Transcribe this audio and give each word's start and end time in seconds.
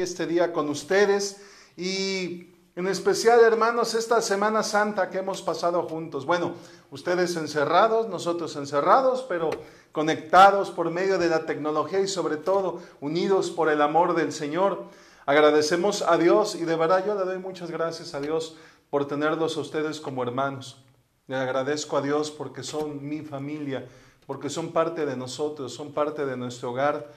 este 0.00 0.26
día 0.26 0.52
con 0.52 0.68
ustedes 0.68 1.42
y 1.76 2.48
en 2.74 2.86
especial 2.86 3.40
hermanos 3.40 3.94
esta 3.94 4.22
Semana 4.22 4.62
Santa 4.62 5.10
que 5.10 5.18
hemos 5.18 5.42
pasado 5.42 5.82
juntos. 5.82 6.24
Bueno, 6.24 6.54
ustedes 6.90 7.36
encerrados, 7.36 8.08
nosotros 8.08 8.56
encerrados, 8.56 9.26
pero 9.28 9.50
conectados 9.92 10.70
por 10.70 10.90
medio 10.90 11.18
de 11.18 11.28
la 11.28 11.44
tecnología 11.44 12.00
y 12.00 12.08
sobre 12.08 12.38
todo 12.38 12.80
unidos 13.00 13.50
por 13.50 13.68
el 13.68 13.82
amor 13.82 14.14
del 14.14 14.32
Señor. 14.32 14.84
Agradecemos 15.26 16.02
a 16.02 16.16
Dios 16.16 16.54
y 16.54 16.64
de 16.64 16.76
verdad 16.76 17.04
yo 17.06 17.14
le 17.14 17.24
doy 17.24 17.38
muchas 17.38 17.70
gracias 17.70 18.14
a 18.14 18.20
Dios 18.20 18.56
por 18.88 19.06
tenerlos 19.06 19.56
a 19.56 19.60
ustedes 19.60 20.00
como 20.00 20.22
hermanos. 20.22 20.82
Le 21.26 21.36
agradezco 21.36 21.98
a 21.98 22.02
Dios 22.02 22.30
porque 22.30 22.62
son 22.62 23.06
mi 23.06 23.20
familia, 23.20 23.86
porque 24.26 24.48
son 24.50 24.72
parte 24.72 25.06
de 25.06 25.16
nosotros, 25.16 25.74
son 25.74 25.92
parte 25.92 26.24
de 26.24 26.36
nuestro 26.36 26.70
hogar 26.70 27.12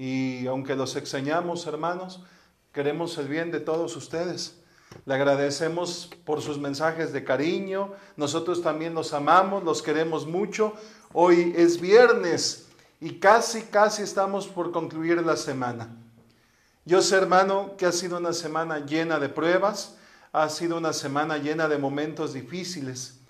y 0.00 0.46
aunque 0.46 0.76
los 0.76 0.96
extrañamos, 0.96 1.66
hermanos, 1.66 2.22
queremos 2.72 3.18
el 3.18 3.28
bien 3.28 3.50
de 3.50 3.60
todos 3.60 3.94
ustedes. 3.96 4.56
Le 5.04 5.12
agradecemos 5.12 6.08
por 6.24 6.40
sus 6.40 6.58
mensajes 6.58 7.12
de 7.12 7.22
cariño. 7.22 7.92
Nosotros 8.16 8.62
también 8.62 8.94
los 8.94 9.12
amamos, 9.12 9.62
los 9.62 9.82
queremos 9.82 10.26
mucho. 10.26 10.72
Hoy 11.12 11.52
es 11.54 11.78
viernes 11.78 12.68
y 12.98 13.18
casi, 13.18 13.64
casi 13.64 14.00
estamos 14.00 14.48
por 14.48 14.72
concluir 14.72 15.22
la 15.22 15.36
semana. 15.36 15.94
Yo 16.86 17.02
sé, 17.02 17.16
hermano, 17.16 17.76
que 17.76 17.84
ha 17.84 17.92
sido 17.92 18.16
una 18.16 18.32
semana 18.32 18.86
llena 18.86 19.18
de 19.18 19.28
pruebas, 19.28 19.98
ha 20.32 20.48
sido 20.48 20.78
una 20.78 20.94
semana 20.94 21.36
llena 21.36 21.68
de 21.68 21.76
momentos 21.76 22.32
difíciles, 22.32 23.20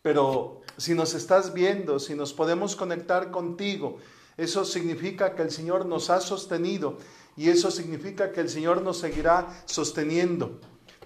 pero 0.00 0.60
si 0.76 0.94
nos 0.94 1.12
estás 1.14 1.52
viendo, 1.52 1.98
si 1.98 2.14
nos 2.14 2.32
podemos 2.32 2.76
conectar 2.76 3.32
contigo, 3.32 3.98
eso 4.40 4.64
significa 4.64 5.34
que 5.34 5.42
el 5.42 5.50
Señor 5.50 5.86
nos 5.86 6.10
ha 6.10 6.20
sostenido 6.20 6.96
y 7.36 7.48
eso 7.48 7.70
significa 7.70 8.32
que 8.32 8.40
el 8.40 8.48
Señor 8.48 8.82
nos 8.82 8.98
seguirá 8.98 9.46
sosteniendo. 9.66 10.58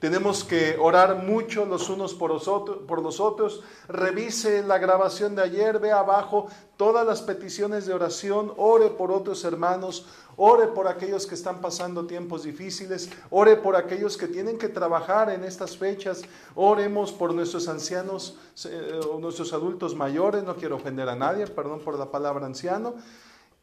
Tenemos 0.04 0.44
que 0.44 0.76
orar 0.78 1.22
mucho 1.24 1.64
los 1.64 1.88
unos 1.88 2.12
por 2.12 2.30
los, 2.30 2.46
otros, 2.46 2.80
por. 2.86 3.64
Revise 3.88 4.62
la 4.62 4.76
grabación 4.76 5.34
de 5.34 5.42
ayer, 5.42 5.78
ve 5.78 5.92
abajo 5.92 6.46
todas 6.76 7.06
las 7.06 7.22
peticiones 7.22 7.86
de 7.86 7.94
oración, 7.94 8.52
ore 8.58 8.90
por 8.90 9.10
otros 9.10 9.44
hermanos, 9.44 10.06
ore 10.36 10.66
por 10.66 10.88
aquellos 10.88 11.26
que 11.26 11.34
están 11.34 11.62
pasando 11.62 12.06
tiempos 12.06 12.42
difíciles, 12.42 13.08
ore 13.30 13.56
por 13.56 13.76
aquellos 13.76 14.18
que 14.18 14.28
tienen 14.28 14.58
que 14.58 14.68
trabajar 14.68 15.30
en 15.30 15.42
estas 15.42 15.78
fechas, 15.78 16.22
oremos 16.54 17.10
por 17.10 17.32
nuestros 17.32 17.68
ancianos 17.68 18.36
eh, 18.66 19.00
o 19.10 19.18
nuestros 19.18 19.54
adultos 19.54 19.94
mayores, 19.94 20.42
no 20.42 20.56
quiero 20.56 20.76
ofender 20.76 21.08
a 21.08 21.16
nadie, 21.16 21.46
perdón 21.46 21.80
por 21.80 21.98
la 21.98 22.10
palabra 22.10 22.44
anciano, 22.44 22.94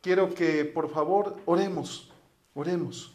quiero 0.02 0.34
que 0.34 0.66
por 0.66 0.90
favor 0.90 1.38
oremos, 1.46 2.12
oremos. 2.54 3.14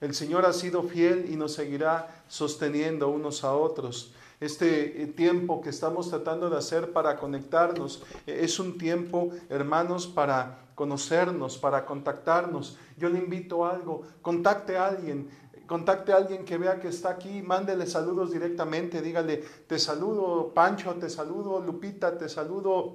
El 0.00 0.14
Señor 0.14 0.46
ha 0.46 0.52
sido 0.52 0.82
fiel 0.82 1.26
y 1.30 1.36
nos 1.36 1.52
seguirá 1.52 2.22
sosteniendo 2.28 3.08
unos 3.08 3.44
a 3.44 3.54
otros. 3.54 4.12
Este 4.40 5.02
eh, 5.02 5.06
tiempo 5.06 5.60
que 5.60 5.68
estamos 5.68 6.08
tratando 6.08 6.48
de 6.48 6.56
hacer 6.56 6.92
para 6.92 7.18
conectarnos 7.18 8.02
eh, 8.26 8.40
es 8.42 8.58
un 8.58 8.78
tiempo, 8.78 9.30
hermanos, 9.50 10.06
para 10.06 10.70
conocernos, 10.74 11.58
para 11.58 11.84
contactarnos. 11.84 12.78
Yo 12.96 13.10
le 13.10 13.18
invito 13.18 13.66
a 13.66 13.74
algo, 13.74 14.02
contacte 14.22 14.78
a 14.78 14.86
alguien, 14.86 15.28
contacte 15.66 16.14
a 16.14 16.16
alguien 16.16 16.46
que 16.46 16.56
vea 16.56 16.80
que 16.80 16.88
está 16.88 17.10
aquí, 17.10 17.42
mándele 17.42 17.86
saludos 17.86 18.32
directamente, 18.32 19.02
dígale, 19.02 19.44
te 19.66 19.78
saludo 19.78 20.52
Pancho, 20.54 20.94
te 20.94 21.10
saludo 21.10 21.60
Lupita, 21.60 22.16
te 22.16 22.30
saludo 22.30 22.94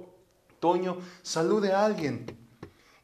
Toño, 0.58 0.96
salude 1.22 1.72
a 1.72 1.84
alguien. 1.84 2.45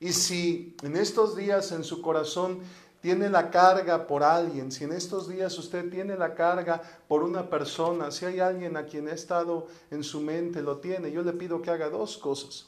Y 0.03 0.13
si 0.15 0.75
en 0.83 0.97
estos 0.97 1.37
días 1.37 1.71
en 1.71 1.85
su 1.85 2.03
corazón 2.03 2.59
tiene 3.01 3.31
la 3.31 3.53
carga 3.53 4.09
por 4.09 4.25
alguien, 4.25 4.73
si 4.73 4.83
en 4.83 4.91
estos 4.91 5.29
días 5.29 5.57
usted 5.57 5.89
tiene 5.91 6.17
la 6.17 6.35
carga 6.35 6.83
por 7.07 7.23
una 7.23 7.49
persona, 7.49 8.11
si 8.11 8.25
hay 8.25 8.41
alguien 8.41 8.77
a 8.77 8.85
quien 8.85 9.07
ha 9.07 9.13
estado 9.13 9.69
en 9.93 10.03
su 10.03 10.21
mente, 10.21 10.61
lo 10.61 10.79
tiene, 10.79 11.13
yo 11.13 11.23
le 11.23 11.33
pido 11.33 11.63
que 11.63 11.71
haga 11.71 11.89
dos 11.89 12.19
cosas. 12.19 12.67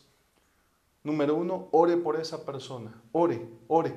Número 1.03 1.34
uno, 1.34 1.66
ore 1.72 1.97
por 1.97 2.14
esa 2.20 2.44
persona, 2.44 2.94
ore, 3.10 3.44
ore. 3.66 3.92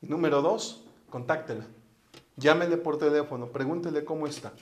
Y 0.00 0.08
número 0.08 0.42
dos, 0.42 0.82
contáctela. 1.10 1.64
Llámele 2.34 2.76
por 2.76 2.98
teléfono, 2.98 3.52
pregúntele 3.52 4.04
cómo 4.04 4.26
está. 4.26 4.52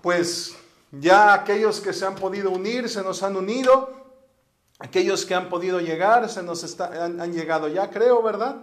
Pues 0.00 0.54
ya 0.92 1.34
aquellos 1.34 1.80
que 1.80 1.92
se 1.92 2.06
han 2.06 2.14
podido 2.14 2.52
unir, 2.52 2.88
se 2.88 3.02
nos 3.02 3.20
han 3.24 3.34
unido. 3.34 3.99
Aquellos 4.80 5.24
que 5.24 5.34
han 5.34 5.48
podido 5.48 5.80
llegar, 5.80 6.28
se 6.28 6.42
nos 6.42 6.80
han, 6.80 7.20
han 7.20 7.32
llegado 7.32 7.68
ya, 7.68 7.90
creo, 7.90 8.22
¿verdad? 8.22 8.56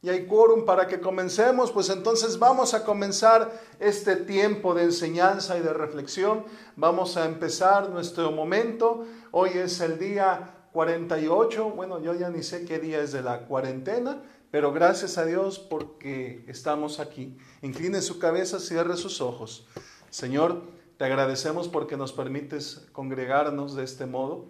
y 0.00 0.10
hay 0.10 0.26
quórum 0.26 0.64
para 0.64 0.86
que 0.86 1.00
comencemos, 1.00 1.72
pues 1.72 1.90
entonces 1.90 2.38
vamos 2.38 2.72
a 2.72 2.84
comenzar 2.84 3.50
este 3.80 4.14
tiempo 4.14 4.72
de 4.74 4.84
enseñanza 4.84 5.58
y 5.58 5.60
de 5.60 5.72
reflexión. 5.72 6.44
Vamos 6.76 7.16
a 7.16 7.24
empezar 7.24 7.90
nuestro 7.90 8.30
momento. 8.30 9.04
Hoy 9.32 9.50
es 9.54 9.80
el 9.80 9.98
día 9.98 10.54
48, 10.72 11.70
bueno, 11.70 12.00
yo 12.00 12.14
ya 12.14 12.30
ni 12.30 12.44
sé 12.44 12.64
qué 12.64 12.78
día 12.78 13.00
es 13.00 13.10
de 13.10 13.22
la 13.22 13.46
cuarentena, 13.46 14.22
pero 14.52 14.72
gracias 14.72 15.18
a 15.18 15.24
Dios 15.24 15.58
porque 15.58 16.44
estamos 16.46 17.00
aquí. 17.00 17.36
Incline 17.62 18.00
su 18.00 18.20
cabeza, 18.20 18.60
cierre 18.60 18.96
sus 18.96 19.20
ojos. 19.20 19.66
Señor, 20.10 20.62
te 20.96 21.06
agradecemos 21.06 21.66
porque 21.66 21.96
nos 21.96 22.12
permites 22.12 22.86
congregarnos 22.92 23.74
de 23.74 23.82
este 23.82 24.06
modo. 24.06 24.46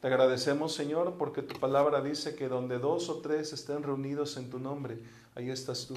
Te 0.00 0.06
agradecemos, 0.06 0.74
Señor, 0.74 1.16
porque 1.18 1.42
tu 1.42 1.58
palabra 1.58 2.00
dice 2.00 2.36
que 2.36 2.48
donde 2.48 2.78
dos 2.78 3.08
o 3.08 3.16
tres 3.16 3.52
estén 3.52 3.82
reunidos 3.82 4.36
en 4.36 4.48
tu 4.48 4.60
nombre, 4.60 5.00
ahí 5.34 5.50
estás 5.50 5.86
tú. 5.88 5.94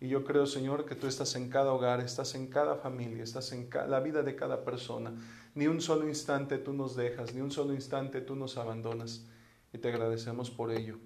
Y 0.00 0.08
yo 0.08 0.24
creo, 0.24 0.44
Señor, 0.44 0.84
que 0.86 0.96
tú 0.96 1.06
estás 1.06 1.36
en 1.36 1.48
cada 1.48 1.72
hogar, 1.72 2.00
estás 2.00 2.34
en 2.34 2.48
cada 2.48 2.74
familia, 2.74 3.22
estás 3.22 3.52
en 3.52 3.70
la 3.88 4.00
vida 4.00 4.22
de 4.22 4.34
cada 4.34 4.64
persona. 4.64 5.12
Ni 5.54 5.68
un 5.68 5.80
solo 5.80 6.08
instante 6.08 6.58
tú 6.58 6.72
nos 6.72 6.96
dejas, 6.96 7.32
ni 7.32 7.40
un 7.40 7.52
solo 7.52 7.74
instante 7.74 8.20
tú 8.20 8.34
nos 8.34 8.58
abandonas. 8.58 9.24
Y 9.72 9.78
te 9.78 9.88
agradecemos 9.88 10.50
por 10.50 10.72
ello. 10.72 10.98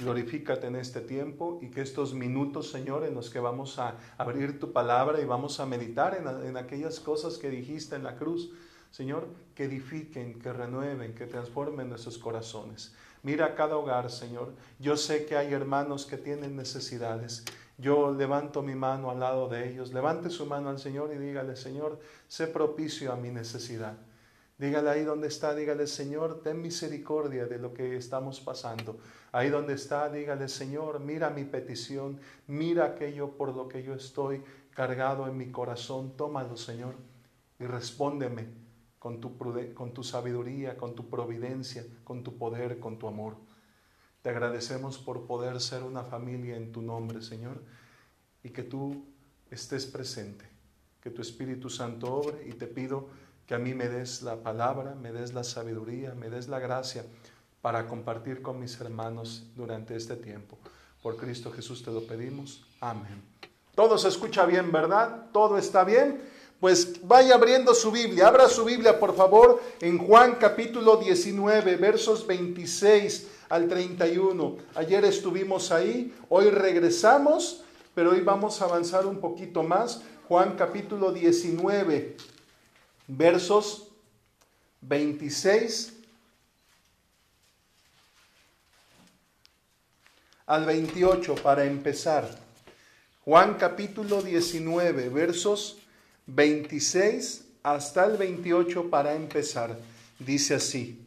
Glorifícate 0.00 0.66
en 0.66 0.74
este 0.74 1.00
tiempo 1.00 1.60
y 1.62 1.70
que 1.70 1.82
estos 1.82 2.14
minutos, 2.14 2.68
Señor, 2.68 3.04
en 3.04 3.14
los 3.14 3.30
que 3.30 3.38
vamos 3.38 3.78
a 3.78 3.96
abrir 4.18 4.58
tu 4.58 4.72
palabra 4.72 5.20
y 5.20 5.24
vamos 5.24 5.60
a 5.60 5.66
meditar 5.66 6.16
en, 6.16 6.48
en 6.48 6.56
aquellas 6.56 6.98
cosas 6.98 7.38
que 7.38 7.48
dijiste 7.48 7.94
en 7.94 8.02
la 8.02 8.16
cruz, 8.16 8.50
Señor, 8.94 9.26
que 9.56 9.64
edifiquen, 9.64 10.38
que 10.38 10.52
renueven, 10.52 11.16
que 11.16 11.26
transformen 11.26 11.88
nuestros 11.88 12.16
corazones. 12.16 12.94
Mira 13.24 13.56
cada 13.56 13.76
hogar, 13.76 14.08
Señor. 14.08 14.52
Yo 14.78 14.96
sé 14.96 15.26
que 15.26 15.36
hay 15.36 15.52
hermanos 15.52 16.06
que 16.06 16.16
tienen 16.16 16.54
necesidades. 16.54 17.44
Yo 17.76 18.12
levanto 18.12 18.62
mi 18.62 18.76
mano 18.76 19.10
al 19.10 19.18
lado 19.18 19.48
de 19.48 19.68
ellos. 19.68 19.92
Levante 19.92 20.30
su 20.30 20.46
mano 20.46 20.68
al 20.68 20.78
Señor 20.78 21.12
y 21.12 21.18
dígale, 21.18 21.56
Señor, 21.56 21.98
sé 22.28 22.46
propicio 22.46 23.12
a 23.12 23.16
mi 23.16 23.32
necesidad. 23.32 23.96
Dígale 24.58 24.90
ahí 24.90 25.02
donde 25.02 25.26
está, 25.26 25.56
dígale, 25.56 25.88
Señor, 25.88 26.40
ten 26.44 26.62
misericordia 26.62 27.46
de 27.46 27.58
lo 27.58 27.74
que 27.74 27.96
estamos 27.96 28.40
pasando. 28.40 28.98
Ahí 29.32 29.50
donde 29.50 29.74
está, 29.74 30.08
dígale, 30.08 30.48
Señor, 30.48 31.00
mira 31.00 31.30
mi 31.30 31.42
petición, 31.42 32.20
mira 32.46 32.84
aquello 32.84 33.32
por 33.32 33.56
lo 33.56 33.66
que 33.66 33.82
yo 33.82 33.94
estoy 33.94 34.44
cargado 34.70 35.26
en 35.26 35.36
mi 35.36 35.50
corazón. 35.50 36.16
Tómalo, 36.16 36.56
Señor, 36.56 36.94
y 37.58 37.64
respóndeme 37.64 38.63
con 39.04 39.20
tu, 39.20 39.36
con 39.74 39.92
tu 39.92 40.02
sabiduría, 40.02 40.78
con 40.78 40.94
tu 40.94 41.10
providencia, 41.10 41.84
con 42.04 42.24
tu 42.24 42.38
poder, 42.38 42.80
con 42.80 42.98
tu 42.98 43.06
amor. 43.06 43.36
Te 44.22 44.30
agradecemos 44.30 44.96
por 44.96 45.26
poder 45.26 45.60
ser 45.60 45.82
una 45.82 46.04
familia 46.04 46.56
en 46.56 46.72
tu 46.72 46.80
nombre, 46.80 47.20
Señor, 47.20 47.60
y 48.42 48.48
que 48.48 48.62
tú 48.62 49.04
estés 49.50 49.84
presente, 49.84 50.46
que 51.02 51.10
tu 51.10 51.20
Espíritu 51.20 51.68
Santo 51.68 52.14
obre 52.14 52.48
y 52.48 52.52
te 52.52 52.66
pido 52.66 53.08
que 53.46 53.54
a 53.54 53.58
mí 53.58 53.74
me 53.74 53.90
des 53.90 54.22
la 54.22 54.36
palabra, 54.36 54.94
me 54.94 55.12
des 55.12 55.34
la 55.34 55.44
sabiduría, 55.44 56.14
me 56.14 56.30
des 56.30 56.48
la 56.48 56.58
gracia 56.58 57.04
para 57.60 57.86
compartir 57.86 58.40
con 58.40 58.58
mis 58.58 58.80
hermanos 58.80 59.50
durante 59.54 59.96
este 59.96 60.16
tiempo. 60.16 60.56
Por 61.02 61.18
Cristo 61.18 61.52
Jesús 61.52 61.82
te 61.82 61.90
lo 61.90 62.06
pedimos. 62.06 62.66
Amén. 62.80 63.22
Todo 63.74 63.98
se 63.98 64.08
escucha 64.08 64.46
bien, 64.46 64.72
¿verdad? 64.72 65.26
Todo 65.30 65.58
está 65.58 65.84
bien 65.84 66.22
pues 66.64 67.06
vaya 67.06 67.34
abriendo 67.34 67.74
su 67.74 67.90
Biblia. 67.90 68.28
Abra 68.28 68.48
su 68.48 68.64
Biblia, 68.64 68.98
por 68.98 69.14
favor, 69.14 69.62
en 69.82 69.98
Juan 69.98 70.36
capítulo 70.36 70.96
19, 70.96 71.76
versos 71.76 72.26
26 72.26 73.26
al 73.50 73.68
31. 73.68 74.56
Ayer 74.74 75.04
estuvimos 75.04 75.70
ahí, 75.70 76.14
hoy 76.30 76.48
regresamos, 76.48 77.62
pero 77.94 78.12
hoy 78.12 78.22
vamos 78.22 78.62
a 78.62 78.64
avanzar 78.64 79.04
un 79.04 79.20
poquito 79.20 79.62
más. 79.62 80.00
Juan 80.26 80.56
capítulo 80.56 81.12
19, 81.12 82.16
versos 83.08 83.88
26 84.80 85.92
al 90.46 90.64
28 90.64 91.34
para 91.34 91.66
empezar. 91.66 92.26
Juan 93.26 93.58
capítulo 93.58 94.22
19, 94.22 95.10
versos 95.10 95.83
26 96.26 97.44
hasta 97.62 98.06
el 98.06 98.16
28 98.16 98.90
para 98.90 99.14
empezar. 99.14 99.78
Dice 100.18 100.54
así, 100.54 101.00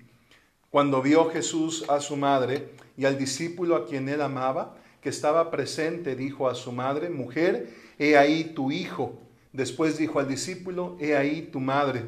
cuando 0.70 1.02
vio 1.02 1.30
Jesús 1.30 1.86
a 1.88 2.00
su 2.00 2.18
madre 2.18 2.70
y 2.98 3.06
al 3.06 3.18
discípulo 3.18 3.76
a 3.76 3.86
quien 3.86 4.10
él 4.10 4.22
amaba, 4.22 4.76
que 5.02 5.10
estaba 5.10 5.50
presente 5.50 6.16
dijo 6.16 6.50
a 6.50 6.56
su 6.56 6.72
madre, 6.72 7.10
mujer, 7.10 7.70
he 7.98 8.18
ahí 8.18 8.44
tu 8.56 8.72
hijo. 8.72 9.18
Después 9.54 9.98
dijo 9.98 10.20
al 10.20 10.28
discípulo, 10.28 10.98
he 11.00 11.16
ahí 11.16 11.44
tu 11.52 11.60
madre. 11.60 12.04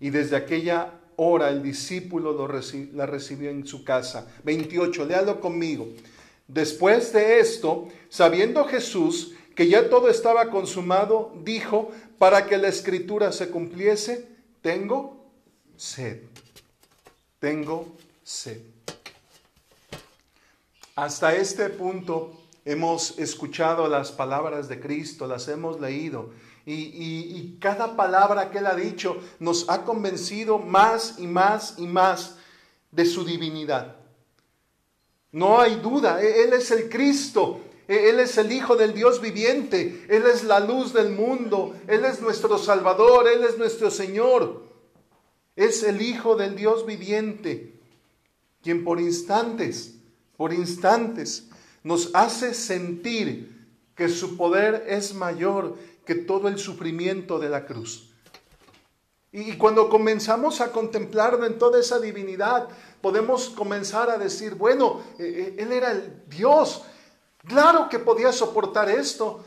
Y 0.00 0.10
desde 0.10 0.36
aquella 0.36 0.92
hora 1.16 1.50
el 1.50 1.62
discípulo 1.62 2.48
la 2.94 3.06
recibió 3.06 3.50
en 3.50 3.66
su 3.66 3.84
casa. 3.84 4.26
28, 4.44 5.04
léalo 5.04 5.40
conmigo. 5.40 5.88
Después 6.48 7.12
de 7.12 7.38
esto, 7.38 7.88
sabiendo 8.08 8.64
Jesús 8.64 9.34
que 9.54 9.68
ya 9.68 9.90
todo 9.90 10.08
estaba 10.08 10.50
consumado, 10.50 11.32
dijo, 11.44 11.90
para 12.20 12.44
que 12.44 12.58
la 12.58 12.68
escritura 12.68 13.32
se 13.32 13.48
cumpliese, 13.48 14.28
tengo 14.60 15.32
sed. 15.74 16.18
Tengo 17.38 17.96
sed. 18.22 18.60
Hasta 20.94 21.34
este 21.34 21.70
punto 21.70 22.38
hemos 22.66 23.18
escuchado 23.18 23.88
las 23.88 24.12
palabras 24.12 24.68
de 24.68 24.78
Cristo, 24.78 25.26
las 25.26 25.48
hemos 25.48 25.80
leído. 25.80 26.34
Y, 26.66 27.56
cada 27.58 27.96
palabra 27.96 28.50
que 28.50 28.58
Él 28.58 28.66
ha 28.66 28.74
dicho 28.74 29.16
nos 29.38 29.66
ha 29.70 29.86
convencido 29.86 30.58
más 30.58 31.14
y 31.16 31.26
más 31.26 31.76
y 31.78 31.86
más 31.86 32.36
de 32.90 33.06
su 33.06 33.24
divinidad. 33.24 33.96
No 35.32 35.58
hay 35.58 35.76
duda, 35.76 36.20
Él 36.20 36.52
es 36.52 36.70
el 36.70 36.90
Cristo, 36.90 37.62
Él 37.90 38.20
es 38.20 38.38
el 38.38 38.52
Hijo 38.52 38.76
del 38.76 38.94
Dios 38.94 39.20
viviente, 39.20 40.06
Él 40.08 40.22
es 40.32 40.44
la 40.44 40.60
luz 40.60 40.92
del 40.92 41.10
mundo, 41.10 41.74
Él 41.88 42.04
es 42.04 42.20
nuestro 42.20 42.56
Salvador, 42.56 43.26
Él 43.26 43.42
es 43.42 43.58
nuestro 43.58 43.90
Señor. 43.90 44.62
Es 45.56 45.82
el 45.82 46.00
Hijo 46.00 46.36
del 46.36 46.54
Dios 46.54 46.86
viviente, 46.86 47.74
quien 48.62 48.84
por 48.84 49.00
instantes, 49.00 49.96
por 50.36 50.52
instantes, 50.52 51.48
nos 51.82 52.14
hace 52.14 52.54
sentir 52.54 53.66
que 53.96 54.08
su 54.08 54.36
poder 54.36 54.84
es 54.86 55.12
mayor 55.12 55.76
que 56.06 56.14
todo 56.14 56.46
el 56.46 56.58
sufrimiento 56.58 57.40
de 57.40 57.48
la 57.48 57.66
cruz. 57.66 58.10
Y 59.32 59.56
cuando 59.56 59.88
comenzamos 59.88 60.60
a 60.60 60.72
contemplarlo 60.72 61.44
en 61.44 61.58
toda 61.58 61.80
esa 61.80 61.98
divinidad, 61.98 62.68
podemos 63.00 63.50
comenzar 63.50 64.10
a 64.10 64.18
decir, 64.18 64.54
bueno, 64.54 65.02
eh, 65.18 65.54
eh, 65.58 65.62
Él 65.62 65.72
era 65.72 65.92
el 65.92 66.22
Dios, 66.28 66.82
claro 67.46 67.88
que 67.88 67.98
podía 67.98 68.32
soportar 68.32 68.90
esto. 68.90 69.44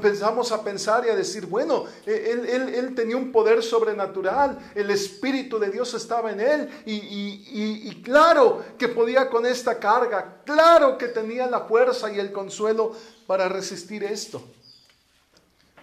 Pensamos 0.00 0.52
a 0.52 0.62
pensar 0.62 1.04
y 1.04 1.08
a 1.08 1.16
decir, 1.16 1.46
bueno, 1.46 1.84
eh, 2.06 2.70
él, 2.76 2.94
tenía 2.94 3.16
un 3.16 3.32
poder 3.32 3.60
sobrenatural, 3.60 4.70
el 4.72 4.88
Espíritu 4.90 5.58
de 5.58 5.68
Dios 5.68 5.92
estaba 5.94 6.30
en 6.30 6.40
él 6.40 6.70
y 6.86 8.02
claro 8.02 8.64
que 8.78 8.86
podía 8.86 9.28
con 9.28 9.44
esta 9.46 9.80
carga, 9.80 10.42
claro 10.44 10.96
que 10.96 11.08
tenía 11.08 11.48
la 11.48 11.62
fuerza 11.62 12.12
y 12.12 12.20
el 12.20 12.30
consuelo 12.30 12.92
para 13.26 13.48
resistir 13.48 14.04
esto. 14.04 14.40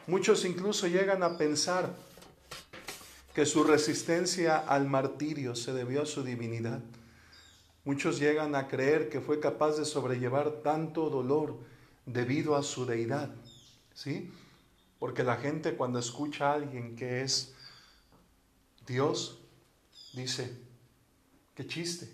Muchos 0.07 0.45
incluso 0.45 0.88
llegan 0.88 1.21
a 1.24 1.38
pensar 1.38 1.89
que 3.33 3.45
su 3.45 3.63
resistencia 3.63 4.57
al 4.57 4.88
martirio 4.88 5.56
se 5.56 5.74
debió 5.74 6.03
a 6.03 6.06
su 6.06 6.24
divinidad. 6.24 6.80
Muchos 7.83 8.19
llegan 8.19 8.56
a 8.56 8.68
creer 8.68 9.10
que 9.10 9.22
fue 9.22 9.39
capaz 9.39 9.78
de 9.78 9.86
sobrellevar 9.86 10.62
tanto 10.62 11.10
dolor 11.10 11.57
debido 12.06 12.56
a 12.56 12.63
su 12.63 12.86
deidad. 12.86 13.33
¿Sí? 13.94 14.31
Porque 15.00 15.24
la 15.24 15.38
gente 15.38 15.75
cuando 15.75 15.98
escucha 15.98 16.51
a 16.51 16.54
alguien 16.54 16.95
que 16.95 17.22
es 17.22 17.56
Dios, 18.86 19.39
dice, 20.13 20.56
qué 21.56 21.66
chiste, 21.66 22.07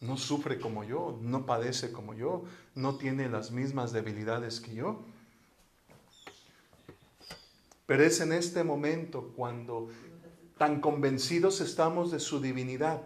no 0.00 0.16
sufre 0.16 0.58
como 0.58 0.82
yo, 0.82 1.18
no 1.22 1.46
padece 1.46 1.92
como 1.92 2.14
yo, 2.14 2.44
no 2.74 2.96
tiene 2.96 3.28
las 3.28 3.52
mismas 3.52 3.92
debilidades 3.92 4.60
que 4.60 4.74
yo. 4.74 5.04
Pero 7.86 8.02
es 8.02 8.20
en 8.20 8.32
este 8.32 8.64
momento 8.64 9.32
cuando 9.36 9.88
tan 10.58 10.80
convencidos 10.80 11.60
estamos 11.60 12.10
de 12.10 12.18
su 12.18 12.40
divinidad 12.40 13.00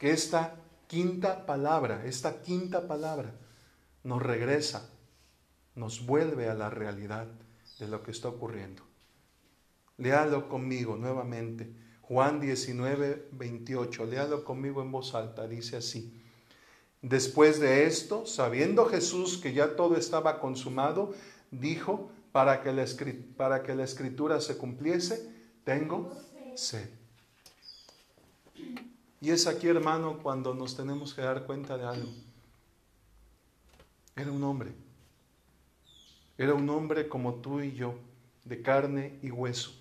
que 0.00 0.10
esta 0.10 0.56
quinta 0.86 1.44
palabra, 1.44 2.06
esta 2.06 2.40
quinta 2.40 2.88
palabra 2.88 3.34
nos 4.02 4.22
regresa, 4.22 4.90
nos 5.74 6.06
vuelve 6.06 6.48
a 6.48 6.54
la 6.54 6.70
realidad 6.70 7.28
de 7.78 7.86
lo 7.86 8.02
que 8.02 8.10
está 8.10 8.28
ocurriendo. 8.28 8.82
Léalo 9.98 10.48
conmigo 10.48 10.96
nuevamente. 10.96 11.70
Juan 12.00 12.40
19, 12.40 13.28
28. 13.32 14.06
Léalo 14.06 14.42
conmigo 14.42 14.80
en 14.80 14.90
voz 14.90 15.14
alta. 15.14 15.46
Dice 15.46 15.76
así. 15.76 16.18
Después 17.02 17.60
de 17.60 17.84
esto, 17.84 18.24
sabiendo 18.24 18.86
Jesús 18.86 19.36
que 19.36 19.52
ya 19.52 19.76
todo 19.76 19.96
estaba 19.96 20.40
consumado, 20.40 21.12
dijo, 21.50 22.10
para 22.32 22.62
que 22.62 22.72
la, 22.72 22.86
para 23.36 23.62
que 23.62 23.74
la 23.74 23.84
escritura 23.84 24.40
se 24.40 24.56
cumpliese, 24.56 25.30
tengo 25.62 26.10
sed. 26.54 26.99
Y 29.20 29.30
es 29.30 29.46
aquí, 29.46 29.68
hermano, 29.68 30.18
cuando 30.22 30.54
nos 30.54 30.76
tenemos 30.76 31.12
que 31.12 31.20
dar 31.20 31.44
cuenta 31.44 31.76
de 31.76 31.84
algo. 31.84 32.08
Era 34.16 34.32
un 34.32 34.42
hombre. 34.42 34.72
Era 36.38 36.54
un 36.54 36.68
hombre 36.70 37.06
como 37.06 37.34
tú 37.34 37.60
y 37.60 37.72
yo, 37.72 37.94
de 38.44 38.62
carne 38.62 39.18
y 39.22 39.30
hueso. 39.30 39.72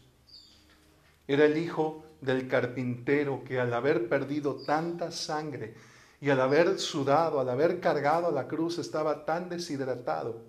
Era 1.25 1.45
el 1.45 1.57
hijo 1.57 2.03
del 2.19 2.49
carpintero 2.49 3.43
que 3.45 3.61
al 3.61 3.73
haber 3.73 4.09
perdido 4.09 4.55
tanta 4.55 5.09
sangre 5.11 5.73
y 6.19 6.29
al 6.31 6.41
haber 6.41 6.77
sudado, 6.77 7.39
al 7.39 7.47
haber 7.47 7.79
cargado 7.79 8.31
la 8.31 8.49
cruz, 8.49 8.77
estaba 8.77 9.23
tan 9.23 9.47
deshidratado 9.47 10.41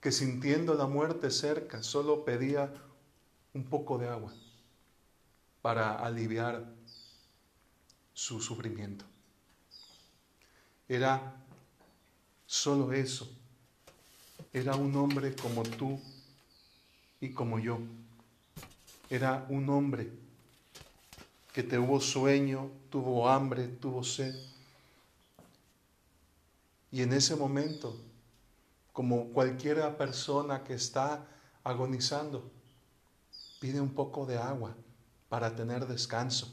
que 0.00 0.10
sintiendo 0.10 0.74
la 0.74 0.88
muerte 0.88 1.30
cerca, 1.30 1.84
solo 1.84 2.24
pedía 2.24 2.74
un 3.54 3.64
poco 3.64 3.96
de 3.96 4.08
agua 4.08 4.32
para 5.64 5.94
aliviar 5.94 6.62
su 8.12 8.38
sufrimiento. 8.38 9.06
Era 10.86 11.42
solo 12.44 12.92
eso. 12.92 13.26
Era 14.52 14.76
un 14.76 14.94
hombre 14.94 15.34
como 15.34 15.62
tú 15.62 15.98
y 17.18 17.30
como 17.30 17.58
yo. 17.58 17.78
Era 19.08 19.46
un 19.48 19.66
hombre 19.70 20.12
que 21.54 21.62
tuvo 21.62 21.98
sueño, 21.98 22.70
tuvo 22.90 23.26
hambre, 23.26 23.66
tuvo 23.66 24.04
sed. 24.04 24.34
Y 26.92 27.00
en 27.00 27.14
ese 27.14 27.36
momento, 27.36 27.98
como 28.92 29.28
cualquier 29.28 29.96
persona 29.96 30.62
que 30.62 30.74
está 30.74 31.26
agonizando, 31.62 32.50
pide 33.60 33.80
un 33.80 33.94
poco 33.94 34.26
de 34.26 34.36
agua 34.36 34.76
para 35.34 35.52
tener 35.52 35.84
descanso. 35.88 36.46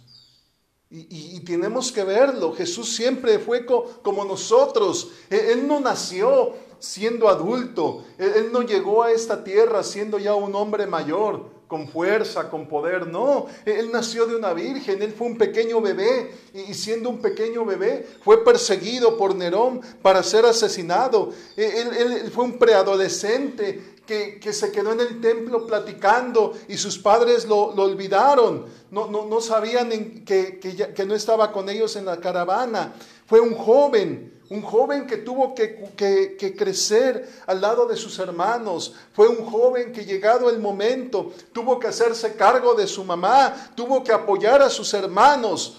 Y, 0.89 1.39
tenemos 1.41 1.91
que 1.91 2.03
verlo. 2.03 2.51
Jesús 2.51 2.95
siempre 2.95 3.37
fue 3.37 3.63
como 3.63 4.25
nosotros. 4.25 5.11
E, 5.29 5.51
él, 5.51 5.67
no 5.67 5.79
nació 5.79 6.55
siendo 6.79 7.29
adulto. 7.29 8.03
Él, 8.17 8.33
él 8.37 8.49
no 8.51 8.63
llegó 8.63 9.03
a 9.03 9.11
esta 9.11 9.43
tierra 9.43 9.83
siendo 9.83 10.17
ya 10.17 10.33
un 10.33 10.55
hombre 10.55 10.87
mayor, 10.87 11.45
con 11.67 11.87
fuerza, 11.89 12.49
con 12.49 12.67
poder. 12.67 13.05
No, 13.05 13.45
él 13.65 13.91
nació 13.91 14.25
de 14.25 14.35
una 14.35 14.51
virgen. 14.51 14.99
Él 15.03 15.13
fue 15.13 15.27
un 15.27 15.37
pequeño 15.37 15.79
bebé. 15.79 16.31
Y 16.51 16.73
siendo 16.73 17.11
un 17.11 17.21
pequeño 17.21 17.63
bebé, 17.63 18.07
fue 18.23 18.43
perseguido 18.43 19.15
por 19.15 19.35
Nerón 19.35 19.79
para 20.01 20.23
ser 20.23 20.43
asesinado. 20.47 21.29
E, 21.55 21.81
él 21.81 22.31
fue 22.33 22.45
un 22.45 22.57
preadolescente 22.57 24.00
que, 24.39 24.53
se 24.53 24.71
quedó 24.71 24.91
en 24.91 24.99
el 24.99 25.21
templo 25.21 25.65
platicando 25.65 26.53
y 26.67 26.77
sus 26.77 26.97
padres 26.97 27.45
lo, 27.45 27.67
olvidaron. 27.67 28.65
No, 28.89 29.07
no, 29.07 29.41
sabían 29.41 29.89
que, 30.25 30.59
que, 30.59 31.05
no 31.05 31.15
estaba 31.15 31.51
con 31.51 31.69
ellos 31.69 31.95
en 31.95 32.05
la 32.05 32.17
caravana. 32.17 32.93
Fue 33.25 33.39
un 33.39 33.55
joven, 33.55 34.41
un 34.49 34.61
joven 34.61 35.07
que 35.07 35.17
tuvo 35.17 35.55
que, 35.55 36.55
crecer 36.57 37.29
al 37.47 37.61
lado 37.61 37.85
de 37.85 37.95
sus 37.95 38.19
hermanos. 38.19 38.93
Fue 39.13 39.29
un 39.29 39.45
joven 39.45 39.93
que 39.93 40.03
llegado 40.03 40.49
el 40.49 40.59
momento 40.59 41.31
tuvo 41.53 41.79
que 41.79 41.87
hacerse 41.87 42.35
cargo 42.35 42.73
de 42.73 42.87
su 42.87 43.05
mamá, 43.05 43.71
tuvo 43.75 44.03
que 44.03 44.11
apoyar 44.11 44.61
a 44.61 44.69
sus 44.69 44.93
hermanos. 44.93 45.77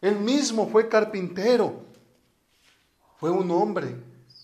Él 0.00 0.16
mismo 0.16 0.68
fue 0.68 0.88
carpintero. 0.88 1.84
Fue 3.20 3.30
un 3.30 3.48
hombre 3.52 3.94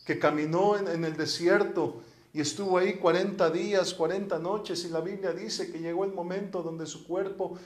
que 0.06 0.18
caminó 0.18 0.76
en 0.76 1.04
el 1.04 1.16
desierto 1.16 2.02
y 2.32 2.40
estuvo 2.40 2.78
ahí 2.78 2.94
40 2.94 3.50
días, 3.50 3.94
40 3.94 4.38
noches 4.38 4.84
y 4.84 4.88
la 4.88 5.00
Biblia 5.00 5.32
dice 5.32 5.70
que 5.72 5.80
llegó 5.80 6.04
el 6.04 6.12
momento 6.12 6.62
donde 6.62 6.86
su 6.86 7.06
cuerpo 7.06 7.58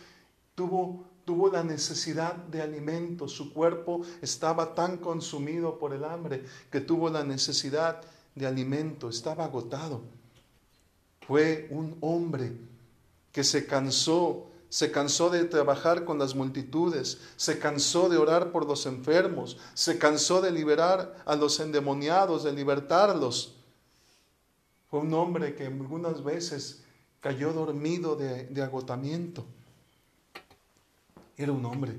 tuvo, 0.55 1.05
tuvo 1.25 1.51
la 1.51 1.63
necesidad 1.63 2.35
de 2.35 2.63
alimento, 2.63 3.29
su 3.29 3.53
cuerpo 3.53 4.03
estaba 4.23 4.75
tan 4.75 4.99
consumido 4.99 5.79
por 5.79 5.93
el 5.93 6.05
hambre 6.05 6.45
que 6.71 6.81
tuvo 6.81 7.11
la 7.11 7.25
necesidad 7.25 8.01
de 8.35 8.47
alimento, 8.47 9.09
estaba 9.09 9.45
agotado. 9.45 10.03
Fue 11.27 11.69
un 11.71 11.97
hombre 12.01 12.53
que 13.33 13.45
se 13.45 13.67
cansó 13.67 14.49
se 14.75 14.91
cansó 14.91 15.31
de 15.31 15.45
trabajar 15.45 16.05
con 16.05 16.19
las 16.19 16.35
multitudes, 16.35 17.19
se 17.37 17.61
cansó 17.61 18.09
de 18.09 18.17
orar 18.17 18.51
por 18.51 18.67
los 18.67 18.87
enfermos, 18.87 19.57
se 19.73 19.99
cansó 19.99 20.41
de 20.41 20.51
liberar 20.51 21.15
a 21.27 21.37
los 21.37 21.61
endemoniados, 21.61 22.43
de 22.43 22.53
libertarlos. 22.53 23.55
Un 24.99 25.13
hombre 25.15 25.55
que 25.55 25.67
algunas 25.67 26.23
veces 26.23 26.85
cayó 27.21 27.53
dormido 27.53 28.17
de, 28.17 28.45
de 28.45 28.63
agotamiento. 28.63 29.45
Era 31.37 31.53
un 31.53 31.65
hombre, 31.65 31.99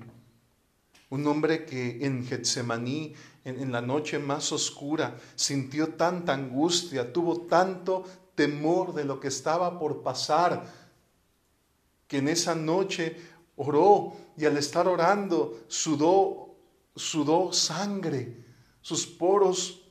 un 1.10 1.28
hombre 1.28 1.66
que 1.66 2.06
en 2.06 2.26
Getsemaní, 2.26 3.14
en, 3.44 3.60
en 3.60 3.72
la 3.72 3.82
noche 3.82 4.18
más 4.20 4.52
oscura, 4.52 5.18
sintió 5.36 5.90
tanta 5.90 6.34
angustia, 6.34 7.12
tuvo 7.12 7.42
tanto 7.42 8.06
temor 8.36 8.94
de 8.94 9.06
lo 9.06 9.20
que 9.20 9.28
estaba 9.28 9.78
por 9.80 10.04
pasar 10.04 10.86
que 12.08 12.18
en 12.18 12.28
esa 12.28 12.56
noche 12.56 13.18
oró 13.56 14.14
y 14.38 14.46
al 14.46 14.58
estar 14.58 14.88
orando 14.88 15.64
sudó, 15.68 16.56
sudó 16.96 17.52
sangre, 17.52 18.46
sus 18.82 19.06
poros 19.08 19.85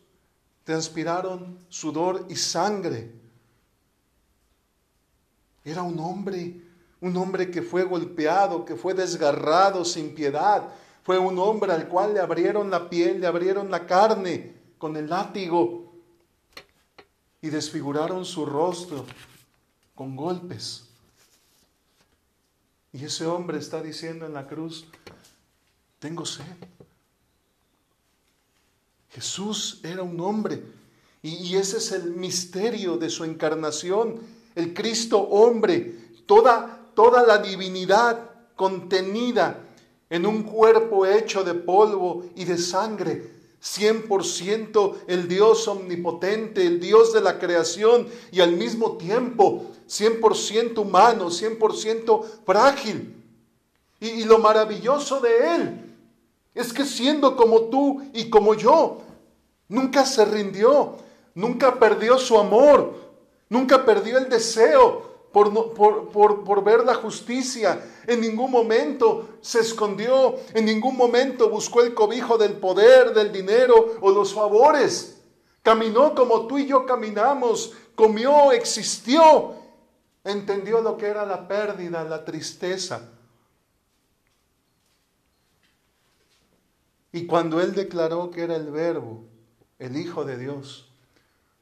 transpiraron 0.64 1.59
sudor 1.68 2.26
y 2.28 2.37
sangre. 2.37 3.12
Era 5.62 5.83
un 5.83 5.99
hombre, 5.99 6.61
un 7.00 7.16
hombre 7.16 7.50
que 7.50 7.62
fue 7.62 7.85
golpeado, 7.85 8.64
que 8.64 8.76
fue 8.76 8.94
desgarrado 8.94 9.85
sin 9.85 10.14
piedad. 10.14 10.68
Fue 11.02 11.18
un 11.18 11.38
hombre 11.38 11.73
al 11.73 11.88
cual 11.88 12.14
le 12.14 12.21
abrieron 12.21 12.71
la 12.71 12.88
piel, 12.88 13.21
le 13.21 13.26
abrieron 13.26 13.71
la 13.71 13.87
carne 13.87 14.54
con 14.78 14.97
el 14.97 15.09
látigo 15.09 15.92
y 17.40 17.50
desfiguraron 17.50 18.25
su 18.25 18.47
rostro 18.47 19.04
con 19.94 20.16
golpes. 20.16 20.88
Y 22.92 23.04
ese 23.04 23.26
hombre 23.26 23.59
está 23.59 23.83
diciendo 23.83 24.25
en 24.25 24.33
la 24.33 24.47
cruz, 24.47 24.87
tengo 25.99 26.25
sed. 26.25 26.44
Jesús 29.14 29.80
era 29.85 30.02
un 30.02 30.21
hombre 30.21 30.61
y, 31.23 31.56
ese 31.56 31.78
es 31.78 31.92
el 31.92 32.11
misterio 32.11 32.99
de 32.99 33.09
su 33.09 33.25
encarnación, 33.25 34.21
el 34.54 34.75
Cristo 34.75 35.18
hombre, 35.18 35.94
toda, 36.26 36.90
toda 36.94 37.25
la 37.25 37.38
divinidad 37.38 38.30
contenida 38.56 39.61
en 40.11 40.26
un 40.26 40.42
cuerpo 40.42 41.06
hecho 41.06 41.44
de 41.44 41.54
polvo 41.54 42.26
y 42.37 42.44
de 42.44 42.59
sangre, 42.59 43.30
100% 43.62 44.97
el 45.06 45.26
Dios 45.26 45.66
omnipotente, 45.66 46.66
el 46.66 46.78
Dios 46.78 47.14
de 47.14 47.23
la 47.23 47.38
creación 47.38 48.06
y 48.30 48.40
al 48.40 48.52
mismo 48.52 48.99
tiempo 48.99 49.71
100% 49.88 50.76
humano, 50.76 51.30
100% 51.30 52.25
frágil. 52.44 53.14
Y, 53.99 54.09
y 54.09 54.25
lo 54.25 54.38
maravilloso 54.40 55.21
de 55.21 55.54
Él 55.56 55.85
es 56.54 56.73
que 56.73 56.85
siendo 56.85 57.35
como 57.37 57.62
tú 57.62 58.02
y 58.12 58.28
como 58.28 58.54
yo, 58.54 59.03
nunca 59.68 60.04
se 60.04 60.25
rindió, 60.25 60.97
nunca 61.35 61.78
perdió 61.78 62.18
su 62.18 62.38
amor, 62.38 62.94
nunca 63.49 63.85
perdió 63.85 64.18
el 64.18 64.28
deseo 64.28 65.28
por, 65.33 65.75
por, 65.75 66.44
por, 66.44 66.64
ver 66.64 66.85
la 66.85 66.94
justicia. 66.94 67.85
En 68.06 68.21
ningún 68.21 68.50
momento 68.50 69.38
se 69.40 69.61
escondió, 69.61 70.37
en 70.54 70.64
ningún 70.64 70.97
momento 70.97 71.49
buscó 71.49 71.83
el 71.83 71.94
cobijo 71.94 72.38
del 72.38 72.52
poder, 72.52 73.12
del 73.12 73.33
dinero 73.33 73.97
o 74.00 74.11
los 74.11 74.33
favores. 74.33 75.21
Caminó 75.62 76.14
como 76.14 76.47
tú 76.47 76.59
y 76.59 76.66
yo 76.66 76.87
caminamos, 76.87 77.73
comió, 77.94 78.52
existió 78.52 79.64
entendió 80.25 80.80
lo 80.80 80.97
que 80.97 81.06
era 81.06 81.26
la 81.26 81.47
pérdida, 81.47 82.02
la 82.02 82.25
tristeza. 82.25 83.11
Y 87.12 87.26
cuando 87.26 87.61
él 87.61 87.75
declaró 87.75 88.30
que 88.30 88.42
era 88.42 88.56
el 88.56 88.71
verbo, 88.71 89.25
el 89.78 89.96
Hijo 89.96 90.24
de 90.24 90.38
Dios, 90.38 90.88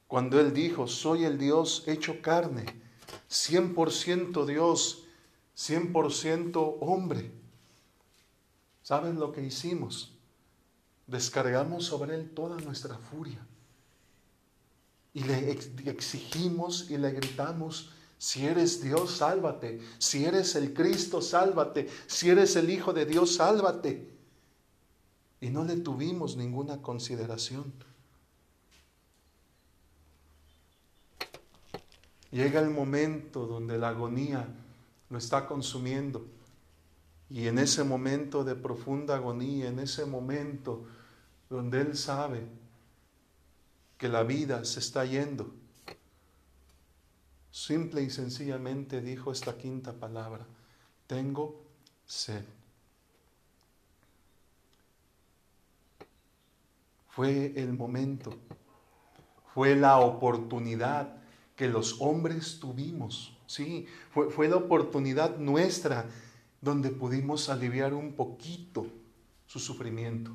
cuando 0.07 0.39
él 0.39 0.53
dijo, 0.53 0.87
soy 0.87 1.25
el 1.25 1.37
Dios 1.37 1.83
hecho 1.87 2.21
carne, 2.21 2.65
100% 3.29 4.45
Dios, 4.45 5.03
100% 5.57 6.77
hombre, 6.81 7.31
¿saben 8.83 9.19
lo 9.19 9.31
que 9.31 9.43
hicimos? 9.43 10.13
Descargamos 11.07 11.85
sobre 11.85 12.15
él 12.15 12.29
toda 12.29 12.57
nuestra 12.61 12.97
furia 12.97 13.45
y 15.13 15.23
le 15.23 15.51
exigimos 15.85 16.89
y 16.89 16.97
le 16.97 17.11
gritamos, 17.11 17.91
si 18.17 18.45
eres 18.45 18.81
Dios, 18.81 19.17
sálvate. 19.17 19.81
Si 19.97 20.23
eres 20.23 20.55
el 20.55 20.73
Cristo, 20.73 21.21
sálvate. 21.21 21.89
Si 22.07 22.29
eres 22.29 22.55
el 22.55 22.69
Hijo 22.69 22.93
de 22.93 23.05
Dios, 23.05 23.35
sálvate. 23.35 24.09
Y 25.41 25.49
no 25.49 25.65
le 25.65 25.75
tuvimos 25.75 26.37
ninguna 26.37 26.81
consideración. 26.81 27.73
Llega 32.33 32.59
el 32.61 32.71
momento 32.71 33.45
donde 33.45 33.77
la 33.77 33.89
agonía 33.89 34.47
lo 35.11 35.19
está 35.19 35.45
consumiendo. 35.45 36.25
Y 37.29 37.47
en 37.47 37.59
ese 37.59 37.83
momento 37.83 38.43
de 38.43 38.55
profunda 38.55 39.15
agonía, 39.15 39.69
en 39.69 39.77
ese 39.77 40.07
momento 40.07 40.83
donde 41.47 41.81
Él 41.81 41.95
sabe 41.95 42.41
que 43.99 44.09
la 44.09 44.23
vida 44.23 44.65
se 44.65 44.79
está 44.79 45.05
yendo, 45.05 45.53
simple 47.51 48.01
y 48.01 48.09
sencillamente 48.09 48.99
dijo 48.99 49.31
esta 49.31 49.55
quinta 49.55 49.93
palabra, 49.93 50.43
tengo 51.05 51.61
sed. 52.07 52.43
Fue 57.09 57.53
el 57.55 57.73
momento, 57.73 58.33
fue 59.53 59.75
la 59.75 59.99
oportunidad 59.99 61.22
que 61.55 61.67
los 61.67 62.01
hombres 62.01 62.59
tuvimos, 62.59 63.37
sí, 63.45 63.85
fue, 64.11 64.29
fue 64.29 64.47
la 64.47 64.57
oportunidad 64.57 65.37
nuestra 65.37 66.09
donde 66.61 66.89
pudimos 66.89 67.49
aliviar 67.49 67.93
un 67.93 68.13
poquito 68.13 68.87
su 69.45 69.59
sufrimiento. 69.59 70.31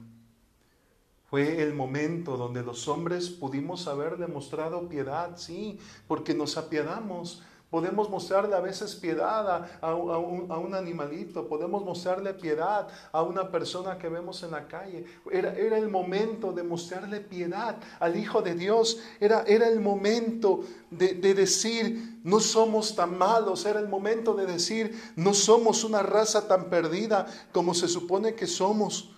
Fue 1.29 1.63
el 1.63 1.75
momento 1.75 2.37
donde 2.39 2.63
los 2.63 2.89
hombres 2.89 3.29
pudimos 3.29 3.87
haber 3.87 4.17
demostrado 4.17 4.89
piedad, 4.89 5.37
sí, 5.37 5.79
porque 6.07 6.33
nos 6.33 6.57
apiadamos. 6.57 7.43
Podemos 7.71 8.09
mostrarle 8.09 8.57
a 8.57 8.61
veces 8.61 8.95
piedad 8.95 9.69
a, 9.83 9.95
un, 9.95 10.75
animalito, 10.75 11.47
podemos 11.47 11.85
mostrarle 11.85 12.33
piedad 12.33 12.89
a 13.13 13.23
una 13.23 13.51
persona 13.51 13.99
que 13.99 14.09
vemos 14.09 14.43
en 14.43 14.53
la 14.53 14.67
calle. 14.67 15.05
Era, 15.31 15.53
el 15.53 15.91
momento 15.91 16.53
de 16.53 16.63
mostrarle 16.63 17.21
piedad 17.21 17.77
al 18.01 18.17
Hijo 18.17 18.41
de 18.41 18.55
Dios. 18.55 19.01
Era, 19.21 19.43
era 19.43 19.69
el 19.69 19.81
momento 19.81 20.65
de, 20.91 21.13
de 21.13 21.35
decir, 21.35 22.21
no 22.25 22.41
somos 22.41 22.97
tan 22.97 23.19
malos. 23.19 23.67
Era 23.67 23.81
el 23.81 23.89
momento 23.89 24.33
de 24.33 24.47
decir, 24.47 25.13
no 25.15 25.35
somos 25.35 25.85
una 25.85 26.03
raza 26.03 26.49
tan 26.49 26.71
perdida 26.71 27.27
como 27.53 27.75
se 27.75 27.87
supone 27.87 28.35
que 28.35 28.47
somos. 28.47 29.11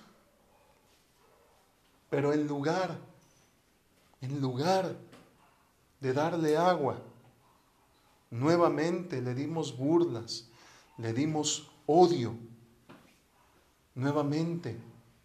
Pero 2.09 2.33
en 2.33 2.49
lugar, 2.49 2.99
en 4.21 4.41
lugar 4.41 4.97
de 6.01 6.13
darle 6.13 6.57
agua, 6.57 6.97
nuevamente 8.31 9.21
le 9.21 9.35
dimos 9.35 9.77
burlas, 9.77 10.49
le 10.99 11.13
dimos 11.13 11.71
odio. 11.87 12.35
Nuevamente 13.95 14.79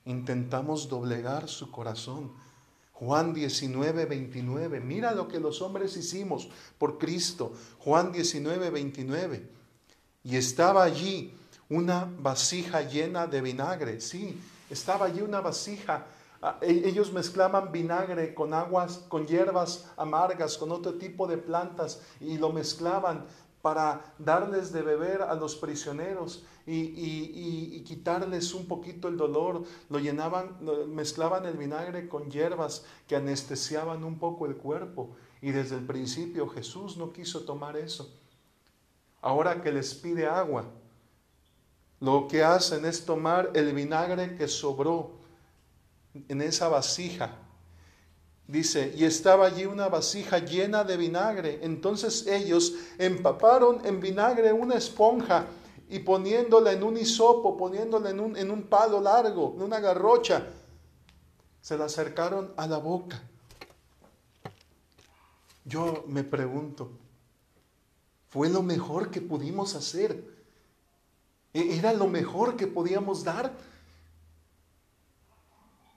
intentamos 0.06 0.90
doblegar 0.90 1.48
su 1.48 1.72
corazón. 1.72 2.32
Juan 2.94 3.34
19, 3.34 4.06
29. 4.06 4.80
Mira 4.80 5.14
lo 5.14 5.28
que 5.28 5.40
los 5.40 5.62
hombres 5.62 5.96
hicimos 5.98 6.50
por 6.78 6.98
Cristo. 6.98 7.54
Juan 7.80 8.12
19, 8.12 8.70
29. 8.70 9.50
Y 10.24 10.38
estaba 10.38 10.84
allí 10.84 11.34
una 11.70 12.06
vasija 12.20 12.82
llena 12.82 13.28
de 13.28 13.42
vinagre. 13.42 14.02
Sí, 14.02 14.40
estaba 14.70 15.08
allí 15.08 15.22
una 15.22 15.42
vasija 15.42 16.08
ellos 16.62 17.12
mezclaban 17.12 17.72
vinagre 17.72 18.34
con 18.34 18.54
aguas, 18.54 19.06
con 19.10 19.26
hierbas 19.26 19.92
amargas, 19.98 20.58
con 20.58 20.72
otro 20.72 20.96
tipo 20.96 21.28
de 21.28 21.38
plantas 21.38 22.02
y 22.20 22.38
lo 22.38 22.52
mezclaban 22.52 23.26
para 23.62 24.14
darles 24.20 24.72
de 24.72 24.84
beber 24.84 25.24
a 25.24 25.34
los 25.34 25.56
prisioneros 25.56 26.46
y, 26.68 27.82
quitarles 27.84 28.54
un 28.54 28.68
poquito 28.68 29.08
el 29.08 29.18
dolor. 29.18 29.64
Lo 29.90 29.98
llenaban, 29.98 30.58
mezclaban 30.94 31.46
el 31.46 31.58
vinagre 31.58 32.08
con 32.08 32.30
hierbas 32.30 32.86
que 33.08 33.16
anestesiaban 33.16 34.04
un 34.04 34.20
poco 34.20 34.46
el 34.46 34.56
cuerpo. 34.56 35.16
Y 35.42 35.52
desde 35.52 35.78
el 35.78 35.86
principio 35.86 36.48
Jesús 36.48 36.96
no 36.98 37.12
quiso 37.12 37.42
tomar 37.42 37.76
eso. 37.76 38.14
Ahora 39.22 39.62
que 39.64 39.72
les 39.72 39.96
pide 39.96 40.28
agua, 40.28 40.66
lo 42.00 42.28
que 42.28 42.44
hacen 42.44 42.86
es 42.86 43.04
tomar 43.04 43.50
el 43.56 43.74
vinagre 43.74 44.36
que 44.36 44.48
sobró 44.48 45.25
en 46.28 46.42
esa 46.42 46.68
vasija. 46.68 47.38
Dice, 48.48 48.94
y 48.96 49.06
estaba 49.06 49.48
allí 49.48 49.66
una 49.66 49.88
vasija 49.88 50.40
llena 50.40 50.84
de 50.84 50.98
vinagre. 50.98 51.60
Entonces 51.64 52.28
ellos 52.28 52.74
empaparon 52.98 53.86
en 53.86 54.00
vinagre 54.00 54.54
una 54.54 54.76
esponja 54.76 55.48
y 55.90 56.00
poniéndola 56.00 56.72
en 56.72 56.84
un 56.84 56.98
hisopo, 56.98 57.58
poniéndola 57.58 58.10
en 58.10 58.20
un, 58.20 58.38
en 58.38 58.52
un 58.52 58.64
palo 58.64 59.02
largo, 59.02 59.54
en 59.56 59.64
una 59.64 59.80
garrocha, 59.80 60.48
se 61.62 61.78
la 61.78 61.86
acercaron 61.86 62.54
a 62.58 62.68
la 62.68 62.78
boca. 62.78 63.22
Yo 65.64 66.04
me 66.08 66.24
pregunto, 66.24 66.92
¿fue 68.30 68.50
lo 68.50 68.62
mejor 68.62 69.10
que 69.10 69.22
pudimos 69.22 69.74
hacer? 69.74 70.24
¿E-, 71.54 71.78
¿Era 71.78 71.94
lo 71.94 72.08
mejor 72.08 72.56
que 72.56 72.68
podíamos 72.68 73.24
dar? 73.24 73.52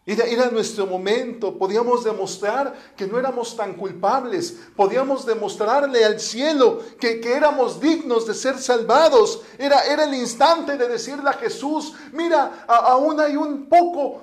Era, 0.08 0.48
nuestro 0.48 0.86
momento, 0.86 1.58
podíamos 1.58 2.02
demostrar 2.02 2.94
que 2.96 3.06
no 3.06 3.18
éramos 3.18 3.54
tan 3.54 3.74
culpables, 3.74 4.56
podíamos 4.74 5.26
demostrarle 5.26 6.02
al 6.02 6.18
cielo 6.18 6.80
que, 6.98 7.20
éramos 7.22 7.78
dignos 7.78 8.26
de 8.26 8.32
ser 8.32 8.56
salvados. 8.56 9.42
Era, 9.58 9.84
era, 9.84 10.04
el 10.04 10.14
instante 10.14 10.78
de 10.78 10.88
decirle 10.88 11.28
a 11.28 11.34
Jesús, 11.34 11.92
mira, 12.12 12.64
aún 12.66 13.20
hay 13.20 13.36
un 13.36 13.68
poco 13.68 14.22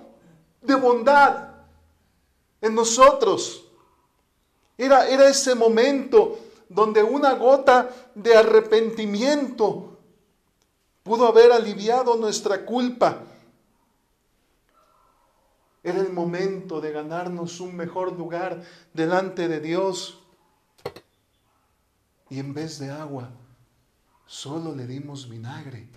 de 0.60 0.74
bondad 0.74 1.50
en 2.62 2.74
nosotros. 2.74 3.63
Era, 4.80 5.08
era 5.08 5.30
ese 5.30 5.54
momento 5.54 6.39
donde 6.68 7.04
una 7.04 7.36
gota 7.36 7.92
de 8.15 8.36
arrepentimiento 8.36 10.00
pudo 11.04 11.27
haber 11.27 11.51
aliviado 11.51 12.15
nuestra 12.15 12.65
culpa 12.65 13.22
era 15.86 16.01
el 16.01 16.12
momento 16.12 16.82
de 16.82 16.92
ganarnos 16.92 17.60
un 17.60 17.75
mejor 17.75 18.18
lugar 18.18 18.63
delante 18.92 19.48
de 19.48 19.60
Dios. 19.60 20.20
Y 22.27 22.39
en 22.39 22.56
vez 22.56 22.80
de 22.80 22.89
agua, 22.89 23.30
solo 24.25 24.74
le 24.74 24.88
dimos 24.88 25.30
vinagre. 25.30 25.88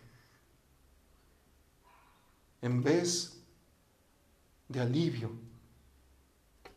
En 2.61 2.83
vez 2.83 3.41
de 4.69 4.81
alivio, 4.81 5.33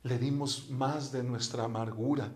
le 0.04 0.18
dimos 0.18 0.70
más 0.70 1.12
de 1.12 1.22
nuestra 1.22 1.66
amargura. 1.66 2.32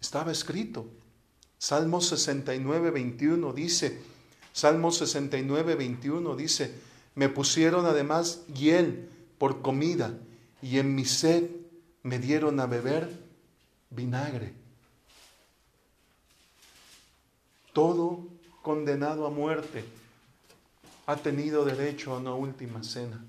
Estaba 0.00 0.32
escrito. 0.32 0.88
Salmo 1.58 2.00
69, 2.00 2.90
21 2.90 3.52
dice, 3.52 4.00
Salmo 4.54 4.90
69, 4.90 5.74
21 5.74 6.36
dice, 6.36 6.95
me 7.16 7.28
pusieron 7.30 7.86
además 7.86 8.44
hiel 8.54 9.08
por 9.38 9.62
comida 9.62 10.16
y 10.62 10.78
en 10.78 10.94
mi 10.94 11.04
sed 11.04 11.50
me 12.02 12.18
dieron 12.20 12.60
a 12.60 12.66
beber 12.66 13.10
vinagre. 13.90 14.52
Todo 17.72 18.20
condenado 18.62 19.26
a 19.26 19.30
muerte 19.30 19.84
ha 21.06 21.16
tenido 21.16 21.64
derecho 21.64 22.14
a 22.14 22.18
una 22.18 22.34
última 22.34 22.82
cena. 22.82 23.24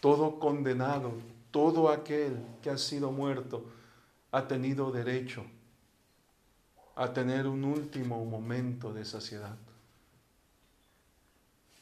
Todo 0.00 0.38
condenado, 0.38 1.12
todo 1.50 1.88
aquel 1.90 2.36
que 2.62 2.70
ha 2.70 2.78
sido 2.78 3.10
muerto, 3.10 3.64
ha 4.32 4.46
tenido 4.46 4.92
derecho 4.92 5.44
a 6.94 7.12
tener 7.12 7.46
un 7.46 7.64
último 7.64 8.22
momento 8.24 8.92
de 8.92 9.04
saciedad. 9.04 9.56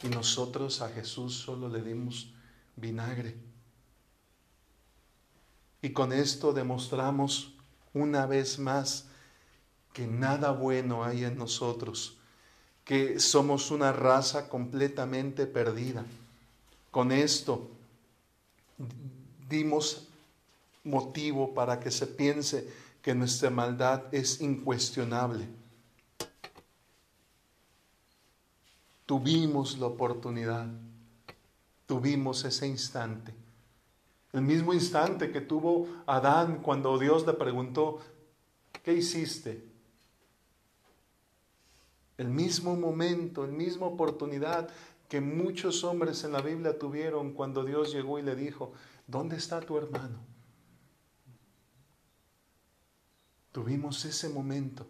Y 0.05 0.09
nosotros 0.09 0.83
a 0.83 0.91
Jesús 0.91 1.35
solo 1.35 1.67
le 1.67 1.81
dimos 1.81 2.31
vinagre. 2.77 3.35
Y 5.81 5.91
con 5.95 6.13
esto 6.13 6.53
demostramos 6.53 7.55
una 7.95 8.27
vez 8.27 8.59
más 8.59 9.07
que 9.95 10.07
nada 10.07 10.51
bueno 10.51 11.05
hay 11.05 11.25
en 11.25 11.39
nosotros, 11.39 12.19
que 12.85 13.19
somos 13.19 13.71
una 13.71 13.93
raza 13.93 14.51
completamente 14.51 15.47
perdida. 15.47 16.05
Con 16.91 17.11
esto 17.11 17.71
dimos 19.49 20.07
motivo 20.83 21.55
para 21.55 21.81
que 21.81 21.91
se 21.91 22.07
piense 22.07 22.71
que 23.01 23.15
nuestra 23.15 23.49
maldad 23.49 24.03
es 24.13 24.43
incuestionable. 24.43 25.64
Tuvimos 29.07 29.79
la 29.79 29.87
oportunidad, 29.87 30.67
tuvimos 31.87 32.45
ese 32.45 32.67
instante. 32.67 33.35
El 34.33 34.43
mismo 34.43 34.73
instante 34.73 35.31
que 35.31 35.41
tuvo 35.41 35.87
Adán 36.07 36.61
cuando 36.63 36.99
Dios 36.99 37.27
le 37.27 37.35
preguntó, 37.35 38.01
¿qué 38.83 38.95
hiciste? 38.95 39.65
El 42.17 42.29
mismo 42.29 42.77
momento, 42.77 43.45
el 43.45 43.53
misma 43.53 43.87
oportunidad 43.87 44.69
que 45.09 45.21
muchos 45.21 45.85
hombres 45.85 46.25
en 46.25 46.33
la 46.33 46.41
Biblia 46.41 46.79
tuvieron 46.79 47.33
cuando 47.33 47.65
Dios 47.65 47.93
llegó 47.93 48.19
y 48.19 48.23
le 48.23 48.35
dijo, 48.35 48.73
¿dónde 49.07 49.37
está 49.37 49.61
tu 49.61 49.77
hermano? 49.77 50.19
Tuvimos 53.53 54.05
ese 54.05 54.29
momento. 54.29 54.87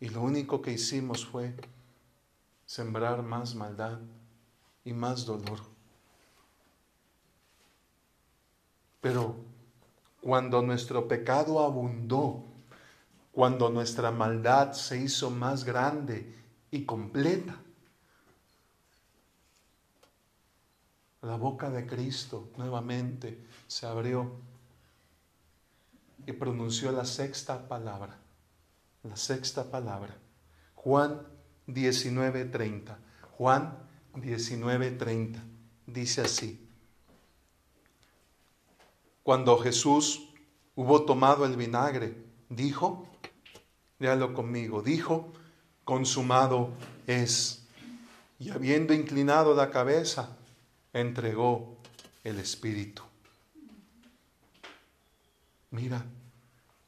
Y 0.00 0.10
lo 0.10 0.20
único 0.20 0.60
que 0.60 0.72
hicimos 0.72 1.24
fue 1.24 1.54
sembrar 2.66 3.22
más 3.22 3.54
maldad 3.54 3.98
y 4.84 4.92
más 4.92 5.24
dolor. 5.24 5.60
Pero 9.00 9.36
cuando 10.20 10.60
nuestro 10.62 11.08
pecado 11.08 11.60
abundó, 11.60 12.44
cuando 13.32 13.70
nuestra 13.70 14.10
maldad 14.10 14.72
se 14.72 14.98
hizo 14.98 15.30
más 15.30 15.64
grande 15.64 16.34
y 16.70 16.84
completa, 16.84 17.58
la 21.22 21.36
boca 21.36 21.70
de 21.70 21.86
Cristo 21.86 22.50
nuevamente 22.56 23.44
se 23.66 23.86
abrió 23.86 24.32
y 26.26 26.32
pronunció 26.32 26.92
la 26.92 27.04
sexta 27.04 27.66
palabra 27.68 28.25
la 29.08 29.16
sexta 29.16 29.70
palabra. 29.70 30.16
Juan 30.74 31.22
19:30. 31.66 32.96
Juan 33.38 33.78
19:30 34.14 35.40
dice 35.86 36.20
así. 36.22 36.68
Cuando 39.22 39.58
Jesús 39.58 40.28
hubo 40.76 41.04
tomado 41.04 41.44
el 41.46 41.56
vinagre, 41.56 42.14
dijo, 42.48 43.08
léalo 43.98 44.34
conmigo, 44.34 44.82
dijo, 44.82 45.32
consumado 45.84 46.70
es. 47.06 47.66
Y 48.38 48.50
habiendo 48.50 48.94
inclinado 48.94 49.54
la 49.54 49.70
cabeza, 49.70 50.36
entregó 50.92 51.76
el 52.22 52.38
Espíritu. 52.38 53.02
Mira, 55.70 56.04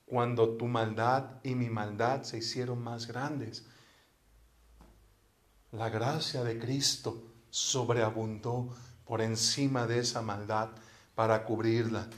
cuando 0.09 0.57
tu 0.57 0.66
maldad 0.66 1.25
y 1.42 1.55
mi 1.55 1.68
maldad 1.68 2.23
se 2.23 2.38
hicieron 2.38 2.83
más 2.83 3.07
grandes. 3.07 3.66
La 5.73 5.90
gracia 5.90 6.42
de 6.42 6.59
Cristo 6.59 7.23
sobreabundó 7.51 8.68
por 9.05 9.21
encima 9.21 9.87
de 9.87 9.99
esa 9.99 10.23
maldad 10.23 10.71
para 11.14 11.44
cubrirla. 11.44 12.09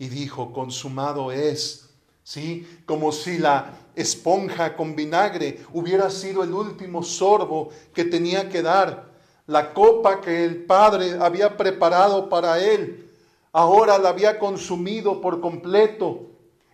Y 0.00 0.08
dijo, 0.08 0.52
consumado 0.52 1.30
es, 1.30 1.90
¿sí? 2.24 2.82
Como 2.86 3.12
si 3.12 3.38
la 3.38 3.72
esponja 3.94 4.76
con 4.76 4.96
vinagre 4.96 5.64
hubiera 5.72 6.10
sido 6.10 6.42
el 6.42 6.52
último 6.52 7.02
sorbo 7.02 7.70
que 7.94 8.04
tenía 8.04 8.48
que 8.48 8.62
dar. 8.62 9.08
La 9.46 9.72
copa 9.72 10.20
que 10.20 10.44
el 10.44 10.64
Padre 10.64 11.18
había 11.20 11.56
preparado 11.56 12.28
para 12.28 12.60
él, 12.60 13.10
ahora 13.52 13.98
la 13.98 14.10
había 14.10 14.38
consumido 14.38 15.20
por 15.20 15.40
completo 15.40 16.27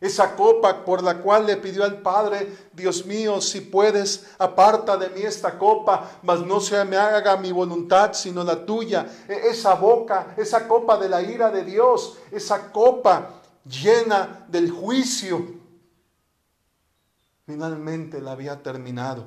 esa 0.06 0.36
copa 0.36 0.84
por 0.84 1.02
la 1.02 1.16
cual 1.16 1.46
le 1.46 1.56
pidió 1.56 1.82
al 1.82 2.02
Padre, 2.02 2.68
Dios 2.74 3.06
mío, 3.06 3.40
si 3.40 3.62
puedes, 3.62 4.26
aparta 4.38 4.98
de 4.98 5.08
mí 5.08 5.22
esta 5.22 5.58
copa, 5.58 6.18
mas 6.22 6.40
no 6.40 6.60
se 6.60 6.84
me 6.84 6.98
haga 6.98 7.38
mi 7.38 7.50
voluntad, 7.52 8.12
sino 8.12 8.44
la 8.44 8.66
tuya. 8.66 9.06
E, 9.26 9.48
esa 9.48 9.74
boca, 9.74 10.34
esa 10.36 10.68
copa 10.68 10.98
de 10.98 11.08
la 11.08 11.22
ira 11.22 11.50
de 11.50 11.64
Dios, 11.64 12.18
esa 12.30 12.70
copa 12.70 13.40
llena 13.64 14.44
del 14.48 14.70
juicio, 14.70 15.42
finalmente 17.46 18.20
la 18.20 18.32
había 18.32 18.62
terminado. 18.62 19.24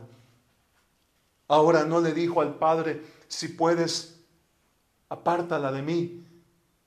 Ahora 1.47 1.85
no 1.85 2.01
le 2.01 2.13
dijo 2.13 2.39
al 2.41 2.53
Padre, 2.53 3.01
si 3.27 3.47
puedes, 3.47 4.19
apártala 5.09 5.71
de 5.71 5.81
mí. 5.81 6.23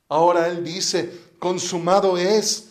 Ahora 0.09 0.47
Él 0.47 0.63
dice, 0.63 1.33
consumado 1.41 2.17
es 2.17 2.70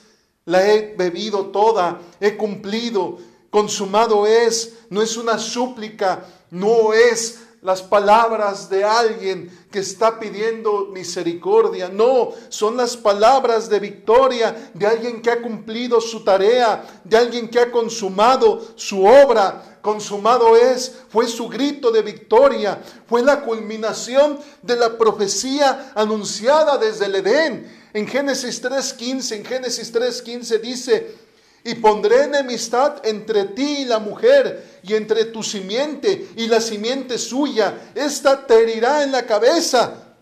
la 0.49 0.67
he 0.67 0.95
bebido 0.97 1.45
toda, 1.45 2.01
he 2.19 2.35
cumplido, 2.35 3.19
consumado 3.51 4.25
es, 4.25 4.79
no 4.89 4.99
es 5.03 5.15
una 5.15 5.38
súplica, 5.38 6.25
no 6.49 6.91
es 6.91 7.41
las 7.62 7.83
palabras 7.83 8.67
de 8.67 8.83
alguien 8.83 9.51
que 9.69 9.79
está 9.79 10.19
pidiendo 10.19 10.88
misericordia. 10.91 11.89
No, 11.89 12.31
son 12.49 12.77
las 12.77 12.97
palabras 12.97 13.69
de 13.69 13.79
victoria 13.79 14.71
de 14.73 14.88
alguien 14.88 15.21
que 15.21 15.29
ha 15.29 15.39
cumplido 15.39 16.01
su 16.01 16.23
tarea, 16.23 16.83
de 17.03 17.15
alguien 17.15 17.47
que 17.47 17.59
ha 17.59 17.71
consumado 17.71 18.59
su 18.75 19.05
obra. 19.05 19.77
Consumado 19.81 20.57
es, 20.57 21.03
fue 21.09 21.27
su 21.27 21.47
grito 21.47 21.91
de 21.91 22.01
victoria, 22.01 22.81
fue 23.07 23.21
la 23.21 23.41
culminación 23.41 24.39
de 24.63 24.75
la 24.75 24.97
profecía 24.97 25.91
anunciada 25.93 26.77
desde 26.79 27.05
el 27.05 27.15
Edén. 27.15 27.79
En 27.93 28.08
Génesis 28.08 28.62
3.15, 28.63 29.36
en 29.38 29.45
Génesis 29.45 29.93
3.15 29.93 30.60
dice, 30.62 31.17
y 31.63 31.75
pondré 31.75 32.23
enemistad 32.23 33.06
entre 33.06 33.45
ti 33.45 33.80
y 33.80 33.86
la 33.86 33.99
mujer, 33.99 34.80
y 34.84 34.93
entre 34.93 35.25
tu 35.25 35.43
simiente 35.43 36.30
y 36.36 36.47
la 36.47 36.62
simiente 36.62 37.17
suya. 37.17 37.91
Esta 37.95 38.45
te 38.45 38.62
herirá 38.62 39.04
en 39.04 39.12
la 39.12 39.25
cabeza, 39.25 40.15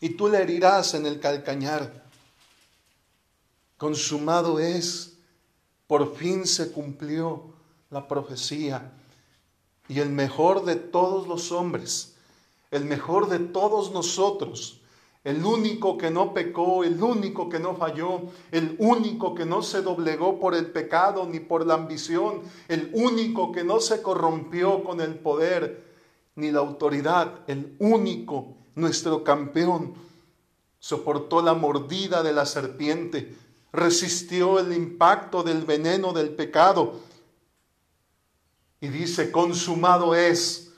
y 0.00 0.10
tú 0.10 0.28
le 0.28 0.38
herirás 0.38 0.94
en 0.94 1.06
el 1.06 1.20
calcañar. 1.20 2.04
Consumado 3.76 4.58
es, 4.58 5.14
por 5.86 6.16
fin 6.16 6.46
se 6.46 6.72
cumplió 6.72 7.54
la 7.90 8.06
profecía. 8.06 8.92
Y 9.88 10.00
el 10.00 10.10
mejor 10.10 10.64
de 10.64 10.76
todos 10.76 11.26
los 11.26 11.50
hombres, 11.50 12.14
el 12.70 12.84
mejor 12.84 13.28
de 13.28 13.38
todos 13.38 13.90
nosotros, 13.92 14.77
el 15.28 15.44
único 15.44 15.98
que 15.98 16.10
no 16.10 16.32
pecó, 16.32 16.84
el 16.84 17.02
único 17.02 17.50
que 17.50 17.58
no 17.58 17.76
falló, 17.76 18.22
el 18.50 18.76
único 18.78 19.34
que 19.34 19.44
no 19.44 19.60
se 19.60 19.82
doblegó 19.82 20.40
por 20.40 20.54
el 20.54 20.70
pecado 20.70 21.26
ni 21.26 21.38
por 21.38 21.66
la 21.66 21.74
ambición, 21.74 22.40
el 22.66 22.90
único 22.94 23.52
que 23.52 23.62
no 23.62 23.78
se 23.78 24.00
corrompió 24.00 24.82
con 24.82 25.02
el 25.02 25.16
poder 25.16 25.84
ni 26.34 26.50
la 26.50 26.60
autoridad, 26.60 27.40
el 27.46 27.76
único, 27.78 28.54
nuestro 28.74 29.22
campeón, 29.22 29.92
soportó 30.78 31.42
la 31.42 31.52
mordida 31.52 32.22
de 32.22 32.32
la 32.32 32.46
serpiente, 32.46 33.36
resistió 33.70 34.58
el 34.58 34.72
impacto 34.72 35.42
del 35.42 35.66
veneno 35.66 36.14
del 36.14 36.30
pecado 36.30 37.00
y 38.80 38.88
dice, 38.88 39.30
consumado 39.30 40.14
es, 40.14 40.72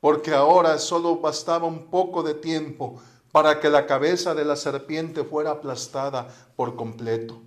porque 0.00 0.32
ahora 0.32 0.78
solo 0.78 1.18
bastaba 1.18 1.68
un 1.68 1.86
poco 1.86 2.24
de 2.24 2.34
tiempo 2.34 3.00
para 3.32 3.60
que 3.60 3.70
la 3.70 3.86
cabeza 3.86 4.34
de 4.34 4.44
la 4.44 4.56
serpiente 4.56 5.24
fuera 5.24 5.52
aplastada 5.52 6.28
por 6.54 6.76
completo. 6.76 7.40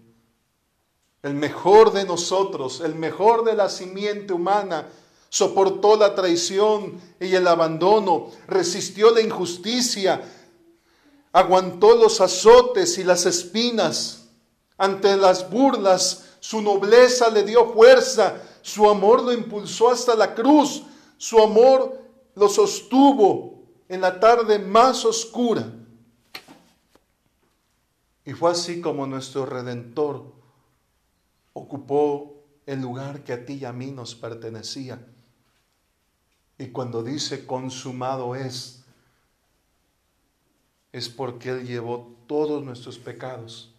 El 1.22 1.36
mejor 1.36 1.94
de 1.94 2.04
nosotros, 2.04 2.82
el 2.82 2.96
mejor 2.96 3.46
de 3.46 3.54
la 3.54 3.70
simiente 3.70 4.34
humana, 4.34 4.88
soportó 5.30 5.96
la 5.96 6.16
traición 6.16 7.00
y 7.20 7.34
el 7.36 7.48
abandono, 7.48 8.32
resistió 8.48 9.12
la 9.12 9.22
injusticia, 9.22 10.22
aguantó 11.32 11.96
los 11.96 12.20
azotes 12.20 12.98
y 12.98 13.04
las 13.04 13.26
espinas. 13.26 14.28
Ante 14.78 15.16
las 15.18 15.50
burlas, 15.50 16.26
su 16.40 16.62
nobleza 16.62 17.30
le 17.30 17.44
dio 17.44 17.74
fuerza, 17.74 18.42
su 18.62 18.90
amor 18.90 19.24
lo 19.24 19.34
impulsó 19.34 19.90
hasta 19.90 20.16
la 20.16 20.34
cruz, 20.34 20.84
su 21.18 21.40
amor 21.40 22.00
lo 22.36 22.50
sostuvo 22.50 23.55
en 23.88 24.02
la 24.02 24.20
tarde 24.20 24.60
más 24.60 25.06
oscura. 25.06 25.72
Y 28.26 28.34
fue 28.34 28.52
así 28.52 28.82
como 28.82 29.06
nuestro 29.06 29.46
Redentor 29.46 30.34
ocupó 31.54 32.44
el 32.66 32.82
lugar 32.82 33.24
que 33.24 33.34
a 33.34 33.46
ti 33.46 33.54
y 33.54 33.66
a 33.66 33.74
mí 33.74 33.92
nos 33.92 34.16
pertenecía. 34.16 35.06
Y 36.58 36.68
cuando 36.68 37.04
dice 37.04 37.46
consumado 37.46 38.36
es, 38.36 38.84
es 40.92 41.10
porque 41.10 41.50
Él 41.50 41.68
llevó 41.68 42.16
todos 42.28 42.64
nuestros 42.64 42.98
pecados 42.98 43.74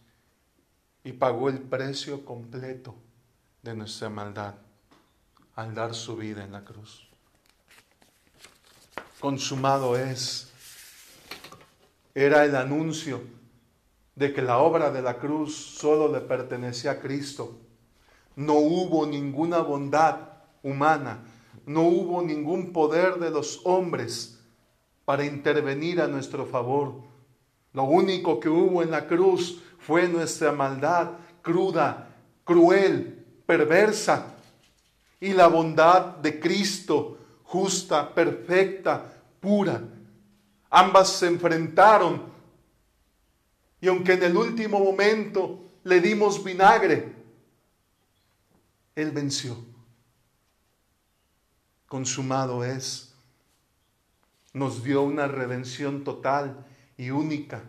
y 1.02 1.12
pagó 1.12 1.48
el 1.48 1.60
precio 1.60 2.24
completo 2.24 2.94
de 3.62 3.74
nuestra 3.74 4.10
maldad 4.10 4.54
al 5.56 5.74
dar 5.74 5.94
su 5.94 6.16
vida 6.16 6.44
en 6.44 6.52
la 6.52 6.64
cruz 6.64 7.05
consumado 9.20 9.96
es. 9.96 10.52
Era 12.14 12.44
el 12.44 12.56
anuncio 12.56 13.20
de 14.14 14.32
que 14.32 14.42
la 14.42 14.58
obra 14.58 14.90
de 14.90 15.02
la 15.02 15.18
cruz 15.18 15.54
solo 15.54 16.10
le 16.10 16.20
pertenecía 16.20 16.92
a 16.92 17.00
Cristo. 17.00 17.58
No 18.34 18.54
hubo 18.54 19.06
ninguna 19.06 19.58
bondad 19.58 20.16
humana, 20.62 21.24
no 21.66 21.82
hubo 21.82 22.22
ningún 22.22 22.72
poder 22.72 23.16
de 23.16 23.30
los 23.30 23.60
hombres 23.64 24.38
para 25.04 25.24
intervenir 25.24 26.00
a 26.00 26.06
nuestro 26.06 26.46
favor. 26.46 27.02
Lo 27.72 27.84
único 27.84 28.40
que 28.40 28.48
hubo 28.48 28.82
en 28.82 28.90
la 28.90 29.06
cruz 29.06 29.62
fue 29.78 30.08
nuestra 30.08 30.52
maldad 30.52 31.12
cruda, 31.42 32.08
cruel, 32.44 33.24
perversa, 33.46 34.34
y 35.20 35.32
la 35.32 35.46
bondad 35.46 36.16
de 36.16 36.40
Cristo 36.40 37.18
justa, 37.56 38.14
perfecta, 38.14 39.02
pura. 39.40 39.82
Ambas 40.68 41.08
se 41.08 41.26
enfrentaron 41.26 42.20
y 43.80 43.88
aunque 43.88 44.12
en 44.12 44.22
el 44.24 44.36
último 44.36 44.78
momento 44.78 45.64
le 45.84 46.00
dimos 46.00 46.44
vinagre, 46.44 47.14
Él 48.94 49.10
venció. 49.10 49.56
Consumado 51.86 52.62
es. 52.62 53.14
Nos 54.52 54.82
dio 54.82 55.02
una 55.02 55.26
redención 55.26 56.04
total 56.04 56.66
y 56.98 57.10
única. 57.10 57.62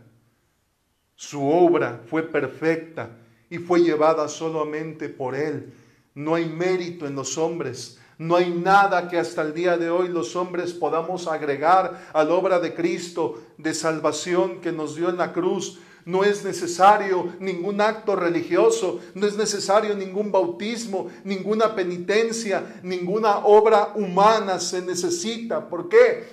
Su 1.16 1.48
obra 1.48 2.02
fue 2.10 2.24
perfecta 2.24 3.18
y 3.50 3.58
fue 3.58 3.82
llevada 3.82 4.28
solamente 4.28 5.08
por 5.08 5.36
Él. 5.36 5.74
No 6.14 6.36
hay 6.36 6.46
mérito 6.46 7.06
en 7.06 7.16
los 7.16 7.38
hombres, 7.38 7.97
no 8.18 8.36
hay 8.36 8.50
nada 8.50 9.08
que 9.08 9.20
hasta 9.20 9.44
el 9.44 9.54
día 9.54 9.78
de 9.78 9.92
hoy 9.92 10.08
los 10.08 10.36
hombres 10.36 10.74
podamos 10.74 11.28
agregar 11.28 12.10
a 12.14 12.24
la 12.24 12.34
obra 12.34 12.60
de 12.60 12.74
Cristo 12.74 13.44
de 13.58 13.76
salvación 13.76 14.60
que 14.60 14.72
nos 14.72 14.96
dio 14.96 15.10
en 15.10 15.18
la 15.18 15.34
cruz. 15.34 15.80
No 16.04 16.24
es 16.24 16.44
necesario 16.44 17.34
ningún 17.40 17.80
acto 17.80 18.16
religioso, 18.16 19.02
no 19.14 19.28
es 19.28 19.38
necesario 19.38 19.94
ningún 19.94 20.32
bautismo, 20.32 21.10
ninguna 21.24 21.76
penitencia, 21.76 22.80
ninguna 22.82 23.40
obra 23.40 23.92
humana 23.94 24.60
se 24.60 24.82
necesita. 24.82 25.70
¿Por 25.70 25.88
qué? 25.88 26.26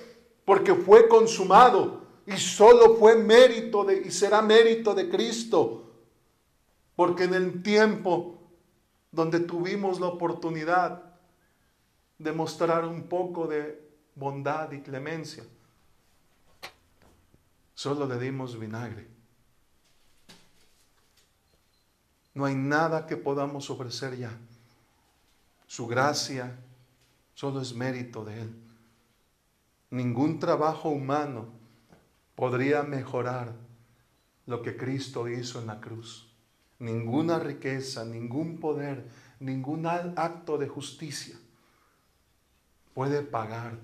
Porque 0.43 0.73
fue 0.73 1.07
consumado 1.07 2.01
y 2.25 2.37
solo 2.37 2.95
fue 2.95 3.15
mérito 3.15 3.83
de, 3.83 4.01
y 4.07 4.11
será 4.11 4.41
mérito 4.41 4.95
de 4.95 5.07
Cristo. 5.07 5.83
Porque 6.95 7.25
en 7.25 7.35
el 7.35 7.61
tiempo 7.61 8.39
donde 9.11 9.39
tuvimos 9.41 9.99
la 9.99 10.07
oportunidad 10.07 11.04
demostrar 12.17 12.85
un 12.85 13.03
poco 13.03 13.47
de 13.47 13.81
bondad 14.15 14.71
y 14.71 14.81
clemencia. 14.81 15.43
Solo 17.73 18.05
le 18.05 18.17
dimos 18.19 18.57
vinagre. 18.57 19.07
No 22.33 22.45
hay 22.45 22.55
nada 22.55 23.05
que 23.05 23.17
podamos 23.17 23.69
ofrecer 23.69 24.17
ya. 24.17 24.31
Su 25.67 25.87
gracia 25.87 26.55
solo 27.33 27.61
es 27.61 27.73
mérito 27.73 28.23
de 28.23 28.41
Él. 28.41 28.55
Ningún 29.89 30.39
trabajo 30.39 30.89
humano 30.89 31.47
podría 32.35 32.83
mejorar 32.83 33.53
lo 34.45 34.61
que 34.61 34.75
Cristo 34.75 35.27
hizo 35.27 35.59
en 35.59 35.67
la 35.67 35.79
cruz. 35.79 36.29
Ninguna 36.79 37.39
riqueza, 37.39 38.03
ningún 38.03 38.59
poder, 38.59 39.09
ningún 39.39 39.85
acto 39.85 40.57
de 40.57 40.67
justicia 40.67 41.37
puede 42.95 43.21
pagar 43.21 43.77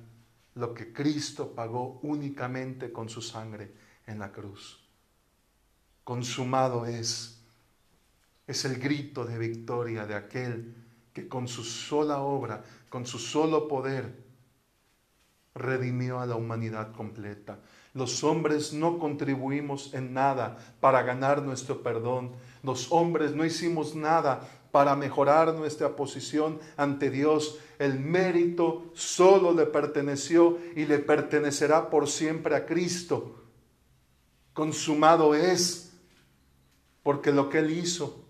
lo 0.56 0.74
que 0.74 0.94
Cristo 0.94 1.54
pagó 1.54 2.00
únicamente 2.02 2.92
con 2.94 3.10
su 3.10 3.22
sangre 3.22 3.74
en 4.08 4.20
la 4.20 4.32
cruz. 4.32 4.80
Consumado 6.04 6.86
es. 6.86 7.38
Es 8.48 8.66
el 8.66 8.80
grito 8.80 9.26
de 9.26 9.38
victoria 9.38 10.06
de 10.06 10.16
aquel 10.16 10.76
que 11.14 11.28
con 11.28 11.48
su 11.48 11.64
sola 11.64 12.22
obra, 12.22 12.64
con 12.90 13.06
su 13.06 13.20
solo 13.20 13.68
poder, 13.68 14.24
redimió 15.54 16.22
a 16.22 16.26
la 16.26 16.36
humanidad 16.36 16.94
completa. 16.94 17.60
Los 17.94 18.24
hombres 18.24 18.72
no 18.72 18.98
contribuimos 18.98 19.94
en 19.94 20.14
nada 20.14 20.58
para 20.80 21.04
ganar 21.04 21.42
nuestro 21.42 21.84
perdón. 21.84 22.32
Los 22.64 22.92
hombres 22.92 23.36
no 23.36 23.44
hicimos 23.46 23.94
nada 23.94 24.48
para 24.72 24.96
mejorar 24.96 25.54
nuestra 25.54 25.96
posición 25.96 26.60
ante 26.78 27.10
Dios. 27.10 27.60
El 27.80 28.00
mérito 28.00 28.92
solo 28.94 29.54
le 29.54 29.66
perteneció 29.66 30.58
y 30.76 30.86
le 30.86 31.00
pertenecerá 31.00 31.90
por 31.90 32.08
siempre 32.08 32.56
a 32.56 32.66
Cristo. 32.66 33.44
Consumado 34.54 35.36
es, 35.36 35.92
porque 37.04 37.32
lo 37.32 37.50
que 37.50 37.60
Él 37.60 37.72
hizo 37.72 38.24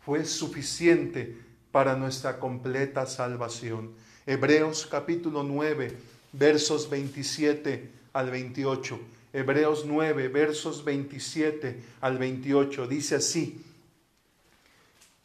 fue 0.00 0.24
suficiente 0.24 1.38
para 1.70 1.96
nuestra 1.96 2.38
completa 2.38 3.06
salvación. 3.06 3.92
Hebreos 4.26 4.86
capítulo 4.86 5.42
9, 5.42 5.96
versos 6.32 6.90
27 6.90 7.90
al 8.12 8.30
28. 8.30 9.00
Hebreos 9.32 9.84
9, 9.86 10.28
versos 10.28 10.84
27 10.84 11.82
al 12.00 12.18
28. 12.18 12.86
Dice 12.86 13.16
así, 13.16 13.64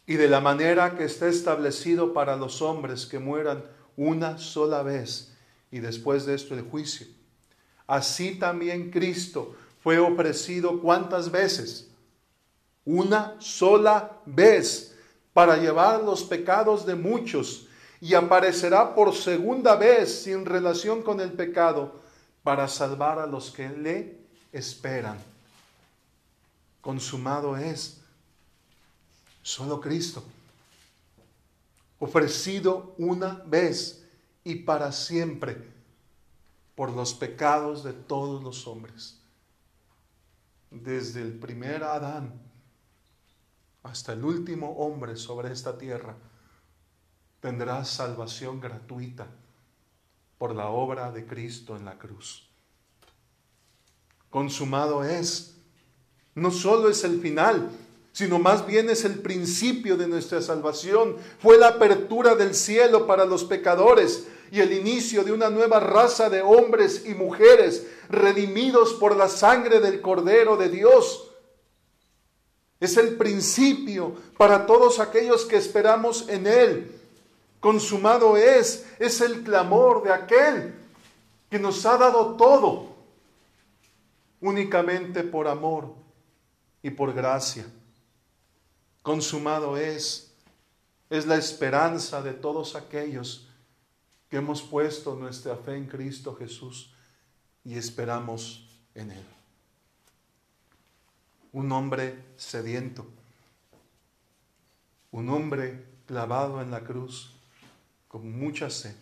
y 0.07 0.15
de 0.15 0.29
la 0.29 0.39
manera 0.39 0.95
que 0.95 1.03
está 1.03 1.27
establecido 1.27 2.13
para 2.13 2.37
los 2.37 2.61
hombres 2.61 3.05
que 3.05 3.19
mueran 3.19 3.63
una 3.97 4.37
sola 4.37 4.81
vez 4.81 5.33
y 5.69 5.79
después 5.79 6.25
de 6.25 6.33
esto 6.33 6.55
el 6.55 6.61
juicio. 6.61 7.05
Así 7.85 8.35
también 8.39 8.89
Cristo 8.89 9.55
fue 9.83 9.99
ofrecido 9.99 10.81
cuántas 10.81 11.29
veces? 11.29 11.89
Una 12.85 13.35
sola 13.39 14.19
vez 14.25 14.95
para 15.33 15.57
llevar 15.57 16.01
los 16.03 16.23
pecados 16.23 16.85
de 16.85 16.95
muchos 16.95 17.67
y 17.99 18.13
aparecerá 18.13 18.95
por 18.95 19.13
segunda 19.13 19.75
vez 19.75 20.23
sin 20.23 20.45
relación 20.45 21.03
con 21.03 21.19
el 21.19 21.33
pecado 21.33 21.99
para 22.43 22.69
salvar 22.69 23.19
a 23.19 23.27
los 23.27 23.51
que 23.51 23.67
le 23.67 24.17
esperan. 24.53 25.17
Consumado 26.79 27.57
es 27.57 28.01
solo 29.47 29.79
Cristo, 29.79 30.25
ofrecido 31.99 32.93
una 32.97 33.35
vez 33.45 34.05
y 34.43 34.55
para 34.55 34.91
siempre 34.91 35.71
por 36.75 36.91
los 36.91 37.13
pecados 37.13 37.81
de 37.81 37.93
todos 37.93 38.43
los 38.43 38.67
hombres, 38.67 39.17
desde 40.69 41.21
el 41.21 41.31
primer 41.31 41.85
Adán 41.85 42.33
hasta 43.83 44.11
el 44.11 44.25
último 44.25 44.71
hombre 44.71 45.15
sobre 45.15 45.53
esta 45.53 45.77
tierra, 45.77 46.17
tendrá 47.39 47.85
salvación 47.85 48.59
gratuita 48.59 49.27
por 50.37 50.53
la 50.53 50.67
obra 50.67 51.09
de 51.13 51.25
Cristo 51.25 51.77
en 51.77 51.85
la 51.85 51.97
cruz. 51.97 52.49
Consumado 54.29 55.05
es. 55.05 55.55
No 56.35 56.51
solo 56.51 56.89
es 56.89 57.05
el 57.05 57.21
final, 57.21 57.71
sino 58.17 58.39
más 58.39 58.65
bien 58.65 58.89
es 58.89 59.05
el 59.05 59.19
principio 59.19 59.95
de 59.95 60.07
nuestra 60.07 60.41
salvación. 60.41 61.17
Fue 61.39 61.55
la 61.55 61.67
apertura 61.67 62.33
del 62.33 62.55
cielo 62.55 63.05
para 63.05 63.25
los 63.25 63.43
pecadores 63.43 64.25
y 64.51 64.59
el 64.59 64.73
inicio 64.73 65.23
de 65.23 65.31
una 65.31 65.51
nueva 65.51 65.79
raza 65.79 66.27
de 66.27 66.41
hombres 66.41 67.03
y 67.05 67.13
mujeres 67.13 67.85
redimidos 68.09 68.95
por 68.95 69.15
la 69.15 69.29
sangre 69.29 69.79
del 69.79 70.01
Cordero 70.01 70.57
de 70.57 70.69
Dios. 70.69 71.29
Es 72.79 72.97
el 72.97 73.17
principio 73.17 74.15
para 74.35 74.65
todos 74.65 74.99
aquellos 74.99 75.45
que 75.45 75.57
esperamos 75.57 76.27
en 76.27 76.47
Él 76.47 76.91
consumado 77.59 78.35
es, 78.35 78.87
es 78.97 79.21
el 79.21 79.43
clamor 79.43 80.01
de 80.01 80.11
aquel 80.11 80.73
que 81.51 81.59
nos 81.59 81.85
ha 81.85 81.97
dado 81.97 82.35
todo 82.35 82.95
únicamente 84.41 85.23
por 85.23 85.47
amor 85.47 85.93
y 86.81 86.89
por 86.89 87.13
gracia. 87.13 87.63
Consumado 89.07 89.77
es, 89.77 90.33
es 91.09 91.25
la 91.25 91.37
esperanza 91.37 92.21
de 92.21 92.33
todos 92.33 92.75
aquellos 92.75 93.47
que 94.29 94.35
hemos 94.35 94.61
puesto 94.61 95.15
nuestra 95.15 95.55
fe 95.55 95.77
en 95.77 95.85
Cristo 95.85 96.35
Jesús 96.35 96.93
y 97.63 97.77
esperamos 97.77 98.67
en 98.93 99.11
Él. 99.11 99.23
Un 101.53 101.71
hombre 101.71 102.21
sediento, 102.35 103.07
un 105.11 105.29
hombre 105.29 105.85
clavado 106.05 106.61
en 106.61 106.69
la 106.69 106.83
cruz, 106.83 107.33
con 108.09 108.37
mucha 108.37 108.69
sed, 108.69 108.97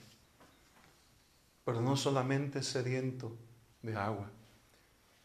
pero 1.63 1.81
no 1.81 1.97
solamente 1.97 2.61
sediento 2.61 3.35
de 3.81 3.95
agua, 3.95 4.29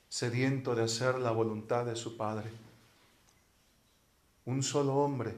sediento 0.09 0.75
de 0.75 0.85
hacer 0.85 1.19
la 1.19 1.33
voluntad 1.33 1.85
de 1.85 1.97
su 1.97 2.17
Padre. 2.17 2.70
Un 4.47 4.63
solo 4.63 4.97
hombre 4.97 5.37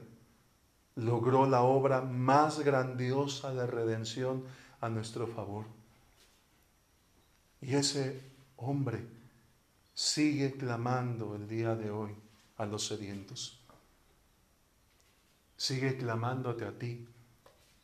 logró 0.95 1.47
la 1.47 1.63
obra 1.63 2.01
más 2.01 2.59
grandiosa 2.59 3.53
de 3.53 3.67
redención 3.67 4.43
a 4.81 4.89
nuestro 4.89 5.27
favor. 5.27 5.65
Y 7.61 7.75
ese 7.75 8.21
hombre 8.57 9.05
sigue 9.93 10.53
clamando 10.53 11.35
el 11.35 11.47
día 11.47 11.75
de 11.75 11.91
hoy 11.91 12.15
a 12.57 12.65
los 12.65 12.85
sedientos. 12.87 13.59
Sigue 15.57 15.97
clamándote 15.97 16.65
a 16.65 16.77
ti 16.77 17.07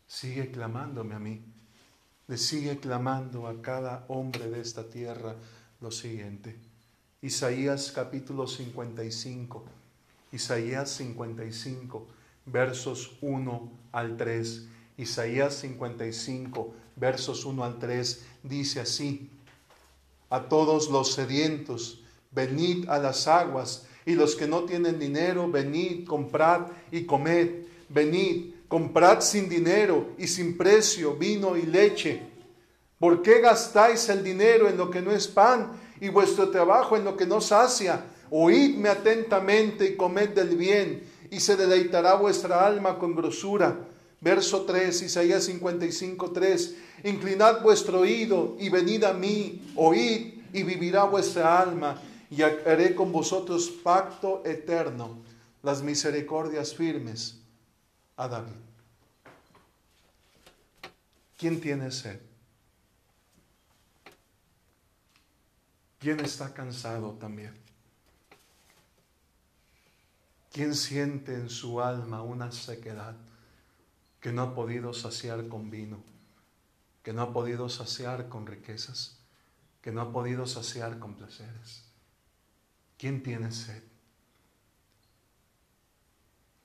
sigue 0.09 0.49
clamándome 0.49 1.13
a 1.13 1.19
mí, 1.19 1.39
le 2.27 2.37
sigue 2.37 2.79
clamando 2.79 3.47
a 3.47 3.61
cada 3.61 4.05
hombre 4.07 4.49
de 4.49 4.59
esta 4.59 4.89
tierra 4.89 5.35
lo 5.81 5.91
siguiente. 5.91 6.57
Isaías 7.21 7.91
capítulo 7.91 8.47
55, 8.47 9.65
Isaías 10.31 10.89
55, 10.91 12.07
versos 12.45 13.17
1 13.21 13.71
al 13.91 14.17
3. 14.17 14.67
Isaías 14.97 15.55
55, 15.55 16.73
versos 16.95 17.45
1 17.45 17.63
al 17.63 17.79
3, 17.79 18.25
dice 18.43 18.81
así, 18.81 19.29
a 20.29 20.43
todos 20.43 20.89
los 20.89 21.13
sedientos, 21.13 22.03
venid 22.31 22.87
a 22.89 22.99
las 22.99 23.27
aguas, 23.27 23.85
y 24.05 24.15
los 24.15 24.35
que 24.35 24.47
no 24.47 24.63
tienen 24.63 24.99
dinero, 24.99 25.49
venid, 25.49 26.05
comprad 26.05 26.67
y 26.91 27.05
comed, 27.05 27.65
venid, 27.89 28.53
Comprad 28.69 29.21
sin 29.21 29.49
dinero 29.49 30.11
y 30.19 30.27
sin 30.27 30.55
precio 30.55 31.15
vino 31.15 31.57
y 31.57 31.63
leche. 31.63 32.21
¿Por 32.99 33.23
qué 33.23 33.41
gastáis 33.41 34.07
el 34.09 34.23
dinero 34.23 34.69
en 34.69 34.77
lo 34.77 34.91
que 34.91 35.01
no 35.01 35.11
es 35.11 35.27
pan 35.27 35.71
y 35.99 36.09
vuestro 36.09 36.51
trabajo 36.51 36.95
en 36.95 37.03
lo 37.03 37.17
que 37.17 37.25
no 37.25 37.41
sacia? 37.41 38.05
Oídme 38.31 38.89
atentamente 38.89 39.85
y 39.85 39.95
comed 39.95 40.29
del 40.29 40.55
bien, 40.55 41.03
y 41.31 41.39
se 41.39 41.55
deleitará 41.55 42.15
vuestra 42.15 42.65
alma 42.65 42.97
con 42.97 43.15
grosura. 43.15 43.77
Verso 44.21 44.63
3, 44.63 45.03
Isaías 45.03 45.45
55, 45.45 46.31
3. 46.31 46.75
Inclinad 47.05 47.61
vuestro 47.61 48.01
oído 48.01 48.55
y 48.59 48.69
venid 48.69 49.03
a 49.03 49.13
mí, 49.13 49.73
oíd 49.75 50.33
y 50.51 50.63
vivirá 50.63 51.03
vuestra 51.03 51.61
alma, 51.61 52.01
y 52.29 52.41
haré 52.41 52.95
con 52.95 53.11
vosotros 53.11 53.69
pacto 53.69 54.43
eterno, 54.45 55.17
las 55.63 55.81
misericordias 55.81 56.75
firmes 56.75 57.39
a 58.17 58.27
David. 58.27 58.51
¿Quién 61.37 61.61
tiene 61.61 61.89
sed? 61.91 62.19
¿Quién 65.99 66.19
está 66.19 66.53
cansado 66.53 67.13
también? 67.13 67.58
¿Quién 70.51 70.73
siente 70.73 71.35
en 71.35 71.49
su 71.49 71.79
alma 71.79 72.23
una 72.23 72.51
sequedad 72.51 73.15
que 74.19 74.31
no 74.31 74.41
ha 74.41 74.55
podido 74.55 74.93
saciar 74.93 75.47
con 75.47 75.69
vino, 75.69 76.03
que 77.03 77.13
no 77.13 77.21
ha 77.21 77.31
podido 77.31 77.69
saciar 77.69 78.29
con 78.29 78.47
riquezas, 78.47 79.19
que 79.81 79.91
no 79.91 80.01
ha 80.01 80.11
podido 80.11 80.47
saciar 80.47 80.97
con 80.97 81.15
placeres? 81.15 81.85
¿Quién 82.97 83.21
tiene 83.21 83.51
sed? 83.51 83.83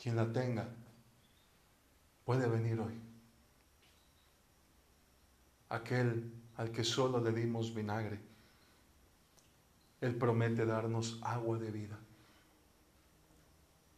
Quien 0.03 0.17
la 0.17 0.33
tenga, 0.33 0.67
puede 2.25 2.49
venir 2.49 2.81
hoy. 2.81 2.99
Aquel 5.69 6.33
al 6.57 6.71
que 6.71 6.85
solo 6.85 7.21
le 7.21 7.33
dimos 7.33 7.75
vinagre, 7.75 8.19
Él 10.01 10.17
promete 10.17 10.67
darnos 10.67 11.19
agua 11.23 11.59
de 11.59 11.71
vida. 11.71 11.99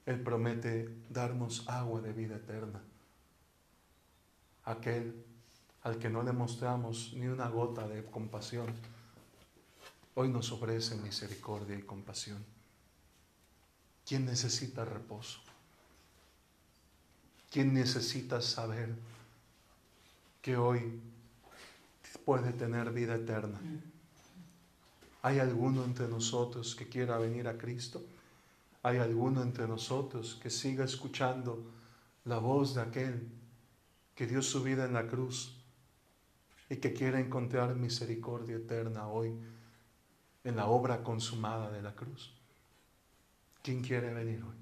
Él 0.06 0.20
promete 0.22 0.88
darnos 1.10 1.68
agua 1.68 2.00
de 2.00 2.12
vida 2.12 2.36
eterna. 2.36 2.80
Aquel 4.64 5.24
al 5.82 5.98
que 5.98 6.08
no 6.08 6.22
le 6.22 6.32
mostramos 6.32 7.12
ni 7.14 7.26
una 7.26 7.48
gota 7.48 7.86
de 7.86 8.04
compasión, 8.04 8.66
hoy 10.14 10.28
nos 10.28 10.50
ofrece 10.50 10.96
misericordia 10.96 11.76
y 11.76 11.82
compasión. 11.82 12.44
¿Quién 14.04 14.24
necesita 14.26 14.84
reposo? 14.84 15.40
¿Quién 17.50 17.74
necesita 17.74 18.40
saber 18.40 18.94
que 20.42 20.56
hoy 20.56 21.00
puede 22.24 22.52
tener 22.52 22.92
vida 22.92 23.14
eterna? 23.14 23.60
¿Hay 25.22 25.38
alguno 25.38 25.84
entre 25.84 26.08
nosotros 26.08 26.74
que 26.76 26.88
quiera 26.88 27.18
venir 27.18 27.48
a 27.48 27.58
Cristo? 27.58 28.04
¿Hay 28.86 28.98
alguno 28.98 29.42
entre 29.42 29.66
nosotros 29.66 30.38
que 30.40 30.48
siga 30.48 30.84
escuchando 30.84 31.72
la 32.24 32.38
voz 32.38 32.76
de 32.76 32.82
aquel 32.82 33.28
que 34.14 34.28
dio 34.28 34.40
su 34.42 34.62
vida 34.62 34.84
en 34.84 34.92
la 34.92 35.08
cruz 35.08 35.56
y 36.70 36.76
que 36.76 36.92
quiera 36.92 37.18
encontrar 37.18 37.74
misericordia 37.74 38.54
eterna 38.54 39.08
hoy 39.08 39.36
en 40.44 40.54
la 40.54 40.66
obra 40.66 41.02
consumada 41.02 41.68
de 41.72 41.82
la 41.82 41.96
cruz? 41.96 42.32
¿Quién 43.60 43.82
quiere 43.82 44.14
venir 44.14 44.44
hoy? 44.44 44.54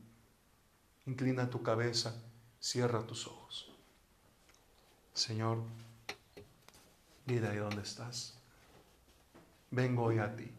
Inclina 1.04 1.50
tu 1.50 1.62
cabeza. 1.62 2.18
Cierra 2.58 3.06
tus 3.06 3.26
ojos. 3.26 3.70
Señor, 5.12 5.58
Dile 7.26 7.48
ahí 7.48 7.58
dónde 7.58 7.82
estás. 7.82 8.38
Vengo 9.70 10.04
hoy 10.04 10.18
a 10.18 10.34
ti. 10.34 10.50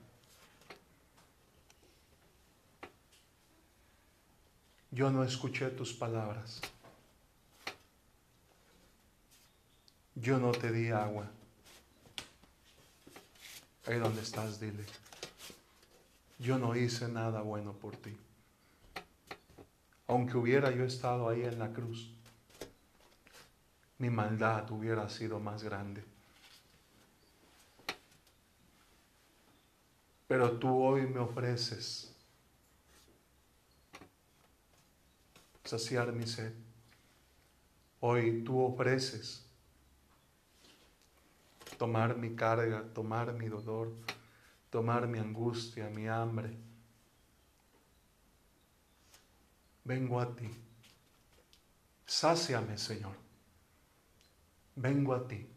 Yo 4.95 5.11
no 5.11 5.25
escuché 5.25 5.71
tus 5.71 5.91
palabras. 5.91 6.61
Yo 10.15 10.39
no 10.39 10.53
te 10.53 10.71
di 10.71 10.89
agua. 10.89 11.29
Ahí 13.85 13.99
donde 13.99 14.21
estás, 14.21 14.57
dile. 14.57 14.85
Yo 16.39 16.57
no 16.57 16.77
hice 16.77 17.09
nada 17.09 17.41
bueno 17.41 17.73
por 17.73 17.97
ti. 17.97 18.15
Aunque 20.07 20.37
hubiera 20.37 20.71
yo 20.71 20.85
estado 20.85 21.27
ahí 21.27 21.43
en 21.43 21.59
la 21.59 21.73
cruz, 21.73 22.09
mi 23.97 24.09
maldad 24.09 24.71
hubiera 24.71 25.09
sido 25.09 25.41
más 25.41 25.61
grande. 25.61 26.05
Pero 30.29 30.53
tú 30.53 30.73
hoy 30.81 31.01
me 31.01 31.19
ofreces 31.19 32.14
saciar 35.65 36.13
mi 36.13 36.27
sed. 36.27 36.53
Hoy 37.99 38.43
tú 38.43 38.61
ofreces 38.61 39.45
tomar 41.77 42.15
mi 42.17 42.35
carga, 42.35 42.83
tomar 42.93 43.33
mi 43.33 43.47
dolor, 43.47 43.91
tomar 44.69 45.07
mi 45.07 45.19
angustia, 45.19 45.89
mi 45.89 46.07
hambre. 46.07 46.55
Vengo 49.83 50.19
a 50.19 50.35
ti. 50.35 50.49
Sáciame, 52.05 52.77
Señor. 52.77 53.15
Vengo 54.75 55.13
a 55.13 55.27
ti. 55.27 55.47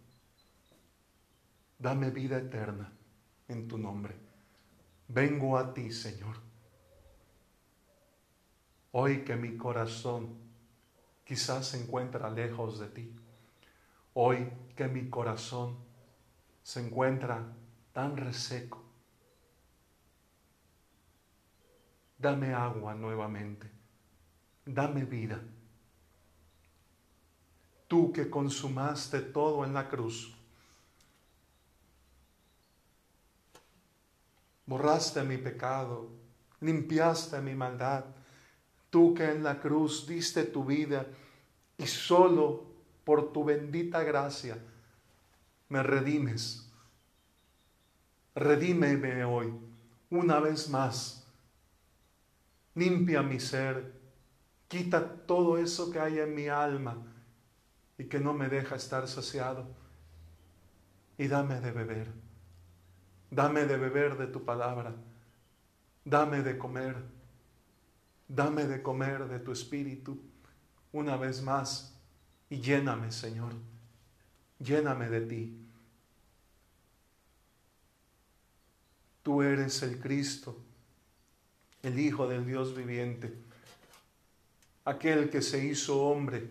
Dame 1.79 2.11
vida 2.11 2.39
eterna 2.39 2.91
en 3.49 3.69
tu 3.69 3.79
nombre. 3.79 4.15
Vengo 5.09 5.57
a 5.57 5.73
ti, 5.73 5.93
Señor. 5.93 6.48
Hoy 9.01 9.23
que 9.23 9.37
mi 9.37 9.57
corazón 9.57 10.37
quizás 11.25 11.69
se 11.69 11.81
encuentra 11.81 12.29
lejos 12.31 12.81
de 12.81 12.89
ti. 12.89 13.15
Hoy 14.15 14.51
que 14.75 14.89
mi 14.89 15.09
corazón 15.09 15.77
se 16.65 16.85
encuentra 16.85 17.47
tan 17.93 18.17
reseco. 18.17 18.83
Dame 22.19 22.53
agua 22.53 22.97
nuevamente. 22.97 23.71
Dame 24.67 25.05
vida. 25.05 25.41
Tú 27.87 28.13
que 28.13 28.29
consumaste 28.29 29.21
todo 29.21 29.65
en 29.65 29.75
la 29.75 29.89
cruz. 29.89 30.35
Borraste 34.67 35.23
mi 35.23 35.37
pecado, 35.37 36.11
limpiaste 36.59 37.41
mi 37.41 37.55
maldad. 37.55 38.18
Tú 38.91 39.15
que 39.15 39.31
en 39.31 39.43
la 39.43 39.61
cruz 39.61 40.07
diste 40.07 40.45
tu 40.45 40.65
vida 40.65 41.07
y 41.77 41.87
solo 41.87 42.65
por 43.05 43.33
tu 43.33 43.45
bendita 43.45 44.03
gracia 44.03 44.59
me 45.69 45.83
redimes. 45.83 46.71
Redímeme 48.35 49.25
hoy, 49.25 49.53
una 50.11 50.41
vez 50.41 50.69
más. 50.71 51.27
Limpia 52.75 53.23
mi 53.23 53.41
ser, 53.41 53.93
quita 54.69 55.17
todo 55.27 55.59
eso 55.59 55.91
que 55.91 55.99
hay 55.99 56.21
en 56.21 56.35
mi 56.35 56.49
alma 56.49 56.97
y 57.99 58.05
que 58.05 58.21
no 58.21 58.33
me 58.33 58.49
deja 58.49 58.77
estar 58.77 59.09
saciado. 59.09 59.67
Y 61.19 61.27
dame 61.27 61.61
de 61.61 61.73
beber, 61.73 62.13
dame 63.31 63.65
de 63.67 63.77
beber 63.77 64.17
de 64.17 64.29
tu 64.29 64.45
palabra, 64.45 64.95
dame 66.05 66.43
de 66.43 66.57
comer, 66.57 66.95
dame 68.29 68.65
de 68.65 68.83
comer 68.83 69.27
de 69.27 69.39
tu 69.39 69.53
espíritu 69.53 70.21
una 70.93 71.17
vez 71.17 71.43
más 71.43 71.95
y 72.51 72.61
lléname, 72.61 73.11
Señor 73.11 73.55
lléname 74.59 75.09
de 75.09 75.21
ti. 75.21 75.57
Tú 79.23 79.43
eres 79.43 79.83
el 79.83 80.01
Cristo, 80.01 80.57
el 81.83 81.99
Hijo 81.99 82.27
del 82.27 82.47
Dios 82.47 82.75
viviente, 82.75 83.35
aquel 84.85 85.31
que 85.31 85.43
se 85.43 85.65
hizo 85.65 86.03
hombre, 86.03 86.49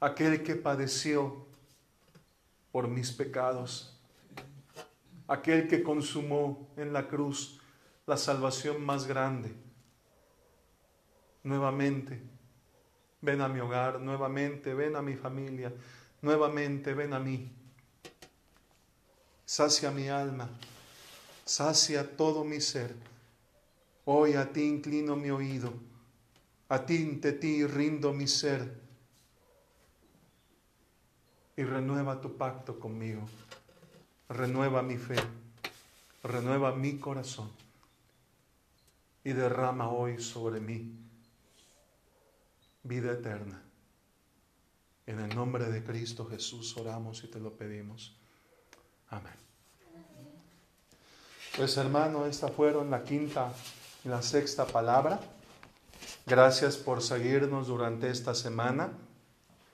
aquel 0.00 0.42
que 0.42 0.54
padeció 0.54 1.46
por 2.72 2.88
mis 2.88 3.12
pecados, 3.12 3.94
aquel 5.26 5.68
que 5.68 5.82
consumó 5.82 6.68
en 6.76 6.92
la 6.92 7.08
cruz 7.08 7.60
la 8.06 8.16
salvación 8.16 8.82
más 8.84 9.06
grande. 9.06 9.54
Nuevamente, 11.44 12.20
ven 13.20 13.40
a 13.40 13.48
mi 13.48 13.60
hogar, 13.60 14.00
nuevamente, 14.00 14.74
ven 14.74 14.96
a 14.96 15.02
mi 15.02 15.14
familia, 15.14 15.72
nuevamente 16.22 16.94
ven 16.94 17.12
a 17.12 17.18
mí. 17.18 17.50
Sacia 19.44 19.90
mi 19.90 20.08
alma, 20.08 20.48
sacia 21.44 22.16
todo 22.16 22.44
mi 22.44 22.60
ser. 22.60 22.94
Hoy 24.04 24.34
a 24.34 24.52
ti 24.52 24.62
inclino 24.62 25.16
mi 25.16 25.30
oído, 25.30 25.72
a 26.68 26.84
ti 26.84 26.96
ante 26.96 27.32
ti 27.32 27.66
rindo 27.66 28.12
mi 28.12 28.26
ser. 28.26 28.86
Y 31.56 31.64
renueva 31.64 32.20
tu 32.20 32.36
pacto 32.36 32.78
conmigo, 32.78 33.22
renueva 34.28 34.80
mi 34.82 34.96
fe, 34.96 35.16
renueva 36.22 36.72
mi 36.74 36.98
corazón 36.98 37.50
y 39.24 39.32
derrama 39.32 39.90
hoy 39.90 40.22
sobre 40.22 40.60
mí 40.60 41.07
vida 42.82 43.12
eterna. 43.12 43.62
En 45.06 45.20
el 45.20 45.34
nombre 45.34 45.66
de 45.70 45.82
Cristo 45.82 46.26
Jesús 46.26 46.76
oramos 46.76 47.24
y 47.24 47.28
te 47.28 47.40
lo 47.40 47.56
pedimos. 47.56 48.16
Amén. 49.08 49.32
Pues 51.56 51.76
hermano, 51.76 52.26
esta 52.26 52.48
fueron 52.48 52.90
la 52.90 53.02
quinta 53.02 53.52
y 54.04 54.08
la 54.08 54.22
sexta 54.22 54.66
palabra. 54.66 55.18
Gracias 56.26 56.76
por 56.76 57.02
seguirnos 57.02 57.66
durante 57.66 58.10
esta 58.10 58.34
semana. 58.34 58.92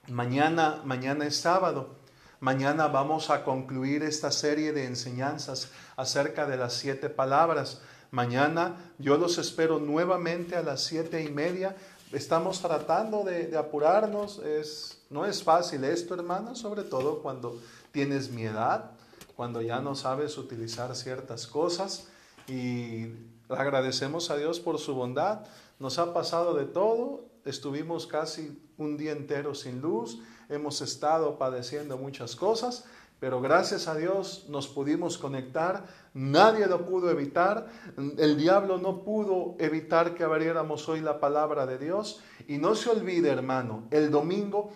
Mañana, 0.09 0.81
mañana 0.85 1.27
es 1.27 1.37
sábado. 1.37 1.97
Mañana 2.41 2.89
vamos 2.89 3.31
a 3.31 3.43
concluir 3.43 4.03
esta 4.03 4.31
serie 4.31 4.73
de 4.73 4.85
enseñanzas 4.85 5.71
acerca 5.97 6.47
de 6.47 6.57
las 6.57 6.75
siete 6.75 7.09
palabras. 7.09 7.81
Mañana 8.11 8.77
yo 8.99 9.17
los 9.17 9.39
espero 9.39 9.79
nuevamente 9.79 10.55
a 10.55 10.63
las 10.63 10.85
siete 10.85 11.23
y 11.23 11.31
media. 11.31 11.75
Estamos 12.15 12.61
tratando 12.61 13.25
de, 13.25 13.57
apurarnos. 13.59 14.39
Es, 14.39 15.03
no 15.11 15.27
es 15.27 15.43
fácil 15.43 15.83
esto, 15.83 16.15
hermano, 16.15 16.55
sobre 16.55 16.85
todo 16.85 17.21
cuando 17.21 17.59
tienes 17.91 18.31
mi 18.31 18.45
edad, 18.45 18.93
cuando 19.35 19.61
ya 19.61 19.81
no 19.81 19.97
sabes 19.97 20.39
utilizar 20.39 20.95
ciertas 20.95 21.49
cosas 21.49 22.07
y 22.47 23.09
agradecemos 23.49 24.31
a 24.31 24.37
Dios 24.37 24.61
por 24.61 24.79
su 24.79 24.95
bondad. 24.95 25.41
Nos 25.81 25.99
ha 25.99 26.15
pasado 26.15 26.55
de 26.55 26.67
todo, 26.67 27.25
estuvimos 27.45 28.07
casi 28.07 28.63
un 28.79 28.97
día 28.97 29.11
entero 29.11 29.57
sin 29.57 29.81
luz, 29.81 30.21
hemos 30.49 30.83
estado 30.83 31.37
padeciendo 31.37 31.99
muchas 31.99 32.37
cosas, 32.37 32.85
pero 33.25 33.41
gracias 33.41 33.89
a 33.89 33.95
Dios 33.95 34.45
nos 34.51 34.69
pudimos 34.69 35.17
conectar, 35.17 35.87
nadie 36.13 36.67
lo 36.67 36.85
pudo 36.85 37.11
evitar, 37.11 37.69
el 38.19 38.37
diablo 38.37 38.77
no 38.77 39.03
pudo 39.03 39.57
evitar 39.59 40.15
que 40.15 40.25
abriéramos 40.25 40.87
hoy 40.91 41.01
la 41.01 41.21
palabra 41.21 41.65
de 41.65 41.79
Dios 41.79 42.21
y 42.49 42.59
no 42.59 42.75
se 42.75 42.91
olvide 42.91 43.31
hermano, 43.31 43.89
el 43.91 44.11
domingo 44.11 44.73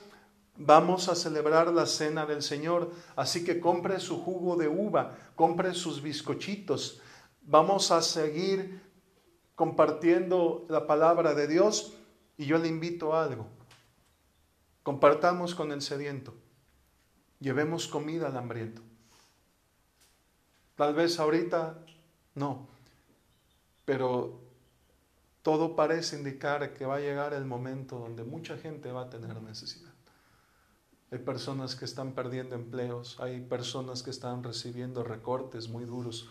Vamos 0.56 1.10
a 1.10 1.14
celebrar 1.14 1.72
la 1.72 1.84
cena 1.84 2.24
del 2.24 2.42
Señor, 2.42 2.90
así 3.16 3.44
que 3.44 3.60
compre 3.60 4.00
su 4.00 4.18
jugo 4.24 4.56
de 4.56 4.66
uva, 4.66 5.14
compre 5.36 5.74
sus 5.74 6.02
bizcochitos. 6.02 7.02
Vamos 7.42 7.92
a 7.92 8.00
seguir 8.00 8.80
compartiendo 9.54 10.64
la 10.70 10.86
palabra 10.86 11.34
de 11.34 11.46
Dios 11.46 11.92
y 12.38 12.46
yo 12.46 12.56
le 12.56 12.66
invito 12.66 13.14
a 13.14 13.24
algo. 13.24 13.46
Compartamos 14.82 15.54
con 15.54 15.70
el 15.70 15.80
sediento. 15.80 16.34
Llevemos 17.40 17.86
comida 17.86 18.28
al 18.28 18.36
hambriento. 18.36 18.82
Tal 20.76 20.94
vez 20.94 21.18
ahorita 21.18 21.78
no, 22.34 22.68
pero 23.84 24.40
todo 25.42 25.74
parece 25.74 26.16
indicar 26.16 26.74
que 26.74 26.86
va 26.86 26.96
a 26.96 27.00
llegar 27.00 27.32
el 27.32 27.44
momento 27.44 27.98
donde 27.98 28.22
mucha 28.22 28.56
gente 28.56 28.92
va 28.92 29.02
a 29.02 29.10
tener 29.10 29.40
necesidad. 29.42 29.92
Hay 31.10 31.18
personas 31.18 31.74
que 31.74 31.84
están 31.84 32.12
perdiendo 32.12 32.54
empleos, 32.54 33.18
hay 33.18 33.40
personas 33.40 34.02
que 34.02 34.10
están 34.10 34.44
recibiendo 34.44 35.02
recortes 35.02 35.68
muy 35.68 35.84
duros, 35.84 36.28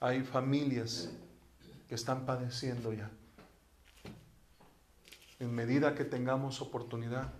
hay 0.00 0.22
familias 0.22 1.10
que 1.88 1.94
están 1.94 2.26
padeciendo 2.26 2.92
ya. 2.92 3.10
En 5.38 5.54
medida 5.54 5.94
que 5.94 6.04
tengamos 6.04 6.60
oportunidad, 6.60 7.32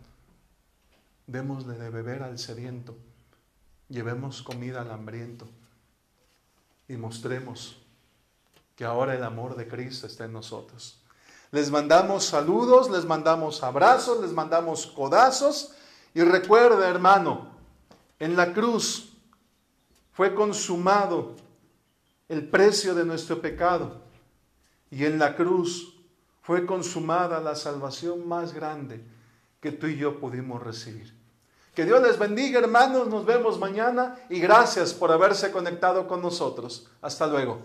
démosle 1.29 1.75
de 1.75 1.91
beber 1.91 2.25
al 2.25 2.39
sediento 2.39 2.97
llevemos 3.89 4.43
comida 4.43 4.83
al 4.83 4.91
hambriento 4.91 5.47
y 6.89 6.97
mostremos 6.97 7.77
que 8.77 8.85
ahora 8.85 9.15
el 9.15 9.25
amor 9.25 9.57
de 9.57 9.67
Cristo 9.67 10.07
está 10.07 10.25
en 10.25 10.33
nosotros. 10.33 11.01
Les 11.51 11.71
mandamos 11.71 12.25
saludos, 12.25 12.91
les 12.91 13.05
mandamos 13.05 13.63
abrazos, 13.63 14.21
les 14.21 14.33
mandamos 14.33 14.87
codazos 14.87 15.73
y 16.15 16.23
recuerda 16.23 16.89
hermano, 16.89 17.49
en 18.19 18.37
la 18.37 18.53
cruz 18.53 19.13
fue 20.13 20.35
consumado 20.35 21.37
el 22.29 22.49
precio 22.49 22.95
de 22.95 23.05
nuestro 23.05 23.41
pecado 23.41 24.03
y 24.91 25.05
en 25.05 25.19
la 25.19 25.35
cruz 25.35 25.95
fue 26.43 26.67
consumada 26.67 27.41
la 27.41 27.55
salvación 27.55 28.27
más 28.29 28.53
grande 28.53 29.05
que 29.61 29.73
tú 29.73 29.87
y 29.87 29.97
yo 29.97 30.21
pudimos 30.21 30.63
recibir. 30.63 31.18
Que 31.79 31.85
Dios 31.85 32.03
les 32.03 32.19
bendiga, 32.19 32.59
hermanos. 32.59 33.07
Nos 33.07 33.25
vemos 33.25 33.57
mañana 33.57 34.17
y 34.29 34.41
gracias 34.41 34.93
por 34.93 35.13
haberse 35.13 35.53
conectado 35.53 36.09
con 36.09 36.21
nosotros. 36.21 36.89
Hasta 37.01 37.29
luego. 37.29 37.61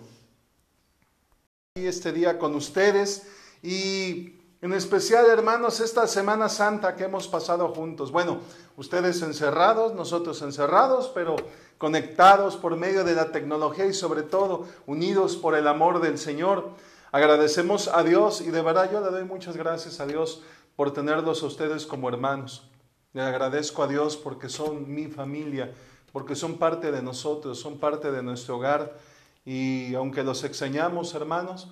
Este 1.73 2.11
día 2.11 2.37
con 2.37 2.53
ustedes 2.53 3.23
y 3.63 4.35
en 4.61 4.73
especial, 4.73 5.25
hermanos, 5.25 5.79
esta 5.79 6.05
Semana 6.05 6.47
Santa 6.47 6.95
que 6.95 7.05
hemos 7.05 7.27
pasado 7.27 7.69
juntos. 7.69 8.11
Bueno, 8.11 8.41
ustedes 8.77 9.19
encerrados, 9.23 9.95
nosotros 9.95 10.43
encerrados, 10.43 11.11
pero 11.15 11.35
conectados 11.79 12.55
por 12.55 12.75
medio 12.75 13.03
de 13.03 13.15
la 13.15 13.31
tecnología 13.31 13.87
y 13.87 13.95
sobre 13.95 14.21
todo 14.21 14.67
unidos 14.85 15.37
por 15.37 15.55
el 15.55 15.67
amor 15.67 16.01
del 16.01 16.19
Señor. 16.19 16.69
Agradecemos 17.11 17.87
a 17.87 18.03
Dios 18.03 18.41
y 18.41 18.51
de 18.51 18.61
verdad 18.61 18.91
yo 18.91 19.01
le 19.01 19.09
doy 19.09 19.23
muchas 19.23 19.57
gracias 19.57 19.99
a 19.99 20.05
Dios 20.05 20.43
por 20.75 20.93
tenerlos 20.93 21.41
a 21.41 21.47
ustedes 21.47 21.87
como 21.87 22.09
hermanos. 22.09 22.69
Le 23.13 23.21
agradezco 23.21 23.83
a 23.83 23.87
Dios 23.87 24.17
porque 24.17 24.49
son 24.49 24.91
mi 24.91 25.07
familia, 25.07 25.71
porque 26.11 26.35
son 26.35 26.57
parte 26.57 26.91
de 26.91 27.03
nosotros, 27.03 27.59
son 27.59 27.77
parte 27.77 28.11
de 28.11 28.23
nuestro 28.23 28.57
hogar 28.57 28.97
y 29.45 29.93
aunque 29.93 30.23
los 30.23 30.43
extrañamos, 30.43 31.13
hermanos, 31.13 31.69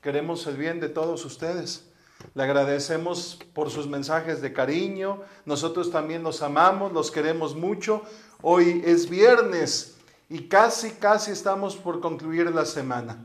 queremos 0.00 0.46
el 0.46 0.56
bien 0.56 0.78
de 0.78 0.88
todos 0.88 1.24
ustedes. 1.24 1.86
Le 2.34 2.44
agradecemos 2.44 3.40
por 3.54 3.70
sus 3.70 3.88
mensajes 3.88 4.40
de 4.40 4.52
cariño, 4.52 5.20
nosotros 5.44 5.90
también 5.90 6.22
los 6.22 6.42
amamos, 6.42 6.92
los 6.92 7.10
queremos 7.10 7.56
mucho. 7.56 8.02
Hoy 8.40 8.80
es 8.84 9.10
viernes 9.10 9.96
y 10.28 10.48
casi, 10.48 10.92
casi 10.92 11.32
estamos 11.32 11.74
por 11.74 12.00
concluir 12.00 12.54
la 12.54 12.64
semana. 12.64 13.18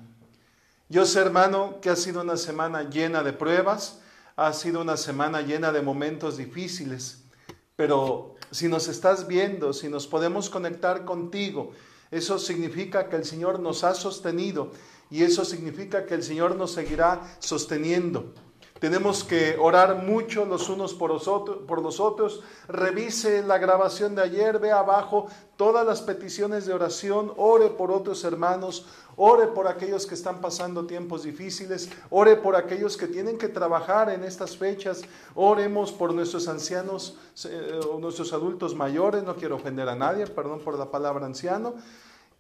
Yo 0.90 1.06
sé, 1.06 1.20
hermano, 1.20 1.80
que 1.82 1.92
ha 1.92 1.96
sido 1.96 2.22
una 2.22 2.36
semana 2.36 2.90
llena 2.90 3.22
de 3.22 3.32
pruebas, 3.32 4.00
ha 4.36 4.54
sido 4.54 4.82
una 4.82 4.98
semana 4.98 5.42
llena 5.42 5.72
de 5.72 5.84
momentos 5.84 6.36
difíciles, 6.36 7.24
pero 7.80 8.36
si 8.52 8.68
nos 8.68 8.90
estás 8.90 9.26
viendo, 9.26 9.72
si 9.72 9.88
nos 9.88 10.06
podemos 10.06 10.50
conectar 10.50 11.06
contigo, 11.06 11.72
eso 12.12 12.38
significa 12.38 13.08
que 13.08 13.16
el 13.16 13.24
Señor 13.24 13.62
nos 13.62 13.86
ha 13.86 13.96
sostenido 13.96 14.74
y 15.10 15.24
eso 15.24 15.46
significa 15.46 16.06
que 16.06 16.16
el 16.16 16.22
Señor 16.22 16.58
nos 16.58 16.74
seguirá 16.74 17.38
sosteniendo. 17.40 18.34
Tenemos 18.80 19.26
que 19.26 19.58
orar 19.60 20.04
mucho 20.04 20.46
los 20.46 20.70
unos 20.70 20.94
por 20.94 21.12
los, 21.12 22.00
otros. 22.00 22.42
Revise 22.70 23.44
la 23.44 23.58
grabación 23.58 24.16
de 24.16 24.22
ayer, 24.22 24.58
ve 24.58 24.72
abajo 24.72 25.28
todas 25.58 25.86
las 25.86 26.02
peticiones 26.02 26.66
de 26.66 26.74
oración, 26.74 27.34
ore 27.36 27.70
por 27.72 27.92
otros 27.92 28.24
hermanos, 28.24 28.86
ore 29.18 29.48
por 29.48 29.68
aquellos 29.68 30.06
que 30.06 30.16
están 30.16 30.40
pasando 30.40 30.88
tiempos 30.88 31.24
difíciles, 31.24 31.90
ore 32.10 32.38
por 32.38 32.56
aquellos 32.56 32.96
que 32.96 33.08
tienen 33.08 33.38
que 33.38 33.50
trabajar 33.50 34.10
en 34.10 34.24
estas 34.24 34.56
fechas, 34.56 35.02
oremos 35.36 35.92
por 35.92 36.14
nuestros 36.14 36.48
ancianos, 36.48 37.18
eh, 37.44 37.82
nuestros 38.00 38.32
adultos 38.32 38.76
mayores, 38.76 39.24
no 39.24 39.36
quiero 39.36 39.58
ofender 39.58 39.90
a 39.90 39.96
nadie, 39.96 40.26
perdón 40.28 40.62
por 40.62 40.80
la 40.80 40.90
palabra 40.90 41.26
anciano, 41.26 41.74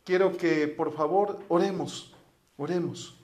quiero 0.06 0.38
que 0.38 0.70
por 0.70 0.94
favor 0.94 1.38
oremos, 1.50 2.14
oremos. 2.58 3.20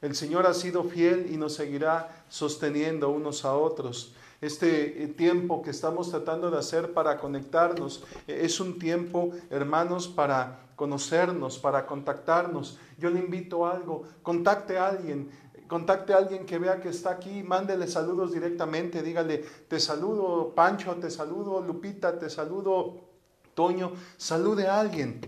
El 0.00 0.14
Señor 0.14 0.46
ha 0.46 0.54
sido 0.54 0.84
fiel 0.84 1.28
y 1.30 1.36
nos 1.36 1.54
seguirá 1.54 2.15
sosteniendo 2.28 3.10
unos 3.10 3.44
a 3.44 3.56
otros. 3.56 4.14
Este 4.40 5.02
eh, 5.02 5.08
tiempo 5.08 5.62
que 5.62 5.70
estamos 5.70 6.10
tratando 6.10 6.50
de 6.50 6.58
hacer 6.58 6.92
para 6.92 7.16
conectarnos 7.16 8.04
eh, 8.28 8.40
es 8.42 8.60
un 8.60 8.78
tiempo, 8.78 9.30
hermanos, 9.50 10.08
para 10.08 10.66
conocernos, 10.76 11.58
para 11.58 11.86
contactarnos. 11.86 12.78
Yo 12.98 13.10
le 13.10 13.20
invito 13.20 13.66
a 13.66 13.72
algo, 13.72 14.02
contacte 14.22 14.76
a 14.76 14.88
alguien, 14.88 15.30
contacte 15.66 16.12
a 16.12 16.18
alguien 16.18 16.44
que 16.44 16.58
vea 16.58 16.80
que 16.80 16.90
está 16.90 17.10
aquí, 17.10 17.42
mándele 17.42 17.88
saludos 17.88 18.32
directamente, 18.32 19.02
dígale, 19.02 19.38
te 19.68 19.80
saludo 19.80 20.52
Pancho, 20.54 20.94
te 20.96 21.10
saludo 21.10 21.60
Lupita, 21.62 22.18
te 22.18 22.28
saludo 22.28 23.00
Toño, 23.54 23.92
salude 24.18 24.68
a 24.68 24.80
alguien. 24.80 25.20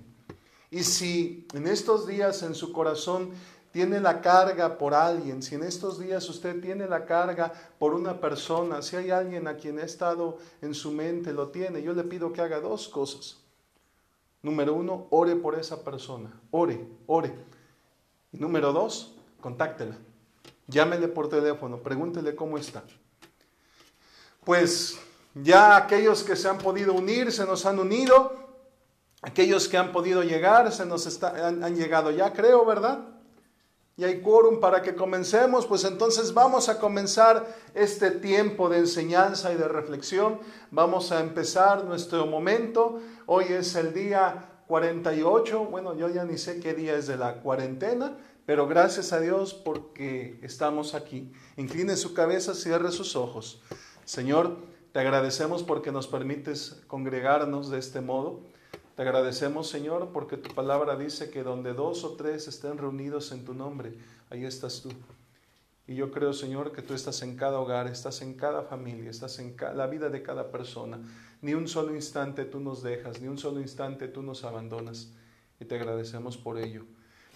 Y 0.71 0.85
si 0.85 1.49
en 1.55 1.67
estos 1.67 2.07
días 2.07 2.43
en 2.43 2.55
su 2.55 2.73
corazón 2.73 3.31
tiene 3.79 4.01
la 4.01 4.21
carga 4.21 4.77
por 4.77 4.93
alguien, 4.93 5.41
si 5.41 5.55
en 5.55 5.63
estos 5.63 6.01
días 6.01 6.29
usted 6.29 6.61
tiene 6.61 6.89
la 6.89 7.05
carga 7.05 7.53
por 7.79 7.95
una 7.95 8.21
persona, 8.21 8.83
si 8.83 8.97
hay 8.97 9.13
alguien 9.13 9.47
a 9.47 9.55
quien 9.55 9.79
ha 9.79 9.85
estado 9.85 10.39
en 10.61 10.75
su 10.75 10.91
mente, 10.91 11.33
lo 11.33 11.51
tiene, 11.51 11.81
yo 11.81 11.93
le 11.93 12.03
pido 12.03 12.33
que 12.33 12.41
haga 12.41 12.59
dos 12.59 12.89
cosas. 12.89 13.37
Número 14.43 14.75
uno, 14.75 15.07
ore 15.11 15.37
por 15.37 15.57
esa 15.57 15.85
persona, 15.85 16.29
ore, 16.51 16.89
ore. 17.07 17.33
Y 18.33 18.39
número 18.39 18.73
dos, 18.73 19.15
contáctela. 19.41 19.97
Llámele 20.67 21.07
por 21.07 21.29
teléfono, 21.29 21.79
pregúntele 21.79 22.35
cómo 22.35 22.59
está. 22.59 22.83
Pues 24.43 24.99
ya 25.37 25.77
aquellos 25.77 26.25
que 26.25 26.35
se 26.35 26.49
han 26.49 26.59
podido 26.59 26.95
unir, 26.95 27.31
se 27.31 27.47
nos 27.47 27.65
han 27.65 27.79
unido. 27.79 28.33
Aquellos 29.23 29.69
que 29.69 29.77
han 29.77 29.93
podido 29.93 30.25
llegar, 30.25 30.73
se 30.73 30.85
nos 30.85 31.23
han, 31.23 31.63
han 31.63 31.77
llegado 31.77 32.11
ya, 32.11 32.33
creo, 32.33 32.65
¿verdad? 32.65 33.18
Y 33.99 34.05
hay 34.05 34.21
quórum 34.21 34.61
para 34.61 34.81
que 34.81 34.95
comencemos, 34.95 35.67
pues 35.67 35.83
entonces 35.83 36.33
vamos 36.33 36.69
a 36.69 36.79
comenzar 36.79 37.53
este 37.75 38.13
tiempo 38.13 38.69
de 38.69 38.79
enseñanza 38.79 39.53
y 39.53 39.57
de 39.57 39.67
reflexión. 39.67 40.39
Vamos 40.71 41.11
a 41.11 41.19
empezar 41.19 41.85
nuestro 41.85 42.25
momento. 42.25 43.01
Hoy 43.27 43.47
es 43.47 43.75
el 43.75 43.93
día 43.93 44.61
48, 44.69 45.65
bueno, 45.65 45.97
yo 45.97 46.09
ya 46.09 46.25
ni 46.25 46.39
sé 46.39 46.61
qué 46.61 46.75
día 46.75 46.95
es 46.95 47.09
de 47.09 47.17
la 47.17 47.41
cuarentena, 47.41 48.17
pero 48.47 48.69
gracias 48.69 49.13
a 49.13 49.19
Dios 49.19 49.53
porque 49.53 50.39
estamos 50.43 50.95
aquí. 50.95 51.33
Incline 51.57 51.97
su 51.97 52.15
cabeza, 52.15 52.55
cierre 52.55 52.93
sus 52.93 53.17
ojos. 53.17 53.63
Señor, 54.05 54.59
te 54.93 55.01
agradecemos 55.01 55.65
porque 55.65 55.91
nos 55.91 56.07
permites 56.07 56.85
congregarnos 56.87 57.69
de 57.69 57.81
este 57.81 58.01
modo. 58.01 58.43
Te 58.99 59.03
agradecemos, 59.03 59.69
Señor, 59.69 60.09
porque 60.13 60.37
tu 60.37 60.53
palabra 60.53 60.97
dice 60.97 61.31
que 61.31 61.45
donde 61.45 61.73
dos 61.73 62.03
o 62.03 62.17
tres 62.17 62.49
estén 62.49 62.79
reunidos 62.79 63.31
en 63.31 63.45
tu 63.45 63.55
nombre, 63.55 63.95
ahí 64.29 64.45
estás 64.45 64.83
tú. 64.83 64.89
Y 65.87 65.95
yo 65.95 66.11
creo, 66.11 66.33
Señor, 66.33 66.73
que 66.73 66.83
tú 66.83 66.95
estás 66.95 67.23
en 67.23 67.37
cada 67.37 67.61
hogar, 67.61 67.87
estás 67.87 68.23
en 68.23 68.35
cada 68.35 68.63
familia, 68.63 69.09
estás 69.09 69.39
en 69.39 69.55
la 69.77 69.87
vida 69.87 70.09
de 70.09 70.21
cada 70.25 70.51
persona. 70.51 70.99
Ni 71.43 71.55
un 71.55 71.69
solo 71.69 71.95
instante 71.95 72.45
tú 72.45 72.59
nos 72.59 72.83
dejas, 72.83 73.21
ni 73.21 73.29
un 73.29 73.39
solo 73.39 73.61
instante 73.61 74.09
tú 74.09 74.21
nos 74.21 74.43
abandonas. 74.43 75.13
Y 75.61 75.65
te 75.65 75.77
agradecemos 75.77 76.37
por 76.37 76.59
ello. 76.59 76.85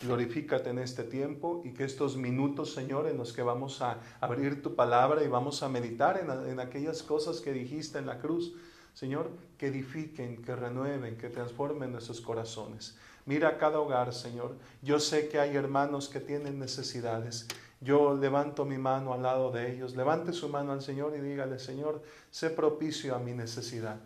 Glorifícate 0.02 0.70
en 0.70 0.80
este 0.80 1.04
tiempo 1.04 1.62
y 1.64 1.74
que 1.74 1.84
estos 1.84 2.16
minutos, 2.16 2.74
Señor, 2.74 3.06
en 3.06 3.18
los 3.18 3.32
que 3.32 3.42
vamos 3.42 3.82
a 3.82 4.00
abrir 4.20 4.62
tu 4.62 4.74
palabra 4.74 5.22
y 5.22 5.28
vamos 5.28 5.62
a 5.62 5.68
meditar 5.68 6.18
en, 6.18 6.50
en 6.50 6.58
aquellas 6.58 7.04
cosas 7.04 7.40
que 7.40 7.52
dijiste 7.52 8.00
en 8.00 8.06
la 8.06 8.18
cruz, 8.18 8.52
Señor, 8.94 9.30
que 9.56 9.68
edifiquen, 9.68 10.42
que 10.42 10.54
renueven, 10.54 11.16
que 11.16 11.28
transformen 11.28 11.92
nuestros 11.92 12.20
corazones. 12.20 12.96
Mira 13.24 13.56
cada 13.56 13.80
hogar, 13.80 14.12
Señor. 14.12 14.56
Yo 14.82 14.98
sé 14.98 15.28
que 15.28 15.38
hay 15.38 15.56
hermanos 15.56 16.08
que 16.08 16.20
tienen 16.20 16.58
necesidades. 16.58 17.46
Yo 17.80 18.14
levanto 18.16 18.64
mi 18.64 18.78
mano 18.78 19.12
al 19.12 19.22
lado 19.22 19.50
de 19.50 19.72
ellos. 19.72 19.96
Levante 19.96 20.32
su 20.32 20.48
mano 20.48 20.72
al 20.72 20.82
Señor 20.82 21.14
y 21.16 21.20
dígale, 21.20 21.58
Señor, 21.58 22.02
sé 22.30 22.50
propicio 22.50 23.14
a 23.14 23.18
mi 23.18 23.32
necesidad. 23.32 24.00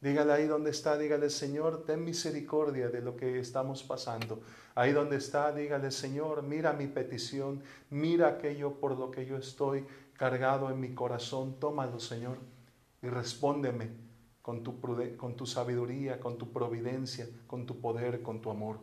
Dígale 0.00 0.32
ahí 0.32 0.46
donde 0.46 0.70
está, 0.70 0.98
dígale, 0.98 1.30
Señor, 1.30 1.84
ten 1.84 2.04
misericordia 2.04 2.88
de 2.88 3.00
lo 3.00 3.16
que 3.16 3.38
estamos 3.38 3.84
pasando. 3.84 4.40
Ahí 4.74 4.92
donde 4.92 5.16
está, 5.16 5.52
dígale, 5.52 5.92
Señor, 5.92 6.42
mira 6.42 6.72
mi 6.72 6.88
petición, 6.88 7.62
mira 7.90 8.28
aquello 8.28 8.80
por 8.80 8.98
lo 8.98 9.12
que 9.12 9.26
yo 9.26 9.36
estoy 9.36 9.86
cargado 10.14 10.70
en 10.70 10.80
mi 10.80 10.92
corazón. 10.92 11.60
Tómalo, 11.60 12.00
Señor, 12.00 12.38
y 13.00 13.08
respóndeme 13.08 14.01
con 14.42 14.62
tu, 14.62 14.80
con 15.16 15.36
tu 15.36 15.46
sabiduría, 15.46 16.20
con 16.20 16.36
tu 16.36 16.52
providencia, 16.52 17.28
con 17.46 17.64
tu 17.64 17.80
poder, 17.80 18.22
con 18.22 18.42
tu 18.42 18.50
amor. 18.50 18.78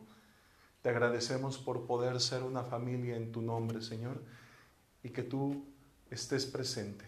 Te 0.82 0.89
agradecemos 0.89 1.57
por 1.57 1.86
poder 1.86 2.22
ser 2.22 2.43
una 2.43 2.64
familia 2.64 3.18
en 3.18 3.32
tu 3.32 3.41
nombre, 3.41 3.82
Señor, 3.82 4.24
y 5.03 5.10
que 5.10 5.24
tú 5.24 5.66
estés 6.10 6.45
presente, 6.45 7.05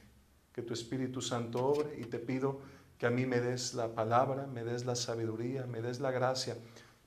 que 0.54 0.62
tu 0.62 0.74
Espíritu 0.74 1.22
Santo 1.22 1.66
obre 1.66 2.00
y 2.00 2.04
te 2.04 2.20
pido 2.20 2.60
que 2.98 3.08
a 3.08 3.10
mí 3.10 3.26
me 3.26 3.40
des 3.40 3.74
la 3.74 3.88
palabra, 3.88 4.46
me 4.46 4.64
des 4.64 4.86
la 4.86 4.96
sabiduría, 4.96 5.66
me 5.66 5.82
des 5.82 6.02
la 6.02 6.12
gracia 6.12 6.56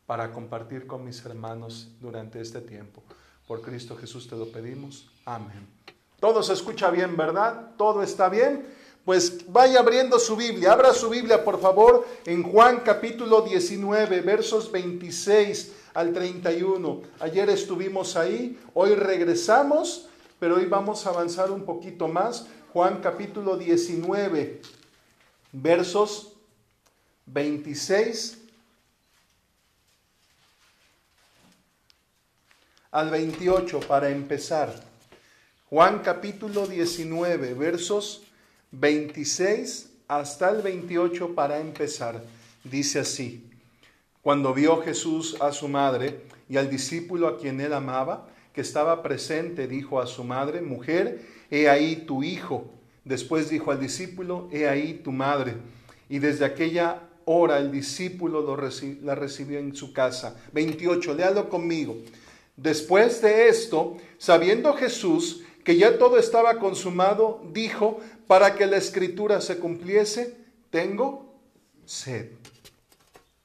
para 0.06 0.32
compartir 0.32 0.86
con 0.86 1.04
mis 1.04 1.24
hermanos 1.24 1.92
durante 2.00 2.40
este 2.40 2.60
tiempo. 2.60 3.02
Por 3.46 3.60
Cristo 3.60 3.96
Jesús 3.96 4.26
te 4.28 4.36
lo 4.36 4.50
pedimos. 4.50 5.10
Amén. 5.24 5.68
Todo 6.18 6.42
se 6.42 6.54
escucha 6.54 6.90
bien, 6.90 7.16
¿verdad? 7.16 7.72
Todo 7.76 8.02
está 8.02 8.28
bien. 8.28 8.66
Pues 9.04 9.52
vaya 9.52 9.80
abriendo 9.80 10.18
su 10.18 10.34
Biblia, 10.34 10.72
abra 10.72 10.94
su 10.94 11.10
Biblia 11.10 11.44
por 11.44 11.60
favor 11.60 12.08
en 12.24 12.42
Juan 12.42 12.80
capítulo 12.80 13.42
19, 13.42 14.22
versos 14.22 14.72
26 14.72 15.72
al 15.92 16.14
31. 16.14 17.02
Ayer 17.20 17.50
estuvimos 17.50 18.16
ahí, 18.16 18.58
hoy 18.72 18.94
regresamos, 18.94 20.08
pero 20.40 20.56
hoy 20.56 20.64
vamos 20.64 21.04
a 21.04 21.10
avanzar 21.10 21.50
un 21.50 21.66
poquito 21.66 22.08
más. 22.08 22.46
Juan 22.72 23.02
capítulo 23.02 23.58
19, 23.58 24.62
versos 25.52 26.32
26 27.26 28.38
al 32.90 33.10
28 33.10 33.80
para 33.80 34.08
empezar. 34.08 34.74
Juan 35.68 35.98
capítulo 35.98 36.66
19, 36.66 37.52
versos 37.52 38.23
26 38.78 39.90
hasta 40.08 40.50
el 40.50 40.62
28 40.62 41.34
para 41.34 41.60
empezar. 41.60 42.22
Dice 42.64 43.00
así, 43.00 43.44
cuando 44.22 44.54
vio 44.54 44.82
Jesús 44.82 45.36
a 45.40 45.52
su 45.52 45.68
madre 45.68 46.22
y 46.48 46.56
al 46.56 46.70
discípulo 46.70 47.28
a 47.28 47.38
quien 47.38 47.60
él 47.60 47.72
amaba, 47.72 48.28
que 48.52 48.60
estaba 48.60 49.02
presente, 49.02 49.66
dijo 49.66 50.00
a 50.00 50.06
su 50.06 50.24
madre, 50.24 50.60
mujer, 50.62 51.20
he 51.50 51.68
ahí 51.68 52.04
tu 52.06 52.22
hijo. 52.22 52.70
Después 53.04 53.50
dijo 53.50 53.70
al 53.70 53.80
discípulo, 53.80 54.48
he 54.52 54.68
ahí 54.68 54.94
tu 55.04 55.12
madre. 55.12 55.54
Y 56.08 56.20
desde 56.20 56.44
aquella 56.44 57.00
hora 57.24 57.58
el 57.58 57.70
discípulo 57.70 58.56
la 59.02 59.14
recibió 59.14 59.58
en 59.58 59.74
su 59.74 59.92
casa. 59.92 60.36
28, 60.52 61.14
léalo 61.14 61.48
conmigo. 61.48 61.96
Después 62.56 63.20
de 63.20 63.48
esto, 63.48 63.96
sabiendo 64.16 64.72
Jesús 64.74 65.43
que 65.64 65.76
ya 65.76 65.98
todo 65.98 66.18
estaba 66.18 66.58
consumado, 66.58 67.40
dijo, 67.52 68.00
para 68.26 68.54
que 68.54 68.66
la 68.66 68.76
escritura 68.76 69.40
se 69.40 69.58
cumpliese, 69.58 70.36
tengo 70.70 71.34
sed. 71.86 72.30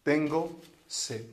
Tengo 0.03 0.51
sed. 0.85 1.23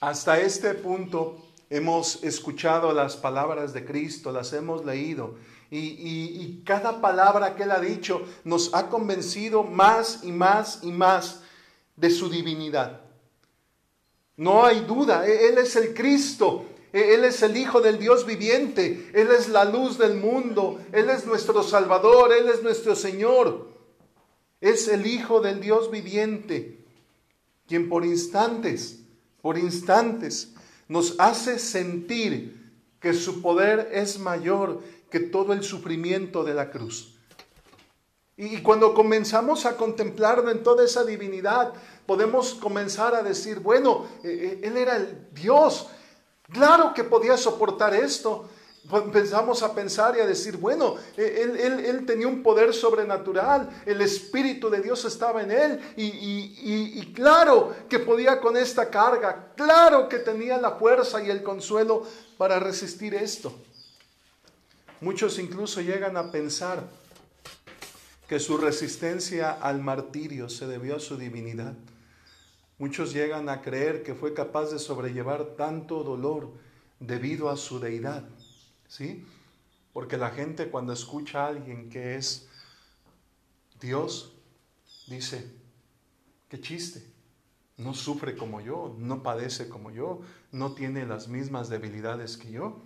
Hasta 0.00 0.40
este 0.40 0.74
punto 0.74 1.38
hemos 1.70 2.22
escuchado 2.22 2.92
las 2.92 3.16
palabras 3.16 3.72
de 3.72 3.84
Cristo, 3.84 4.30
las 4.30 4.52
hemos 4.52 4.84
leído. 4.84 5.36
Y, 5.70 5.78
y, 5.78 6.62
cada 6.64 7.00
palabra 7.00 7.54
que 7.54 7.62
Él 7.62 7.70
ha 7.70 7.78
dicho 7.78 8.22
nos 8.42 8.74
ha 8.74 8.88
convencido 8.88 9.62
más 9.62 10.24
y 10.24 10.32
más 10.32 10.80
y 10.82 10.90
más 10.90 11.42
de 11.94 12.10
su 12.10 12.28
divinidad. 12.28 13.02
No 14.36 14.64
hay 14.64 14.80
duda, 14.80 15.24
Él 15.26 15.58
es 15.58 15.76
el 15.76 15.94
Cristo, 15.94 16.64
Él 16.92 17.24
es 17.24 17.42
el 17.42 17.56
Hijo 17.56 17.80
del 17.80 17.98
Dios 17.98 18.26
viviente, 18.26 19.10
Él 19.14 19.28
es 19.30 19.48
la 19.48 19.64
luz 19.64 19.98
del 19.98 20.14
mundo, 20.16 20.80
Él 20.92 21.08
es 21.10 21.26
nuestro 21.26 21.62
Salvador, 21.62 22.32
Él 22.32 22.48
es 22.48 22.62
nuestro 22.62 22.96
Señor. 22.96 23.68
Es 24.60 24.88
el 24.88 25.06
Hijo 25.06 25.40
del 25.40 25.60
Dios 25.60 25.90
viviente, 25.90 26.84
quien 27.66 27.88
por 27.88 28.04
instantes, 28.04 29.00
por 29.40 29.56
instantes, 29.56 30.52
nos 30.88 31.14
hace 31.18 31.58
sentir 31.58 32.72
que 33.00 33.14
su 33.14 33.40
poder 33.40 33.90
es 33.92 34.18
mayor 34.18 34.82
que 35.10 35.20
todo 35.20 35.52
el 35.52 35.62
sufrimiento 35.62 36.44
de 36.44 36.54
la 36.54 36.70
cruz. 36.70 37.16
Y 38.36 38.62
cuando 38.62 38.94
comenzamos 38.94 39.66
a 39.66 39.76
contemplarlo 39.76 40.50
en 40.50 40.62
toda 40.62 40.84
esa 40.84 41.04
divinidad, 41.04 41.74
podemos 42.06 42.54
comenzar 42.54 43.14
a 43.14 43.22
decir, 43.22 43.60
bueno, 43.60 44.06
eh, 44.24 44.60
eh, 44.62 44.66
Él 44.66 44.76
era 44.76 44.96
el 44.96 45.28
Dios, 45.32 45.88
claro 46.52 46.92
que 46.94 47.04
podía 47.04 47.36
soportar 47.36 47.94
esto. 47.94 48.48
Pensamos 49.12 49.62
a 49.62 49.74
pensar 49.74 50.16
y 50.16 50.20
a 50.20 50.26
decir, 50.26 50.56
bueno, 50.56 50.96
eh, 51.16 51.84
él, 51.86 52.06
tenía 52.06 52.26
un 52.26 52.42
poder 52.42 52.72
sobrenatural, 52.72 53.82
el 53.84 54.00
Espíritu 54.00 54.70
de 54.70 54.80
Dios 54.80 55.04
estaba 55.04 55.42
en 55.42 55.50
él 55.50 55.80
y 55.96 57.12
claro 57.12 57.74
que 57.88 57.98
podía 57.98 58.40
con 58.40 58.56
esta 58.56 58.88
carga, 58.88 59.52
claro 59.54 60.08
que 60.08 60.18
tenía 60.18 60.56
la 60.56 60.72
fuerza 60.72 61.22
y 61.22 61.30
el 61.30 61.42
consuelo 61.42 62.04
para 62.38 62.58
resistir 62.58 63.14
esto. 63.14 63.52
Muchos 65.02 65.38
incluso 65.38 65.80
llegan 65.82 66.16
a 66.16 66.32
pensar, 66.32 66.82
que 68.30 68.38
su 68.38 68.58
resistencia 68.58 69.50
al 69.50 69.80
martirio 69.80 70.48
se 70.48 70.64
debió 70.68 70.94
a 70.94 71.00
su 71.00 71.16
divinidad. 71.16 71.74
Muchos 72.80 73.12
llegan 73.12 73.50
a 73.50 73.60
creer 73.60 74.02
que 74.02 74.14
fue 74.14 74.32
capaz 74.32 74.70
de 74.70 74.78
sobrellevar 74.78 75.54
tanto 75.54 76.02
dolor 76.02 76.50
debido 76.98 77.50
a 77.50 77.58
su 77.58 77.78
deidad, 77.78 78.26
¿sí? 78.88 79.26
Porque 79.92 80.16
la 80.16 80.30
gente 80.30 80.70
cuando 80.70 80.94
escucha 80.94 81.44
a 81.44 81.48
alguien 81.48 81.90
que 81.90 82.16
es 82.16 82.48
Dios, 83.82 84.32
dice, 85.08 85.52
qué 86.48 86.58
chiste, 86.58 87.04
no 87.76 87.92
sufre 87.92 88.34
como 88.34 88.62
yo, 88.62 88.96
no 88.96 89.22
padece 89.22 89.68
como 89.68 89.90
yo, 89.90 90.22
no 90.50 90.72
tiene 90.72 91.04
las 91.04 91.28
mismas 91.28 91.68
debilidades 91.68 92.38
que 92.38 92.50
yo. 92.50 92.80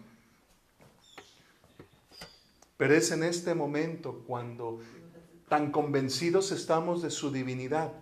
Pero 2.77 2.95
es 2.95 3.13
en 3.13 3.23
este 3.23 3.55
momento 3.55 4.25
cuando 4.27 4.81
tan 5.49 5.71
convencidos 5.71 6.51
estamos 6.51 7.01
de 7.01 7.13
su 7.13 7.31
divinidad, 7.31 7.93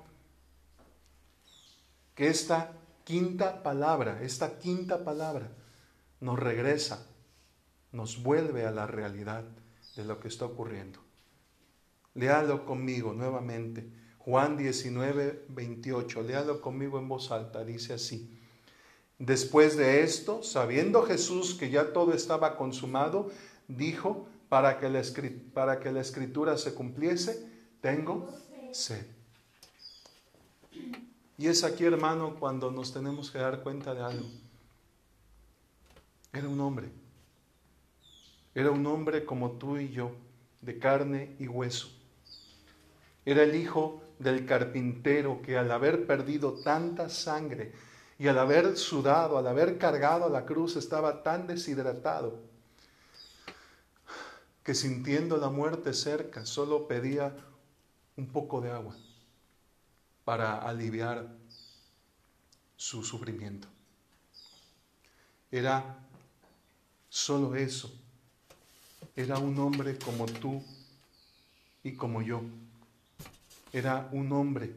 que 2.15 2.29
esta 2.29 2.73
quinta 3.05 3.63
palabra, 3.63 4.23
esta 4.23 4.59
quinta 4.59 5.05
palabra 5.05 5.51
nos 6.21 6.39
regresa, 6.39 7.07
nos 7.91 8.23
vuelve 8.23 8.67
a 8.67 8.71
la 8.71 8.87
realidad 8.87 9.45
de 9.97 10.05
lo 10.05 10.21
que 10.21 10.29
está 10.29 10.47
ocurriendo. 10.47 11.01
Léalo 12.15 12.65
conmigo 12.65 13.13
nuevamente. 13.13 13.87
Juan 14.19 14.57
19, 14.57 15.47
28. 15.49 16.23
Léalo 16.23 16.61
conmigo 16.61 16.99
en 16.99 17.09
voz 17.09 17.31
alta. 17.31 17.65
Dice 17.65 17.95
así. 17.95 18.39
Después 19.19 19.77
de 19.77 20.03
esto, 20.03 20.43
sabiendo 20.43 21.03
Jesús 21.03 21.55
que 21.55 21.71
ya 21.71 21.93
todo 21.93 22.13
estaba 22.13 22.57
consumado, 22.57 23.31
dijo, 23.69 24.27
para 24.49 24.79
que 24.79 24.89
la, 24.89 25.03
para 25.55 25.81
que 25.81 25.93
la 25.93 26.01
escritura 26.01 26.59
se 26.59 26.75
cumpliese, 26.75 27.49
tengo 27.81 28.29
sed. 28.73 29.07
Y 31.39 31.49
es 31.49 31.65
aquí, 31.65 31.85
hermano, 31.85 32.37
cuando 32.39 32.71
nos 32.71 32.93
tenemos 32.93 33.31
que 33.31 33.39
dar 33.39 33.63
cuenta 33.63 33.95
de 33.95 34.03
algo. 34.03 34.27
Era 36.33 36.49
un 36.49 36.61
hombre. 36.61 36.91
Era 38.55 38.71
un 38.71 38.87
hombre 38.87 39.25
como 39.25 39.53
tú 39.53 39.79
y 39.79 39.91
yo, 39.91 40.13
de 40.61 40.79
carne 40.79 41.35
y 41.39 41.49
hueso. 41.49 41.89
Era 43.25 43.43
el 43.43 43.55
hijo 43.55 44.03
del 44.19 44.47
carpintero 44.47 45.41
que 45.43 45.57
al 45.57 45.71
haber 45.71 46.07
perdido 46.07 46.53
tanta 46.63 47.09
sangre 47.09 47.73
y 48.19 48.29
al 48.29 48.39
haber 48.39 48.77
sudado, 48.77 49.39
al 49.39 49.47
haber 49.47 49.79
cargado 49.79 50.29
la 50.29 50.45
cruz, 50.45 50.77
estaba 50.77 51.23
tan 51.23 51.47
deshidratado 51.47 52.41
que 54.63 54.75
sintiendo 54.75 55.39
la 55.39 55.49
muerte 55.49 55.93
cerca, 55.93 56.47
solo 56.47 56.87
pedía 56.87 57.35
un 58.17 58.27
poco 58.29 58.61
de 58.61 58.71
agua 58.71 58.95
para 60.25 60.59
aliviar 60.59 61.29
su 62.77 63.03
sufrimiento. 63.03 63.69
Era 65.51 65.99
solo 67.09 67.55
eso. 67.55 67.93
Era 69.15 69.39
un 69.39 69.59
hombre 69.59 69.99
como 69.99 70.27
tú 70.27 70.63
y 71.83 71.95
como 71.95 72.23
yo. 72.23 72.43
Era 73.73 74.09
un 74.13 74.33
hombre 74.33 74.75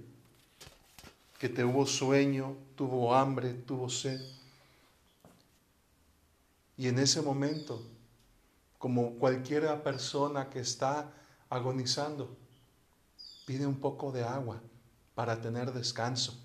que 1.40 1.50
tuvo 1.50 1.86
sueño, 1.86 2.56
tuvo 2.76 3.14
hambre, 3.16 3.54
tuvo 3.54 3.90
sed. 3.90 4.20
Y 6.78 6.88
en 6.88 7.00
ese 7.00 7.22
momento 7.22 7.82
como 8.86 9.16
cualquier 9.16 9.82
persona 9.82 10.48
que 10.48 10.60
está 10.60 11.12
agonizando. 11.50 12.38
Pide 13.48 13.66
un 13.66 13.80
poco 13.80 14.12
de 14.12 14.24
agua 14.24 14.62
para 15.16 15.42
tener 15.42 15.72
descanso. 15.74 16.38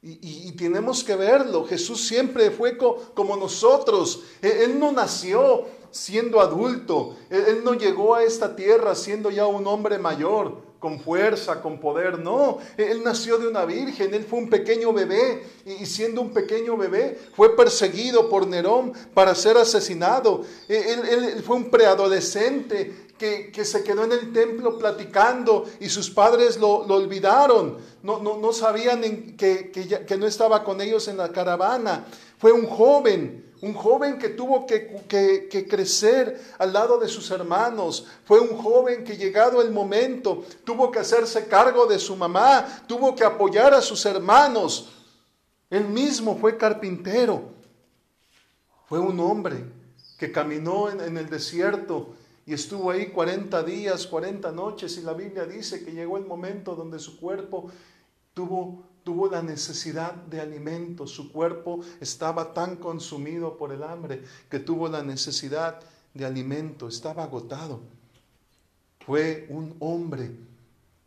Y, 0.00 0.52
tenemos 0.52 1.02
que 1.02 1.16
verlo. 1.16 1.66
Jesús 1.66 2.06
siempre 2.06 2.52
fue 2.52 2.76
como 2.76 3.36
nosotros. 3.36 4.22
Él, 4.40 4.78
no 4.78 4.92
nació 4.92 5.66
siendo 5.90 6.40
adulto. 6.40 7.16
Él, 7.30 7.44
él 7.48 7.64
no 7.64 7.74
llegó 7.74 8.14
a 8.14 8.22
esta 8.22 8.54
tierra 8.54 8.94
siendo 8.94 9.28
ya 9.30 9.46
un 9.46 9.66
hombre 9.66 9.98
mayor 9.98 10.68
con 10.78 11.00
fuerza, 11.00 11.60
con 11.60 11.80
poder, 11.80 12.18
no, 12.18 12.58
él 12.76 13.02
nació 13.02 13.38
de 13.38 13.48
una 13.48 13.64
virgen, 13.64 14.14
él 14.14 14.24
fue 14.24 14.38
un 14.38 14.48
pequeño 14.48 14.92
bebé 14.92 15.44
y 15.64 15.84
siendo 15.86 16.20
un 16.20 16.30
pequeño 16.30 16.76
bebé 16.76 17.18
fue 17.34 17.56
perseguido 17.56 18.28
por 18.28 18.46
Nerón 18.46 18.92
para 19.12 19.34
ser 19.34 19.56
asesinado, 19.56 20.44
él, 20.68 21.42
fue 21.44 21.56
un 21.56 21.70
preadolescente 21.70 23.07
que, 23.18 23.64
se 23.64 23.82
quedó 23.82 24.04
en 24.04 24.12
el 24.12 24.32
templo 24.32 24.78
platicando 24.78 25.66
y 25.80 25.88
sus 25.88 26.08
padres 26.10 26.56
lo, 26.56 26.78
olvidaron. 26.86 27.78
No, 28.02 28.20
no, 28.20 28.38
no 28.38 28.52
sabían 28.52 29.02
que, 29.36 29.70
que, 29.70 30.16
no 30.16 30.26
estaba 30.26 30.64
con 30.64 30.80
ellos 30.80 31.08
en 31.08 31.16
la 31.16 31.30
caravana. 31.30 32.06
Fue 32.38 32.52
un 32.52 32.66
joven, 32.66 33.52
un 33.60 33.74
joven 33.74 34.18
que 34.18 34.30
tuvo 34.30 34.64
que, 34.64 35.04
que, 35.08 35.66
crecer 35.68 36.40
al 36.58 36.72
lado 36.72 36.98
de 36.98 37.08
sus 37.08 37.30
hermanos. 37.30 38.06
Fue 38.24 38.38
un 38.40 38.56
joven 38.56 39.04
que 39.04 39.16
llegado 39.16 39.60
el 39.60 39.72
momento 39.72 40.44
tuvo 40.64 40.90
que 40.90 41.00
hacerse 41.00 41.46
cargo 41.46 41.86
de 41.86 41.98
su 41.98 42.16
mamá, 42.16 42.84
tuvo 42.86 43.14
que 43.14 43.24
apoyar 43.24 43.74
a 43.74 43.82
sus 43.82 44.06
hermanos. 44.06 44.90
Él 45.68 45.84
mismo 45.84 46.38
fue 46.38 46.56
carpintero. 46.56 47.58
Fue 48.88 48.98
un 48.98 49.20
hombre 49.20 49.64
que 50.18 50.32
caminó 50.32 50.90
en, 50.90 51.16
el 51.16 51.30
desierto 51.30 52.16
y 52.48 52.54
estuvo 52.54 52.90
ahí 52.90 53.08
40 53.08 53.62
días, 53.62 54.06
40 54.06 54.50
noches 54.52 54.96
y 54.96 55.02
la 55.02 55.12
Biblia 55.12 55.44
dice 55.44 55.84
que 55.84 55.92
llegó 55.92 56.16
el 56.16 56.24
momento 56.24 56.74
donde 56.74 56.98
su 56.98 57.20
cuerpo 57.20 57.70
tuvo, 58.32 58.84
tuvo 59.04 59.28
la 59.28 59.42
necesidad 59.42 60.14
de 60.14 60.40
alimento, 60.40 61.06
su 61.06 61.30
cuerpo 61.30 61.80
estaba 62.00 62.54
tan 62.54 62.76
consumido 62.76 63.58
por 63.58 63.70
el 63.70 63.82
hambre 63.82 64.24
que 64.48 64.60
tuvo 64.60 64.88
la 64.88 65.02
necesidad 65.02 65.80
de 66.14 66.24
alimento, 66.24 66.88
estaba 66.88 67.24
agotado. 67.24 67.80
Fue 69.04 69.46
un 69.50 69.76
hombre 69.80 70.30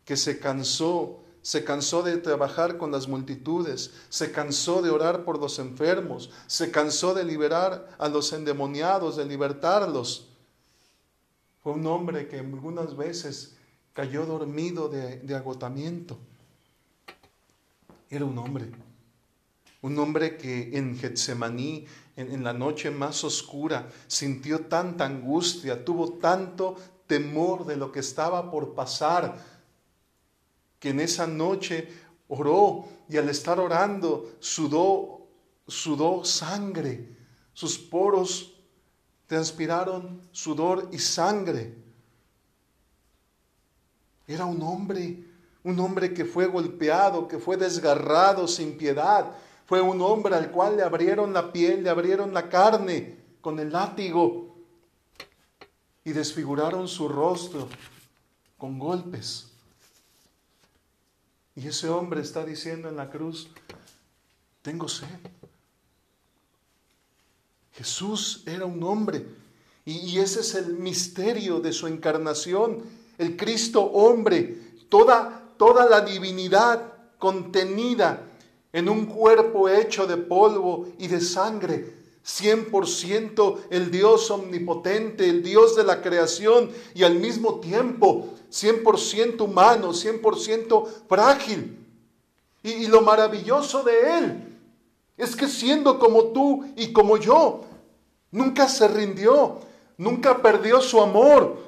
que 0.04 0.16
se 0.16 0.38
cansó 0.38 1.18
se 1.42 1.64
cansó 1.64 2.04
de 2.04 2.18
trabajar 2.18 2.78
con 2.78 2.92
las 2.92 3.08
multitudes, 3.08 3.90
se 4.10 4.30
cansó 4.30 4.80
de 4.80 4.90
orar 4.90 5.24
por 5.24 5.40
los 5.40 5.58
enfermos, 5.58 6.30
se 6.46 6.70
cansó 6.70 7.14
de 7.14 7.24
liberar 7.24 7.88
a 7.98 8.06
los 8.06 8.32
endemoniados, 8.32 9.16
de 9.16 9.24
libertarlos. 9.24 10.31
Fue 11.62 11.72
un 11.72 11.86
hombre 11.86 12.28
que 12.28 12.40
algunas 12.40 12.96
veces 12.96 13.56
cayó 13.92 14.26
dormido 14.26 14.88
de, 14.88 15.34
agotamiento. 15.34 16.18
Era 18.10 18.24
un 18.24 18.36
hombre, 18.36 18.70
un 19.80 19.98
hombre 19.98 20.36
que 20.36 20.76
en 20.76 20.98
Getsemaní, 20.98 21.86
en 22.16 22.44
la 22.44 22.52
noche 22.52 22.90
más 22.90 23.24
oscura, 23.24 23.88
sintió 24.06 24.66
tanta 24.66 25.06
angustia, 25.06 25.84
tuvo 25.84 26.14
tanto 26.14 26.76
temor 27.06 27.64
de 27.64 27.76
lo 27.76 27.92
que 27.92 28.00
estaba 28.00 28.50
por 28.50 28.74
pasar 28.74 29.52
que 30.82 30.90
en 30.90 30.98
esa 30.98 31.28
noche 31.28 31.88
oró 32.26 32.86
y 33.08 33.16
al 33.16 33.28
estar 33.28 33.60
orando 33.60 34.32
sudó, 34.40 35.28
sudó 35.68 36.24
sangre, 36.24 37.16
sus 37.52 37.78
poros 37.78 38.51
transpiraron 39.26 40.20
sudor 40.32 40.88
y 40.92 40.98
sangre. 40.98 41.74
Era 44.26 44.44
un 44.44 44.62
hombre, 44.62 45.24
un 45.64 45.78
hombre 45.80 46.14
que 46.14 46.24
fue 46.24 46.46
golpeado, 46.46 47.28
que 47.28 47.38
fue 47.38 47.56
desgarrado 47.56 48.46
sin 48.46 48.76
piedad. 48.76 49.32
Fue 49.66 49.80
un 49.80 50.00
hombre 50.02 50.34
al 50.34 50.50
cual 50.50 50.76
le 50.76 50.82
abrieron 50.82 51.32
la 51.32 51.52
piel, 51.52 51.82
le 51.82 51.90
abrieron 51.90 52.34
la 52.34 52.48
carne 52.48 53.18
con 53.40 53.58
el 53.58 53.72
látigo 53.72 54.56
y 56.04 56.12
desfiguraron 56.12 56.88
su 56.88 57.08
rostro 57.08 57.68
con 58.58 58.78
golpes. 58.78 59.48
Y 61.54 61.66
ese 61.66 61.88
hombre 61.88 62.22
está 62.22 62.44
diciendo 62.44 62.88
en 62.88 62.96
la 62.96 63.10
cruz, 63.10 63.48
tengo 64.62 64.88
sed. 64.88 65.08
Jesús 67.72 68.42
era 68.46 68.66
un 68.66 68.82
hombre 68.82 69.24
y, 69.84 70.18
ese 70.18 70.40
es 70.40 70.54
el 70.54 70.74
misterio 70.74 71.58
de 71.58 71.72
su 71.72 71.88
encarnación, 71.88 72.82
el 73.18 73.36
Cristo 73.36 73.82
hombre, 73.82 74.58
toda, 74.88 75.42
toda 75.56 75.88
la 75.88 76.02
divinidad 76.02 76.92
contenida 77.18 78.22
en 78.72 78.88
un 78.88 79.06
cuerpo 79.06 79.68
hecho 79.68 80.06
de 80.06 80.16
polvo 80.16 80.88
y 80.98 81.08
de 81.08 81.20
sangre. 81.20 82.02
100% 82.24 83.58
el 83.70 83.90
Dios 83.90 84.30
omnipotente, 84.30 85.28
el 85.28 85.42
Dios 85.42 85.74
de 85.74 85.82
la 85.82 86.00
creación 86.00 86.70
y 86.94 87.02
al 87.02 87.16
mismo 87.16 87.58
tiempo 87.58 88.28
100% 88.52 89.40
humano, 89.40 89.92
100% 89.92 90.88
frágil. 91.08 91.78
Y, 92.62 92.86
lo 92.86 93.00
maravilloso 93.00 93.82
de 93.82 94.18
Él 94.18 94.51
es 95.22 95.36
que 95.36 95.48
siendo 95.48 95.98
como 95.98 96.24
tú 96.26 96.64
y 96.76 96.92
como 96.92 97.16
yo, 97.16 97.62
nunca 98.30 98.68
se 98.68 98.88
rindió, 98.88 99.58
nunca 99.96 100.42
perdió 100.42 100.80
su 100.80 101.00
amor, 101.00 101.58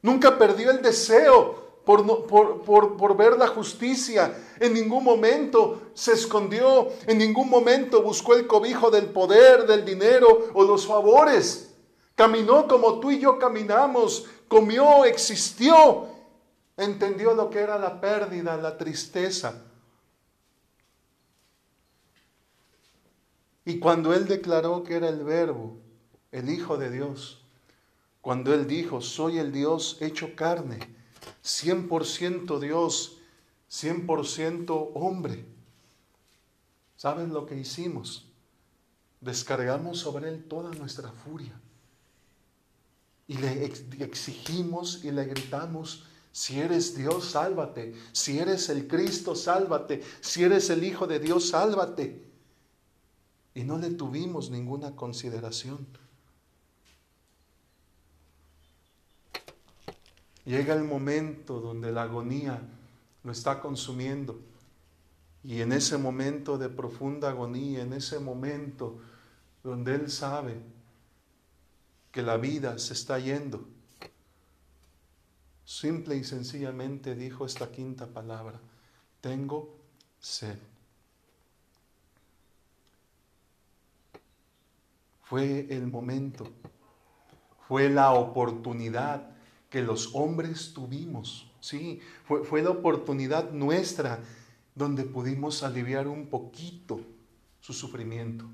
nunca 0.00 0.38
perdió 0.38 0.70
el 0.70 0.80
deseo 0.80 1.80
por, 1.84 2.26
por, 2.26 2.96
por, 2.96 3.16
ver 3.16 3.36
la 3.36 3.48
justicia. 3.48 4.34
En 4.60 4.74
ningún 4.74 5.04
momento 5.04 5.90
se 5.94 6.12
escondió, 6.12 6.88
en 7.06 7.18
ningún 7.18 7.50
momento 7.50 8.02
buscó 8.02 8.34
el 8.34 8.46
cobijo 8.46 8.90
del 8.90 9.06
poder, 9.06 9.66
del 9.66 9.84
dinero 9.84 10.48
o 10.54 10.64
los 10.64 10.86
favores. 10.86 11.74
Caminó 12.14 12.68
como 12.68 13.00
tú 13.00 13.10
y 13.10 13.18
yo 13.18 13.38
caminamos, 13.38 14.26
comió, 14.48 15.04
existió 15.04 16.08
Entendió 16.76 17.34
lo 17.34 17.50
que 17.50 17.60
era 17.60 17.78
la 17.78 18.00
pérdida, 18.00 18.56
la 18.56 18.78
tristeza. 18.78 19.62
Y 23.64 23.78
cuando 23.78 24.12
Él 24.12 24.26
declaró 24.26 24.82
que 24.82 24.94
era 24.94 25.08
el 25.08 25.22
verbo, 25.24 25.76
el 26.32 26.50
Hijo 26.50 26.76
de 26.76 26.90
Dios, 26.90 27.42
cuando 28.20 28.54
Él 28.54 28.66
dijo, 28.66 29.00
soy 29.00 29.38
el 29.38 29.52
Dios 29.52 29.98
hecho 30.00 30.34
carne, 30.34 30.78
100% 31.44 32.58
Dios, 32.58 33.18
100% 33.70 34.90
hombre, 34.94 35.44
¿sabes 36.96 37.28
lo 37.28 37.46
que 37.46 37.56
hicimos? 37.56 38.26
Descargamos 39.20 39.98
sobre 39.98 40.28
Él 40.28 40.44
toda 40.44 40.70
nuestra 40.72 41.12
furia. 41.12 41.52
Y 43.28 43.36
le 43.38 43.64
exigimos 44.00 45.04
y 45.04 45.12
le 45.12 45.24
gritamos, 45.24 46.04
si 46.32 46.58
eres 46.58 46.96
Dios, 46.96 47.30
sálvate. 47.30 47.94
Si 48.12 48.38
eres 48.38 48.68
el 48.70 48.88
Cristo, 48.88 49.34
sálvate. 49.36 50.02
Si 50.20 50.42
eres 50.42 50.70
el 50.70 50.82
Hijo 50.82 51.06
de 51.06 51.20
Dios, 51.20 51.50
sálvate. 51.50 52.31
Y 53.54 53.64
no 53.64 53.78
le 53.78 53.90
tuvimos 53.90 54.50
ninguna 54.50 54.96
consideración. 54.96 55.86
Llega 60.44 60.74
el 60.74 60.84
momento 60.84 61.60
donde 61.60 61.92
la 61.92 62.02
agonía 62.02 62.60
lo 63.22 63.32
está 63.32 63.60
consumiendo. 63.60 64.40
Y 65.44 65.60
en 65.60 65.72
ese 65.72 65.98
momento 65.98 66.58
de 66.58 66.68
profunda 66.68 67.30
agonía, 67.30 67.82
en 67.82 67.92
ese 67.92 68.18
momento 68.18 68.98
donde 69.62 69.94
Él 69.94 70.10
sabe 70.10 70.56
que 72.10 72.22
la 72.22 72.36
vida 72.36 72.78
se 72.78 72.94
está 72.94 73.18
yendo, 73.18 73.66
Simple 75.64 76.16
y 76.16 76.24
sencillamente 76.24 77.14
dijo 77.14 77.46
esta 77.46 77.70
quinta 77.70 78.06
palabra, 78.06 78.60
tengo 79.20 79.74
sed. 80.20 80.58
Fue 85.32 85.66
el 85.70 85.86
momento, 85.86 86.46
fue 87.66 87.88
la 87.88 88.12
oportunidad 88.12 89.30
que 89.70 89.80
los 89.80 90.14
hombres 90.14 90.74
tuvimos, 90.74 91.50
sí, 91.58 92.00
fue, 92.26 92.44
fue 92.44 92.60
la 92.60 92.68
oportunidad 92.68 93.50
nuestra 93.50 94.18
donde 94.74 95.04
pudimos 95.04 95.62
aliviar 95.62 96.06
un 96.06 96.26
poquito 96.26 97.00
su 97.60 97.72
sufrimiento. 97.72 98.44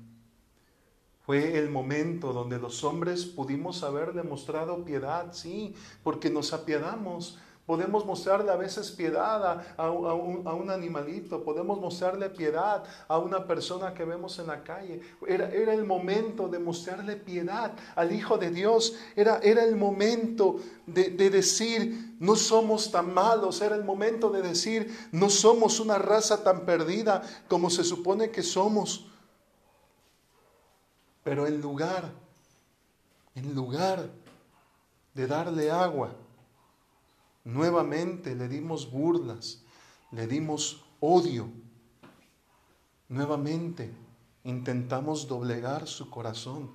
Fue 1.25 1.57
el 1.57 1.69
momento 1.69 2.31
donde 2.31 2.57
los 2.57 2.81
hombres 2.85 3.25
pudimos 3.25 3.83
haber 3.83 4.13
demostrado 4.13 4.85
piedad, 4.85 5.33
sí, 5.33 5.75
porque 6.01 6.29
nos 6.29 6.53
apiadamos. 6.53 7.39
Podemos 7.69 8.03
mostrarle 8.03 8.51
a 8.51 8.55
veces 8.55 8.89
piedad 8.89 9.63
a, 9.77 9.91
un, 9.91 10.71
animalito, 10.71 11.43
podemos 11.43 11.79
mostrarle 11.79 12.27
piedad 12.31 12.83
a 13.07 13.19
una 13.19 13.45
persona 13.45 13.93
que 13.93 14.03
vemos 14.05 14.39
en 14.39 14.47
la 14.47 14.63
calle. 14.63 14.99
Era, 15.27 15.51
era 15.51 15.75
el 15.75 15.85
momento 15.85 16.47
de 16.47 16.57
mostrarle 16.57 17.15
piedad 17.15 17.73
al 17.95 18.11
Hijo 18.11 18.39
de 18.39 18.49
Dios. 18.49 18.95
Era, 19.15 19.37
era 19.43 19.63
el 19.63 19.75
momento 19.75 20.55
de, 20.87 21.11
de 21.11 21.29
decir, 21.29 22.15
no 22.19 22.35
somos 22.35 22.89
tan 22.89 23.13
malos. 23.13 23.61
Era 23.61 23.75
el 23.75 23.83
momento 23.83 24.31
de 24.31 24.41
decir, 24.41 25.09
no 25.11 25.29
somos 25.29 25.79
una 25.79 25.99
raza 25.99 26.43
tan 26.43 26.65
perdida 26.65 27.21
como 27.47 27.69
se 27.69 27.83
supone 27.83 28.31
que 28.31 28.41
somos. 28.41 29.11
Pero 31.23 31.45
en 31.45 31.61
lugar, 31.61 32.09
en 33.35 33.53
lugar 33.53 34.09
de 35.13 35.27
darle 35.27 35.69
agua, 35.69 36.15
nuevamente 37.53 38.35
le 38.35 38.47
dimos 38.47 38.89
burlas, 38.89 39.61
le 40.11 40.27
dimos 40.27 40.83
odio. 40.99 41.49
Nuevamente 43.07 43.91
intentamos 44.43 45.27
doblegar 45.27 45.87
su 45.87 46.09
corazón. 46.09 46.71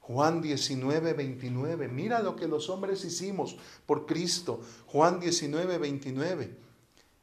Juan 0.00 0.40
19, 0.40 1.12
29. 1.12 1.88
Mira 1.88 2.20
lo 2.20 2.34
que 2.34 2.48
los 2.48 2.68
hombres 2.70 3.04
hicimos 3.04 3.56
por 3.86 4.06
Cristo. 4.06 4.60
Juan 4.86 5.20
19, 5.20 5.78
29. 5.78 6.56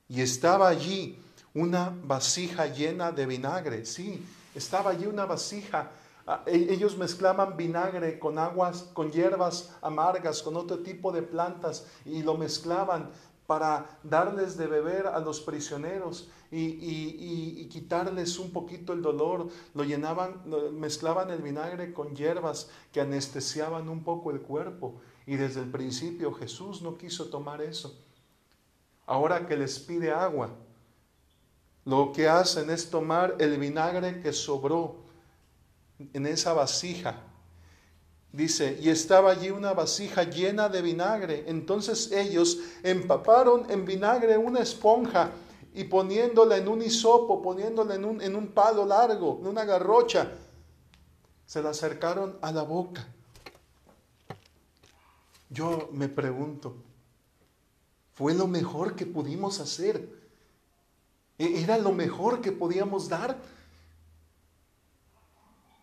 Y 0.08 0.22
estaba 0.22 0.68
allí 0.68 1.18
una 1.56 1.90
vasija 2.04 2.68
llena 2.68 3.12
de 3.12 3.26
vinagre. 3.26 3.86
Sí, 3.86 4.24
estaba 4.54 4.92
allí 4.92 5.08
una 5.08 5.26
vasija. 5.26 5.92
Ah, 6.28 6.44
e, 6.48 6.74
ellos 6.74 6.98
mezclaban 6.98 7.56
vinagre 7.56 8.18
con 8.18 8.40
aguas, 8.40 8.90
con 8.94 9.12
hierbas 9.12 9.76
amargas, 9.82 10.42
con 10.42 10.56
otro 10.56 10.80
tipo 10.80 11.12
de 11.12 11.22
plantas 11.22 11.86
y 12.04 12.24
lo 12.24 12.36
mezclaban 12.36 13.12
para 13.46 14.00
darles 14.04 14.58
de 14.58 14.66
beber 14.66 15.06
a 15.06 15.20
los 15.20 15.40
prisioneros 15.40 16.30
y, 16.52 17.68
quitarles 17.70 18.40
un 18.40 18.52
poquito 18.52 18.94
el 18.94 19.02
dolor. 19.02 19.50
Lo 19.74 19.84
llenaban, 19.84 20.42
mezclaban 20.74 21.30
el 21.30 21.42
vinagre 21.42 21.94
con 21.94 22.16
hierbas 22.16 22.70
que 22.92 23.02
anestesiaban 23.02 23.90
un 23.90 24.04
poco 24.04 24.32
el 24.32 24.42
cuerpo. 24.42 24.96
Y 25.28 25.36
desde 25.36 25.62
el 25.62 25.70
principio 25.70 26.34
Jesús 26.34 26.82
no 26.82 26.98
quiso 26.98 27.26
tomar 27.26 27.62
eso. 27.62 28.00
Ahora 29.06 29.46
que 29.46 29.58
les 29.58 29.78
pide 29.78 30.12
agua, 30.12 30.50
lo 31.84 32.12
que 32.14 32.28
hacen 32.28 32.70
es 32.70 32.90
tomar 32.90 33.36
el 33.40 33.60
vinagre 33.60 34.22
que 34.22 34.34
sobró 34.34 35.05
en 36.00 36.26
esa 36.26 36.54
vasija. 36.54 37.16
Dice, 38.32 38.78
y 38.82 38.90
estaba 38.90 39.32
allí 39.32 39.50
una 39.50 39.74
vasija 39.74 40.24
llena 40.24 40.68
de 40.68 40.82
vinagre. 40.82 41.46
Entonces 41.48 42.12
ellos 42.12 42.60
empaparon 42.84 43.70
en 43.72 43.86
vinagre 43.86 44.38
una 44.38 44.60
esponja 44.60 45.32
y 45.74 45.86
poniéndola 45.86 46.58
en 46.58 46.68
un 46.68 46.82
hisopo, 46.82 47.42
poniéndola 47.42 47.96
en 47.96 48.06
un, 48.06 48.22
en 48.22 48.36
un 48.36 48.48
palo 48.48 48.86
largo, 48.86 49.38
en 49.42 49.48
una 49.48 49.64
garrocha, 49.64 50.32
se 51.46 51.62
la 51.62 51.70
acercaron 51.70 52.38
a 52.42 52.52
la 52.52 52.64
boca. 52.64 53.08
Yo 55.50 55.90
me 55.92 56.10
pregunto, 56.10 56.76
¿fue 58.14 58.34
lo 58.34 58.48
mejor 58.48 58.96
que 58.96 59.06
pudimos 59.06 59.60
hacer? 59.60 60.10
¿E-, 61.38 61.62
¿Era 61.62 61.78
lo 61.78 61.92
mejor 61.92 62.42
que 62.42 62.52
podíamos 62.52 63.08
dar? 63.10 63.38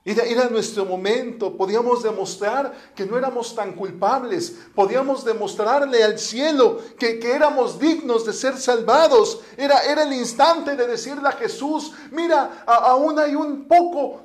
Era, 0.05 0.48
nuestro 0.48 0.84
momento, 0.84 1.57
podíamos 1.57 2.03
demostrar 2.03 2.72
que 2.92 3.07
no 3.07 3.16
éramos 3.16 3.55
tan 3.55 3.72
culpables, 3.72 4.59
podíamos 4.74 5.24
demostrarle 5.24 6.03
al 6.03 6.18
cielo 6.18 6.80
que, 6.98 7.20
éramos 7.22 7.78
dignos 7.78 8.26
de 8.26 8.32
ser 8.32 8.57
salvados. 8.57 9.40
Era, 9.57 9.84
era, 9.84 10.03
el 10.03 10.12
instante 10.12 10.74
de 10.74 10.88
decirle 10.88 11.28
a 11.28 11.32
Jesús, 11.32 11.92
mira, 12.11 12.64
aún 12.66 13.16
hay 13.20 13.36
un 13.36 13.68
poco 13.68 14.22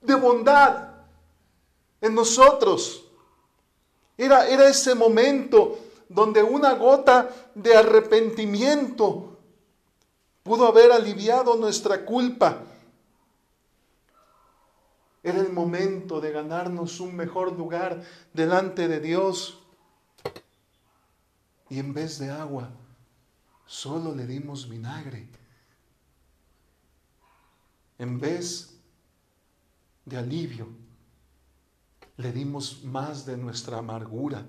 de 0.00 0.14
bondad 0.14 0.88
en 2.00 2.14
nosotros. 2.14 3.04
Era, 4.16 4.48
era 4.48 4.70
ese 4.70 4.94
momento 4.94 5.78
donde 6.08 6.42
una 6.42 6.72
gota 6.72 7.28
de 7.54 7.76
arrepentimiento 7.76 9.36
pudo 10.42 10.66
haber 10.66 10.92
aliviado 10.92 11.56
nuestra 11.56 12.06
culpa 12.06 12.62
era 15.22 15.40
el 15.40 15.52
momento 15.52 16.20
de 16.20 16.32
ganarnos 16.32 17.00
un 17.00 17.14
mejor 17.14 17.56
lugar 17.56 18.02
delante 18.32 18.88
de 18.88 19.00
Dios. 19.00 19.58
Y 21.68 21.78
en 21.78 21.92
vez 21.92 22.18
de 22.18 22.30
agua, 22.30 22.70
solo 23.66 24.14
le 24.14 24.26
dimos 24.26 24.68
vinagre. 24.68 25.28
En 27.98 28.18
vez 28.18 28.78
de 30.06 30.16
alivio, 30.16 30.68
le 32.16 32.32
dimos 32.32 32.82
más 32.84 33.26
de 33.26 33.36
nuestra 33.36 33.78
amargura. 33.78 34.46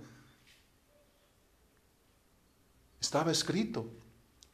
Estaba 2.99 3.31
escrito. 3.31 3.87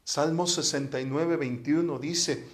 Salmo 0.04 0.48
69, 0.48 1.36
21 1.36 2.00
dice, 2.00 2.48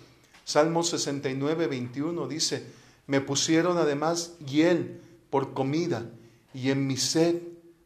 Salmo 0.44 0.84
69, 0.84 1.68
21 1.68 2.28
dice, 2.28 2.83
me 3.08 3.22
pusieron 3.22 3.78
además 3.78 4.36
hiel 4.46 5.02
por 5.30 5.54
comida 5.54 6.10
y 6.54 6.70
en 6.70 6.88
mi 6.88 6.98
sed 6.98 7.42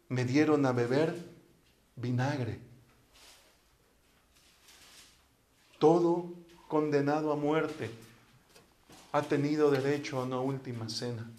me 0.09 0.25
dieron 0.25 0.65
a 0.65 0.71
beber 0.71 1.15
vinagre. 1.95 2.59
Todo 5.79 6.31
condenado 6.67 7.31
a 7.31 7.35
muerte 7.35 7.89
ha 9.11 9.21
tenido 9.21 9.71
derecho 9.71 10.19
a 10.19 10.23
una 10.23 10.39
última 10.39 10.89
cena. 10.89 11.29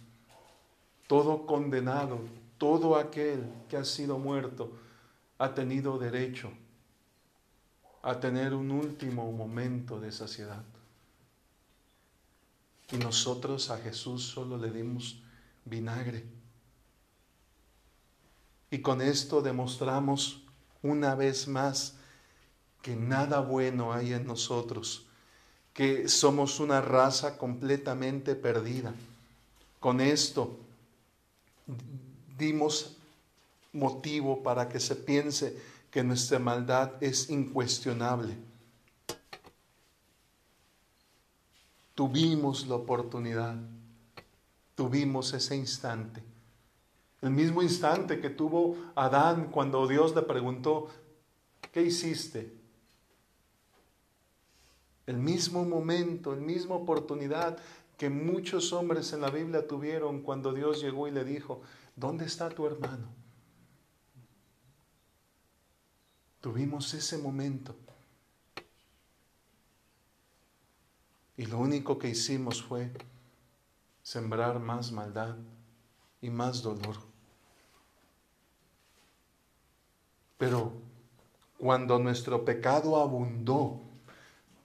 Todo 1.06 1.46
condenado, 1.46 2.20
todo 2.58 2.96
aquel 2.96 3.44
que 3.68 3.76
ha 3.76 3.84
sido 3.84 4.18
muerto, 4.18 4.72
ha 5.38 5.54
tenido 5.54 5.98
derecho 5.98 6.50
a 8.02 8.18
tener 8.20 8.54
un 8.54 8.70
último 8.70 9.30
momento 9.32 10.00
de 10.00 10.12
saciedad. 10.12 10.62
Y 12.92 12.96
nosotros 12.96 13.70
a 13.70 13.78
Jesús 13.78 14.22
solo 14.24 14.56
le 14.56 14.70
dimos 14.70 15.20
vinagre. 15.64 16.24
Y 18.70 18.78
con 18.80 19.00
esto 19.00 19.42
demostramos 19.42 20.42
una 20.82 21.14
vez 21.14 21.48
más 21.48 21.94
que 22.82 22.96
nada 22.96 23.40
bueno 23.40 23.92
hay 23.92 24.12
en 24.12 24.26
nosotros, 24.26 25.06
que 25.74 26.08
somos 26.08 26.60
una 26.60 26.80
raza 26.80 27.38
completamente 27.38 28.34
perdida. 28.34 28.94
Con 29.80 30.00
esto 30.00 30.58
dimos 32.38 32.96
motivo 33.72 34.42
para 34.42 34.68
que 34.68 34.80
se 34.80 34.96
piense 34.96 35.56
que 35.90 36.02
nuestra 36.02 36.38
maldad 36.38 36.92
es 37.00 37.30
incuestionable. 37.30 38.36
Tuvimos 41.98 42.68
la 42.68 42.76
oportunidad, 42.76 43.56
tuvimos 44.76 45.32
ese 45.32 45.56
instante. 45.56 46.22
El 47.20 47.30
mismo 47.30 47.60
instante 47.60 48.20
que 48.20 48.30
tuvo 48.30 48.76
Adán 48.94 49.50
cuando 49.50 49.84
Dios 49.88 50.14
le 50.14 50.22
preguntó, 50.22 50.90
¿qué 51.72 51.82
hiciste? 51.82 52.56
El 55.08 55.16
mismo 55.16 55.64
momento, 55.64 56.32
el 56.32 56.40
misma 56.40 56.76
oportunidad 56.76 57.58
que 57.96 58.08
muchos 58.08 58.72
hombres 58.72 59.12
en 59.12 59.20
la 59.20 59.30
Biblia 59.30 59.66
tuvieron 59.66 60.22
cuando 60.22 60.52
Dios 60.52 60.80
llegó 60.80 61.08
y 61.08 61.10
le 61.10 61.24
dijo, 61.24 61.62
¿dónde 61.96 62.26
está 62.26 62.48
tu 62.48 62.64
hermano? 62.64 63.08
Tuvimos 66.40 66.94
ese 66.94 67.18
momento. 67.18 67.74
Y 71.38 71.46
lo 71.46 71.58
único 71.58 72.00
que 72.00 72.08
hicimos 72.08 72.60
fue 72.60 72.90
sembrar 74.02 74.58
más 74.58 74.90
maldad 74.90 75.36
y 76.20 76.30
más 76.30 76.62
dolor. 76.62 76.96
Pero 80.36 80.72
cuando 81.56 82.00
nuestro 82.00 82.44
pecado 82.44 83.00
abundó, 83.00 83.80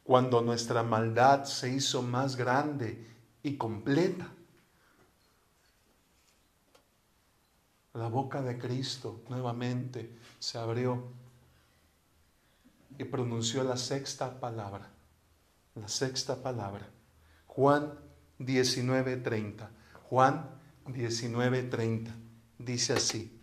cuando 0.03 0.41
nuestra 0.41 0.81
maldad 0.81 1.43
se 1.45 1.69
hizo 1.69 2.01
más 2.01 2.35
grande 2.35 3.07
y 3.43 3.55
completa, 3.55 4.31
la 7.93 8.07
boca 8.07 8.41
de 8.41 8.57
Cristo 8.57 9.21
nuevamente 9.29 10.17
se 10.39 10.57
abrió 10.57 11.03
y 12.97 13.03
pronunció 13.03 13.63
la 13.63 13.77
sexta 13.77 14.39
palabra 14.39 14.92
la 15.75 15.87
sexta 15.87 16.41
palabra. 16.41 16.87
Juan 17.47 17.93
19:30. 18.39 19.69
Juan 20.09 20.49
19:30 20.85 22.11
dice 22.57 22.93
así. 22.93 23.39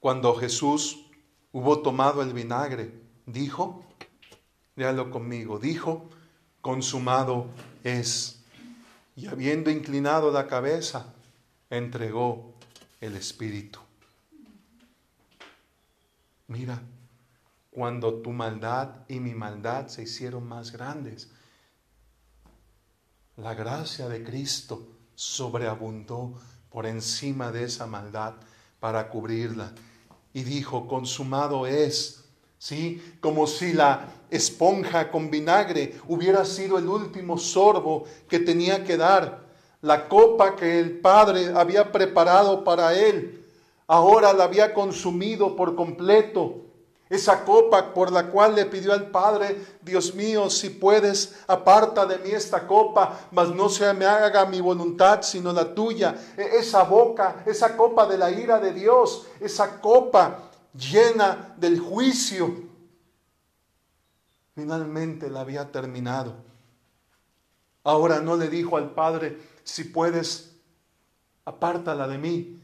Cuando 0.00 0.34
Jesús 0.34 1.06
hubo 1.52 1.82
tomado 1.82 2.22
el 2.22 2.32
vinagre, 2.32 2.92
dijo, 3.26 3.84
léalo 4.76 5.10
conmigo, 5.10 5.58
dijo, 5.58 6.08
consumado 6.60 7.46
es. 7.82 8.40
Y 9.16 9.26
habiendo 9.26 9.70
inclinado 9.70 10.30
la 10.30 10.46
cabeza, 10.46 11.12
entregó 11.70 12.54
el 13.00 13.16
Espíritu. 13.16 13.80
Mira, 16.46 16.80
cuando 17.70 18.14
tu 18.14 18.30
maldad 18.30 19.04
y 19.08 19.20
mi 19.20 19.34
maldad 19.34 19.88
se 19.88 20.02
hicieron 20.02 20.46
más 20.46 20.72
grandes. 20.72 21.30
La 23.36 23.54
gracia 23.54 24.08
de 24.08 24.24
Cristo 24.24 24.88
sobreabundó 25.14 26.34
por 26.70 26.86
encima 26.86 27.52
de 27.52 27.64
esa 27.64 27.86
maldad 27.86 28.34
para 28.80 29.08
cubrirla. 29.08 29.72
Y 30.32 30.42
dijo, 30.42 30.86
consumado 30.86 31.66
es, 31.66 32.24
¿sí? 32.58 33.02
Como 33.20 33.46
si 33.46 33.72
la 33.72 34.08
esponja 34.30 35.10
con 35.10 35.30
vinagre 35.30 36.00
hubiera 36.08 36.44
sido 36.44 36.78
el 36.78 36.88
último 36.88 37.38
sorbo 37.38 38.04
que 38.28 38.40
tenía 38.40 38.84
que 38.84 38.96
dar 38.96 39.46
La 39.80 40.08
copa 40.08 40.56
que 40.56 40.80
el 40.80 40.98
Padre 40.98 41.52
había 41.54 41.92
preparado 41.92 42.64
para 42.64 42.98
él, 42.98 43.44
ahora 43.86 44.32
la 44.32 44.44
había 44.44 44.74
consumido 44.74 45.54
por 45.54 45.76
completo. 45.76 46.67
Esa 47.10 47.42
copa 47.42 47.94
por 47.94 48.12
la 48.12 48.26
cual 48.26 48.54
le 48.54 48.66
pidió 48.66 48.92
al 48.92 49.10
Padre, 49.10 49.78
Dios 49.80 50.14
mío, 50.14 50.50
si 50.50 50.68
puedes, 50.68 51.36
aparta 51.46 52.04
de 52.04 52.18
mí 52.18 52.30
esta 52.30 52.66
copa, 52.66 53.28
mas 53.30 53.48
no 53.48 53.70
se 53.70 53.92
me 53.94 54.04
haga 54.04 54.44
mi 54.44 54.60
voluntad, 54.60 55.22
sino 55.22 55.52
la 55.52 55.74
tuya. 55.74 56.14
E, 56.36 56.58
esa 56.58 56.82
boca, 56.82 57.42
esa 57.46 57.76
copa 57.76 58.06
de 58.06 58.18
la 58.18 58.30
ira 58.30 58.60
de 58.60 58.74
Dios, 58.74 59.26
esa 59.40 59.80
copa 59.80 60.50
llena 60.74 61.54
del 61.56 61.80
juicio, 61.80 62.54
finalmente 64.54 65.30
la 65.30 65.40
había 65.40 65.72
terminado. 65.72 66.34
Ahora 67.84 68.20
no 68.20 68.36
le 68.36 68.48
dijo 68.48 68.76
al 68.76 68.90
Padre, 68.90 69.38
si 69.64 69.84
puedes, 69.84 70.50
apártala 71.46 72.06
de 72.06 72.18
mí. 72.18 72.62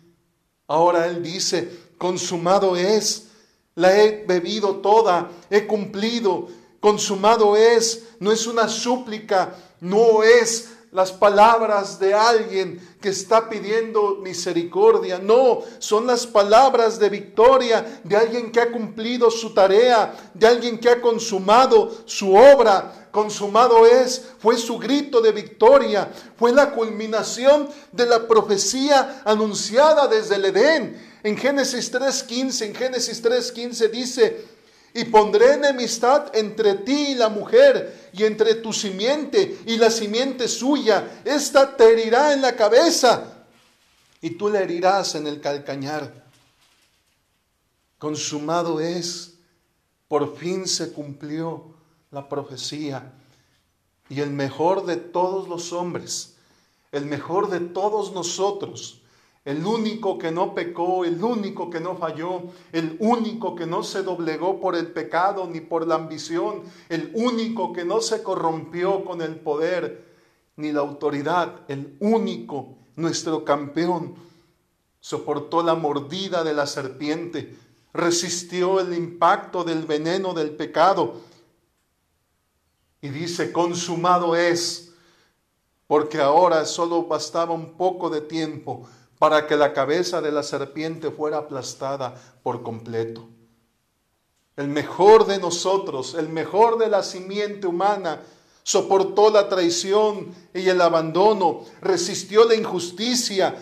Ahora 0.66 1.06
Él 1.06 1.22
dice, 1.22 1.94
consumado 1.96 2.76
es 2.76 3.30
la 3.74 3.96
he 3.96 4.24
bebido 4.26 4.76
toda, 4.76 5.30
he 5.50 5.66
cumplido, 5.66 6.48
consumado 6.80 7.56
es, 7.56 8.04
no 8.20 8.30
es 8.30 8.46
una 8.46 8.68
súplica, 8.68 9.54
no 9.80 10.22
es 10.22 10.70
las 10.94 11.10
palabras 11.10 11.98
de 11.98 12.14
alguien 12.14 12.96
que 13.00 13.08
está 13.08 13.48
pidiendo 13.48 14.18
misericordia. 14.22 15.18
No, 15.18 15.58
son 15.80 16.06
las 16.06 16.24
palabras 16.24 17.00
de 17.00 17.08
victoria 17.10 18.00
de 18.04 18.16
alguien 18.16 18.52
que 18.52 18.60
ha 18.60 18.70
cumplido 18.70 19.28
su 19.28 19.52
tarea, 19.52 20.14
de 20.32 20.46
alguien 20.46 20.78
que 20.78 20.88
ha 20.88 21.00
consumado 21.00 21.90
su 22.04 22.32
obra. 22.36 23.08
Consumado 23.10 23.84
es, 23.86 24.24
fue 24.38 24.56
su 24.56 24.78
grito 24.78 25.20
de 25.20 25.32
victoria, 25.32 26.12
fue 26.36 26.52
la 26.52 26.70
culminación 26.70 27.68
de 27.90 28.06
la 28.06 28.28
profecía 28.28 29.20
anunciada 29.24 30.06
desde 30.06 30.36
el 30.36 30.44
Edén. 30.44 31.13
En 31.24 31.38
Génesis 31.38 31.90
3.15, 31.90 32.66
en 32.66 32.74
Génesis 32.74 33.24
3.15 33.24 33.90
dice, 33.90 34.46
y 34.92 35.04
pondré 35.06 35.54
enemistad 35.54 36.30
entre 36.36 36.74
ti 36.74 37.12
y 37.12 37.14
la 37.14 37.30
mujer, 37.30 38.10
y 38.12 38.24
entre 38.24 38.56
tu 38.56 38.74
simiente 38.74 39.58
y 39.66 39.78
la 39.78 39.90
simiente 39.90 40.46
suya. 40.46 41.22
Esta 41.24 41.76
te 41.76 41.90
herirá 41.90 42.34
en 42.34 42.42
la 42.42 42.54
cabeza, 42.54 43.46
y 44.20 44.30
tú 44.30 44.50
le 44.50 44.58
herirás 44.60 45.14
en 45.14 45.26
el 45.26 45.40
calcañar. 45.40 46.26
Consumado 47.98 48.78
es, 48.78 49.32
por 50.08 50.36
fin 50.36 50.68
se 50.68 50.92
cumplió 50.92 51.74
la 52.10 52.28
profecía. 52.28 53.14
Y 54.10 54.20
el 54.20 54.30
mejor 54.30 54.84
de 54.84 54.96
todos 54.96 55.48
los 55.48 55.72
hombres, 55.72 56.34
el 56.92 57.06
mejor 57.06 57.48
de 57.48 57.60
todos 57.60 58.12
nosotros, 58.12 59.00
el 59.44 59.66
único 59.66 60.16
que 60.16 60.30
no 60.30 60.54
pecó, 60.54 61.04
el 61.04 61.22
único 61.22 61.68
que 61.68 61.80
no 61.80 61.96
falló, 61.96 62.44
el 62.72 62.96
único 62.98 63.54
que 63.54 63.66
no 63.66 63.82
se 63.82 64.02
doblegó 64.02 64.58
por 64.58 64.74
el 64.74 64.86
pecado 64.86 65.46
ni 65.46 65.60
por 65.60 65.86
la 65.86 65.96
ambición, 65.96 66.62
el 66.88 67.10
único 67.14 67.72
que 67.72 67.84
no 67.84 68.00
se 68.00 68.22
corrompió 68.22 69.04
con 69.04 69.20
el 69.20 69.36
poder 69.36 70.14
ni 70.56 70.72
la 70.72 70.80
autoridad, 70.80 71.60
el 71.68 71.96
único, 72.00 72.78
nuestro 72.96 73.44
campeón, 73.44 74.14
soportó 75.00 75.62
la 75.62 75.74
mordida 75.74 76.42
de 76.42 76.54
la 76.54 76.66
serpiente, 76.66 77.54
resistió 77.92 78.80
el 78.80 78.94
impacto 78.94 79.62
del 79.62 79.84
veneno 79.84 80.32
del 80.32 80.52
pecado 80.52 81.20
y 83.02 83.10
dice, 83.10 83.52
consumado 83.52 84.34
es, 84.34 84.94
porque 85.86 86.18
ahora 86.18 86.64
solo 86.64 87.02
bastaba 87.04 87.52
un 87.52 87.74
poco 87.74 88.08
de 88.08 88.22
tiempo 88.22 88.88
para 89.18 89.46
que 89.46 89.56
la 89.56 89.72
cabeza 89.72 90.20
de 90.20 90.32
la 90.32 90.42
serpiente 90.42 91.10
fuera 91.10 91.38
aplastada 91.38 92.14
por 92.42 92.62
completo. 92.62 93.28
El 94.56 94.68
mejor 94.68 95.26
de 95.26 95.38
nosotros, 95.38 96.14
el 96.14 96.28
mejor 96.28 96.78
de 96.78 96.88
la 96.88 97.02
simiente 97.02 97.66
humana, 97.66 98.22
soportó 98.62 99.30
la 99.30 99.48
traición 99.48 100.34
y 100.52 100.68
el 100.68 100.80
abandono, 100.80 101.64
resistió 101.80 102.44
la 102.44 102.54
injusticia, 102.54 103.56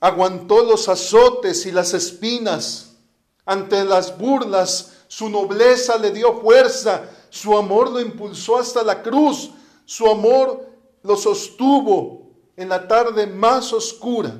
aguantó 0.00 0.62
los 0.62 0.88
azotes 0.88 1.66
y 1.66 1.72
las 1.72 1.94
espinas. 1.94 2.96
Ante 3.44 3.84
las 3.84 4.16
burlas, 4.18 4.92
su 5.08 5.30
nobleza 5.30 5.96
le 5.96 6.10
dio 6.10 6.40
fuerza, 6.40 7.08
su 7.30 7.56
amor 7.56 7.90
lo 7.90 8.00
impulsó 8.00 8.58
hasta 8.58 8.82
la 8.82 9.02
cruz, 9.02 9.50
su 9.86 10.06
amor 10.06 10.66
lo 11.02 11.16
sostuvo 11.16 12.27
en 12.58 12.68
la 12.68 12.88
tarde 12.88 13.28
más 13.28 13.72
oscura. 13.72 14.36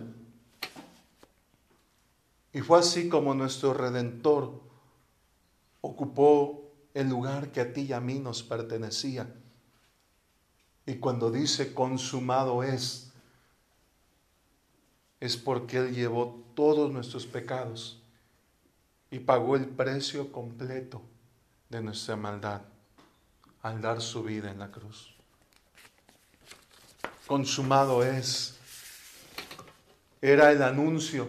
Y 2.53 2.61
fue 2.63 2.81
así 2.81 3.09
como 3.09 3.33
nuestro 3.33 3.73
Redentor 3.73 4.61
ocupó 5.81 6.69
el 6.95 7.09
lugar 7.09 7.53
que 7.53 7.61
a 7.61 7.73
ti 7.73 7.83
y 7.83 7.93
a 7.93 8.01
mí 8.01 8.19
nos 8.19 8.43
pertenecía. 8.43 9.33
Y 10.85 10.97
cuando 10.97 11.31
dice 11.31 11.73
consumado 11.73 12.65
es, 12.65 13.13
es 15.21 15.37
porque 15.37 15.77
Él 15.77 15.95
llevó 15.95 16.45
todos 16.57 16.91
nuestros 16.91 17.25
pecados 17.25 18.03
y 19.13 19.21
pagó 19.21 19.55
el 19.55 19.69
precio 19.69 20.33
completo 20.33 21.03
de 21.69 21.83
nuestra 21.83 22.17
maldad 22.17 22.63
al 23.63 23.81
dar 23.81 24.01
su 24.01 24.25
vida 24.25 24.51
en 24.51 24.59
la 24.59 24.73
cruz. 24.73 25.18
Consumado 27.29 28.03
es. 28.03 28.59
Era 30.23 30.51
el 30.51 30.63
anuncio 30.63 31.29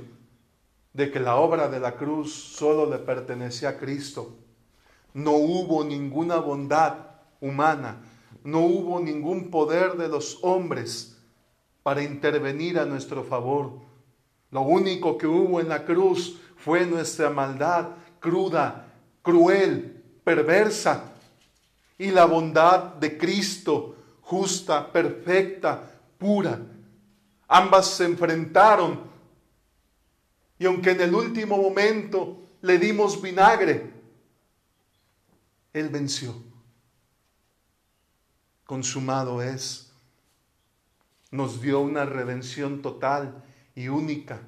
de 0.93 1.11
que 1.11 1.19
la 1.19 1.35
obra 1.35 1.67
de 1.67 1.81
la 1.81 1.97
cruz 1.97 2.33
solo 2.33 2.89
le 2.89 2.99
pertenecía 2.99 3.69
a 3.69 3.77
Cristo. 3.77 4.37
No 5.13 5.33
hubo 5.33 5.83
ninguna 5.83 6.37
bondad 6.37 6.95
humana, 7.41 7.97
no 8.45 8.61
hubo 8.61 9.01
ningún 9.01 9.51
poder 9.51 9.97
de 9.97 10.07
los 10.07 10.39
hombres 10.41 11.17
para 11.83 12.01
intervenir 12.01 12.79
a 12.79 12.85
nuestro 12.85 13.25
favor. 13.25 13.73
Lo 14.51 14.61
único 14.61 15.17
que 15.17 15.27
hubo 15.27 15.59
en 15.59 15.67
la 15.67 15.83
cruz 15.83 16.39
fue 16.55 16.85
nuestra 16.85 17.29
maldad 17.29 17.89
cruda, 18.21 18.87
cruel, 19.21 20.01
perversa, 20.23 21.11
y 21.97 22.11
la 22.11 22.23
bondad 22.23 22.95
de 22.95 23.17
Cristo, 23.17 23.95
justa, 24.29 24.91
perfecta, 24.91 25.99
pura. 26.19 26.59
Ambas 27.47 27.87
se 27.87 28.05
enfrentaron 28.05 29.09
y 30.59 30.67
aunque 30.67 30.91
en 30.91 31.01
el 31.01 31.15
último 31.15 31.57
momento 31.57 32.37
le 32.61 32.77
dimos 32.77 33.19
vinagre, 33.19 33.91
Él 35.73 35.89
venció. 35.89 36.35
Consumado 38.65 39.41
es. 39.41 39.91
Nos 41.31 41.59
dio 41.59 41.79
una 41.79 42.05
redención 42.05 42.83
total 42.83 43.43
y 43.73 43.87
única. 43.87 44.41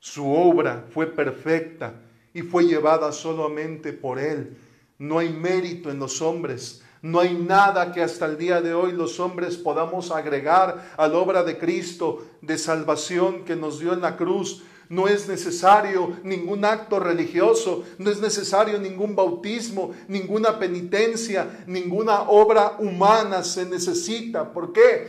Su 0.00 0.28
obra 0.32 0.86
fue 0.90 1.06
perfecta 1.06 1.94
y 2.34 2.42
fue 2.42 2.64
llevada 2.64 3.12
solamente 3.12 3.92
por 3.92 4.18
Él. 4.18 4.56
No 4.98 5.20
hay 5.20 5.28
mérito 5.28 5.88
en 5.88 6.00
los 6.00 6.20
hombres. 6.20 6.82
No 7.06 7.20
hay 7.20 7.34
nada 7.34 7.92
que 7.92 8.02
hasta 8.02 8.26
el 8.26 8.36
día 8.36 8.60
de 8.60 8.74
hoy 8.74 8.90
los 8.90 9.20
hombres 9.20 9.56
podamos 9.56 10.10
agregar 10.10 10.92
a 10.96 11.06
la 11.06 11.16
obra 11.16 11.44
de 11.44 11.56
Cristo 11.56 12.26
de 12.40 12.58
salvación 12.58 13.44
que 13.44 13.54
nos 13.54 13.78
dio 13.78 13.92
en 13.92 14.00
la 14.00 14.16
cruz 14.16 14.64
no 14.88 15.06
es 15.06 15.28
necesario 15.28 16.16
ningún 16.24 16.64
acto 16.64 16.98
religioso, 16.98 17.84
no 17.98 18.10
es 18.10 18.20
necesario 18.20 18.78
ningún 18.78 19.14
bautismo, 19.14 19.92
ninguna 20.08 20.58
penitencia, 20.58 21.64
ninguna 21.66 22.22
obra 22.22 22.76
humana 22.78 23.42
se 23.42 23.64
necesita. 23.66 24.52
¿Por 24.52 24.72
qué? 24.72 25.08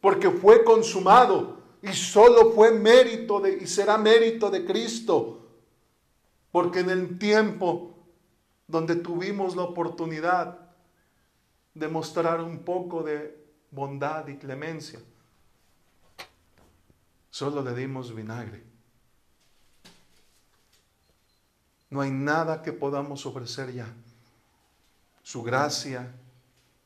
Porque 0.00 0.30
fue 0.30 0.64
consumado 0.64 1.58
y 1.82 1.92
solo 1.92 2.52
fue 2.52 2.72
mérito 2.72 3.40
de, 3.40 3.58
y 3.62 3.66
será 3.66 3.96
mérito 3.98 4.50
de 4.50 4.64
Cristo. 4.64 5.40
Porque 6.50 6.80
en 6.80 6.90
el 6.90 7.18
tiempo 7.18 7.94
donde 8.66 8.96
tuvimos 8.96 9.54
la 9.56 9.62
oportunidad 9.62 10.65
de 11.76 11.88
mostrar 11.88 12.40
un 12.40 12.60
poco 12.60 13.02
de 13.02 13.36
bondad 13.70 14.26
y 14.28 14.36
clemencia, 14.36 14.98
solo 17.28 17.62
le 17.62 17.74
dimos 17.74 18.14
vinagre. 18.14 18.64
No 21.90 22.00
hay 22.00 22.10
nada 22.10 22.62
que 22.62 22.72
podamos 22.72 23.26
ofrecer 23.26 23.74
ya. 23.74 23.92
Su 25.22 25.42
gracia 25.42 26.14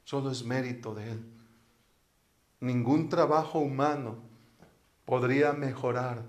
solo 0.03 0.33
es 0.33 0.45
mérito 0.45 0.93
de 0.93 1.13
Él. 1.13 1.25
Ningún 2.59 3.09
trabajo 3.09 3.61
humano 3.61 4.17
podría 5.05 5.53
mejorar 5.53 6.25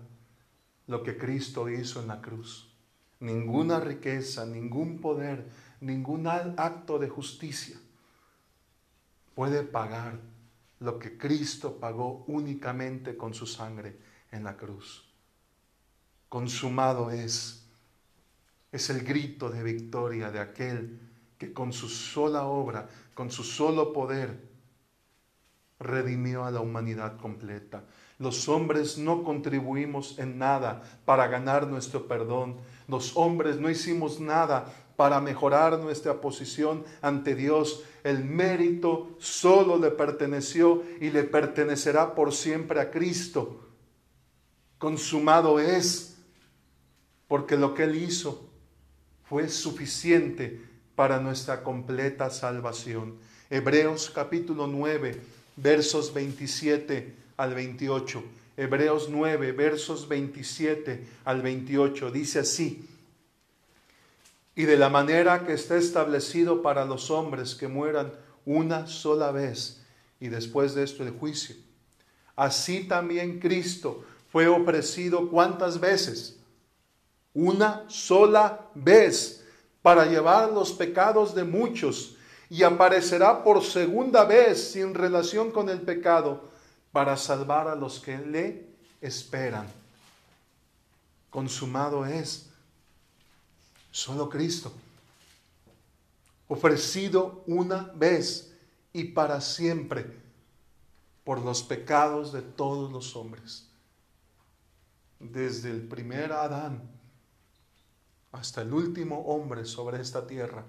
lo 0.86 1.01
que 1.01 1.18
Cristo 1.18 1.68
hizo 1.68 1.99
en 1.99 2.07
la 2.09 2.22
cruz. 2.22 2.72
Ninguna 3.20 3.80
riqueza, 3.80 4.45
ningún 4.45 5.01
poder, 5.01 5.49
ningún 5.80 6.28
acto 6.28 6.99
de 6.99 7.09
justicia 7.09 7.81
puede 9.42 9.64
pagar 9.64 10.20
lo 10.82 11.00
que 11.00 11.18
Cristo 11.18 11.80
pagó 11.80 12.26
únicamente 12.28 13.18
con 13.18 13.34
su 13.34 13.48
sangre 13.48 13.98
en 14.32 14.44
la 14.44 14.56
cruz. 14.56 15.04
Consumado 16.30 17.10
es. 17.10 17.66
Es 18.72 18.92
el 18.92 19.04
grito 19.04 19.50
de 19.50 19.64
victoria 19.64 20.30
de 20.30 20.39
aquel 20.39 21.00
que 21.39 21.54
con 21.54 21.74
su 21.74 21.89
sola 21.89 22.44
obra, 22.44 22.88
con 23.16 23.32
su 23.32 23.44
solo 23.44 23.92
poder, 23.94 24.48
redimió 25.80 26.46
a 26.46 26.52
la 26.52 26.60
humanidad 26.60 27.18
completa. 27.18 27.84
Los 28.20 28.48
hombres 28.48 29.00
no 29.00 29.24
contribuimos 29.24 30.20
en 30.20 30.38
nada 30.38 30.84
para 31.04 31.26
ganar 31.26 31.66
nuestro 31.66 32.08
perdón. 32.08 32.58
Los 32.88 33.18
hombres 33.18 33.58
no 33.58 33.72
hicimos 33.72 34.20
nada 34.20 34.72
para 35.02 35.20
mejorar 35.20 35.80
nuestra 35.80 36.22
posición 36.22 36.86
ante 37.02 37.34
Dios. 37.34 37.82
El 38.04 38.24
mérito 38.24 39.16
solo 39.18 39.80
le 39.80 39.89
perteneció 39.89 40.84
y 40.99 41.10
le 41.10 41.24
pertenecerá 41.24 42.14
por 42.14 42.32
siempre 42.32 42.80
a 42.80 42.91
Cristo. 42.91 43.68
Consumado 44.78 45.60
es, 45.60 46.18
porque 47.28 47.58
lo 47.58 47.74
que 47.74 47.86
Él 47.86 47.95
hizo 47.95 48.47
fue 49.24 49.49
suficiente 49.49 50.62
para 50.93 51.20
nuestra 51.20 51.64
completa 51.64 52.30
salvación. 52.30 53.16
Hebreos 53.49 54.12
capítulo 54.14 54.68
9, 54.68 55.20
versos 55.56 56.14
27 56.14 57.16
al 57.38 57.56
28. 57.56 58.24
Hebreos 58.56 59.10
9, 59.10 59.52
versos 59.54 60.08
27 60.08 61.04
al 61.26 61.41
28. 61.41 62.12
Dice 62.12 62.38
así, 62.38 62.88
y 64.62 64.66
de 64.66 64.78
la 64.78 64.89
manera 64.89 65.43
que 65.43 65.53
está 65.53 65.76
establecido 65.76 66.62
para 66.62 66.86
los 66.86 67.09
hombres 67.09 67.55
que 67.55 67.68
mueran 67.68 68.14
una 68.45 68.86
sola 68.86 69.32
vez 69.32 69.82
y 70.20 70.28
después 70.28 70.76
de 70.76 70.84
esto 70.84 71.01
el 71.01 71.09
juicio. 71.09 71.55
Así 72.36 72.84
también 72.84 73.39
Cristo 73.39 74.05
fue 74.32 74.47
ofrecido 74.47 75.32
cuántas 75.32 75.80
veces? 75.80 76.38
Una 77.34 77.86
sola 77.88 78.68
vez 78.76 79.43
para 79.82 80.05
llevar 80.05 80.51
los 80.51 80.72
pecados 80.74 81.34
de 81.34 81.43
muchos 81.43 82.18
y 82.47 82.62
aparecerá 82.62 83.43
por 83.43 83.64
segunda 83.64 84.26
vez 84.26 84.74
sin 84.74 84.93
relación 84.93 85.49
con 85.49 85.70
el 85.70 85.82
pecado 85.82 86.51
para 86.91 87.18
salvar 87.18 87.68
a 87.68 87.74
los 87.74 87.99
que 87.99 88.16
le 88.16 88.68
esperan. 89.01 89.66
Consumado 91.32 92.05
es 92.05 92.51
solo 93.92 94.30
Cristo, 94.30 94.74
ofrecido 96.48 97.44
una 97.48 97.92
vez 97.96 98.54
y 98.94 99.06
para 99.06 99.39
siempre 99.42 100.20
por 101.24 101.39
los 101.39 101.64
pecados 101.64 102.34
de 102.34 102.42
todos 102.42 102.92
los 102.92 103.16
hombres. 103.16 103.68
Desde 105.20 105.70
el 105.70 105.88
primer 105.88 106.32
Adán 106.32 106.82
hasta 108.32 108.62
el 108.62 108.74
último 108.74 109.20
hombre 109.26 109.66
sobre 109.66 110.02
esta 110.02 110.26
tierra, 110.26 110.66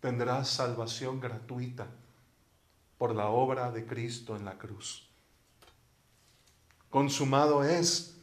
tendrás 0.00 0.48
salvación 0.48 1.20
gratuita 1.20 1.86
por 2.98 3.14
la 3.14 3.28
obra 3.28 3.70
de 3.70 3.86
Cristo 3.86 4.36
en 4.36 4.44
la 4.44 4.58
cruz. 4.58 5.08
Consumado 6.90 7.64
es. 7.64 8.16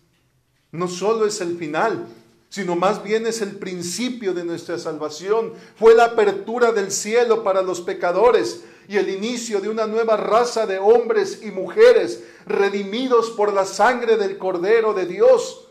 No 0.71 0.87
solo 0.87 1.25
es 1.25 1.41
el 1.41 1.57
final, 1.57 2.07
sino 2.49 2.75
más 2.75 3.03
bien 3.03 3.27
es 3.27 3.41
el 3.41 3.57
principio 3.57 4.33
de 4.33 4.43
nuestra 4.43 4.77
salvación. 4.77 5.53
Fue 5.75 5.95
la 5.95 6.05
apertura 6.05 6.71
del 6.71 6.91
cielo 6.91 7.43
para 7.43 7.61
los 7.61 7.81
pecadores 7.81 8.63
y 8.87 8.97
el 8.97 9.09
inicio 9.09 9.61
de 9.61 9.69
una 9.69 9.85
nueva 9.85 10.17
raza 10.17 10.65
de 10.65 10.79
hombres 10.79 11.41
y 11.43 11.51
mujeres 11.51 12.23
redimidos 12.45 13.29
por 13.31 13.53
la 13.53 13.65
sangre 13.65 14.17
del 14.17 14.37
Cordero 14.37 14.93
de 14.93 15.05
Dios. 15.05 15.67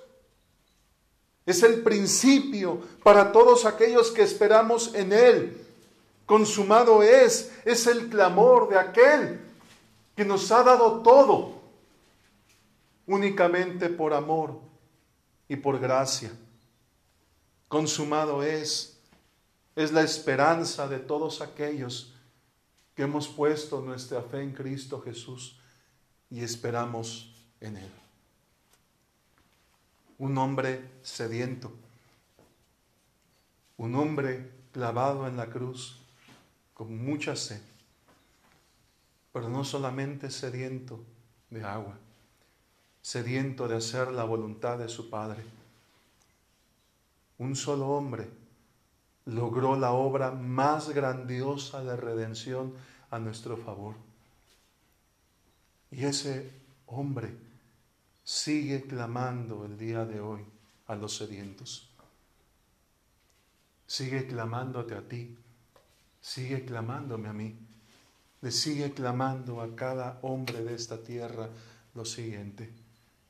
Es 1.45 1.63
el 1.63 1.83
principio 1.83 2.81
para 3.03 3.33
todos 3.33 3.65
aquellos 3.65 4.11
que 4.11 4.23
esperamos 4.23 4.95
en 4.95 5.13
Él 5.13 5.65
consumado 6.29 7.03
es, 7.03 7.51
es 7.65 7.87
el 7.87 8.11
clamor 8.11 8.69
de 8.69 8.79
aquel 8.79 9.41
que 10.15 10.27
nos 10.27 10.53
ha 10.53 10.63
dado 10.63 11.01
todo 11.01 11.55
únicamente 13.07 13.89
por 13.89 14.13
amor 14.13 14.61
y 15.49 15.57
por 15.57 15.81
gracia. 15.81 16.31
Consumado 17.69 18.43
es, 18.43 18.99
es 19.77 19.93
la 19.93 20.03
esperanza 20.03 20.89
de 20.89 20.99
todos 20.99 21.43
aquellos 21.43 22.15
que 22.95 23.03
hemos 23.03 23.29
puesto 23.29 23.83
nuestra 23.83 24.23
fe 24.23 24.43
en 24.43 24.53
Cristo 24.53 25.01
Jesús 25.01 25.61
y 26.31 26.41
esperamos 26.41 27.33
en 27.61 27.77
Él. 27.77 27.91
Un 30.19 30.37
hombre 30.39 30.91
sediento, 31.03 31.71
un 33.77 33.95
hombre 33.95 34.51
clavado 34.73 35.29
en 35.29 35.37
la 35.37 35.49
cruz, 35.49 36.01
con 36.75 37.05
mucha 37.05 37.37
sed, 37.37 37.61
pero 39.33 39.49
no 39.49 39.65
solamente 39.65 40.31
sediento 40.31 41.01
de 41.51 41.63
agua, 41.65 41.97
sediento 43.03 43.69
de 43.69 43.77
hacer 43.77 44.11
la 44.11 44.25
voluntad 44.25 44.79
de 44.79 44.89
su 44.89 45.11
Padre. 45.11 45.58
Un 47.39 47.57
solo 47.57 47.89
hombre 47.89 48.29
logró 49.27 49.77
la 49.77 49.93
obra 49.93 50.31
más 50.31 50.91
grandiosa 50.91 51.83
de 51.83 51.97
redención 51.97 52.75
a 53.11 53.19
nuestro 53.19 53.57
favor. 53.57 53.95
Y 55.91 56.05
ese 56.05 56.51
hombre 56.87 57.35
sigue 58.25 58.83
clamando 58.83 59.65
el 59.65 59.79
día 59.79 60.05
de 60.05 60.21
hoy 60.21 60.41
a 60.87 60.97
los 60.97 61.17
sedientos. 61.17 61.89
Sigue 63.87 64.27
clamándote 64.27 64.95
a 64.95 65.03
ti 65.03 65.37
sigue 66.21 66.65
clamándome 66.65 67.29
a 67.29 67.33
mí, 67.33 67.57
le 68.43 68.51
sigue 68.51 68.93
clamando 68.93 69.61
a 69.61 69.75
cada 69.75 70.19
hombre 70.23 70.63
de 70.63 70.75
esta 70.75 70.99
tierra 71.03 71.49
lo 71.95 72.05
siguiente. 72.05 72.71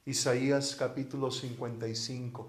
Isaías 0.06 0.74
capítulo 0.74 1.30
55, 1.30 2.48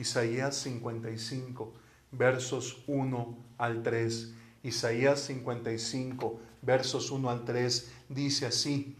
Isaías 0.00 0.56
55, 0.56 1.72
versos 2.10 2.82
1 2.86 3.38
al 3.58 3.82
3. 3.82 4.32
Isaías 4.62 5.20
55, 5.20 6.40
versos 6.62 7.10
1 7.10 7.30
al 7.30 7.44
3, 7.44 7.90
dice 8.08 8.46
así, 8.46 8.96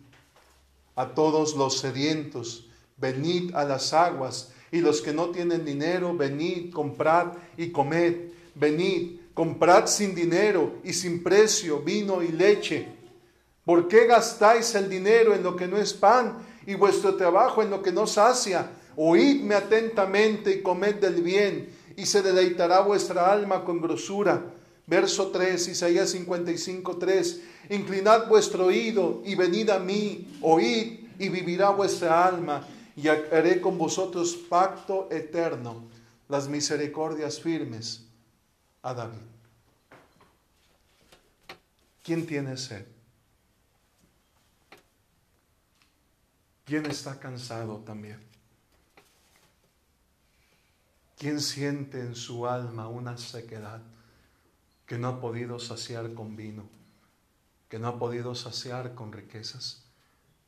a 0.94 1.14
todos 1.14 1.56
los 1.56 1.78
sedientos, 1.78 2.68
venid 2.96 3.54
a 3.54 3.64
las 3.64 3.92
aguas, 3.92 4.52
y 4.70 4.80
los 4.80 5.00
que 5.00 5.12
no 5.12 5.30
tienen 5.30 5.64
dinero, 5.64 6.16
venid, 6.16 6.72
comprad 6.72 7.32
y 7.56 7.70
comed, 7.70 8.30
venid, 8.54 9.20
Comprad 9.34 9.86
sin 9.86 10.14
dinero 10.14 10.74
y 10.84 10.92
sin 10.92 11.22
precio 11.22 11.80
vino 11.80 12.22
y 12.22 12.28
leche. 12.28 12.88
¿Por 13.64 13.88
qué 13.88 14.06
gastáis 14.06 14.74
el 14.74 14.90
dinero 14.90 15.34
en 15.34 15.42
lo 15.42 15.56
que 15.56 15.66
no 15.66 15.78
es 15.78 15.94
pan 15.94 16.38
y 16.66 16.74
vuestro 16.74 17.16
trabajo 17.16 17.62
en 17.62 17.70
lo 17.70 17.82
que 17.82 17.90
no 17.90 18.06
sacia? 18.06 18.70
Oídme 19.02 19.54
atentamente 19.54 20.56
y 20.56 20.62
comed 20.62 20.96
del 20.96 21.22
bien, 21.22 21.70
y 21.96 22.04
se 22.04 22.20
deleitará 22.20 22.80
vuestra 22.80 23.32
alma 23.32 23.64
con 23.64 23.80
grosura. 23.80 24.44
Verso 24.86 25.28
3, 25.28 25.68
Isaías 25.68 26.10
55, 26.10 26.98
3. 26.98 27.40
Inclinad 27.70 28.28
vuestro 28.28 28.66
oído 28.66 29.22
y 29.24 29.36
venid 29.36 29.70
a 29.70 29.78
mí, 29.78 30.38
oíd 30.42 31.08
y 31.18 31.30
vivirá 31.30 31.70
vuestra 31.70 32.26
alma, 32.26 32.68
y 32.94 33.08
haré 33.08 33.62
con 33.62 33.78
vosotros 33.78 34.36
pacto 34.36 35.08
eterno, 35.10 35.82
las 36.28 36.46
misericordias 36.46 37.40
firmes 37.40 38.04
a 38.82 38.92
David. 38.92 39.16
¿Quién 42.04 42.26
tiene 42.26 42.54
sed? 42.58 42.84
¿Quién 46.66 46.84
está 46.84 47.18
cansado 47.18 47.78
también? 47.78 48.29
¿Quién 51.20 51.42
siente 51.42 52.00
en 52.00 52.14
su 52.14 52.46
alma 52.46 52.88
una 52.88 53.18
sequedad 53.18 53.82
que 54.86 54.96
no 54.96 55.08
ha 55.08 55.20
podido 55.20 55.58
saciar 55.58 56.14
con 56.14 56.34
vino, 56.34 56.66
que 57.68 57.78
no 57.78 57.88
ha 57.88 57.98
podido 57.98 58.34
saciar 58.34 58.94
con 58.94 59.12
riquezas, 59.12 59.84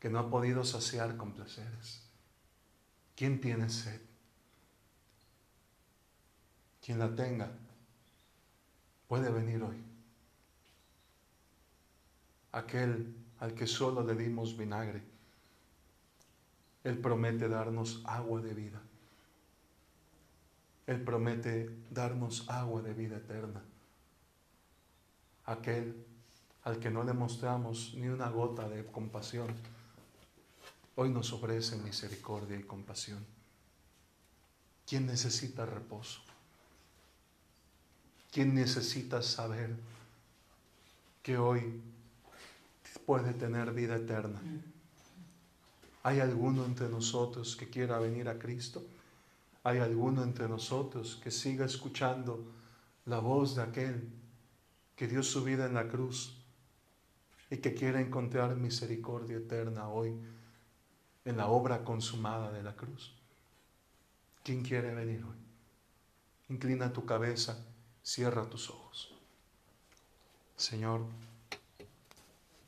que 0.01 0.09
no 0.09 0.19
ha 0.19 0.31
podido 0.31 0.65
saciar 0.65 1.19
con 1.19 1.35
placeres? 1.35 2.03
¿Quién 3.15 3.39
tiene 3.39 3.69
sed? 3.69 4.01
Quien 6.81 6.99
la 6.99 7.15
tenga 7.15 7.53
puede 9.09 9.31
venir 9.31 9.63
hoy 9.63 9.77
aquel 12.53 13.15
al 13.41 13.55
que 13.55 13.67
solo 13.67 14.03
le 14.03 14.15
dimos 14.15 14.57
vinagre. 14.57 15.03
Él 16.83 16.97
promete 16.97 17.47
darnos 17.47 18.01
agua 18.07 18.41
de 18.41 18.55
vida. 18.55 18.82
Él 20.87 21.03
promete 21.03 21.71
darnos 21.91 22.49
agua 22.49 22.83
de 22.83 22.93
vida 22.95 23.17
eterna. 23.17 23.63
Aquel 25.45 26.05
al 26.65 26.79
que 26.79 26.91
no 26.91 27.03
le 27.03 27.13
mostramos 27.13 27.95
ni 27.95 28.09
una 28.09 28.29
gota 28.29 28.69
de 28.69 28.85
compasión, 28.87 29.49
hoy 30.97 31.11
nos 31.11 31.33
ofrece 31.33 31.77
misericordia 31.77 32.57
y 32.57 32.63
compasión. 32.63 33.25
¿Quién 34.87 35.07
necesita 35.07 35.67
reposo? 35.67 36.21
¿Quién 38.31 38.55
necesita 38.55 39.23
saber 39.23 39.77
que 41.23 41.37
hoy 41.37 41.81
puede 43.07 43.35
tener 43.35 43.73
vida 43.73 43.97
eterna? 43.97 44.41
¿Hay 46.05 46.21
alguno 46.21 46.65
entre 46.65 46.89
nosotros 46.89 47.57
que 47.57 47.69
quiera 47.69 47.99
venir 47.99 48.29
a 48.29 48.39
Cristo? 48.39 48.85
¿Hay 49.65 49.79
alguno 49.79 50.23
entre 50.23 50.49
nosotros 50.49 51.21
que 51.23 51.31
siga 51.31 51.65
escuchando 51.65 52.53
la 53.07 53.21
voz 53.21 53.55
de 53.57 53.63
aquel 53.63 54.11
que 54.97 55.07
dio 55.07 55.23
su 55.23 55.45
vida 55.45 55.67
en 55.67 55.75
la 55.75 55.89
cruz 55.89 56.37
y 57.51 57.59
que 57.59 57.75
quiera 57.75 58.01
encontrar 58.01 58.57
misericordia 58.57 59.37
eterna 59.37 59.89
hoy 59.89 60.17
en 61.25 61.37
la 61.37 61.47
obra 61.47 61.85
consumada 61.85 62.51
de 62.51 62.63
la 62.63 62.75
cruz? 62.75 63.15
¿Quién 64.43 64.63
quiere 64.63 64.93
venir 64.95 65.23
hoy? 65.23 65.37
Inclina 66.49 66.93
tu 66.93 67.05
cabeza, 67.07 67.65
cierra 68.03 68.49
tus 68.51 68.69
ojos. 68.71 69.15
Señor, 70.57 71.03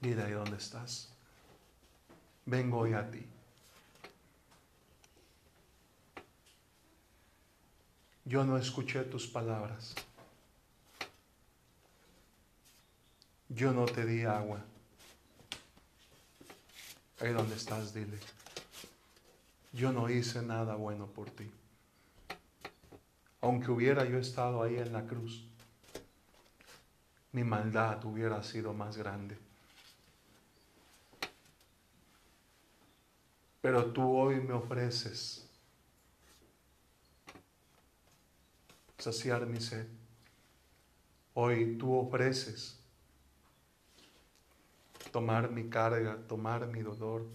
mira 0.01 0.27
ahí 0.27 0.33
donde 0.33 0.57
estás. 0.57 1.13
Vengo 2.47 2.79
hoy 2.79 2.93
a 2.93 3.11
ti. 3.11 3.34
Yo 8.25 8.45
no 8.45 8.57
escuché 8.57 9.03
tus 9.05 9.27
palabras. 9.27 9.95
Yo 13.49 13.73
no 13.73 13.85
te 13.85 14.05
di 14.05 14.25
agua. 14.25 14.61
Ahí 17.21 17.33
donde 17.33 17.55
estás, 17.55 17.93
dile. 17.95 18.19
Yo 19.73 19.93
no 19.93 20.09
hice 20.09 20.43
nada 20.43 20.75
bueno 20.77 21.07
por 21.07 21.31
ti 21.31 21.51
aunque 23.45 23.71
hubiera 23.71 24.07
yo 24.07 24.17
estado 24.17 24.63
ahí 24.63 24.77
en 24.77 24.91
la 24.91 25.05
cruz, 25.05 25.45
mi 27.33 27.45
maldad 27.45 28.03
hubiera 28.07 28.43
sido 28.43 28.73
más 28.73 28.97
grande. 28.97 29.37
Pero 33.61 33.93
tú 33.93 34.17
hoy 34.17 34.37
me 34.37 34.55
ofreces 34.55 35.47
saciar 39.05 39.47
mi 39.47 39.61
sed. 39.61 39.87
Hoy 41.35 41.77
tú 41.77 41.95
ofreces 41.95 42.81
tomar 45.13 45.51
mi 45.51 45.69
carga, 45.69 46.17
tomar 46.27 46.67
mi 46.67 46.83
dolor, 46.83 47.27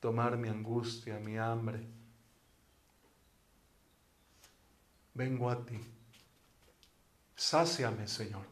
tomar 0.00 0.36
mi 0.36 0.48
angustia, 0.48 1.18
mi 1.18 1.36
hambre 1.38 2.00
vengo 5.20 5.50
a 5.50 5.64
ti. 5.66 5.78
Sáciame, 7.36 8.06
Señor. 8.06 8.46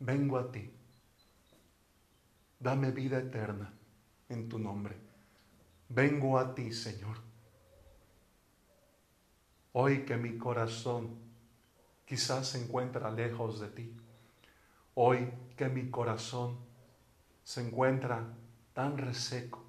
Vengo 0.00 0.38
a 0.38 0.50
ti. 0.50 0.72
Dame 2.58 2.90
vida 2.90 3.18
eterna 3.18 3.72
en 4.28 4.48
tu 4.48 4.58
nombre. 4.58 4.96
Vengo 5.88 6.38
a 6.38 6.54
ti, 6.54 6.72
Señor. 6.72 7.23
Hoy 9.74 10.04
que 10.04 10.16
mi 10.16 10.38
corazón 10.38 11.18
quizás 12.04 12.48
se 12.48 12.64
encuentra 12.64 13.10
lejos 13.10 13.60
de 13.60 13.68
ti. 13.68 13.96
Hoy 14.94 15.30
que 15.56 15.68
mi 15.68 15.90
corazón 15.90 16.58
se 17.44 17.60
encuentra 17.60 18.24
tan 18.72 18.98
reseco. 18.98 19.62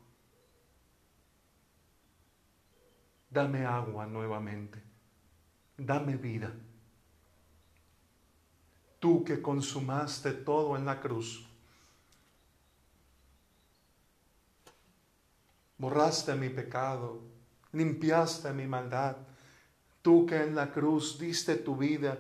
Dame 3.30 3.66
agua 3.66 4.08
nuevamente 4.08 4.96
dame 5.78 6.16
vida. 6.16 6.52
Tú 9.00 9.24
que 9.24 9.42
consumaste 9.42 10.32
todo 10.32 10.76
en 10.76 10.86
la 10.86 11.00
cruz, 11.00 11.46
borraste 15.78 16.34
mi 16.36 16.50
pecado, 16.50 17.22
limpiaste 17.72 18.52
mi 18.54 18.66
maldad, 18.66 19.18
tú 20.06 20.28
que 20.28 20.40
en 20.40 20.54
la 20.54 20.72
cruz 20.72 21.18
diste 21.18 21.56
tu 21.56 21.76
vida 21.76 22.20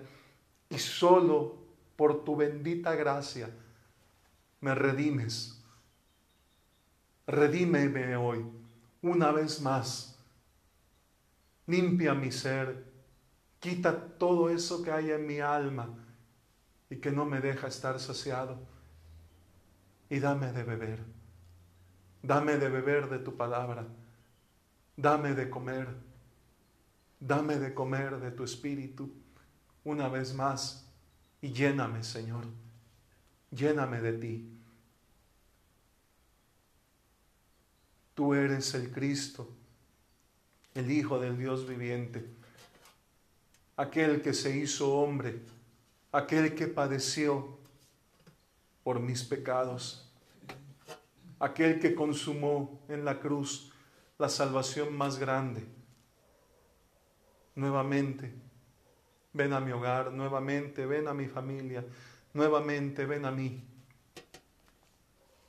y 0.71 0.79
solo 0.79 1.55
por 1.95 2.23
tu 2.23 2.35
bendita 2.35 2.95
gracia 2.95 3.47
me 4.59 4.73
redimes. 4.73 5.61
Redímeme 7.27 8.15
hoy 8.15 8.43
una 9.03 9.31
vez 9.31 9.61
más. 9.61 10.17
Limpia 11.67 12.15
mi 12.15 12.31
ser 12.31 12.91
Quita 13.59 13.95
todo 14.17 14.49
eso 14.49 14.81
que 14.81 14.91
hay 14.91 15.11
en 15.11 15.27
mi 15.27 15.39
alma 15.39 15.87
y 16.89 16.95
que 16.95 17.11
no 17.11 17.25
me 17.25 17.39
deja 17.39 17.67
estar 17.67 17.99
saciado. 17.99 18.57
Y 20.09 20.19
dame 20.19 20.51
de 20.53 20.63
beber. 20.63 21.03
Dame 22.23 22.57
de 22.57 22.67
beber 22.69 23.09
de 23.09 23.19
tu 23.19 23.35
palabra. 23.35 23.85
Dame 24.97 25.35
de 25.35 25.51
comer. 25.51 26.14
Dame 27.19 27.57
de 27.57 27.73
comer 27.73 28.19
de 28.19 28.31
tu 28.31 28.43
espíritu 28.43 29.11
una 29.83 30.07
vez 30.09 30.33
más. 30.33 30.87
Y 31.41 31.51
lléname, 31.51 32.03
Señor. 32.03 32.45
Lléname 33.51 34.01
de 34.01 34.13
ti. 34.13 34.49
Tú 38.13 38.33
eres 38.33 38.73
el 38.73 38.91
Cristo, 38.91 39.49
el 40.73 40.89
Hijo 40.89 41.19
del 41.19 41.37
Dios 41.37 41.67
viviente 41.67 42.35
aquel 43.77 44.21
que 44.21 44.33
se 44.33 44.55
hizo 44.55 44.93
hombre, 44.95 45.41
aquel 46.11 46.55
que 46.55 46.67
padeció 46.67 47.57
por 48.83 48.99
mis 48.99 49.23
pecados, 49.23 50.09
aquel 51.39 51.79
que 51.79 51.95
consumó 51.95 52.81
en 52.87 53.03
la 53.03 53.19
cruz 53.19 53.71
la 54.17 54.29
salvación 54.29 54.95
más 54.95 55.17
grande. 55.17 55.65
Nuevamente, 57.55 58.33
ven 59.33 59.53
a 59.53 59.59
mi 59.59 59.71
hogar, 59.71 60.11
nuevamente, 60.11 60.85
ven 60.85 61.07
a 61.07 61.13
mi 61.13 61.27
familia, 61.27 61.85
nuevamente, 62.33 63.05
ven 63.05 63.25
a 63.25 63.31
mí. 63.31 63.63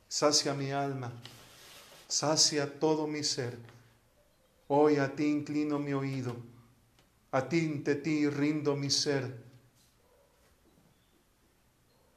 Sacia 0.08 0.54
mi 0.54 0.70
alma, 0.70 1.12
sacia 2.08 2.78
todo 2.78 3.06
mi 3.06 3.24
ser. 3.24 3.58
Hoy 4.68 4.96
a 4.96 5.14
ti 5.14 5.26
inclino 5.26 5.78
mi 5.78 5.92
oído 5.92 6.36
a 7.36 7.48
ti, 7.48 7.66
ante 7.66 7.96
ti 7.96 8.28
rindo 8.30 8.76
mi 8.76 8.88
ser 8.88 9.44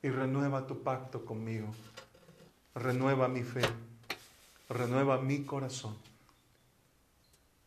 y 0.02 0.10
renueva 0.10 0.66
tu 0.66 0.82
pacto 0.82 1.26
conmigo. 1.26 1.68
Renueva 2.74 3.28
mi 3.28 3.44
fe, 3.44 3.62
renueva 4.70 5.20
mi 5.20 5.44
corazón 5.44 5.98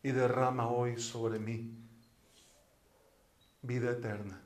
y 0.03 0.13
derrama 0.13 0.69
hoy 0.69 0.99
sobre 0.99 1.39
mí 1.39 1.82
vida 3.63 3.91
eterna. 3.91 4.41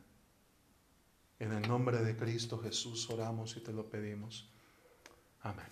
En 1.38 1.52
el 1.52 1.66
nombre 1.68 1.98
de 1.98 2.16
Cristo 2.16 2.58
Jesús 2.58 3.10
oramos 3.10 3.56
y 3.56 3.60
te 3.60 3.72
lo 3.72 3.86
pedimos. 3.86 4.48
Amén. 5.42 5.66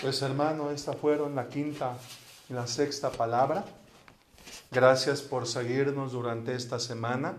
Pues 0.00 0.22
hermano, 0.22 0.70
esta 0.70 0.92
fueron 0.92 1.34
la 1.34 1.48
quinta 1.48 1.96
y 2.48 2.52
la 2.52 2.66
sexta 2.66 3.10
palabra. 3.10 3.64
Gracias 4.70 5.22
por 5.22 5.46
seguirnos 5.46 6.12
durante 6.12 6.54
esta 6.54 6.78
semana. 6.78 7.36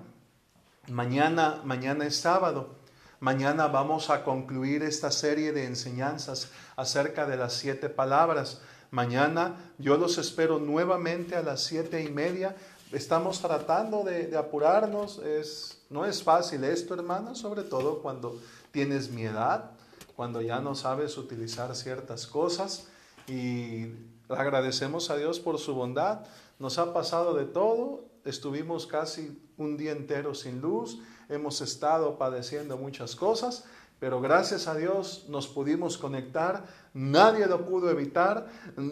Mañana, 0.87 1.61
mañana 1.63 2.05
es 2.05 2.17
sábado. 2.17 2.75
Mañana 3.19 3.67
vamos 3.67 4.09
a 4.09 4.23
concluir 4.23 4.81
esta 4.81 5.11
serie 5.11 5.51
de 5.51 5.65
enseñanzas 5.65 6.49
acerca 6.75 7.25
de 7.27 7.37
las 7.37 7.53
siete 7.53 7.89
palabras. 7.89 8.61
Mañana 8.91 9.55
yo 9.77 9.97
los 9.97 10.17
espero 10.17 10.57
nuevamente 10.57 11.35
a 11.35 11.43
las 11.43 11.63
siete 11.63 12.01
y 12.01 12.09
media. 12.09 12.55
Estamos 12.91 13.39
tratando 13.39 14.03
de, 14.03 14.35
apurarnos. 14.35 15.19
Es, 15.19 15.83
no 15.91 16.05
es 16.05 16.23
fácil 16.23 16.63
esto, 16.63 16.95
hermano, 16.95 17.35
sobre 17.35 17.63
todo 17.63 18.01
cuando 18.01 18.39
tienes 18.71 19.11
mi 19.11 19.23
edad, 19.23 19.71
cuando 20.15 20.41
ya 20.41 20.59
no 20.59 20.73
sabes 20.73 21.15
utilizar 21.17 21.75
ciertas 21.75 22.25
cosas. 22.25 22.87
Y 23.27 23.93
agradecemos 24.27 25.11
a 25.11 25.17
Dios 25.17 25.39
por 25.39 25.59
su 25.59 25.75
bondad. 25.75 26.21
Nos 26.57 26.79
ha 26.79 26.91
pasado 26.91 27.35
de 27.35 27.45
todo, 27.45 28.05
estuvimos 28.25 28.87
casi 28.87 29.39
un 29.57 29.77
día 29.77 29.91
entero 29.91 30.33
sin 30.33 30.59
luz, 30.59 30.99
hemos 31.29 31.61
estado 31.61 32.17
padeciendo 32.17 32.75
muchas 32.75 33.15
cosas, 33.15 33.65
pero 33.99 34.21
gracias 34.21 34.67
a 34.67 34.75
Dios 34.75 35.25
nos 35.29 35.47
pudimos 35.47 35.97
conectar, 35.97 36.65
nadie 36.93 37.45
lo 37.47 37.65
pudo 37.65 37.89
evitar, 37.89 38.47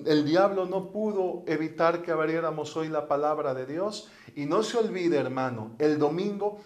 el 0.05 0.25
diablo 0.25 0.65
no 0.65 0.91
pudo 0.91 1.43
evitar 1.47 2.01
que 2.01 2.11
abriéramos 2.11 2.75
hoy 2.75 2.89
la 2.89 3.07
palabra 3.07 3.53
de 3.53 3.65
Dios 3.65 4.09
y 4.35 4.45
no 4.45 4.63
se 4.63 4.77
olvide 4.77 5.17
hermano, 5.17 5.71
el 5.79 5.97
domingo 5.97 6.59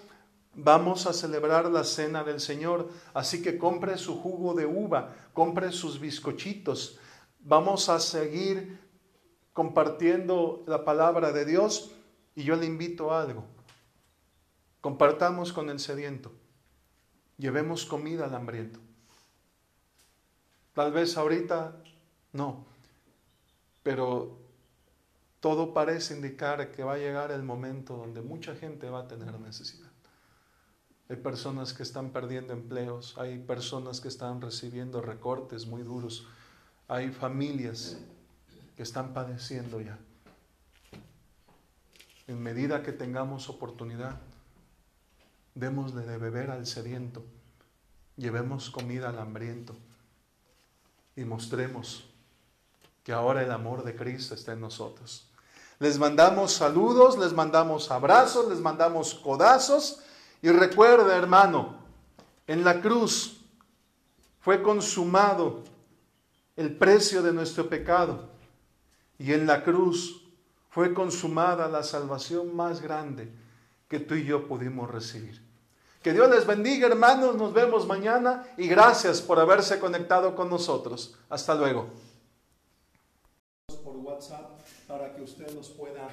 Vamos 0.53 1.07
a 1.07 1.13
celebrar 1.13 1.71
la 1.71 1.85
cena 1.85 2.25
del 2.25 2.41
Señor, 2.41 2.89
así 3.13 3.41
que 3.41 3.57
compre 3.57 3.97
su 3.97 4.19
jugo 4.19 4.53
de 4.53 4.65
uva, 4.65 5.15
compre 5.33 5.71
sus 5.71 5.99
bizcochitos. 5.99 6.99
Vamos 7.39 7.87
a 7.87 7.99
seguir 7.99 8.77
compartiendo 9.53 10.63
la 10.67 10.83
palabra 10.83 11.31
de 11.31 11.45
Dios 11.45 11.91
y 12.35 12.43
yo 12.43 12.57
le 12.57 12.65
invito 12.65 13.11
a 13.11 13.21
algo. 13.21 13.45
Compartamos 14.81 15.53
con 15.53 15.69
el 15.69 15.79
sediento. 15.79 16.33
Llevemos 17.41 17.87
comida 17.87 18.25
al 18.25 18.35
hambriento. 18.35 18.79
Tal 20.75 20.91
vez 20.91 21.17
ahorita 21.17 21.75
no, 22.33 22.67
pero 23.81 24.37
todo 25.39 25.73
parece 25.73 26.13
indicar 26.13 26.71
que 26.71 26.83
va 26.83 26.93
a 26.93 26.97
llegar 26.97 27.31
el 27.31 27.41
momento 27.41 27.97
donde 27.97 28.21
mucha 28.21 28.53
gente 28.53 28.91
va 28.91 28.99
a 28.99 29.07
tener 29.07 29.39
necesidad. 29.39 29.89
Hay 31.09 31.15
personas 31.15 31.73
que 31.73 31.81
están 31.81 32.11
perdiendo 32.11 32.53
empleos, 32.53 33.17
hay 33.17 33.39
personas 33.39 34.01
que 34.01 34.09
están 34.09 34.39
recibiendo 34.39 35.01
recortes 35.01 35.65
muy 35.65 35.81
duros, 35.81 36.27
hay 36.87 37.09
familias 37.09 37.97
que 38.77 38.83
están 38.83 39.15
padeciendo 39.15 39.81
ya. 39.81 39.97
En 42.27 42.39
medida 42.39 42.83
que 42.83 42.91
tengamos 42.91 43.49
oportunidad, 43.49 44.21
démosle 45.55 46.01
de 46.01 46.17
beber 46.17 46.51
al 46.51 46.65
sediento, 46.65 47.23
llevemos 48.15 48.69
comida 48.69 49.09
al 49.09 49.19
hambriento. 49.19 49.75
Y 51.15 51.25
mostremos 51.25 52.05
que 53.03 53.11
ahora 53.11 53.43
el 53.43 53.51
amor 53.51 53.83
de 53.83 53.95
Cristo 53.95 54.33
está 54.33 54.53
en 54.53 54.61
nosotros. 54.61 55.27
Les 55.79 55.97
mandamos 55.97 56.53
saludos, 56.53 57.17
les 57.17 57.33
mandamos 57.33 57.91
abrazos, 57.91 58.47
les 58.47 58.59
mandamos 58.59 59.15
codazos. 59.15 60.01
Y 60.41 60.49
recuerda, 60.49 61.17
hermano, 61.17 61.75
en 62.47 62.63
la 62.63 62.79
cruz 62.81 63.41
fue 64.39 64.61
consumado 64.61 65.63
el 66.55 66.77
precio 66.77 67.21
de 67.21 67.33
nuestro 67.33 67.67
pecado. 67.67 68.29
Y 69.17 69.33
en 69.33 69.45
la 69.45 69.63
cruz 69.63 70.23
fue 70.69 70.93
consumada 70.93 71.67
la 71.67 71.83
salvación 71.83 72.55
más 72.55 72.81
grande 72.81 73.33
que 73.91 73.99
tú 73.99 74.15
y 74.15 74.23
yo 74.23 74.47
pudimos 74.47 74.89
recibir. 74.89 75.45
Que 76.01 76.13
Dios 76.13 76.29
les 76.29 76.47
bendiga, 76.47 76.87
hermanos. 76.87 77.35
Nos 77.35 77.53
vemos 77.53 77.85
mañana 77.85 78.47
y 78.55 78.69
gracias 78.69 79.21
por 79.21 79.37
haberse 79.37 79.79
conectado 79.79 80.33
con 80.33 80.49
nosotros. 80.49 81.13
Hasta 81.29 81.53
luego. 81.55 81.87
Por 83.83 83.97
WhatsApp 83.97 84.61
para 84.87 85.13
que 85.13 85.21
usted 85.21 85.51
los 85.53 85.67
pueda 85.71 86.07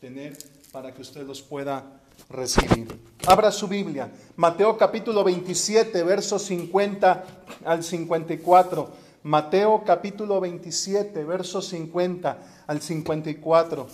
tener, 0.00 0.36
para 0.72 0.92
que 0.92 1.00
usted 1.00 1.24
los 1.24 1.40
pueda 1.42 2.00
recibir. 2.28 2.88
Abra 3.28 3.52
su 3.52 3.68
Biblia, 3.68 4.10
Mateo 4.34 4.76
capítulo 4.76 5.22
27, 5.22 6.02
versos 6.02 6.42
50 6.42 7.24
al 7.64 7.84
54. 7.84 8.90
Mateo 9.22 9.84
capítulo 9.86 10.40
27, 10.40 11.22
versos 11.22 11.68
50 11.68 12.38
al 12.66 12.82
54. 12.82 13.86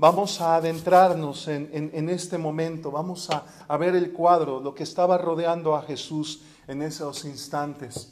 Vamos 0.00 0.40
a 0.40 0.56
adentrarnos 0.56 1.46
en, 1.46 2.08
este 2.08 2.38
momento, 2.38 2.90
vamos 2.90 3.28
a, 3.28 3.44
a 3.68 3.76
ver 3.76 3.94
el 3.94 4.14
cuadro, 4.14 4.58
lo 4.58 4.74
que 4.74 4.82
estaba 4.82 5.18
rodeando 5.18 5.76
a 5.76 5.82
Jesús 5.82 6.40
en 6.66 6.80
esos 6.80 7.26
instantes. 7.26 8.10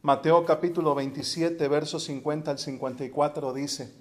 Mateo 0.00 0.46
capítulo 0.46 0.94
27, 0.94 1.68
versos 1.68 2.04
50 2.04 2.52
al 2.52 2.58
54 2.58 3.52
dice, 3.52 3.92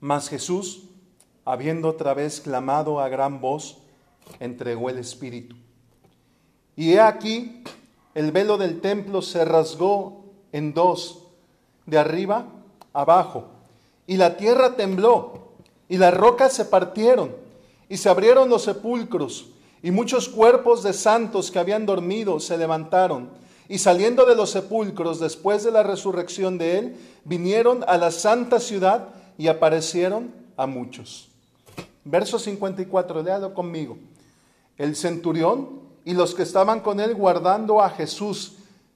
Mas 0.00 0.30
Jesús, 0.30 0.84
habiendo 1.44 1.90
otra 1.90 2.14
vez 2.14 2.40
clamado 2.40 2.98
a 2.98 3.10
gran 3.10 3.38
voz, 3.42 3.76
entregó 4.40 4.88
el 4.88 4.96
Espíritu. 4.96 5.54
Y 6.76 6.94
he 6.94 7.00
aquí, 7.02 7.62
el 8.14 8.32
velo 8.32 8.56
del 8.56 8.80
templo 8.80 9.20
se 9.20 9.44
rasgó 9.44 10.32
en 10.52 10.72
dos, 10.72 11.24
de 11.84 11.98
arriba 11.98 12.46
abajo, 12.94 13.50
y 14.06 14.16
la 14.16 14.36
tierra 14.36 14.76
tembló, 14.76 15.52
y 15.88 15.98
las 15.98 16.14
rocas 16.14 16.52
se 16.52 16.64
partieron, 16.64 17.34
y 17.88 17.96
se 17.96 18.08
abrieron 18.08 18.48
los 18.48 18.62
sepulcros, 18.62 19.46
y 19.82 19.90
muchos 19.90 20.28
cuerpos 20.28 20.82
de 20.82 20.92
santos 20.92 21.50
que 21.50 21.58
habían 21.58 21.86
dormido 21.86 22.40
se 22.40 22.56
levantaron, 22.56 23.30
y 23.68 23.78
saliendo 23.78 24.24
de 24.26 24.36
los 24.36 24.50
sepulcros 24.50 25.20
después 25.20 25.64
de 25.64 25.72
la 25.72 25.82
resurrección 25.82 26.58
de 26.58 26.78
él, 26.78 26.96
vinieron 27.24 27.84
a 27.88 27.96
la 27.96 28.10
santa 28.10 28.60
ciudad 28.60 29.08
y 29.38 29.48
aparecieron 29.48 30.32
a 30.56 30.66
muchos. 30.66 31.28
Verso 32.04 32.38
54, 32.38 33.22
léalo 33.22 33.52
conmigo. 33.52 33.98
El 34.78 34.94
centurión 34.94 35.80
y 36.04 36.14
los 36.14 36.34
que 36.34 36.44
estaban 36.44 36.80
con 36.80 37.00
él 37.00 37.14
guardando 37.14 37.82
a 37.82 37.90
Jesús, 37.90 38.52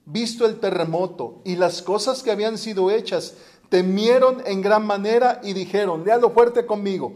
visto 0.06 0.46
el 0.46 0.60
terremoto 0.60 1.40
y 1.44 1.56
las 1.56 1.82
cosas 1.82 2.22
que 2.22 2.30
habían 2.30 2.56
sido 2.56 2.90
hechas, 2.90 3.34
temieron 3.70 4.42
en 4.44 4.60
gran 4.60 4.84
manera 4.84 5.40
y 5.42 5.54
dijeron, 5.54 6.04
léalo 6.04 6.30
fuerte 6.30 6.66
conmigo, 6.66 7.12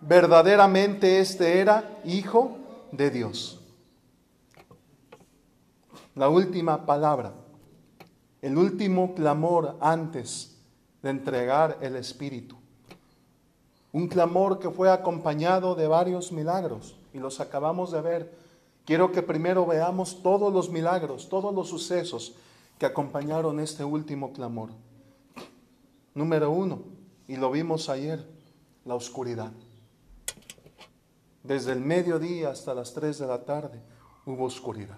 verdaderamente 0.00 1.20
este 1.20 1.60
era 1.60 2.00
hijo 2.04 2.56
de 2.90 3.10
Dios. 3.10 3.60
La 6.14 6.30
última 6.30 6.86
palabra, 6.86 7.34
el 8.40 8.56
último 8.56 9.14
clamor 9.14 9.76
antes 9.80 10.56
de 11.02 11.10
entregar 11.10 11.76
el 11.82 11.94
Espíritu. 11.96 12.56
Un 13.92 14.08
clamor 14.08 14.58
que 14.58 14.70
fue 14.70 14.90
acompañado 14.90 15.74
de 15.74 15.86
varios 15.86 16.32
milagros 16.32 16.96
y 17.12 17.18
los 17.18 17.38
acabamos 17.40 17.92
de 17.92 18.00
ver. 18.00 18.38
Quiero 18.86 19.12
que 19.12 19.22
primero 19.22 19.66
veamos 19.66 20.22
todos 20.22 20.52
los 20.52 20.70
milagros, 20.70 21.28
todos 21.28 21.54
los 21.54 21.68
sucesos 21.68 22.34
que 22.78 22.86
acompañaron 22.86 23.60
este 23.60 23.84
último 23.84 24.32
clamor. 24.32 24.70
Número 26.16 26.50
uno, 26.50 26.82
y 27.28 27.36
lo 27.36 27.50
vimos 27.50 27.90
ayer, 27.90 28.26
la 28.86 28.94
oscuridad. 28.94 29.52
Desde 31.42 31.72
el 31.72 31.80
mediodía 31.80 32.48
hasta 32.48 32.72
las 32.72 32.94
tres 32.94 33.18
de 33.18 33.26
la 33.26 33.44
tarde 33.44 33.82
hubo 34.24 34.46
oscuridad. 34.46 34.96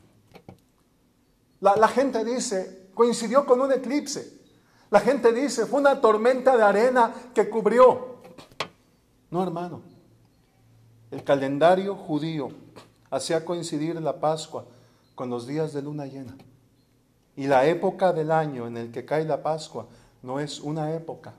La, 1.58 1.74
la 1.74 1.88
gente 1.88 2.24
dice, 2.24 2.90
coincidió 2.94 3.44
con 3.44 3.60
un 3.60 3.72
eclipse. 3.72 4.38
La 4.90 5.00
gente 5.00 5.32
dice, 5.32 5.66
fue 5.66 5.80
una 5.80 6.00
tormenta 6.00 6.56
de 6.56 6.62
arena 6.62 7.12
que 7.34 7.50
cubrió. 7.50 8.22
No, 9.28 9.42
hermano. 9.42 9.82
El 11.10 11.24
calendario 11.24 11.96
judío 11.96 12.50
hacía 13.10 13.44
coincidir 13.44 14.00
la 14.00 14.20
Pascua 14.20 14.66
con 15.16 15.30
los 15.30 15.48
días 15.48 15.72
de 15.72 15.82
luna 15.82 16.06
llena. 16.06 16.36
Y 17.34 17.48
la 17.48 17.66
época 17.66 18.12
del 18.12 18.30
año 18.30 18.68
en 18.68 18.76
el 18.76 18.92
que 18.92 19.04
cae 19.04 19.24
la 19.24 19.42
Pascua 19.42 19.88
no 20.22 20.40
es 20.40 20.60
una 20.60 20.92
época 20.94 21.34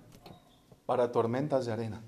para 0.85 1.11
tormentas 1.11 1.65
de 1.65 1.73
arena. 1.73 2.01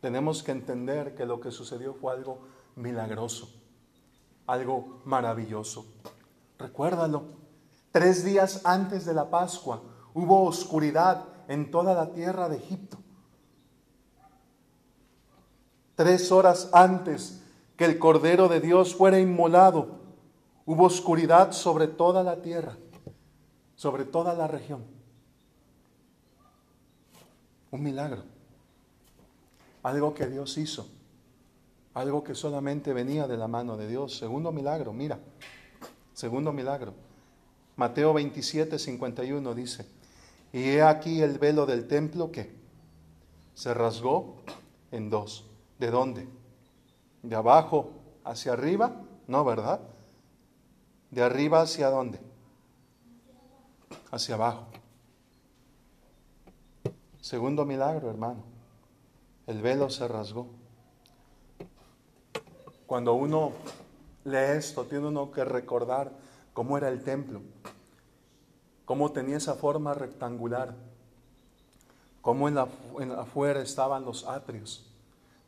Tenemos 0.00 0.42
que 0.42 0.52
entender 0.52 1.14
que 1.14 1.26
lo 1.26 1.40
que 1.40 1.50
sucedió 1.50 1.94
fue 1.94 2.12
algo 2.12 2.40
milagroso, 2.76 3.48
algo 4.46 5.00
maravilloso. 5.04 5.86
Recuérdalo, 6.58 7.24
tres 7.92 8.24
días 8.24 8.60
antes 8.64 9.04
de 9.04 9.14
la 9.14 9.30
Pascua 9.30 9.82
hubo 10.14 10.44
oscuridad 10.44 11.24
en 11.48 11.70
toda 11.70 11.94
la 11.94 12.12
tierra 12.12 12.48
de 12.48 12.56
Egipto 12.56 12.98
tres 15.96 16.30
horas 16.30 16.68
antes 16.72 17.42
que 17.76 17.86
el 17.86 17.98
Cordero 17.98 18.48
de 18.48 18.60
Dios 18.60 18.94
fuera 18.94 19.18
inmolado, 19.18 19.98
hubo 20.64 20.84
oscuridad 20.84 21.52
sobre 21.52 21.88
toda 21.88 22.22
la 22.22 22.42
tierra, 22.42 22.76
sobre 23.76 24.04
toda 24.04 24.34
la 24.34 24.48
región. 24.48 24.84
Un 27.70 27.82
milagro. 27.82 28.24
Algo 29.82 30.14
que 30.14 30.26
Dios 30.26 30.58
hizo. 30.58 30.88
Algo 31.94 32.24
que 32.24 32.34
solamente 32.34 32.92
venía 32.92 33.26
de 33.28 33.36
la 33.36 33.48
mano 33.48 33.76
de 33.76 33.86
Dios. 33.86 34.16
Segundo 34.18 34.50
milagro, 34.50 34.92
mira. 34.92 35.18
Segundo 36.12 36.52
milagro. 36.52 36.94
Mateo 37.76 38.14
27, 38.14 38.78
51 38.78 39.54
dice, 39.54 39.86
y 40.52 40.62
he 40.62 40.82
aquí 40.82 41.20
el 41.20 41.38
velo 41.38 41.66
del 41.66 41.86
templo 41.86 42.32
que 42.32 42.50
se 43.54 43.74
rasgó 43.74 44.36
en 44.90 45.10
dos 45.10 45.44
¿De 45.78 45.90
dónde? 45.90 46.26
¿De 47.22 47.36
abajo 47.36 47.90
hacia 48.24 48.54
arriba? 48.54 49.02
No, 49.26 49.44
¿verdad? 49.44 49.80
¿De 51.10 51.22
arriba 51.22 51.60
hacia 51.60 51.90
dónde? 51.90 52.18
Hacia 54.16 54.34
abajo. 54.34 54.64
Segundo 57.20 57.66
milagro, 57.66 58.08
hermano. 58.08 58.44
El 59.46 59.60
velo 59.60 59.90
se 59.90 60.08
rasgó. 60.08 60.46
Cuando 62.86 63.12
uno 63.12 63.52
lee 64.24 64.56
esto, 64.56 64.84
tiene 64.84 65.08
uno 65.08 65.30
que 65.30 65.44
recordar 65.44 66.10
cómo 66.54 66.78
era 66.78 66.88
el 66.88 67.04
templo, 67.04 67.42
cómo 68.86 69.12
tenía 69.12 69.36
esa 69.36 69.54
forma 69.54 69.92
rectangular, 69.92 70.74
cómo 72.22 72.48
en 72.48 72.54
la, 72.54 72.68
en 72.98 73.12
afuera 73.12 73.60
estaban 73.60 74.06
los 74.06 74.26
atrios 74.26 74.86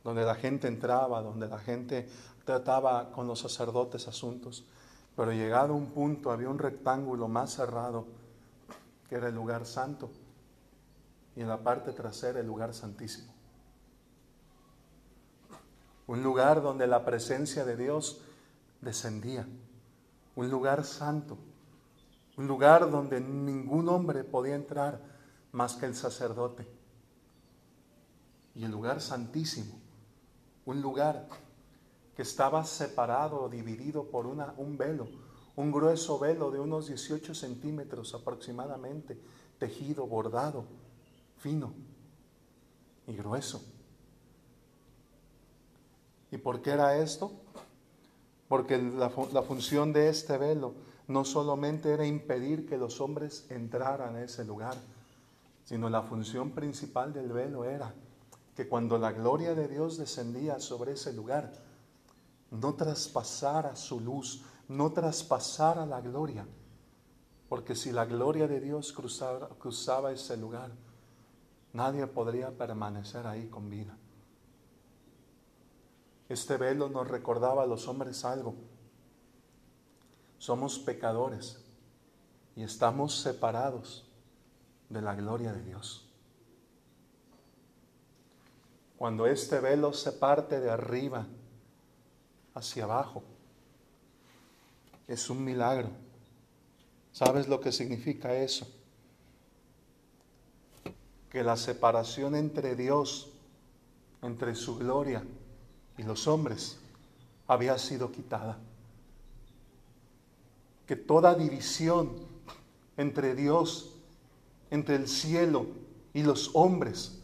donde 0.03 0.23
la 0.23 0.35
gente 0.35 0.67
entraba, 0.67 1.23
donde 1.23 1.47
la 1.47 1.57
gente 1.57 2.07
trataba 2.45 3.11
con 3.13 3.25
los 3.25 3.39
sacerdotes 3.39 4.07
asuntos. 4.07 4.63
Pero 5.15 5.31
llegado 5.31 5.73
a 5.73 5.75
un 5.75 5.87
punto 5.87 6.29
había 6.29 6.49
un 6.49 6.59
rectángulo 6.59 7.27
más 7.27 7.55
cerrado, 7.55 8.18
que 9.09 9.15
era 9.15 9.27
el 9.27 9.35
lugar 9.35 9.65
santo, 9.65 10.11
y 11.35 11.41
en 11.41 11.47
la 11.47 11.63
parte 11.63 11.91
trasera 11.93 12.39
el 12.39 12.47
lugar 12.47 12.73
santísimo. 12.73 13.33
Un 16.07 16.23
lugar 16.23 16.61
donde 16.61 16.87
la 16.87 17.03
presencia 17.03 17.65
de 17.65 17.75
Dios 17.75 18.21
descendía, 18.81 19.47
un 20.35 20.49
lugar 20.49 20.83
santo, 20.85 21.37
un 22.37 22.47
lugar 22.47 22.89
donde 22.89 23.19
ningún 23.19 23.89
hombre 23.89 24.23
podía 24.23 24.55
entrar 24.55 25.01
más 25.51 25.75
que 25.75 25.85
el 25.85 25.95
sacerdote. 25.95 26.67
Y 28.55 28.63
el 28.63 28.71
lugar 28.71 29.01
santísimo, 29.01 29.79
un 30.65 30.81
lugar 30.81 31.27
que 32.15 32.21
estaba 32.21 32.63
separado, 32.65 33.49
dividido 33.49 34.09
por 34.09 34.25
una, 34.25 34.53
un 34.57 34.77
velo, 34.77 35.07
un 35.55 35.71
grueso 35.71 36.19
velo 36.19 36.51
de 36.51 36.59
unos 36.59 36.87
18 36.87 37.33
centímetros 37.33 38.13
aproximadamente, 38.13 39.19
tejido, 39.57 40.07
bordado, 40.07 40.65
fino 41.37 41.73
y 43.07 43.13
grueso. 43.13 43.61
¿Y 46.31 46.37
por 46.37 46.61
qué 46.61 46.71
era 46.71 46.97
esto? 46.97 47.31
Porque 48.47 48.77
la, 48.77 49.11
la, 49.33 49.41
función 49.41 49.93
de 49.93 50.09
este 50.09 50.37
velo 50.37 50.73
no 51.07 51.25
solamente 51.25 51.91
era 51.91 52.05
impedir 52.05 52.67
que 52.67 52.77
los 52.77 53.01
hombres 53.01 53.45
entraran 53.49 54.15
a 54.15 54.23
ese 54.23 54.45
lugar, 54.45 54.77
sino 55.65 55.89
la 55.89 56.03
función 56.03 56.51
principal 56.51 57.13
del 57.13 57.31
velo 57.31 57.65
era 57.65 57.93
que 58.55 58.67
cuando 58.67 58.97
la 58.97 59.11
gloria 59.11 59.55
de 59.55 59.67
Dios 59.67 59.97
descendía 59.97 60.59
sobre 60.59 60.93
ese 60.93 61.13
lugar, 61.13 61.53
no 62.51 62.73
traspasara 62.73 63.75
su 63.75 63.99
luz, 63.99 64.41
no 64.69 64.91
traspasara 64.91 65.85
la 65.85 65.99
gloria. 65.99 66.47
Porque 67.49 67.75
si 67.75 67.91
la 67.91 68.05
gloria 68.05 68.47
de 68.47 68.61
Dios 68.61 68.93
cruzaba, 68.93 69.49
cruzaba 69.57 70.11
ese 70.11 70.37
lugar, 70.37 70.71
nadie 71.73 72.05
podría 72.07 72.51
permanecer 72.51 73.27
ahí 73.27 73.47
con 73.47 73.69
vida. 73.69 73.97
Este 76.29 76.57
velo 76.57 76.89
nos 76.89 77.07
recordaba 77.07 77.63
a 77.63 77.65
los 77.65 77.87
hombres 77.87 78.23
algo. 78.23 78.53
Somos 80.37 80.77
pecadores 80.77 81.59
y 82.55 82.61
estamos 82.61 83.19
separados 83.19 84.07
de 84.89 85.01
la 85.01 85.15
gloria 85.15 85.51
de 85.51 85.63
Dios. 85.63 86.07
Cuando 88.97 89.25
este 89.25 89.59
velo 89.59 89.93
se 89.93 90.11
parte 90.11 90.59
de 90.59 90.69
arriba 90.69 91.25
hacia 92.53 92.83
abajo. 92.83 93.23
Es 95.09 95.27
un 95.31 95.43
milagro. 95.43 95.89
¿Sabes 97.11 97.47
lo 97.47 97.59
que 97.59 97.71
significa 97.71 98.35
eso? 98.35 98.67
Que 101.31 101.43
la 101.43 101.57
separación 101.57 102.35
entre 102.35 102.75
Dios, 102.75 103.31
entre 104.21 104.53
su 104.53 104.77
gloria 104.77 105.23
y 105.97 106.03
los 106.03 106.27
hombres, 106.27 106.77
había 107.47 107.79
sido 107.79 108.11
quitada. 108.11 108.59
Que 110.85 110.95
toda 110.95 111.33
división 111.33 112.13
entre 112.95 113.33
Dios, 113.33 113.95
entre 114.69 114.95
el 114.95 115.07
cielo 115.07 115.65
y 116.13 116.21
los 116.21 116.51
hombres, 116.53 117.17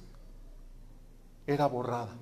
era 1.45 1.67
borrada. 1.67 2.15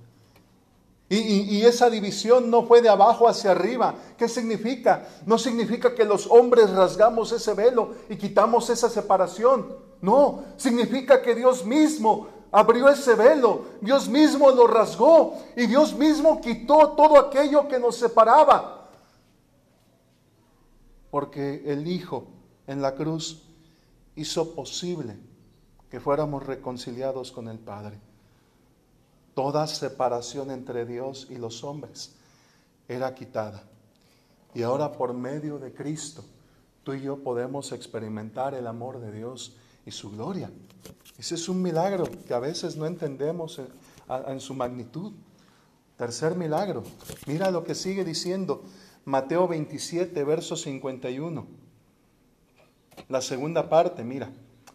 Y, 1.09 1.61
esa 1.63 1.89
división 1.89 2.49
no 2.49 2.63
fue 2.63 2.81
de 2.81 2.89
abajo 2.89 3.27
hacia 3.27 3.51
arriba. 3.51 3.93
¿Qué 4.17 4.27
significa? 4.27 5.07
No 5.25 5.37
significa 5.37 5.93
que 5.93 6.05
los 6.05 6.27
hombres 6.27 6.71
rasgamos 6.71 7.31
ese 7.31 7.53
velo 7.53 7.93
y 8.09 8.15
quitamos 8.15 8.69
esa 8.69 8.89
separación. 8.89 9.75
No, 10.01 10.43
significa 10.57 11.21
que 11.21 11.35
Dios 11.35 11.65
mismo 11.65 12.27
abrió 12.51 12.89
ese 12.89 13.15
velo, 13.15 13.65
Dios 13.81 14.07
mismo 14.07 14.51
lo 14.51 14.67
rasgó 14.67 15.37
y 15.55 15.65
Dios 15.65 15.93
mismo 15.93 16.39
quitó 16.41 16.89
todo 16.89 17.17
aquello 17.19 17.67
que 17.67 17.79
nos 17.79 17.97
separaba. 17.97 18.89
Porque 21.11 21.63
el 21.65 21.87
Hijo 21.87 22.27
en 22.65 22.81
la 22.81 22.95
cruz 22.95 23.43
hizo 24.15 24.55
posible 24.55 25.17
que 25.89 25.99
fuéramos 25.99 26.45
reconciliados 26.45 27.31
con 27.31 27.47
el 27.47 27.59
Padre. 27.59 27.99
Toda 29.33 29.65
separación 29.67 30.51
entre 30.51 30.85
Dios 30.85 31.27
y 31.29 31.37
los 31.37 31.63
hombres 31.63 32.13
era 32.87 33.15
quitada. 33.15 33.63
Y 34.53 34.61
ahora 34.61 34.91
por 34.91 35.13
medio 35.13 35.57
de 35.57 35.73
Cristo, 35.73 36.23
tú 36.83 36.93
y 36.93 37.01
yo 37.01 37.17
podemos 37.17 37.71
experimentar 37.71 38.53
el 38.53 38.67
amor 38.67 38.99
de 38.99 39.11
Dios 39.11 39.55
y 39.85 39.91
su 39.91 40.11
gloria. 40.11 40.51
Ese 41.17 41.35
es 41.35 41.49
un 41.49 41.61
milagro 41.61 42.05
que 42.27 42.33
a 42.33 42.39
veces 42.39 42.75
no 42.75 42.85
entendemos 42.85 43.59
en, 44.27 44.39
su 44.39 44.53
magnitud. 44.53 45.13
Tercer 45.97 46.35
milagro. 46.35 46.83
Mira 47.27 47.51
lo 47.51 47.63
que 47.63 47.75
sigue 47.75 48.03
diciendo 48.03 48.63
Mateo 49.05 49.47
27, 49.47 50.23
verso 50.23 50.55
51. 50.55 51.45
La 53.09 53.21
segunda 53.21 53.69
parte, 53.69 54.03
mira. 54.03 54.31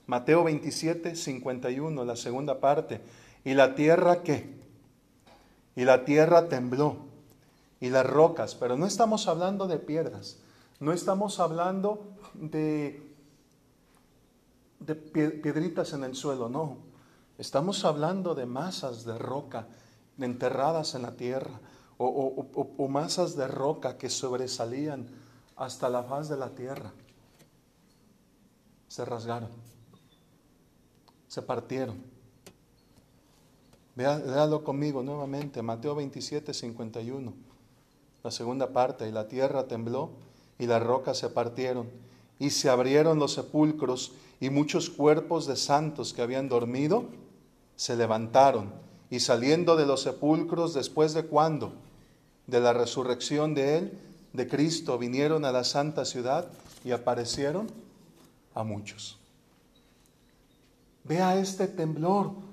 Mateo 0.07 0.45
27, 0.45 1.15
51, 1.15 2.05
la 2.05 2.17
segunda 2.17 2.61
parte. 2.61 3.01
¿Y 3.49 3.55
la 3.55 3.75
tierra 3.75 4.23
qué? 4.23 4.61
Y 5.75 5.87
la 5.87 6.05
tierra 6.05 6.51
tembló. 6.51 6.99
Y 7.81 7.89
las 7.89 8.05
rocas, 8.05 8.55
pero 8.55 8.77
no 8.77 8.85
estamos 8.85 9.27
hablando 9.27 9.67
de 9.67 9.79
piedras, 9.79 10.37
no 10.81 10.93
estamos 10.93 11.41
hablando 11.41 12.13
de, 12.35 13.11
de 14.81 14.95
piedritas 14.95 15.95
en 15.95 16.05
el 16.05 16.15
suelo, 16.15 16.51
no. 16.51 16.77
Estamos 17.39 17.87
hablando 17.87 18.35
de 18.35 18.45
masas 18.45 19.07
de 19.07 19.17
roca 19.17 19.67
enterradas 20.19 20.95
en 20.95 21.01
la 21.01 21.13
tierra 21.13 21.59
o, 21.97 22.45
o 22.53 22.89
masas 22.89 23.35
de 23.35 23.49
roca 23.49 23.97
que 23.97 24.11
sobresalían 24.11 25.09
hasta 25.57 25.89
la 25.89 26.03
faz 26.03 26.29
de 26.29 26.37
la 26.37 26.51
tierra. 26.51 26.93
Se 28.89 29.07
rasgaron, 29.07 29.49
se 31.29 31.41
partieron. 31.41 32.18
Véalo 33.99 34.63
conmigo 34.63 35.03
nuevamente, 35.03 35.61
Mateo 35.61 35.97
27, 35.97 36.55
51. 36.55 37.33
La 38.23 38.31
segunda 38.31 38.73
parte, 38.73 39.09
y 39.09 39.11
la 39.11 39.27
tierra 39.27 39.67
tembló 39.67 40.11
y 40.57 40.67
las 40.67 40.81
rocas 40.81 41.19
se 41.19 41.29
partieron 41.31 41.91
y 42.39 42.51
se 42.51 42.71
abrieron 42.71 43.19
los 43.19 43.33
sepulcros 43.33 44.13
y 44.39 44.51
muchos 44.51 44.89
cuerpos 44.89 45.49
de 45.49 45.57
santos 45.57 46.15
que 46.15 46.23
habían 46.23 46.49
dormido 46.49 47.07
se 47.75 47.97
levantaron 47.97 48.73
y 49.11 49.19
saliendo 49.19 49.75
de 49.75 49.87
los 49.87 50.03
sepulcros 50.03 50.75
después 50.75 51.13
de 51.13 51.25
cuándo? 51.25 51.73
De 52.47 52.61
la 52.61 52.73
resurrección 52.73 53.53
de 53.53 53.79
él, 53.79 53.99
de 54.33 54.47
Cristo, 54.47 54.97
vinieron 54.97 55.45
a 55.45 55.51
la 55.51 55.65
santa 55.65 56.05
ciudad 56.05 56.47
y 56.85 56.93
aparecieron 56.93 57.67
a 58.55 58.63
muchos. 58.63 59.19
Vea 61.03 61.37
este 61.41 61.67
temblor 61.67 62.48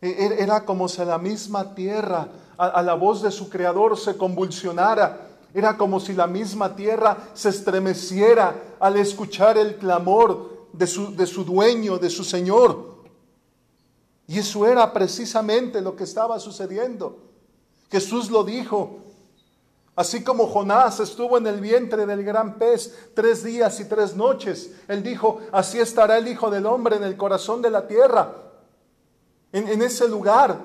era 0.00 0.64
como 0.64 0.88
si 0.88 1.04
la 1.04 1.18
misma 1.18 1.74
tierra 1.74 2.28
a, 2.56 2.82
la 2.82 2.94
voz 2.94 3.22
de 3.22 3.30
su 3.30 3.48
creador 3.48 3.98
se 3.98 4.16
convulsionara. 4.16 5.26
Era 5.54 5.76
como 5.76 5.98
si 5.98 6.12
la 6.12 6.26
misma 6.26 6.76
tierra 6.76 7.16
se 7.34 7.48
estremeciera 7.48 8.76
al 8.78 8.96
escuchar 8.96 9.56
el 9.56 9.76
clamor 9.76 10.68
de 10.72 10.86
su, 10.86 11.16
de 11.16 11.26
su 11.26 11.44
dueño, 11.44 11.98
de 11.98 12.10
su 12.10 12.22
Señor. 12.22 12.98
Y 14.26 14.38
eso 14.38 14.66
era 14.66 14.92
precisamente 14.92 15.80
lo 15.80 15.96
que 15.96 16.04
estaba 16.04 16.38
sucediendo. 16.38 17.18
Jesús 17.90 18.30
lo 18.30 18.44
dijo. 18.44 18.98
Así 19.96 20.22
como 20.22 20.46
Jonás 20.46 21.00
estuvo 21.00 21.38
en 21.38 21.46
el 21.48 21.60
vientre 21.60 22.06
del 22.06 22.22
gran 22.22 22.56
pez 22.56 23.10
tres 23.14 23.42
días 23.42 23.80
y 23.80 23.86
tres 23.86 24.14
noches, 24.14 24.70
él 24.86 25.02
dijo, 25.02 25.40
así 25.50 25.80
estará 25.80 26.18
el 26.18 26.28
Hijo 26.28 26.50
del 26.50 26.66
Hombre 26.66 26.94
en 26.94 27.02
el 27.02 27.16
corazón 27.16 27.62
de 27.62 27.70
la 27.70 27.88
tierra 27.88 28.47
en, 29.52 29.82
ese 29.82 30.08
lugar 30.08 30.60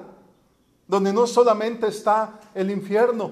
donde 0.88 1.14
no 1.14 1.26
solamente 1.26 1.88
está 1.88 2.40
el 2.54 2.70
infierno, 2.70 3.32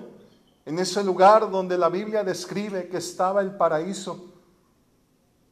en 0.65 0.79
ese 0.79 1.03
lugar 1.03 1.49
donde 1.51 1.77
la 1.77 1.89
Biblia 1.89 2.23
describe 2.23 2.87
que 2.87 2.97
estaba 2.97 3.41
el 3.41 3.55
paraíso, 3.55 4.25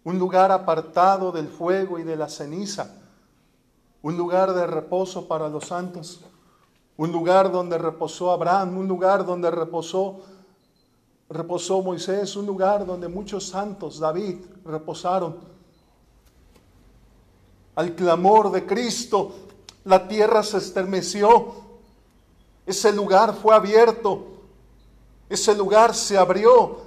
un 0.03 0.17
lugar 0.17 0.51
apartado 0.51 1.31
del 1.31 1.47
fuego 1.47 1.99
y 1.99 2.03
de 2.03 2.15
la 2.15 2.29
ceniza, 2.29 2.95
un 4.01 4.15
lugar 4.15 4.53
de 4.53 4.65
reposo 4.65 5.27
para 5.27 5.49
los 5.49 5.65
santos, 5.65 6.21
un 6.95 7.11
lugar 7.11 7.51
donde 7.51 7.77
reposó 7.77 8.31
Abraham, 8.31 8.77
un 8.77 8.87
lugar 8.87 9.25
donde 9.25 9.51
reposó 9.51 10.21
reposó 11.29 11.81
Moisés, 11.83 12.35
un 12.35 12.47
lugar 12.47 12.85
donde 12.85 13.07
muchos 13.07 13.47
santos, 13.47 13.99
David, 13.99 14.37
reposaron. 14.65 15.37
Al 17.75 17.93
clamor 17.93 18.51
de 18.51 18.65
Cristo 18.65 19.31
la 19.89 20.07
tierra 20.07 20.43
se 20.43 20.59
estremeció. 20.59 21.55
Ese 22.63 22.93
lugar 22.93 23.33
fue 23.33 23.55
abierto. 23.55 24.23
Ese 25.27 25.55
lugar 25.55 25.95
se 25.95 26.15
abrió 26.15 26.77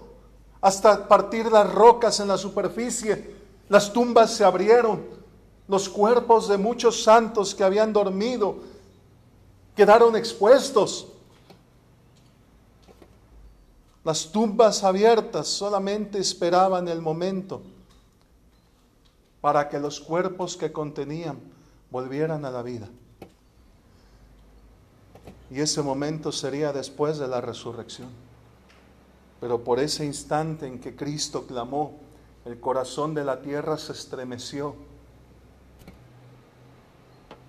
hasta 0.60 1.08
partir 1.08 1.50
las 1.50 1.68
rocas 1.68 2.20
en 2.20 2.28
la 2.28 2.38
superficie. 2.38 3.34
Las 3.68 3.92
tumbas 3.92 4.30
se 4.30 4.44
abrieron. 4.44 5.02
Los 5.66 5.88
cuerpos 5.88 6.46
de 6.46 6.58
muchos 6.58 7.02
santos 7.02 7.56
que 7.56 7.64
habían 7.64 7.92
dormido 7.92 8.58
quedaron 9.74 10.14
expuestos. 10.14 11.08
Las 14.04 14.30
tumbas 14.30 14.84
abiertas 14.84 15.48
solamente 15.48 16.20
esperaban 16.20 16.86
el 16.86 17.02
momento 17.02 17.62
para 19.40 19.68
que 19.68 19.80
los 19.80 19.98
cuerpos 19.98 20.56
que 20.56 20.70
contenían 20.70 21.51
volvieran 21.92 22.44
a 22.46 22.50
la 22.50 22.62
vida. 22.62 22.88
Y 25.50 25.60
ese 25.60 25.82
momento 25.82 26.32
sería 26.32 26.72
después 26.72 27.18
de 27.18 27.28
la 27.28 27.42
resurrección. 27.42 28.08
Pero 29.38 29.62
por 29.62 29.78
ese 29.78 30.06
instante 30.06 30.66
en 30.66 30.80
que 30.80 30.96
Cristo 30.96 31.46
clamó, 31.46 32.00
el 32.46 32.58
corazón 32.58 33.14
de 33.14 33.24
la 33.24 33.42
tierra 33.42 33.76
se 33.76 33.92
estremeció 33.92 34.74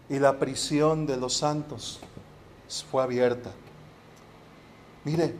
y 0.09 0.19
la 0.19 0.37
prisión 0.37 1.07
de 1.07 1.15
los 1.15 1.35
santos 1.37 2.01
fue 2.91 3.01
abierta. 3.01 3.51
Mire, 5.05 5.35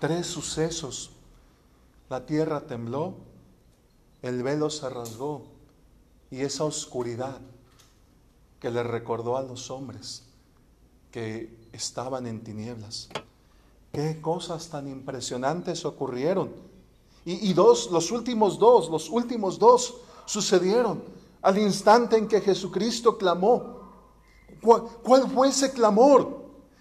tres 0.00 0.26
sucesos. 0.26 1.12
La 2.08 2.26
tierra 2.26 2.62
tembló, 2.62 3.14
el 4.22 4.42
velo 4.42 4.70
se 4.70 4.88
rasgó 4.90 5.44
y 6.30 6.40
esa 6.40 6.64
oscuridad 6.64 7.40
que 8.66 8.72
le 8.72 8.82
recordó 8.82 9.36
a 9.36 9.42
los 9.42 9.70
hombres 9.70 10.24
que 11.12 11.68
estaban 11.72 12.26
en 12.26 12.42
tinieblas. 12.42 13.08
Qué 13.92 14.20
cosas 14.20 14.68
tan 14.68 14.88
impresionantes 14.88 15.84
ocurrieron. 15.84 16.50
Y, 17.24 17.52
dos, 17.52 17.92
los 17.92 18.10
últimos 18.10 18.58
dos, 18.58 18.90
los 18.90 19.08
últimos 19.08 19.60
dos 19.60 19.98
sucedieron 20.24 21.00
al 21.42 21.58
instante 21.58 22.16
en 22.16 22.26
que 22.26 22.40
Jesucristo 22.40 23.16
clamó. 23.16 23.82
¿Cuál, 24.60 25.30
fue 25.32 25.46
ese 25.46 25.70
clamor? 25.70 26.36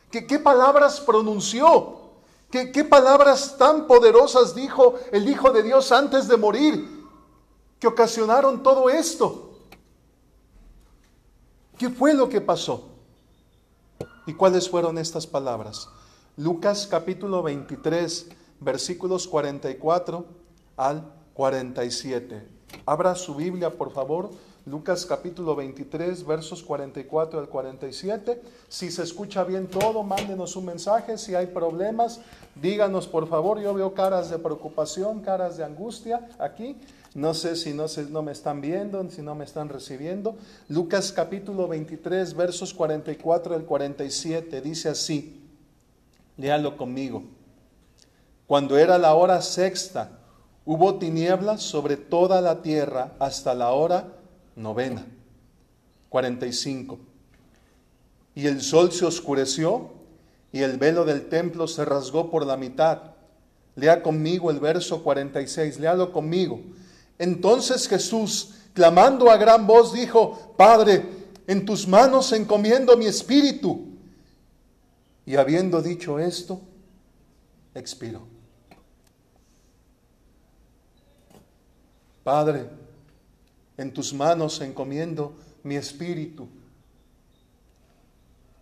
¿Qué, 0.09 0.25
qué 0.25 0.39
palabras 0.39 0.99
pronunció? 0.99 1.99
¿Qué, 2.49 2.71
¿Qué 2.71 2.83
palabras 2.83 3.59
tan 3.59 3.85
poderosas 3.85 4.55
dijo 4.55 4.95
el 5.11 5.29
Hijo 5.29 5.51
de 5.51 5.61
Dios 5.61 5.91
antes 5.91 6.27
de 6.27 6.35
morir 6.35 7.05
que 7.79 7.85
ocasionaron 7.85 8.63
todo 8.63 8.89
esto? 8.89 9.44
¿Qué 11.77 11.89
fue 11.89 12.13
lo 12.13 12.29
que 12.29 12.39
pasó? 12.39 12.87
¿Y 14.25 14.33
cuáles 14.33 14.69
fueron 14.69 14.97
estas 14.97 15.27
palabras? 15.27 15.89
Lucas 16.37 16.87
capítulo 16.89 17.43
23, 17.43 18.29
versículos 18.61 19.27
44 19.27 20.25
al 20.77 21.03
47. 21.33 22.47
Abra 22.85 23.13
su 23.15 23.35
Biblia, 23.35 23.77
por 23.77 23.91
favor. 23.91 24.29
Lucas 24.65 25.05
capítulo 25.05 25.53
23, 25.53 26.25
versos 26.25 26.63
44 26.63 27.39
al 27.39 27.49
47. 27.49 28.41
Si 28.69 28.89
se 28.89 29.03
escucha 29.03 29.43
bien 29.43 29.67
todo, 29.67 30.01
mándenos 30.01 30.55
un 30.55 30.65
mensaje. 30.65 31.17
Si 31.17 31.35
hay 31.35 31.47
problemas, 31.47 32.21
díganos 32.55 33.05
por 33.05 33.27
favor. 33.27 33.59
Yo 33.59 33.73
veo 33.73 33.93
caras 33.93 34.29
de 34.29 34.39
preocupación, 34.39 35.19
caras 35.19 35.57
de 35.57 35.65
angustia 35.65 36.29
aquí. 36.39 36.77
No 37.15 37.33
sé 37.33 37.55
si 37.55 37.73
no, 37.73 37.87
se, 37.87 38.03
no 38.03 38.21
me 38.21 38.33
están 38.33 38.59
viendo, 38.59 39.09
si 39.09 39.21
no 39.21 39.35
me 39.35 39.45
están 39.45 39.69
recibiendo. 39.69 40.35
Lucas 40.67 41.13
capítulo 41.13 41.65
23, 41.65 42.33
versos 42.33 42.73
44 42.73 43.55
al 43.55 43.63
47, 43.63 44.59
dice 44.59 44.89
así, 44.89 45.41
léalo 46.35 46.75
conmigo. 46.75 47.23
Cuando 48.47 48.77
era 48.77 48.97
la 48.97 49.15
hora 49.15 49.41
sexta, 49.41 50.19
hubo 50.65 50.99
tinieblas 50.99 51.61
sobre 51.61 51.95
toda 51.95 52.41
la 52.41 52.61
tierra 52.61 53.13
hasta 53.17 53.55
la 53.55 53.71
hora 53.71 54.11
novena. 54.57 55.05
45. 56.09 56.99
Y 58.35 58.47
el 58.47 58.59
sol 58.59 58.91
se 58.91 59.05
oscureció 59.05 59.93
y 60.51 60.63
el 60.63 60.77
velo 60.77 61.05
del 61.05 61.29
templo 61.29 61.69
se 61.69 61.85
rasgó 61.85 62.29
por 62.29 62.45
la 62.45 62.57
mitad. 62.57 63.13
Lea 63.75 64.03
conmigo 64.03 64.51
el 64.51 64.59
verso 64.59 65.01
46, 65.01 65.79
léalo 65.79 66.11
conmigo. 66.11 66.59
Entonces 67.17 67.87
Jesús, 67.87 68.55
clamando 68.73 69.29
a 69.29 69.37
gran 69.37 69.65
voz, 69.65 69.93
dijo, 69.93 70.53
Padre, 70.57 71.05
en 71.47 71.65
tus 71.65 71.87
manos 71.87 72.31
encomiendo 72.31 72.97
mi 72.97 73.05
espíritu. 73.05 73.85
Y 75.25 75.35
habiendo 75.35 75.81
dicho 75.81 76.19
esto, 76.19 76.61
expiró. 77.73 78.21
Padre, 82.23 82.69
en 83.77 83.93
tus 83.93 84.13
manos 84.13 84.59
encomiendo 84.61 85.35
mi 85.63 85.75
espíritu. 85.75 86.47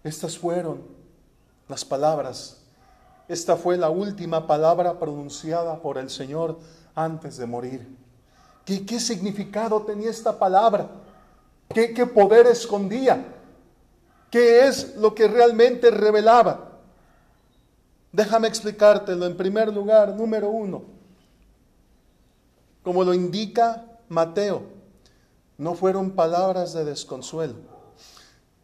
Estas 0.03 0.37
fueron 0.37 0.83
las 1.67 1.85
palabras. 1.85 2.61
Esta 3.27 3.55
fue 3.55 3.77
la 3.77 3.89
última 3.89 4.47
palabra 4.47 4.99
pronunciada 4.99 5.81
por 5.81 5.97
el 5.97 6.09
Señor 6.09 6.59
antes 6.93 7.37
de 7.37 7.45
morir. 7.45 8.02
¿Qué, 8.65 8.99
significado 8.99 9.81
tenía 9.81 10.09
esta 10.09 10.37
palabra? 10.39 10.89
¿Qué, 11.73 11.93
¿Qué 11.93 12.05
poder 12.05 12.47
escondía? 12.47 13.25
¿Qué 14.31 14.67
es 14.67 14.95
lo 14.95 15.13
que 15.13 15.27
realmente 15.27 15.91
revelaba? 15.91 16.79
Déjame 18.11 18.47
explicártelo 18.47 19.25
en 19.25 19.35
primer 19.35 19.73
lugar, 19.73 20.15
número 20.15 20.49
uno. 20.49 20.83
Como 22.83 23.03
lo 23.03 23.13
indica 23.13 23.85
Mateo, 24.07 24.63
no 25.57 25.73
fueron 25.75 26.11
palabras 26.11 26.73
de 26.73 26.85
desconsuelo, 26.85 27.55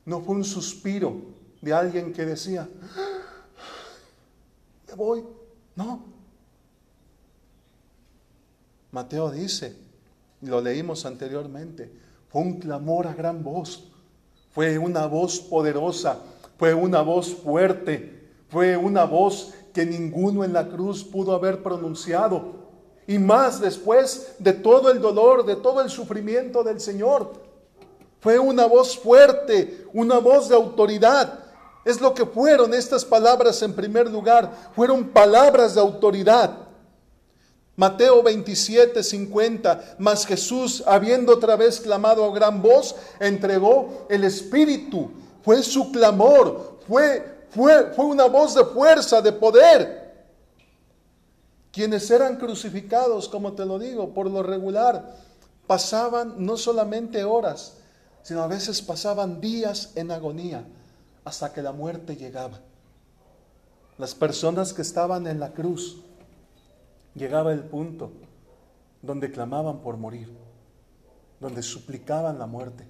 no 0.05 0.21
fue 0.21 0.35
un 0.35 0.43
suspiro 0.43 1.15
de 1.61 1.73
alguien 1.73 2.13
que 2.13 2.25
decía, 2.25 2.69
me 4.87 4.93
voy, 4.95 5.25
no. 5.75 6.03
Mateo 8.91 9.29
dice, 9.31 9.75
lo 10.41 10.61
leímos 10.61 11.05
anteriormente, 11.05 11.91
fue 12.29 12.41
un 12.41 12.59
clamor 12.59 13.07
a 13.07 13.13
gran 13.13 13.43
voz, 13.43 13.89
fue 14.51 14.77
una 14.77 15.05
voz 15.05 15.39
poderosa, 15.39 16.19
fue 16.57 16.73
una 16.73 17.01
voz 17.01 17.33
fuerte, 17.33 18.27
fue 18.49 18.77
una 18.77 19.05
voz 19.05 19.53
que 19.73 19.85
ninguno 19.85 20.43
en 20.43 20.53
la 20.53 20.67
cruz 20.67 21.03
pudo 21.03 21.33
haber 21.33 21.61
pronunciado. 21.61 22.59
Y 23.07 23.17
más 23.17 23.59
después 23.59 24.35
de 24.39 24.53
todo 24.53 24.91
el 24.91 25.01
dolor, 25.01 25.45
de 25.45 25.55
todo 25.55 25.81
el 25.81 25.89
sufrimiento 25.89 26.63
del 26.63 26.79
Señor. 26.79 27.33
Fue 28.19 28.37
una 28.37 28.65
voz 28.67 28.97
fuerte, 28.97 29.87
una 29.93 30.19
voz 30.19 30.49
de 30.49 30.55
autoridad. 30.55 31.39
Es 31.85 31.99
lo 32.01 32.13
que 32.13 32.25
fueron 32.25 32.73
estas 32.73 33.05
palabras 33.05 33.61
en 33.63 33.73
primer 33.73 34.09
lugar. 34.11 34.51
Fueron 34.75 35.05
palabras 35.05 35.73
de 35.73 35.81
autoridad. 35.81 36.68
Mateo 37.79 38.21
27, 38.21 39.01
50, 39.01 39.95
mas 39.99 40.25
Jesús, 40.25 40.83
habiendo 40.85 41.31
otra 41.31 41.55
vez 41.55 41.79
clamado 41.79 42.25
a 42.25 42.33
gran 42.33 42.61
voz, 42.61 42.93
entregó 43.21 44.05
el 44.09 44.25
Espíritu. 44.25 45.09
Fue 45.43 45.63
su 45.63 45.89
clamor, 45.89 46.79
fue, 46.85 47.45
fue, 47.51 47.93
fue 47.93 48.03
una 48.07 48.25
voz 48.25 48.53
de 48.53 48.65
fuerza, 48.65 49.21
de 49.21 49.31
poder. 49.31 50.27
Quienes 51.71 52.11
eran 52.11 52.35
crucificados, 52.35 53.29
como 53.29 53.53
te 53.53 53.65
lo 53.65 53.79
digo, 53.79 54.13
por 54.13 54.29
lo 54.29 54.43
regular, 54.43 55.15
pasaban 55.65 56.33
no 56.35 56.57
solamente 56.57 57.23
horas, 57.23 57.75
sino 58.23 58.43
a 58.43 58.47
veces 58.47 58.81
pasaban 58.81 59.39
días 59.39 59.91
en 59.95 60.11
agonía 60.11 60.65
hasta 61.23 61.53
que 61.53 61.61
la 61.61 61.71
muerte 61.71 62.17
llegaba. 62.17 62.59
Las 63.97 64.13
personas 64.15 64.73
que 64.73 64.81
estaban 64.81 65.27
en 65.27 65.39
la 65.39 65.53
cruz, 65.53 66.01
llegaba 67.15 67.51
el 67.51 67.63
punto 67.63 68.11
donde 69.01 69.31
clamaban 69.31 69.79
por 69.79 69.97
morir, 69.97 70.29
donde 71.39 71.61
suplicaban 71.61 72.37
la 72.37 72.45
muerte. 72.45 72.85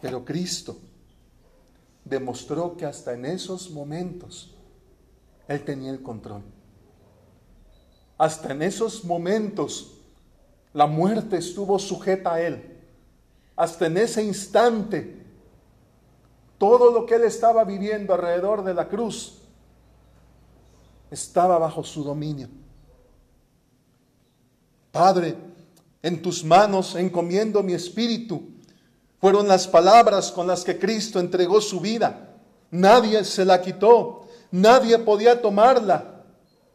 Pero 0.00 0.24
Cristo 0.24 0.78
demostró 2.04 2.76
que 2.76 2.86
hasta 2.86 3.12
en 3.12 3.26
esos 3.26 3.70
momentos 3.70 4.54
Él 5.46 5.62
tenía 5.62 5.90
el 5.90 6.02
control. 6.02 6.42
Hasta 8.16 8.52
en 8.52 8.62
esos 8.62 9.04
momentos 9.04 9.98
la 10.72 10.86
muerte 10.86 11.36
estuvo 11.36 11.78
sujeta 11.78 12.34
a 12.34 12.40
Él. 12.40 12.78
Hasta 13.56 13.86
en 13.86 13.98
ese 13.98 14.24
instante 14.24 15.19
todo 16.60 16.90
lo 16.90 17.06
que 17.06 17.14
él 17.14 17.24
estaba 17.24 17.64
viviendo 17.64 18.12
alrededor 18.12 18.62
de 18.62 18.74
la 18.74 18.86
cruz 18.86 19.38
estaba 21.10 21.56
bajo 21.56 21.82
su 21.82 22.04
dominio. 22.04 22.50
Padre, 24.92 25.36
en 26.02 26.20
tus 26.20 26.44
manos 26.44 26.96
encomiendo 26.96 27.62
mi 27.62 27.72
espíritu. 27.72 28.42
Fueron 29.22 29.48
las 29.48 29.66
palabras 29.66 30.30
con 30.30 30.46
las 30.46 30.62
que 30.62 30.78
Cristo 30.78 31.18
entregó 31.18 31.62
su 31.62 31.80
vida. 31.80 32.28
Nadie 32.70 33.24
se 33.24 33.46
la 33.46 33.62
quitó, 33.62 34.26
nadie 34.50 34.98
podía 34.98 35.40
tomarla. 35.40 36.24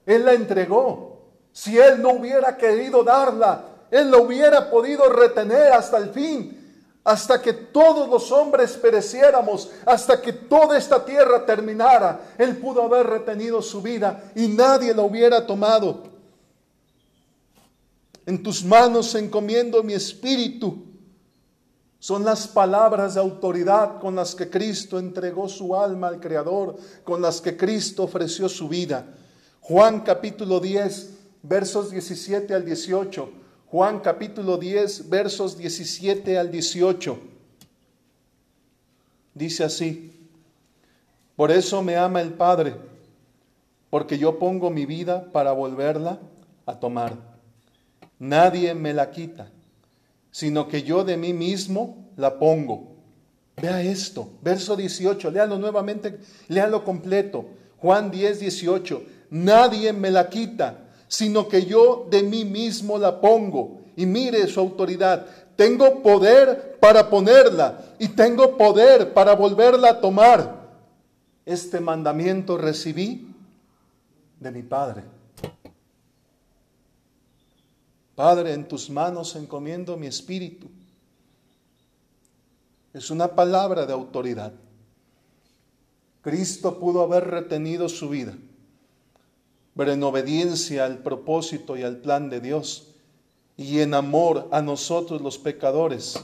Él 0.07 0.25
la 0.25 0.33
entregó. 0.33 1.21
Si 1.51 1.77
Él 1.77 2.01
no 2.01 2.13
hubiera 2.13 2.57
querido 2.57 3.03
darla, 3.03 3.65
Él 3.91 4.09
la 4.09 4.17
hubiera 4.17 4.71
podido 4.71 5.09
retener 5.09 5.73
hasta 5.73 5.99
el 5.99 6.09
fin 6.09 6.64
hasta 7.05 7.39
que 7.39 7.53
todos 7.53 8.09
los 8.09 8.31
hombres 8.31 8.71
pereciéramos, 8.73 9.69
hasta 9.85 10.19
que 10.19 10.33
toda 10.33 10.75
esta 10.75 11.05
tierra 11.05 11.45
terminara. 11.45 12.33
Él 12.35 12.57
pudo 12.57 12.81
haber 12.81 13.05
retenido 13.05 13.61
su 13.61 13.79
vida 13.79 14.31
y 14.35 14.47
nadie 14.47 14.91
la 14.93 15.03
hubiera 15.03 15.45
tomado. 15.45 16.03
En 18.25 18.41
tus 18.41 18.65
manos 18.65 19.13
encomiendo 19.13 19.83
mi 19.83 19.93
espíritu. 19.93 20.83
Son 21.99 22.25
las 22.25 22.47
palabras 22.47 23.13
de 23.13 23.19
autoridad 23.19 23.99
con 23.99 24.15
las 24.15 24.33
que 24.33 24.49
Cristo 24.49 24.97
entregó 24.97 25.47
su 25.47 25.75
alma 25.75 26.07
al 26.07 26.19
Creador, 26.19 26.75
con 27.03 27.21
las 27.21 27.39
que 27.39 27.55
Cristo 27.55 28.03
ofreció 28.03 28.49
su 28.49 28.67
vida. 28.67 29.05
Juan 29.61 30.01
capítulo 30.01 30.59
10, 30.59 31.09
versos 31.43 31.91
17 31.91 32.53
al 32.55 32.65
18. 32.65 33.44
Juan 33.71 33.99
capítulo 33.99 34.57
10, 34.57 35.09
versos 35.09 35.57
17 35.57 36.37
al 36.37 36.51
18. 36.51 37.19
Dice 39.33 39.63
así, 39.63 40.29
por 41.35 41.51
eso 41.51 41.81
me 41.81 41.97
ama 41.97 42.21
el 42.21 42.33
Padre, 42.33 42.75
porque 43.89 44.17
yo 44.17 44.37
pongo 44.37 44.69
mi 44.69 44.85
vida 44.85 45.31
para 45.31 45.51
volverla 45.51 46.19
a 46.65 46.79
tomar. 46.79 47.13
Nadie 48.19 48.73
me 48.75 48.93
la 48.93 49.11
quita, 49.11 49.49
sino 50.31 50.67
que 50.67 50.83
yo 50.83 51.03
de 51.03 51.17
mí 51.17 51.33
mismo 51.33 52.07
la 52.15 52.37
pongo. 52.37 52.95
Vea 53.57 53.81
esto, 53.81 54.29
verso 54.41 54.75
18, 54.75 55.31
léalo 55.31 55.57
nuevamente, 55.57 56.19
léalo 56.49 56.83
completo. 56.83 57.45
Juan 57.77 58.11
10, 58.11 58.39
18, 58.39 59.03
nadie 59.31 59.91
me 59.91 60.11
la 60.11 60.29
quita 60.29 60.84
sino 61.07 61.47
que 61.47 61.65
yo 61.65 62.07
de 62.09 62.23
mí 62.23 62.45
mismo 62.45 62.97
la 62.97 63.19
pongo. 63.19 63.81
Y 63.95 64.05
mire 64.05 64.47
su 64.47 64.59
autoridad. 64.59 65.25
Tengo 65.55 66.01
poder 66.01 66.77
para 66.79 67.09
ponerla 67.09 67.95
y 67.97 68.09
tengo 68.09 68.57
poder 68.57 69.13
para 69.13 69.35
volverla 69.35 69.89
a 69.89 70.01
tomar. 70.01 70.65
Este 71.45 71.79
mandamiento 71.79 72.57
recibí 72.57 73.33
de 74.39 74.51
mi 74.51 74.63
Padre. 74.63 75.03
Padre, 78.15 78.53
en 78.53 78.67
tus 78.67 78.89
manos 78.89 79.35
encomiendo 79.35 79.95
mi 79.97 80.07
espíritu. 80.07 80.67
Es 82.93 83.09
una 83.09 83.27
palabra 83.27 83.85
de 83.85 83.93
autoridad. 83.93 84.53
Cristo 86.21 86.79
pudo 86.79 87.03
haber 87.03 87.27
retenido 87.27 87.87
su 87.87 88.09
vida 88.09 88.33
pero 89.75 89.91
en 89.91 90.03
obediencia 90.03 90.85
al 90.85 90.99
propósito 90.99 91.75
y 91.75 91.83
al 91.83 91.97
plan 91.97 92.29
de 92.29 92.39
Dios 92.39 92.95
y 93.57 93.79
en 93.79 93.93
amor 93.93 94.47
a 94.51 94.61
nosotros 94.61 95.21
los 95.21 95.37
pecadores, 95.37 96.15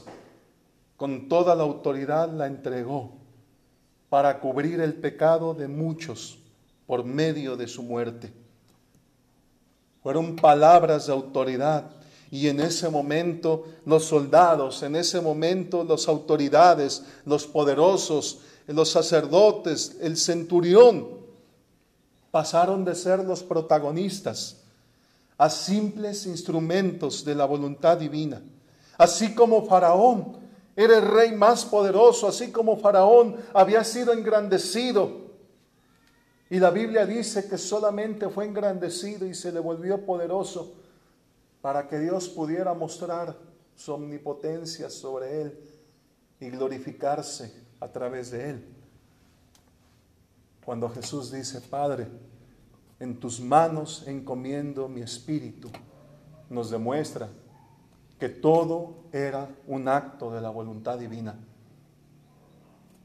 con 0.97 1.27
toda 1.27 1.55
la 1.55 1.63
autoridad 1.63 2.31
la 2.31 2.47
entregó 2.47 3.13
para 4.09 4.39
cubrir 4.39 4.81
el 4.81 4.93
pecado 4.93 5.53
de 5.53 5.67
muchos 5.67 6.37
por 6.85 7.03
medio 7.05 7.55
de 7.55 7.67
su 7.67 7.83
muerte. 7.83 8.33
Fueron 10.03 10.35
palabras 10.35 11.07
de 11.07 11.13
autoridad 11.13 11.91
y 12.29 12.47
en 12.47 12.59
ese 12.59 12.89
momento 12.89 13.65
los 13.85 14.05
soldados, 14.05 14.83
en 14.83 14.95
ese 14.95 15.21
momento 15.21 15.83
las 15.83 16.07
autoridades, 16.07 17.03
los 17.25 17.47
poderosos, 17.47 18.39
los 18.67 18.89
sacerdotes, 18.89 19.97
el 20.01 20.17
centurión, 20.17 21.20
pasaron 22.31 22.85
de 22.85 22.95
ser 22.95 23.19
los 23.19 23.43
protagonistas 23.43 24.57
a 25.37 25.49
simples 25.49 26.25
instrumentos 26.25 27.25
de 27.25 27.35
la 27.35 27.45
voluntad 27.45 27.97
divina. 27.97 28.41
Así 28.97 29.35
como 29.35 29.65
Faraón 29.65 30.37
era 30.75 30.97
el 30.97 31.07
rey 31.07 31.33
más 31.33 31.65
poderoso, 31.65 32.27
así 32.27 32.51
como 32.51 32.77
Faraón 32.77 33.35
había 33.53 33.83
sido 33.83 34.13
engrandecido. 34.13 35.31
Y 36.49 36.59
la 36.59 36.69
Biblia 36.69 37.05
dice 37.05 37.47
que 37.47 37.57
solamente 37.57 38.29
fue 38.29 38.45
engrandecido 38.45 39.25
y 39.25 39.33
se 39.33 39.51
le 39.51 39.59
volvió 39.59 40.05
poderoso 40.05 40.73
para 41.61 41.87
que 41.87 41.99
Dios 41.99 42.29
pudiera 42.29 42.73
mostrar 42.73 43.35
su 43.75 43.93
omnipotencia 43.93 44.89
sobre 44.89 45.41
él 45.41 45.59
y 46.39 46.49
glorificarse 46.49 47.53
a 47.79 47.87
través 47.87 48.31
de 48.31 48.49
él. 48.49 48.80
Cuando 50.71 50.87
Jesús 50.87 51.33
dice, 51.33 51.59
Padre, 51.59 52.07
en 52.97 53.19
tus 53.19 53.41
manos 53.41 54.07
encomiendo 54.07 54.87
mi 54.87 55.01
espíritu, 55.01 55.69
nos 56.49 56.69
demuestra 56.69 57.27
que 58.17 58.29
todo 58.29 59.03
era 59.11 59.49
un 59.67 59.89
acto 59.89 60.31
de 60.31 60.39
la 60.39 60.49
voluntad 60.49 60.97
divina. 60.97 61.35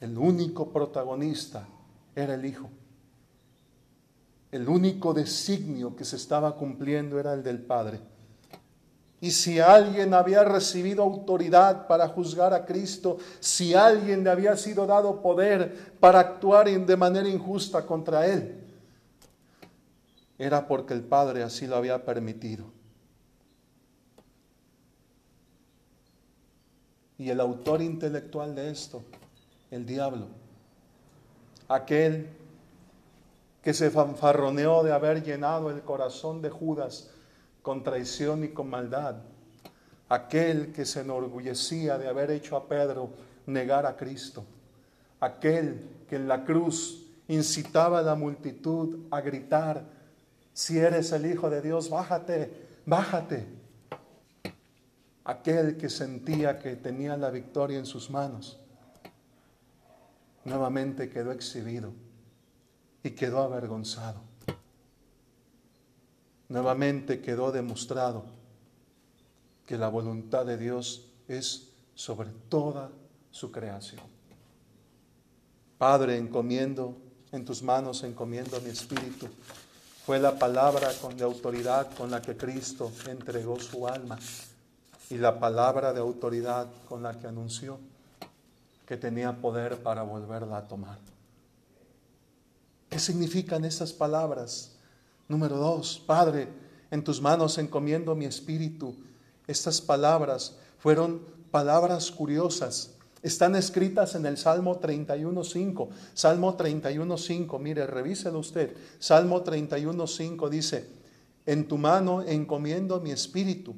El 0.01 0.17
único 0.17 0.71
protagonista 0.71 1.67
era 2.15 2.35
el 2.35 2.45
Hijo. 2.45 2.71
El 4.53 4.69
único 4.69 5.13
designio 5.13 5.97
que 5.97 6.05
se 6.05 6.15
estaba 6.15 6.55
cumpliendo 6.55 7.19
era 7.19 7.35
el 7.35 7.43
del 7.43 7.59
Padre. 7.59 7.99
Y 9.27 9.33
si 9.33 9.59
alguien 9.59 10.15
había 10.15 10.45
recibido 10.45 11.03
autoridad 11.03 11.89
para 11.89 12.07
juzgar 12.07 12.55
a 12.55 12.65
Cristo, 12.65 13.19
si 13.41 13.75
alguien 13.75 14.23
le 14.23 14.31
había 14.31 14.57
sido 14.57 14.87
dado 14.87 15.21
poder 15.21 15.97
para 15.99 16.21
actuar 16.21 16.71
de 16.71 16.97
manera 16.97 17.29
injusta 17.29 17.85
contra 17.85 18.25
Él, 18.25 18.63
era 20.39 20.69
porque 20.69 20.95
el 20.95 21.03
Padre 21.03 21.43
así 21.43 21.67
lo 21.67 21.75
había 21.75 22.05
permitido. 22.05 22.67
Y 27.19 27.29
el 27.29 27.41
autor 27.41 27.83
intelectual 27.83 28.55
de 28.55 28.71
esto, 28.71 29.03
el 29.73 29.85
diablo, 29.87 30.29
aquel 31.67 32.29
que 33.61 33.75
se 33.75 33.91
fanfarroneó 33.91 34.85
de 34.85 34.93
haber 34.93 35.25
llenado 35.25 35.69
el 35.71 35.83
corazón 35.83 36.41
de 36.43 36.51
Judas 36.51 37.11
con 37.67 37.83
traición 37.83 38.45
y 38.45 38.51
con 38.51 38.71
maldad. 38.71 39.17
Aquel 40.09 40.73
que 40.73 40.85
se 40.85 41.01
enorgullecía 41.01 41.99
de 41.99 42.07
haber 42.07 42.31
hecho 42.31 42.57
a 42.57 42.69
Pedro 42.69 43.11
negar 43.47 43.87
a 43.87 43.97
Cristo. 43.97 44.45
Aquel 45.19 46.05
que 46.09 46.15
en 46.15 46.29
la 46.29 46.45
cruz 46.45 47.09
incitaba 47.27 47.99
a 47.99 48.03
la 48.03 48.15
multitud 48.15 49.09
a 49.11 49.21
gritar, 49.21 49.83
si 50.53 50.79
eres 50.79 51.11
el 51.11 51.27
Hijo 51.27 51.51
de 51.51 51.61
Dios, 51.61 51.91
bájate, 51.91 52.53
bájate. 52.87 53.49
Aquel 55.25 55.77
que 55.77 55.89
sentía 55.89 56.61
que 56.61 56.77
tenía 56.77 57.17
la 57.17 57.31
victoria 57.31 57.81
en 57.81 57.87
sus 57.87 58.11
manos, 58.11 58.61
nuevamente 60.45 61.11
quedó 61.11 61.33
exhibido 61.33 61.93
y 63.03 63.11
quedó 63.11 63.43
avergonzado 63.43 64.36
nuevamente 66.49 67.21
quedó 67.21 67.53
demostrado 67.53 68.25
que 69.67 69.77
la 69.77 69.89
voluntad 69.89 70.47
de 70.47 70.57
Dios 70.57 71.09
es 71.29 71.69
sobre 71.95 72.31
toda 72.49 72.91
su 73.31 73.51
creación. 73.51 74.03
Padre, 75.79 76.17
encomiendo, 76.17 76.97
en 77.33 77.45
tus 77.45 77.63
manos 77.63 78.03
encomiendo 78.03 78.61
mi 78.61 78.71
espíritu. 78.71 79.29
Fue 80.05 80.19
la 80.19 80.39
palabra 80.39 80.93
con 81.01 81.17
de 81.17 81.25
autoridad 81.25 81.93
con 81.97 82.11
la 82.11 82.23
que 82.23 82.37
Cristo 82.37 82.93
entregó 83.09 83.59
su 83.59 83.89
alma 83.89 84.19
y 85.11 85.19
la 85.19 85.39
palabra 85.39 85.93
de 85.93 86.01
autoridad 86.01 86.69
con 86.89 87.03
la 87.03 87.19
que 87.19 87.27
anunció 87.27 87.79
que 88.87 88.97
tenía 88.97 89.41
poder 89.41 89.83
para 89.83 90.03
volverla 90.03 90.59
a 90.59 90.69
tomar. 90.69 90.99
¿Qué 92.89 93.01
significan 93.01 93.65
esas 93.65 93.93
palabras? 93.93 94.76
Número 95.29 95.57
dos, 95.57 96.03
Padre, 96.07 96.49
en 96.91 97.03
tus 97.03 97.21
manos 97.21 97.59
encomiendo 97.59 98.15
mi 98.15 98.27
espíritu. 98.27 98.95
Estas 99.47 99.81
palabras 99.81 100.57
fueron 100.79 101.21
palabras 101.51 102.11
curiosas. 102.11 102.93
Están 103.23 103.57
escritas 103.57 104.15
en 104.15 104.25
el 104.27 104.37
Salmo 104.37 104.81
31.5. 104.81 105.89
Salmo 106.15 106.57
31.5, 106.57 107.59
mire, 107.59 107.87
revíselo 107.87 108.39
usted. 108.39 108.77
Salmo 108.99 109.43
31.5 109.43 110.49
dice, 110.49 110.89
en 111.45 111.67
tu 111.67 111.79
mano 111.79 112.23
encomiendo 112.23 113.01
mi 113.01 113.11
espíritu. 113.11 113.75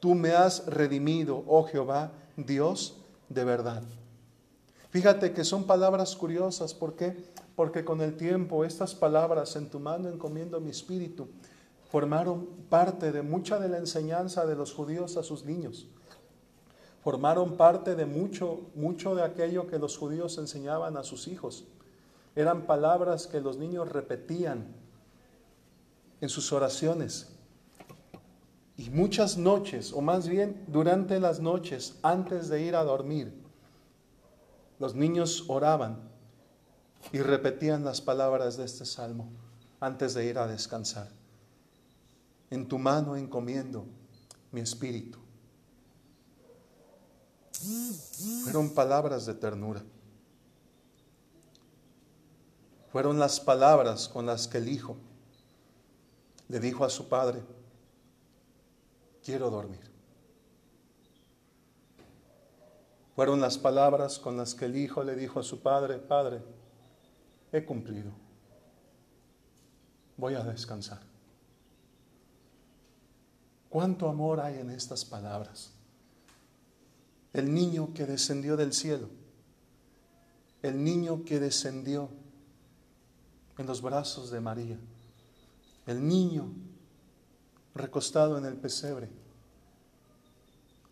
Tú 0.00 0.14
me 0.14 0.30
has 0.30 0.66
redimido, 0.66 1.42
oh 1.48 1.64
Jehová, 1.64 2.12
Dios 2.36 2.98
de 3.28 3.44
verdad. 3.44 3.82
Fíjate 4.90 5.32
que 5.32 5.44
son 5.44 5.64
palabras 5.64 6.14
curiosas. 6.14 6.72
¿Por 6.72 6.94
qué? 6.94 7.16
Porque 7.58 7.84
con 7.84 8.00
el 8.02 8.16
tiempo 8.16 8.64
estas 8.64 8.94
palabras 8.94 9.56
en 9.56 9.68
tu 9.68 9.80
mano 9.80 10.08
encomiendo 10.08 10.60
mi 10.60 10.70
espíritu 10.70 11.26
formaron 11.90 12.46
parte 12.70 13.10
de 13.10 13.22
mucha 13.22 13.58
de 13.58 13.68
la 13.68 13.78
enseñanza 13.78 14.46
de 14.46 14.54
los 14.54 14.72
judíos 14.72 15.16
a 15.16 15.24
sus 15.24 15.44
niños. 15.44 15.88
formaron 17.02 17.56
parte 17.56 17.96
de 17.96 18.06
mucho, 18.06 18.60
mucho 18.76 19.16
de 19.16 19.24
aquello 19.24 19.66
que 19.66 19.80
los 19.80 19.98
judíos 19.98 20.38
enseñaban 20.38 20.96
a 20.96 21.02
sus 21.02 21.26
hijos. 21.26 21.64
Eran 22.36 22.64
palabras 22.64 23.26
que 23.26 23.40
los 23.40 23.58
niños 23.58 23.88
repetían 23.88 24.68
en 26.20 26.28
sus 26.28 26.52
oraciones. 26.52 27.34
Y 28.76 28.88
muchas 28.90 29.36
noches, 29.36 29.92
o 29.92 30.00
más 30.00 30.28
bien 30.28 30.62
durante 30.68 31.18
las 31.18 31.40
noches, 31.40 31.98
antes 32.04 32.48
de 32.48 32.62
ir 32.62 32.76
a 32.76 32.84
dormir, 32.84 33.34
los 34.78 34.94
niños 34.94 35.46
oraban 35.48 36.07
y 37.12 37.18
repetían 37.20 37.84
las 37.84 38.00
palabras 38.00 38.56
de 38.56 38.64
este 38.64 38.84
salmo 38.84 39.28
antes 39.80 40.14
de 40.14 40.26
ir 40.26 40.38
a 40.38 40.46
descansar. 40.46 41.08
En 42.50 42.68
tu 42.68 42.78
mano 42.78 43.16
encomiendo 43.16 43.86
mi 44.52 44.60
espíritu. 44.60 45.18
Fueron 48.44 48.70
palabras 48.70 49.26
de 49.26 49.34
ternura. 49.34 49.82
Fueron 52.90 53.18
las 53.18 53.40
palabras 53.40 54.08
con 54.08 54.26
las 54.26 54.48
que 54.48 54.58
el 54.58 54.68
hijo 54.68 54.96
le 56.48 56.60
dijo 56.60 56.84
a 56.84 56.90
su 56.90 57.08
padre, 57.08 57.42
quiero 59.22 59.50
dormir. 59.50 59.88
Fueron 63.14 63.40
las 63.40 63.58
palabras 63.58 64.18
con 64.18 64.36
las 64.36 64.54
que 64.54 64.66
el 64.66 64.76
hijo 64.76 65.02
le 65.02 65.16
dijo 65.16 65.40
a 65.40 65.42
su 65.42 65.60
padre, 65.60 65.98
Padre, 65.98 66.40
he 67.52 67.64
cumplido, 67.64 68.12
voy 70.16 70.34
a 70.34 70.42
descansar. 70.42 71.00
¿Cuánto 73.68 74.08
amor 74.08 74.40
hay 74.40 74.58
en 74.58 74.70
estas 74.70 75.04
palabras? 75.04 75.72
El 77.32 77.52
niño 77.52 77.92
que 77.92 78.06
descendió 78.06 78.56
del 78.56 78.72
cielo, 78.72 79.08
el 80.62 80.82
niño 80.82 81.24
que 81.24 81.38
descendió 81.38 82.08
en 83.58 83.66
los 83.66 83.82
brazos 83.82 84.30
de 84.30 84.40
María, 84.40 84.78
el 85.86 86.06
niño 86.06 86.50
recostado 87.74 88.38
en 88.38 88.46
el 88.46 88.56
pesebre, 88.56 89.08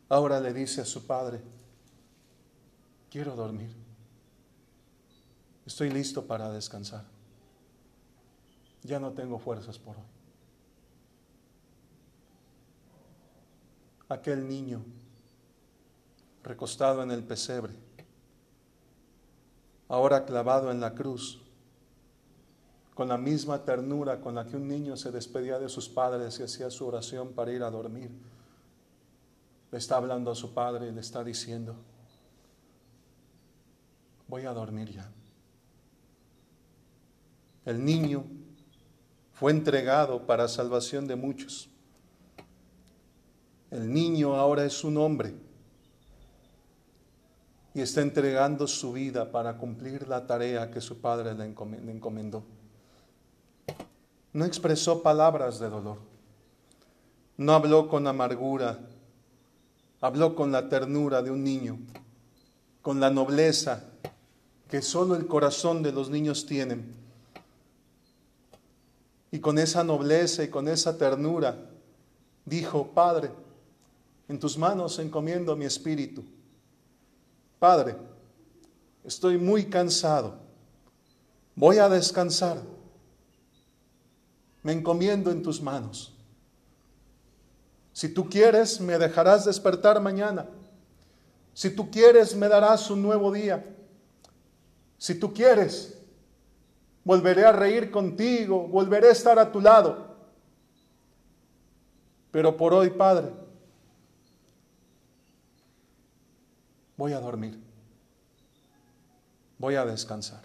ahora 0.09 0.41
le 0.41 0.53
dice 0.53 0.83
a 0.83 0.85
su 0.85 1.07
padre, 1.07 1.41
quiero 3.11 3.35
dormir, 3.35 3.86
estoy 5.67 5.91
listo 5.91 6.27
para 6.27 6.51
descansar, 6.51 7.05
ya 8.83 9.01
no 9.01 9.13
tengo 9.13 9.39
fuerzas 9.39 9.79
por 9.79 9.97
hoy. 9.97 10.03
Aquel 14.09 14.49
niño 14.49 14.85
recostado 16.45 17.03
en 17.03 17.11
el 17.11 17.25
pesebre, 17.25 17.75
ahora 19.89 20.25
clavado 20.25 20.71
en 20.71 20.81
la 20.81 20.95
cruz, 20.95 21.41
con 22.95 23.09
la 23.09 23.19
misma 23.19 23.63
ternura 23.63 24.21
con 24.21 24.35
la 24.35 24.47
que 24.47 24.57
un 24.57 24.67
niño 24.67 24.97
se 24.97 25.11
despedía 25.11 25.59
de 25.59 25.69
sus 25.69 25.87
padres 25.87 26.41
y 26.41 26.45
hacía 26.45 26.71
su 26.71 26.87
oración 26.87 27.33
para 27.33 27.53
ir 27.53 27.63
a 27.63 27.71
dormir. 27.71 28.11
Le 29.71 29.77
está 29.77 29.97
hablando 29.99 30.31
a 30.31 30.35
su 30.35 30.55
padre 30.55 30.89
y 30.89 30.93
le 30.93 31.03
está 31.03 31.23
diciendo, 31.23 31.77
voy 34.29 34.47
a 34.47 34.53
dormir 34.55 34.93
ya. 34.93 35.13
El 37.67 37.85
niño 37.85 38.25
fue 39.33 39.51
entregado 39.51 40.25
para 40.25 40.49
salvación 40.49 41.07
de 41.07 41.17
muchos. 41.17 41.69
El 43.71 43.93
niño 43.93 44.37
ahora 44.37 44.65
es 44.65 44.85
un 44.85 44.97
hombre 44.97 45.35
y 47.75 47.81
está 47.81 48.01
entregando 48.01 48.67
su 48.69 48.93
vida 48.93 49.31
para 49.33 49.59
cumplir 49.59 50.07
la 50.09 50.27
tarea 50.27 50.71
que 50.71 50.81
su 50.81 51.01
padre 51.01 51.35
le 51.35 51.45
encomendó. 51.45 52.45
No 54.33 54.45
expresó 54.45 55.03
palabras 55.03 55.59
de 55.59 55.69
dolor, 55.69 55.99
no 57.37 57.53
habló 57.53 57.89
con 57.89 58.07
amargura, 58.07 58.79
habló 60.01 60.37
con 60.37 60.53
la 60.53 60.69
ternura 60.69 61.21
de 61.21 61.33
un 61.33 61.43
niño, 61.43 61.79
con 62.81 63.01
la 63.01 63.11
nobleza 63.11 63.85
que 64.71 64.83
solo 64.83 65.17
el 65.17 65.27
corazón 65.27 65.83
de 65.83 65.91
los 65.91 66.09
niños 66.11 66.47
tienen. 66.47 67.06
Y 69.37 69.39
con 69.39 69.59
esa 69.59 69.85
nobleza 69.85 70.45
y 70.45 70.49
con 70.49 70.67
esa 70.67 70.97
ternura 70.97 71.59
dijo, 72.47 72.87
Padre, 72.95 73.31
en 74.29 74.41
tus 74.41 74.57
manos 74.57 74.99
encomiendo 74.99 75.55
mi 75.55 75.67
espíritu 75.67 76.25
Padre, 77.59 77.97
estoy 79.05 79.37
muy 79.37 79.67
cansado, 79.67 80.39
voy 81.55 81.77
a 81.77 81.91
descansar, 81.91 82.63
me 84.63 84.73
encomiendo 84.73 85.31
en 85.31 85.43
tus 85.43 85.61
manos. 85.61 86.15
Si 87.93 88.09
tú 88.09 88.27
quieres, 88.31 88.81
me 88.81 88.97
dejarás 88.97 89.45
despertar 89.45 90.01
mañana. 90.01 90.49
Si 91.53 91.69
tú 91.69 91.91
quieres, 91.91 92.35
me 92.35 92.49
darás 92.49 92.91
un 92.91 93.03
nuevo 93.03 93.31
día. 93.31 93.67
Si 94.97 95.15
tú 95.15 95.35
quieres, 95.35 95.96
volveré 97.07 97.47
a 97.47 97.53
reír 97.53 97.93
contigo, 97.93 98.67
volveré 98.67 99.09
a 99.09 99.13
estar 99.13 99.39
a 99.39 99.53
tu 99.53 99.61
lado. 99.61 100.17
Pero 102.33 102.57
por 102.57 102.75
hoy, 102.75 102.91
Padre, 102.91 103.33
voy 106.97 107.13
a 107.13 107.21
dormir, 107.21 107.63
voy 109.57 109.77
a 109.77 109.85
descansar. 109.85 110.43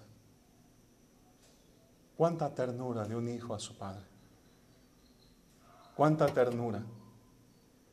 Cuánta 2.16 2.54
ternura 2.54 3.06
de 3.06 3.16
un 3.16 3.28
hijo 3.28 3.56
a 3.56 3.60
su 3.60 3.76
padre. 3.76 4.06
Cuánta 5.96 6.28
ternura 6.28 6.84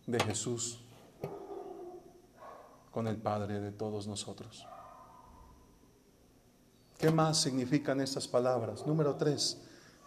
de 0.07 0.20
Jesús 0.20 0.78
con 2.90 3.07
el 3.07 3.16
Padre 3.16 3.61
de 3.61 3.73
todos 3.73 4.07
nosotros. 4.07 4.66
¿Qué 6.99 7.12
más 7.12 7.41
significan 7.41 8.01
estas 8.01 8.27
palabras? 8.27 8.85
Número 8.85 9.15
tres, 9.15 9.57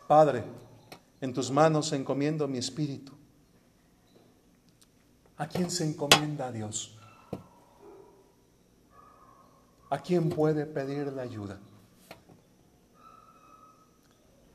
Padre, 0.10 0.44
en 1.22 1.34
tus 1.34 1.50
manos 1.50 1.94
encomiendo 1.94 2.50
mi 2.50 2.58
espíritu. 2.58 3.14
¿A 5.38 5.48
quién 5.48 5.72
se 5.72 5.86
encomienda 5.86 6.48
a 6.48 6.52
Dios? 6.52 6.98
¿A 9.90 10.00
quién 10.00 10.30
puede 10.30 10.66
pedirle 10.66 11.22
ayuda? 11.22 11.58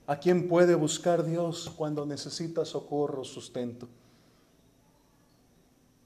¿A 0.06 0.16
quién 0.16 0.46
puede 0.46 0.74
buscar 0.74 1.24
Dios 1.24 1.72
cuando 1.74 2.04
necesita 2.04 2.66
socorro, 2.66 3.24
sustento? 3.24 3.88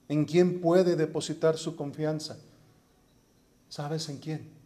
¿En 0.09 0.24
quién 0.24 0.61
puede 0.61 0.94
depositar 0.94 1.59
su 1.59 1.74
confianza? 1.74 2.39
¿Sabes 3.69 4.09
en 4.09 4.19
quién? 4.19 4.59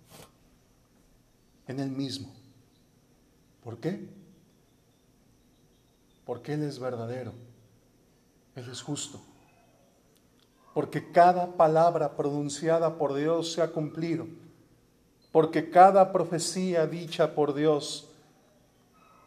En 1.67 1.81
Él 1.81 1.91
mismo. 1.91 2.33
¿Por 3.63 3.79
qué? 3.79 4.09
Porque 6.25 6.55
Él 6.55 6.63
es 6.63 6.79
verdadero. 6.79 7.33
Él 8.55 8.69
es 8.71 8.83
justo. 8.83 9.21
Porque 10.73 11.11
cada 11.13 11.57
palabra 11.57 12.17
pronunciada 12.17 12.99
por 12.99 13.15
Dios 13.15 13.53
se 13.53 13.63
ha 13.63 13.71
cumplido 13.71 14.27
porque 15.35 15.69
cada 15.69 16.13
profecía 16.13 16.87
dicha 16.87 17.35
por 17.35 17.55
Dios 17.55 18.09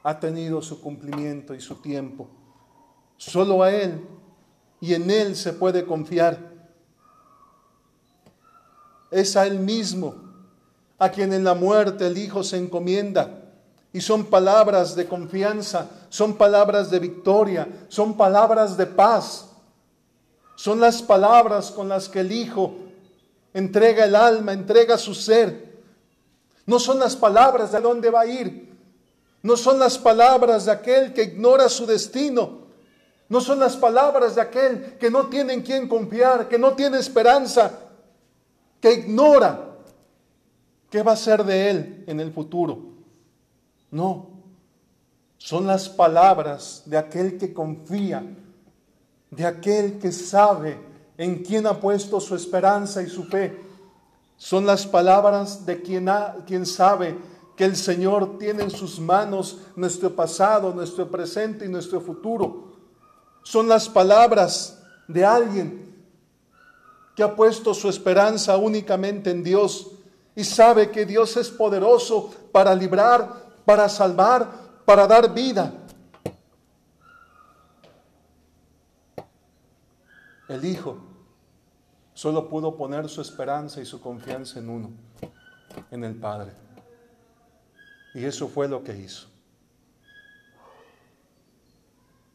ha 0.03 0.17
tenido 0.21 0.61
su 0.61 0.79
cumplimiento 0.79 1.53
y 1.53 1.59
su 1.59 1.81
tiempo. 1.81 2.29
Solo 3.17 3.61
a 3.61 3.73
Él 3.73 4.07
y 4.79 4.93
en 4.93 5.11
Él 5.11 5.35
se 5.35 5.51
puede 5.51 5.85
confiar. 5.85 6.39
Es 9.11 9.35
a 9.35 9.45
Él 9.47 9.59
mismo 9.59 10.15
a 10.99 11.09
quien 11.09 11.33
en 11.33 11.43
la 11.43 11.53
muerte 11.53 12.07
el 12.07 12.17
Hijo 12.17 12.43
se 12.43 12.57
encomienda. 12.57 13.43
Y 13.93 14.01
son 14.01 14.25
palabras 14.25 14.95
de 14.95 15.07
confianza, 15.07 15.89
son 16.09 16.35
palabras 16.35 16.91
de 16.91 16.99
victoria, 16.99 17.67
son 17.87 18.15
palabras 18.15 18.77
de 18.77 18.85
paz. 18.85 19.49
Son 20.55 20.79
las 20.79 21.01
palabras 21.01 21.71
con 21.71 21.87
las 21.87 22.09
que 22.09 22.19
el 22.19 22.31
Hijo 22.31 22.75
entrega 23.53 24.05
el 24.05 24.15
alma, 24.15 24.53
entrega 24.53 24.97
su 24.97 25.13
ser 25.13 25.67
no 26.67 26.79
son 26.79 26.99
las 26.99 27.15
palabras 27.15 27.71
de 27.71 27.79
dónde 27.79 28.11
va 28.11 28.21
a 28.21 28.27
ir. 28.27 28.75
No 29.41 29.55
son 29.55 29.79
las 29.79 29.97
palabras 29.97 30.65
de 30.65 30.73
aquel 30.73 31.13
que 31.13 31.23
ignora 31.23 31.69
su 31.69 31.85
destino. 31.85 32.67
No 33.29 33.39
son 33.39 33.59
las 33.59 33.77
palabras 33.77 34.35
de 34.35 34.41
aquel 34.41 34.97
que 34.99 35.09
no 35.09 35.27
tiene 35.27 35.53
en 35.53 35.61
quien 35.61 35.87
confiar, 35.87 36.49
que 36.49 36.59
no 36.59 36.73
tiene 36.73 36.99
esperanza, 36.99 37.71
que 38.81 38.93
ignora 38.93 39.66
qué 40.89 41.03
va 41.03 41.13
a 41.13 41.17
ser 41.17 41.43
de 41.43 41.69
él 41.69 42.03
en 42.07 42.19
el 42.19 42.31
futuro. 42.31 42.79
No, 43.91 44.27
son 45.37 45.67
las 45.67 45.87
palabras 45.87 46.83
de 46.85 46.97
aquel 46.97 47.37
que 47.37 47.53
confía, 47.53 48.23
de 49.29 49.45
aquel 49.45 49.99
que 49.99 50.11
sabe 50.11 50.79
en 51.17 51.43
quien 51.43 51.67
ha 51.67 51.79
puesto 51.79 52.19
su 52.19 52.35
esperanza 52.35 53.01
y 53.01 53.07
su 53.07 53.23
fe. 53.23 53.59
Son 54.37 54.65
las 54.65 54.85
palabras 54.85 55.65
de 55.65 55.81
quien, 55.81 56.09
quien 56.45 56.65
sabe 56.65 57.17
que 57.55 57.65
el 57.65 57.75
Señor 57.75 58.37
tiene 58.37 58.63
en 58.63 58.69
sus 58.69 58.99
manos 58.99 59.57
nuestro 59.75 60.15
pasado, 60.15 60.73
nuestro 60.73 61.09
presente 61.09 61.65
y 61.65 61.69
nuestro 61.69 61.99
futuro. 61.99 62.73
Son 63.41 63.67
las 63.67 63.89
palabras 63.89 64.83
de 65.07 65.25
alguien 65.25 65.95
que 67.15 67.23
ha 67.23 67.35
puesto 67.35 67.73
su 67.73 67.89
esperanza 67.89 68.57
únicamente 68.57 69.31
en 69.31 69.43
Dios 69.43 69.87
y 70.37 70.43
sabe 70.43 70.91
que 70.91 71.03
Dios 71.03 71.35
es 71.35 71.49
poderoso 71.49 72.31
para 72.51 72.75
librar, 72.75 73.55
para 73.65 73.89
salvar, 73.89 74.47
para 74.85 75.07
dar 75.07 75.33
vida. 75.33 75.73
El 80.47 80.63
Hijo 80.63 80.99
solo 82.13 82.47
pudo 82.47 82.77
poner 82.77 83.09
su 83.09 83.19
esperanza 83.19 83.81
y 83.81 83.85
su 83.85 83.99
confianza 83.99 84.59
en 84.59 84.69
uno, 84.69 84.91
en 85.89 86.03
el 86.03 86.13
Padre. 86.13 86.51
Y 88.13 88.23
eso 88.23 88.47
fue 88.47 88.67
lo 88.67 88.83
que 88.83 88.95
hizo. 88.95 89.27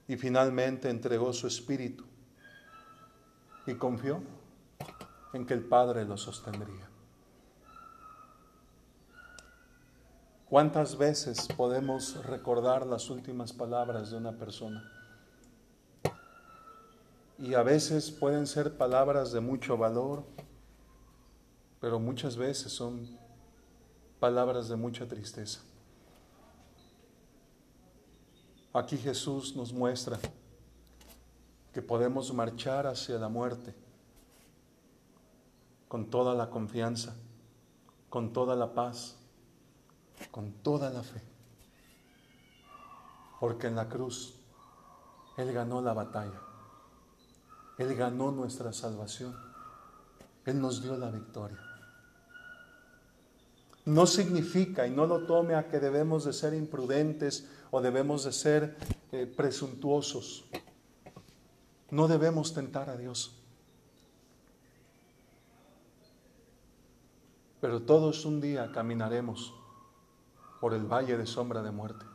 Y 0.08 0.16
finalmente 0.16 0.90
entregó 0.90 1.32
su 1.32 1.46
espíritu 1.46 2.04
y 3.64 3.74
confió 3.74 4.20
en 5.32 5.46
que 5.46 5.54
el 5.54 5.62
Padre 5.62 6.04
lo 6.04 6.16
sostendría. 6.16 6.91
¿Cuántas 10.52 10.98
veces 10.98 11.48
podemos 11.56 12.22
recordar 12.26 12.84
las 12.86 13.08
últimas 13.08 13.54
palabras 13.54 14.10
de 14.10 14.18
una 14.18 14.32
persona? 14.32 14.86
Y 17.38 17.54
a 17.54 17.62
veces 17.62 18.10
pueden 18.10 18.46
ser 18.46 18.76
palabras 18.76 19.32
de 19.32 19.40
mucho 19.40 19.78
valor, 19.78 20.24
pero 21.80 21.98
muchas 21.98 22.36
veces 22.36 22.70
son 22.70 23.18
palabras 24.20 24.68
de 24.68 24.76
mucha 24.76 25.08
tristeza. 25.08 25.62
Aquí 28.74 28.98
Jesús 28.98 29.56
nos 29.56 29.72
muestra 29.72 30.18
que 31.72 31.80
podemos 31.80 32.30
marchar 32.34 32.86
hacia 32.86 33.16
la 33.16 33.30
muerte 33.30 33.74
con 35.88 36.10
toda 36.10 36.34
la 36.34 36.50
confianza, 36.50 37.16
con 38.10 38.34
toda 38.34 38.54
la 38.54 38.74
paz 38.74 39.16
con 40.30 40.52
toda 40.62 40.90
la 40.90 41.02
fe. 41.02 41.22
Porque 43.40 43.66
en 43.66 43.76
la 43.76 43.88
cruz 43.88 44.34
Él 45.36 45.52
ganó 45.52 45.80
la 45.80 45.92
batalla. 45.92 46.40
Él 47.78 47.94
ganó 47.96 48.30
nuestra 48.30 48.72
salvación. 48.72 49.36
Él 50.44 50.60
nos 50.60 50.82
dio 50.82 50.96
la 50.96 51.10
victoria. 51.10 51.58
No 53.84 54.06
significa, 54.06 54.86
y 54.86 54.90
no 54.90 55.06
lo 55.06 55.26
tome 55.26 55.54
a 55.54 55.68
que 55.68 55.80
debemos 55.80 56.24
de 56.24 56.32
ser 56.32 56.54
imprudentes 56.54 57.48
o 57.70 57.80
debemos 57.80 58.24
de 58.24 58.32
ser 58.32 58.76
eh, 59.10 59.26
presuntuosos. 59.26 60.44
No 61.90 62.06
debemos 62.06 62.54
tentar 62.54 62.88
a 62.90 62.96
Dios. 62.96 63.42
Pero 67.60 67.82
todos 67.82 68.24
un 68.24 68.40
día 68.40 68.70
caminaremos 68.72 69.54
por 70.62 70.74
el 70.74 70.84
valle 70.84 71.16
de 71.18 71.26
sombra 71.26 71.60
de 71.60 71.72
muerte. 71.72 72.06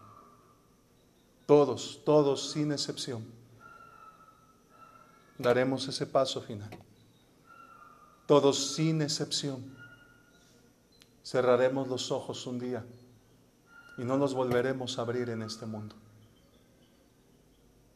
Todos, 1.46 2.00
todos 2.06 2.50
sin 2.50 2.72
excepción, 2.72 3.26
daremos 5.38 5.86
ese 5.90 6.06
paso 6.06 6.42
final. 6.42 6.70
Todos 8.26 8.74
sin 8.74 9.02
excepción, 9.02 9.76
cerraremos 11.26 11.90
los 11.90 12.10
ojos 12.10 12.48
un 12.48 12.58
día 12.58 12.86
y 13.98 14.06
no 14.06 14.16
los 14.16 14.34
volveremos 14.34 14.98
a 14.98 15.02
abrir 15.02 15.30
en 15.30 15.42
este 15.42 15.66
mundo. 15.66 15.98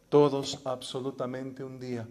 Todos 0.10 0.60
absolutamente 0.66 1.64
un 1.64 1.80
día 1.80 2.06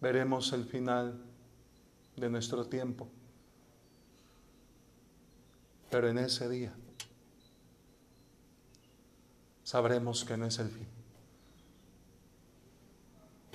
veremos 0.00 0.52
el 0.52 0.64
final 0.64 1.16
de 2.16 2.30
nuestro 2.30 2.66
tiempo 2.66 3.06
pero 5.90 6.08
en 6.08 6.18
ese 6.18 6.48
día 6.48 6.72
sabremos 9.62 10.24
que 10.24 10.36
no 10.36 10.46
es 10.46 10.58
el 10.58 10.68
fin, 10.68 10.88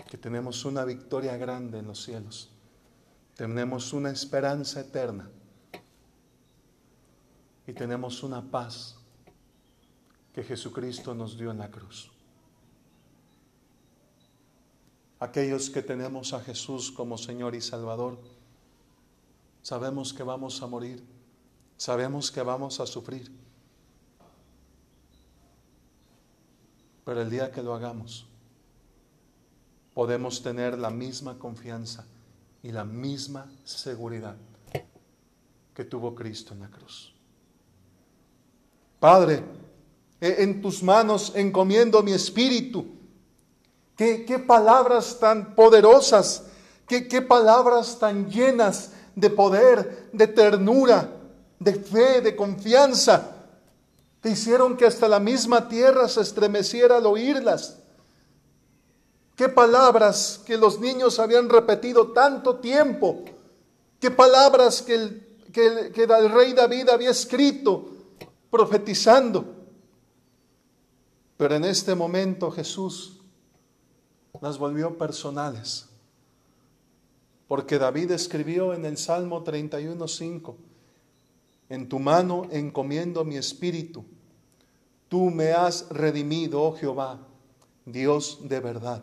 que 0.09 0.17
tenemos 0.17 0.65
una 0.65 0.83
victoria 0.85 1.37
grande 1.37 1.79
en 1.79 1.87
los 1.87 2.03
cielos, 2.03 2.49
tenemos 3.35 3.93
una 3.93 4.11
esperanza 4.11 4.81
eterna. 4.81 5.29
Y 7.67 7.73
tenemos 7.73 8.21
una 8.23 8.41
paz 8.41 8.97
que 10.33 10.43
Jesucristo 10.43 11.13
nos 11.13 11.37
dio 11.37 11.51
en 11.51 11.59
la 11.59 11.69
cruz. 11.69 12.11
Aquellos 15.19 15.69
que 15.69 15.81
tenemos 15.81 16.33
a 16.33 16.41
Jesús 16.41 16.91
como 16.91 17.17
Señor 17.17 17.53
y 17.53 17.61
Salvador, 17.61 18.19
sabemos 19.61 20.13
que 20.13 20.23
vamos 20.23 20.61
a 20.61 20.67
morir 20.67 21.03
Sabemos 21.81 22.29
que 22.29 22.43
vamos 22.43 22.79
a 22.79 22.85
sufrir. 22.85 23.31
Pero 27.03 27.21
el 27.23 27.27
día 27.27 27.51
que 27.51 27.63
lo 27.63 27.73
hagamos, 27.73 28.27
podemos 29.95 30.43
tener 30.43 30.77
la 30.77 30.91
misma 30.91 31.39
confianza 31.39 32.05
y 32.61 32.71
la 32.71 32.85
misma 32.85 33.51
seguridad 33.63 34.35
que 35.73 35.83
tuvo 35.83 36.13
Cristo 36.13 36.53
en 36.53 36.59
la 36.59 36.67
cruz. 36.69 37.15
Padre, 38.99 39.43
en 40.19 40.61
tus 40.61 40.83
manos 40.83 41.31
encomiendo 41.33 42.03
mi 42.03 42.11
espíritu. 42.11 42.85
Qué, 43.95 44.23
qué 44.23 44.37
palabras 44.37 45.17
tan 45.19 45.55
poderosas, 45.55 46.45
qué, 46.87 47.07
qué 47.07 47.23
palabras 47.23 47.97
tan 47.97 48.29
llenas 48.29 48.91
de 49.15 49.31
poder, 49.31 50.11
de 50.13 50.27
ternura 50.27 51.17
de 51.61 51.75
fe, 51.75 52.21
de 52.21 52.35
confianza, 52.35 53.35
que 54.19 54.29
hicieron 54.29 54.75
que 54.75 54.87
hasta 54.87 55.07
la 55.07 55.19
misma 55.19 55.69
tierra 55.69 56.07
se 56.07 56.21
estremeciera 56.21 56.97
al 56.97 57.05
oírlas. 57.05 57.77
Qué 59.35 59.47
palabras 59.47 60.41
que 60.43 60.57
los 60.57 60.79
niños 60.79 61.19
habían 61.19 61.49
repetido 61.49 62.13
tanto 62.13 62.55
tiempo. 62.57 63.23
Qué 63.99 64.09
palabras 64.09 64.81
que 64.81 64.95
el, 64.95 65.27
que, 65.53 65.93
el 66.03 66.31
rey 66.31 66.53
David 66.53 66.89
había 66.89 67.11
escrito 67.11 67.89
profetizando. 68.49 69.45
Pero 71.37 71.55
en 71.55 71.65
este 71.65 71.93
momento 71.93 72.49
Jesús 72.49 73.19
las 74.41 74.57
volvió 74.57 74.97
personales. 74.97 75.85
Porque 77.47 77.77
David 77.77 78.11
escribió 78.11 78.73
en 78.73 78.85
el 78.85 78.97
Salmo 78.97 79.43
31.5, 79.43 80.55
en 81.71 81.87
tu 81.87 81.99
mano 81.99 82.49
encomiendo 82.51 83.23
mi 83.23 83.37
espíritu. 83.37 84.03
Tú 85.07 85.29
me 85.29 85.53
has 85.53 85.87
redimido, 85.89 86.61
oh 86.61 86.75
Jehová, 86.75 87.17
Dios 87.85 88.39
de 88.41 88.59
verdad. 88.59 89.01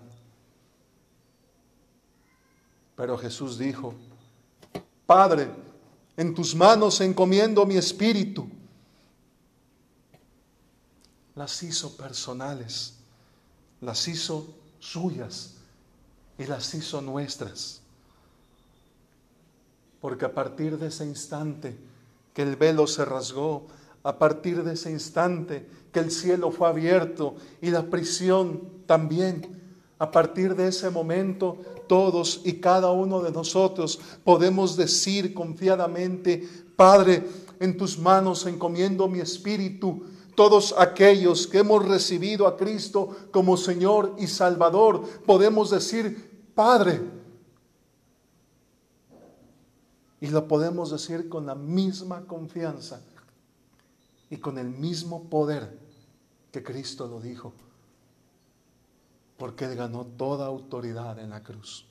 Pero 2.95 3.17
Jesús 3.17 3.59
dijo, 3.59 3.95
Padre, 5.07 5.49
en 6.15 6.35
tus 6.35 6.55
manos 6.55 7.01
encomiendo 7.01 7.65
mi 7.65 7.79
espíritu. 7.79 8.47
Las 11.35 11.63
hizo 11.63 11.97
personales, 11.97 12.97
las 13.81 14.07
hizo 14.09 14.47
suyas 14.79 15.55
y 16.37 16.45
las 16.45 16.75
hizo 16.75 17.01
nuestras. 17.01 17.81
Porque 20.03 20.27
a 20.27 20.35
partir 20.35 20.77
de 20.77 20.89
ese 20.89 21.07
instante, 21.07 21.88
que 22.39 22.43
el 22.45 22.55
velo 22.55 22.87
se 22.87 23.05
rasgó 23.05 23.67
a 24.05 24.17
partir 24.17 24.63
de 24.63 24.75
ese 24.75 24.93
instante, 24.93 25.69
que 25.91 25.99
el 25.99 26.13
cielo 26.13 26.53
fue 26.53 26.69
abierto 26.69 27.35
y 27.61 27.73
la 27.73 27.91
prisión 27.91 28.63
también. 28.87 29.61
A 29.99 30.13
partir 30.13 30.55
de 30.55 30.69
ese 30.69 30.89
momento, 30.91 31.59
todos 31.89 32.43
y 32.45 32.61
cada 32.61 32.93
uno 32.93 33.23
de 33.23 33.33
nosotros 33.33 33.99
podemos 34.23 34.77
decir 34.77 35.35
confiadamente, 35.35 36.49
Padre, 36.77 37.27
en 37.59 37.77
tus 37.77 37.99
manos 37.99 38.47
encomiendo 38.47 39.09
mi 39.09 39.19
espíritu. 39.19 40.05
Todos 40.37 40.77
aquellos 40.79 41.49
que 41.49 41.59
hemos 41.59 41.89
recibido 41.89 42.47
a 42.47 42.57
Cristo 42.57 43.17
como 43.33 43.57
Señor 43.57 44.15
y 44.17 44.29
Salvador, 44.29 45.03
podemos 45.27 45.71
decir, 45.71 46.53
Padre, 46.55 47.01
y 50.21 50.29
lo 50.29 50.49
podemos 50.49 50.91
decir 50.91 51.29
con 51.29 51.47
la 51.47 51.55
misma 51.55 52.27
confianza 52.27 53.01
y 54.31 54.39
con 54.39 54.59
el 54.59 54.69
mismo 54.69 55.25
poder 55.25 55.79
que 56.51 56.63
Cristo 56.63 57.07
lo 57.07 57.21
dijo. 57.21 57.53
porque 59.37 59.67
Él 59.67 59.77
ganó 59.77 60.05
toda 60.05 60.47
autoridad 60.47 61.19
en 61.21 61.31
la 61.31 61.45
cruz. 61.45 61.87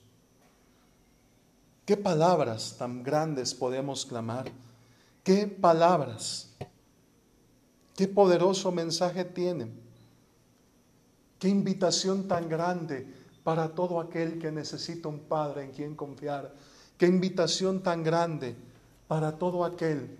¿Qué 1.86 1.96
palabras 1.96 2.76
tan 2.78 3.02
grandes 3.02 3.54
podemos 3.54 4.04
clamar? 4.04 4.52
¿Qué 5.24 5.46
palabras? 5.46 6.54
¿Qué 7.96 8.06
poderoso 8.06 8.70
mensaje 8.70 9.24
tienen? 9.24 9.80
¿Qué 11.38 11.48
invitación 11.48 12.28
tan 12.28 12.50
grande 12.50 13.10
para 13.42 13.74
todo 13.74 13.98
aquel 13.98 14.38
que 14.38 14.52
necesita 14.52 15.08
un 15.08 15.20
Padre 15.20 15.64
en 15.64 15.72
quien 15.72 15.96
confiar? 15.96 16.54
¿Qué 16.98 17.06
invitación 17.06 17.82
tan 17.82 18.02
grande 18.02 18.56
para 19.06 19.38
todo 19.38 19.64
aquel 19.64 20.18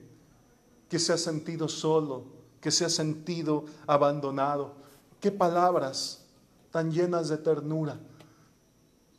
que 0.88 0.98
se 0.98 1.12
ha 1.12 1.18
sentido 1.18 1.68
solo, 1.68 2.24
que 2.60 2.70
se 2.70 2.84
ha 2.84 2.88
sentido 2.88 3.64
abandonado? 3.86 4.72
¿Qué 5.20 5.30
palabras 5.30 6.24
tan 6.70 6.90
llenas 6.90 7.28
de 7.28 7.36
ternura? 7.36 7.98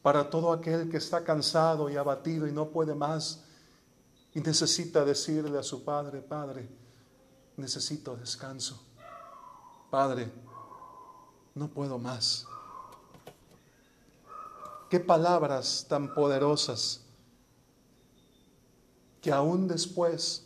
para 0.01 0.29
todo 0.29 0.51
aquel 0.53 0.89
que 0.89 0.97
está 0.97 1.23
cansado 1.23 1.89
y 1.89 1.97
abatido 1.97 2.47
y 2.47 2.51
no 2.51 2.69
puede 2.69 2.95
más 2.95 3.43
y 4.33 4.39
necesita 4.39 5.03
decirle 5.03 5.57
a 5.57 5.63
su 5.63 5.83
Padre, 5.83 6.21
Padre, 6.21 6.69
necesito 7.57 8.15
descanso. 8.15 8.81
Padre, 9.89 10.31
no 11.55 11.67
puedo 11.67 11.97
más. 11.97 12.45
Qué 14.89 14.99
palabras 14.99 15.85
tan 15.89 16.13
poderosas 16.13 17.01
que 19.21 19.31
aún 19.31 19.67
después 19.67 20.45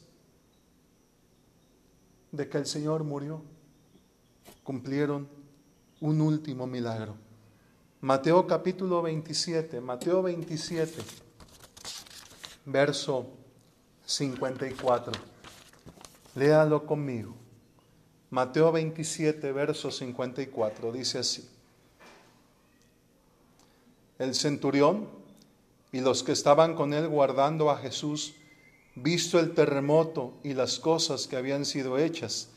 de 2.32 2.50
que 2.50 2.58
el 2.58 2.66
Señor 2.66 3.04
murió, 3.04 3.42
cumplieron 4.64 5.28
un 6.02 6.22
último 6.22 6.66
milagro. 6.66 7.16
Mateo 8.02 8.46
capítulo 8.48 9.02
27, 9.02 9.80
Mateo 9.80 10.24
27, 10.24 11.02
verso 12.66 13.28
54. 14.06 15.14
Léalo 16.36 16.86
conmigo. 16.86 17.36
Mateo 18.30 18.72
27, 18.72 19.52
verso 19.52 19.92
54, 19.92 20.92
dice 20.92 21.20
así. 21.20 21.48
El 24.18 24.34
centurión 24.34 25.08
y 25.92 26.02
los 26.02 26.24
que 26.24 26.32
estaban 26.32 26.76
con 26.76 26.94
él 26.94 27.08
guardando 27.08 27.70
a 27.70 27.78
Jesús, 27.78 28.34
visto 28.96 29.40
el 29.40 29.54
terremoto 29.54 30.34
y 30.44 30.54
las 30.54 30.80
cosas 30.80 31.28
que 31.28 31.36
habían 31.36 31.66
sido 31.66 31.98
hechas, 31.98 32.50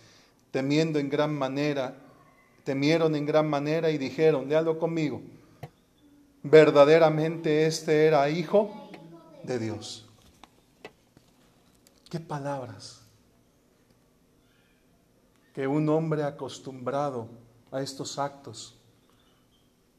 temiendo 0.50 0.98
en 0.98 1.08
gran 1.08 1.34
manera, 1.34 1.96
temieron 2.64 3.14
en 3.14 3.26
gran 3.26 3.48
manera 3.48 3.90
y 3.90 3.98
dijeron, 3.98 4.48
léalo 4.48 4.78
conmigo, 4.78 5.22
verdaderamente 6.42 7.66
este 7.66 8.06
era 8.06 8.28
hijo 8.28 8.90
de 9.42 9.58
Dios. 9.58 10.06
Qué 12.10 12.20
palabras. 12.20 13.02
Que 15.54 15.66
un 15.66 15.88
hombre 15.88 16.22
acostumbrado 16.22 17.28
a 17.72 17.80
estos 17.80 18.18
actos, 18.18 18.76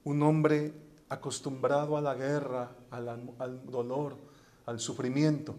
un 0.03 0.21
hombre 0.21 0.73
acostumbrado 1.09 1.97
a 1.97 2.01
la 2.01 2.13
guerra, 2.13 2.71
al, 2.91 3.09
al 3.39 3.65
dolor, 3.65 4.15
al 4.65 4.79
sufrimiento, 4.79 5.55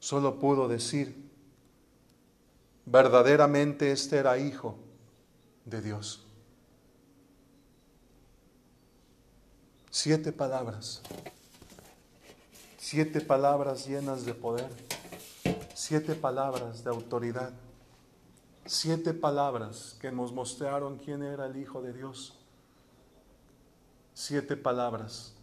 solo 0.00 0.40
pudo 0.40 0.66
decir, 0.66 1.30
verdaderamente 2.86 3.92
este 3.92 4.16
era 4.16 4.36
hijo 4.38 4.76
de 5.64 5.80
Dios. 5.80 6.26
Siete 9.90 10.32
palabras. 10.32 11.02
Siete 12.78 13.20
palabras 13.20 13.86
llenas 13.86 14.24
de 14.24 14.34
poder. 14.34 14.70
Siete 15.74 16.14
palabras 16.14 16.82
de 16.82 16.90
autoridad. 16.90 17.52
Siete 18.66 19.14
palabras 19.14 19.96
que 20.00 20.12
nos 20.12 20.32
mostraron 20.32 20.98
quién 20.98 21.22
era 21.22 21.46
el 21.46 21.56
Hijo 21.56 21.82
de 21.82 21.92
Dios. 21.92 22.38
Siete 24.14 24.56
palabras 24.56 25.34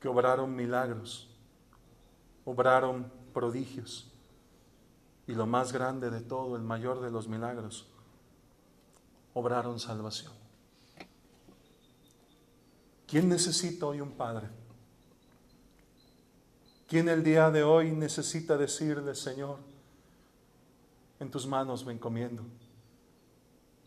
que 0.00 0.08
obraron 0.08 0.54
milagros, 0.54 1.28
obraron 2.44 3.12
prodigios. 3.38 4.10
Y 5.28 5.32
lo 5.32 5.46
más 5.46 5.72
grande 5.72 6.10
de 6.10 6.20
todo, 6.20 6.56
el 6.56 6.62
mayor 6.62 7.00
de 7.00 7.08
los 7.08 7.28
milagros, 7.28 7.86
obraron 9.32 9.78
salvación. 9.78 10.32
¿Quién 13.06 13.28
necesita 13.28 13.86
hoy 13.86 14.00
un 14.00 14.10
padre? 14.10 14.48
¿Quién 16.88 17.08
el 17.08 17.22
día 17.22 17.48
de 17.52 17.62
hoy 17.62 17.92
necesita 17.92 18.56
decirle, 18.56 19.14
Señor, 19.14 19.58
en 21.20 21.30
tus 21.30 21.46
manos 21.46 21.86
me 21.86 21.92
encomiendo? 21.92 22.42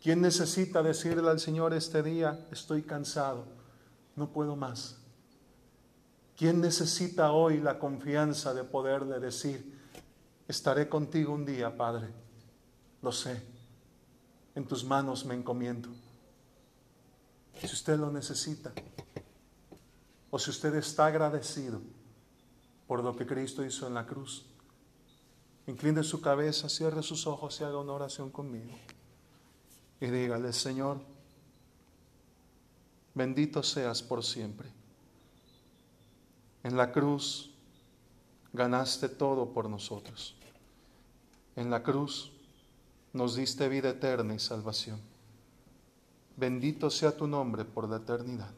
¿Quién 0.02 0.22
necesita 0.22 0.82
decirle 0.82 1.28
al 1.28 1.40
Señor 1.40 1.74
este 1.74 2.02
día, 2.02 2.46
estoy 2.50 2.80
cansado, 2.80 3.44
no 4.16 4.30
puedo 4.30 4.56
más? 4.56 5.01
¿Quién 6.36 6.60
necesita 6.60 7.32
hoy 7.32 7.60
la 7.60 7.78
confianza 7.78 8.54
de 8.54 8.64
poderle 8.64 9.20
decir, 9.20 9.78
estaré 10.48 10.88
contigo 10.88 11.32
un 11.32 11.44
día, 11.44 11.76
Padre? 11.76 12.08
Lo 13.02 13.12
sé, 13.12 13.42
en 14.54 14.66
tus 14.66 14.84
manos 14.84 15.24
me 15.24 15.34
encomiendo. 15.34 15.88
Si 17.60 17.66
usted 17.66 17.98
lo 17.98 18.10
necesita, 18.10 18.72
o 20.30 20.38
si 20.38 20.50
usted 20.50 20.74
está 20.76 21.06
agradecido 21.06 21.80
por 22.86 23.04
lo 23.04 23.14
que 23.14 23.26
Cristo 23.26 23.64
hizo 23.64 23.86
en 23.86 23.94
la 23.94 24.06
cruz, 24.06 24.46
incline 25.66 26.02
su 26.02 26.20
cabeza, 26.20 26.68
cierre 26.68 27.02
sus 27.02 27.26
ojos 27.26 27.60
y 27.60 27.64
haga 27.64 27.78
una 27.78 27.92
oración 27.92 28.30
conmigo. 28.30 28.72
Y 30.00 30.06
dígale, 30.06 30.52
Señor, 30.52 31.00
bendito 33.14 33.62
seas 33.62 34.02
por 34.02 34.24
siempre. 34.24 34.81
En 36.62 36.76
la 36.76 36.92
cruz 36.92 37.50
ganaste 38.52 39.08
todo 39.08 39.52
por 39.52 39.68
nosotros. 39.68 40.34
En 41.56 41.70
la 41.70 41.82
cruz 41.82 42.32
nos 43.12 43.36
diste 43.36 43.68
vida 43.68 43.90
eterna 43.90 44.34
y 44.34 44.38
salvación. 44.38 45.00
Bendito 46.36 46.90
sea 46.90 47.16
tu 47.16 47.26
nombre 47.26 47.64
por 47.64 47.88
la 47.88 47.96
eternidad. 47.96 48.50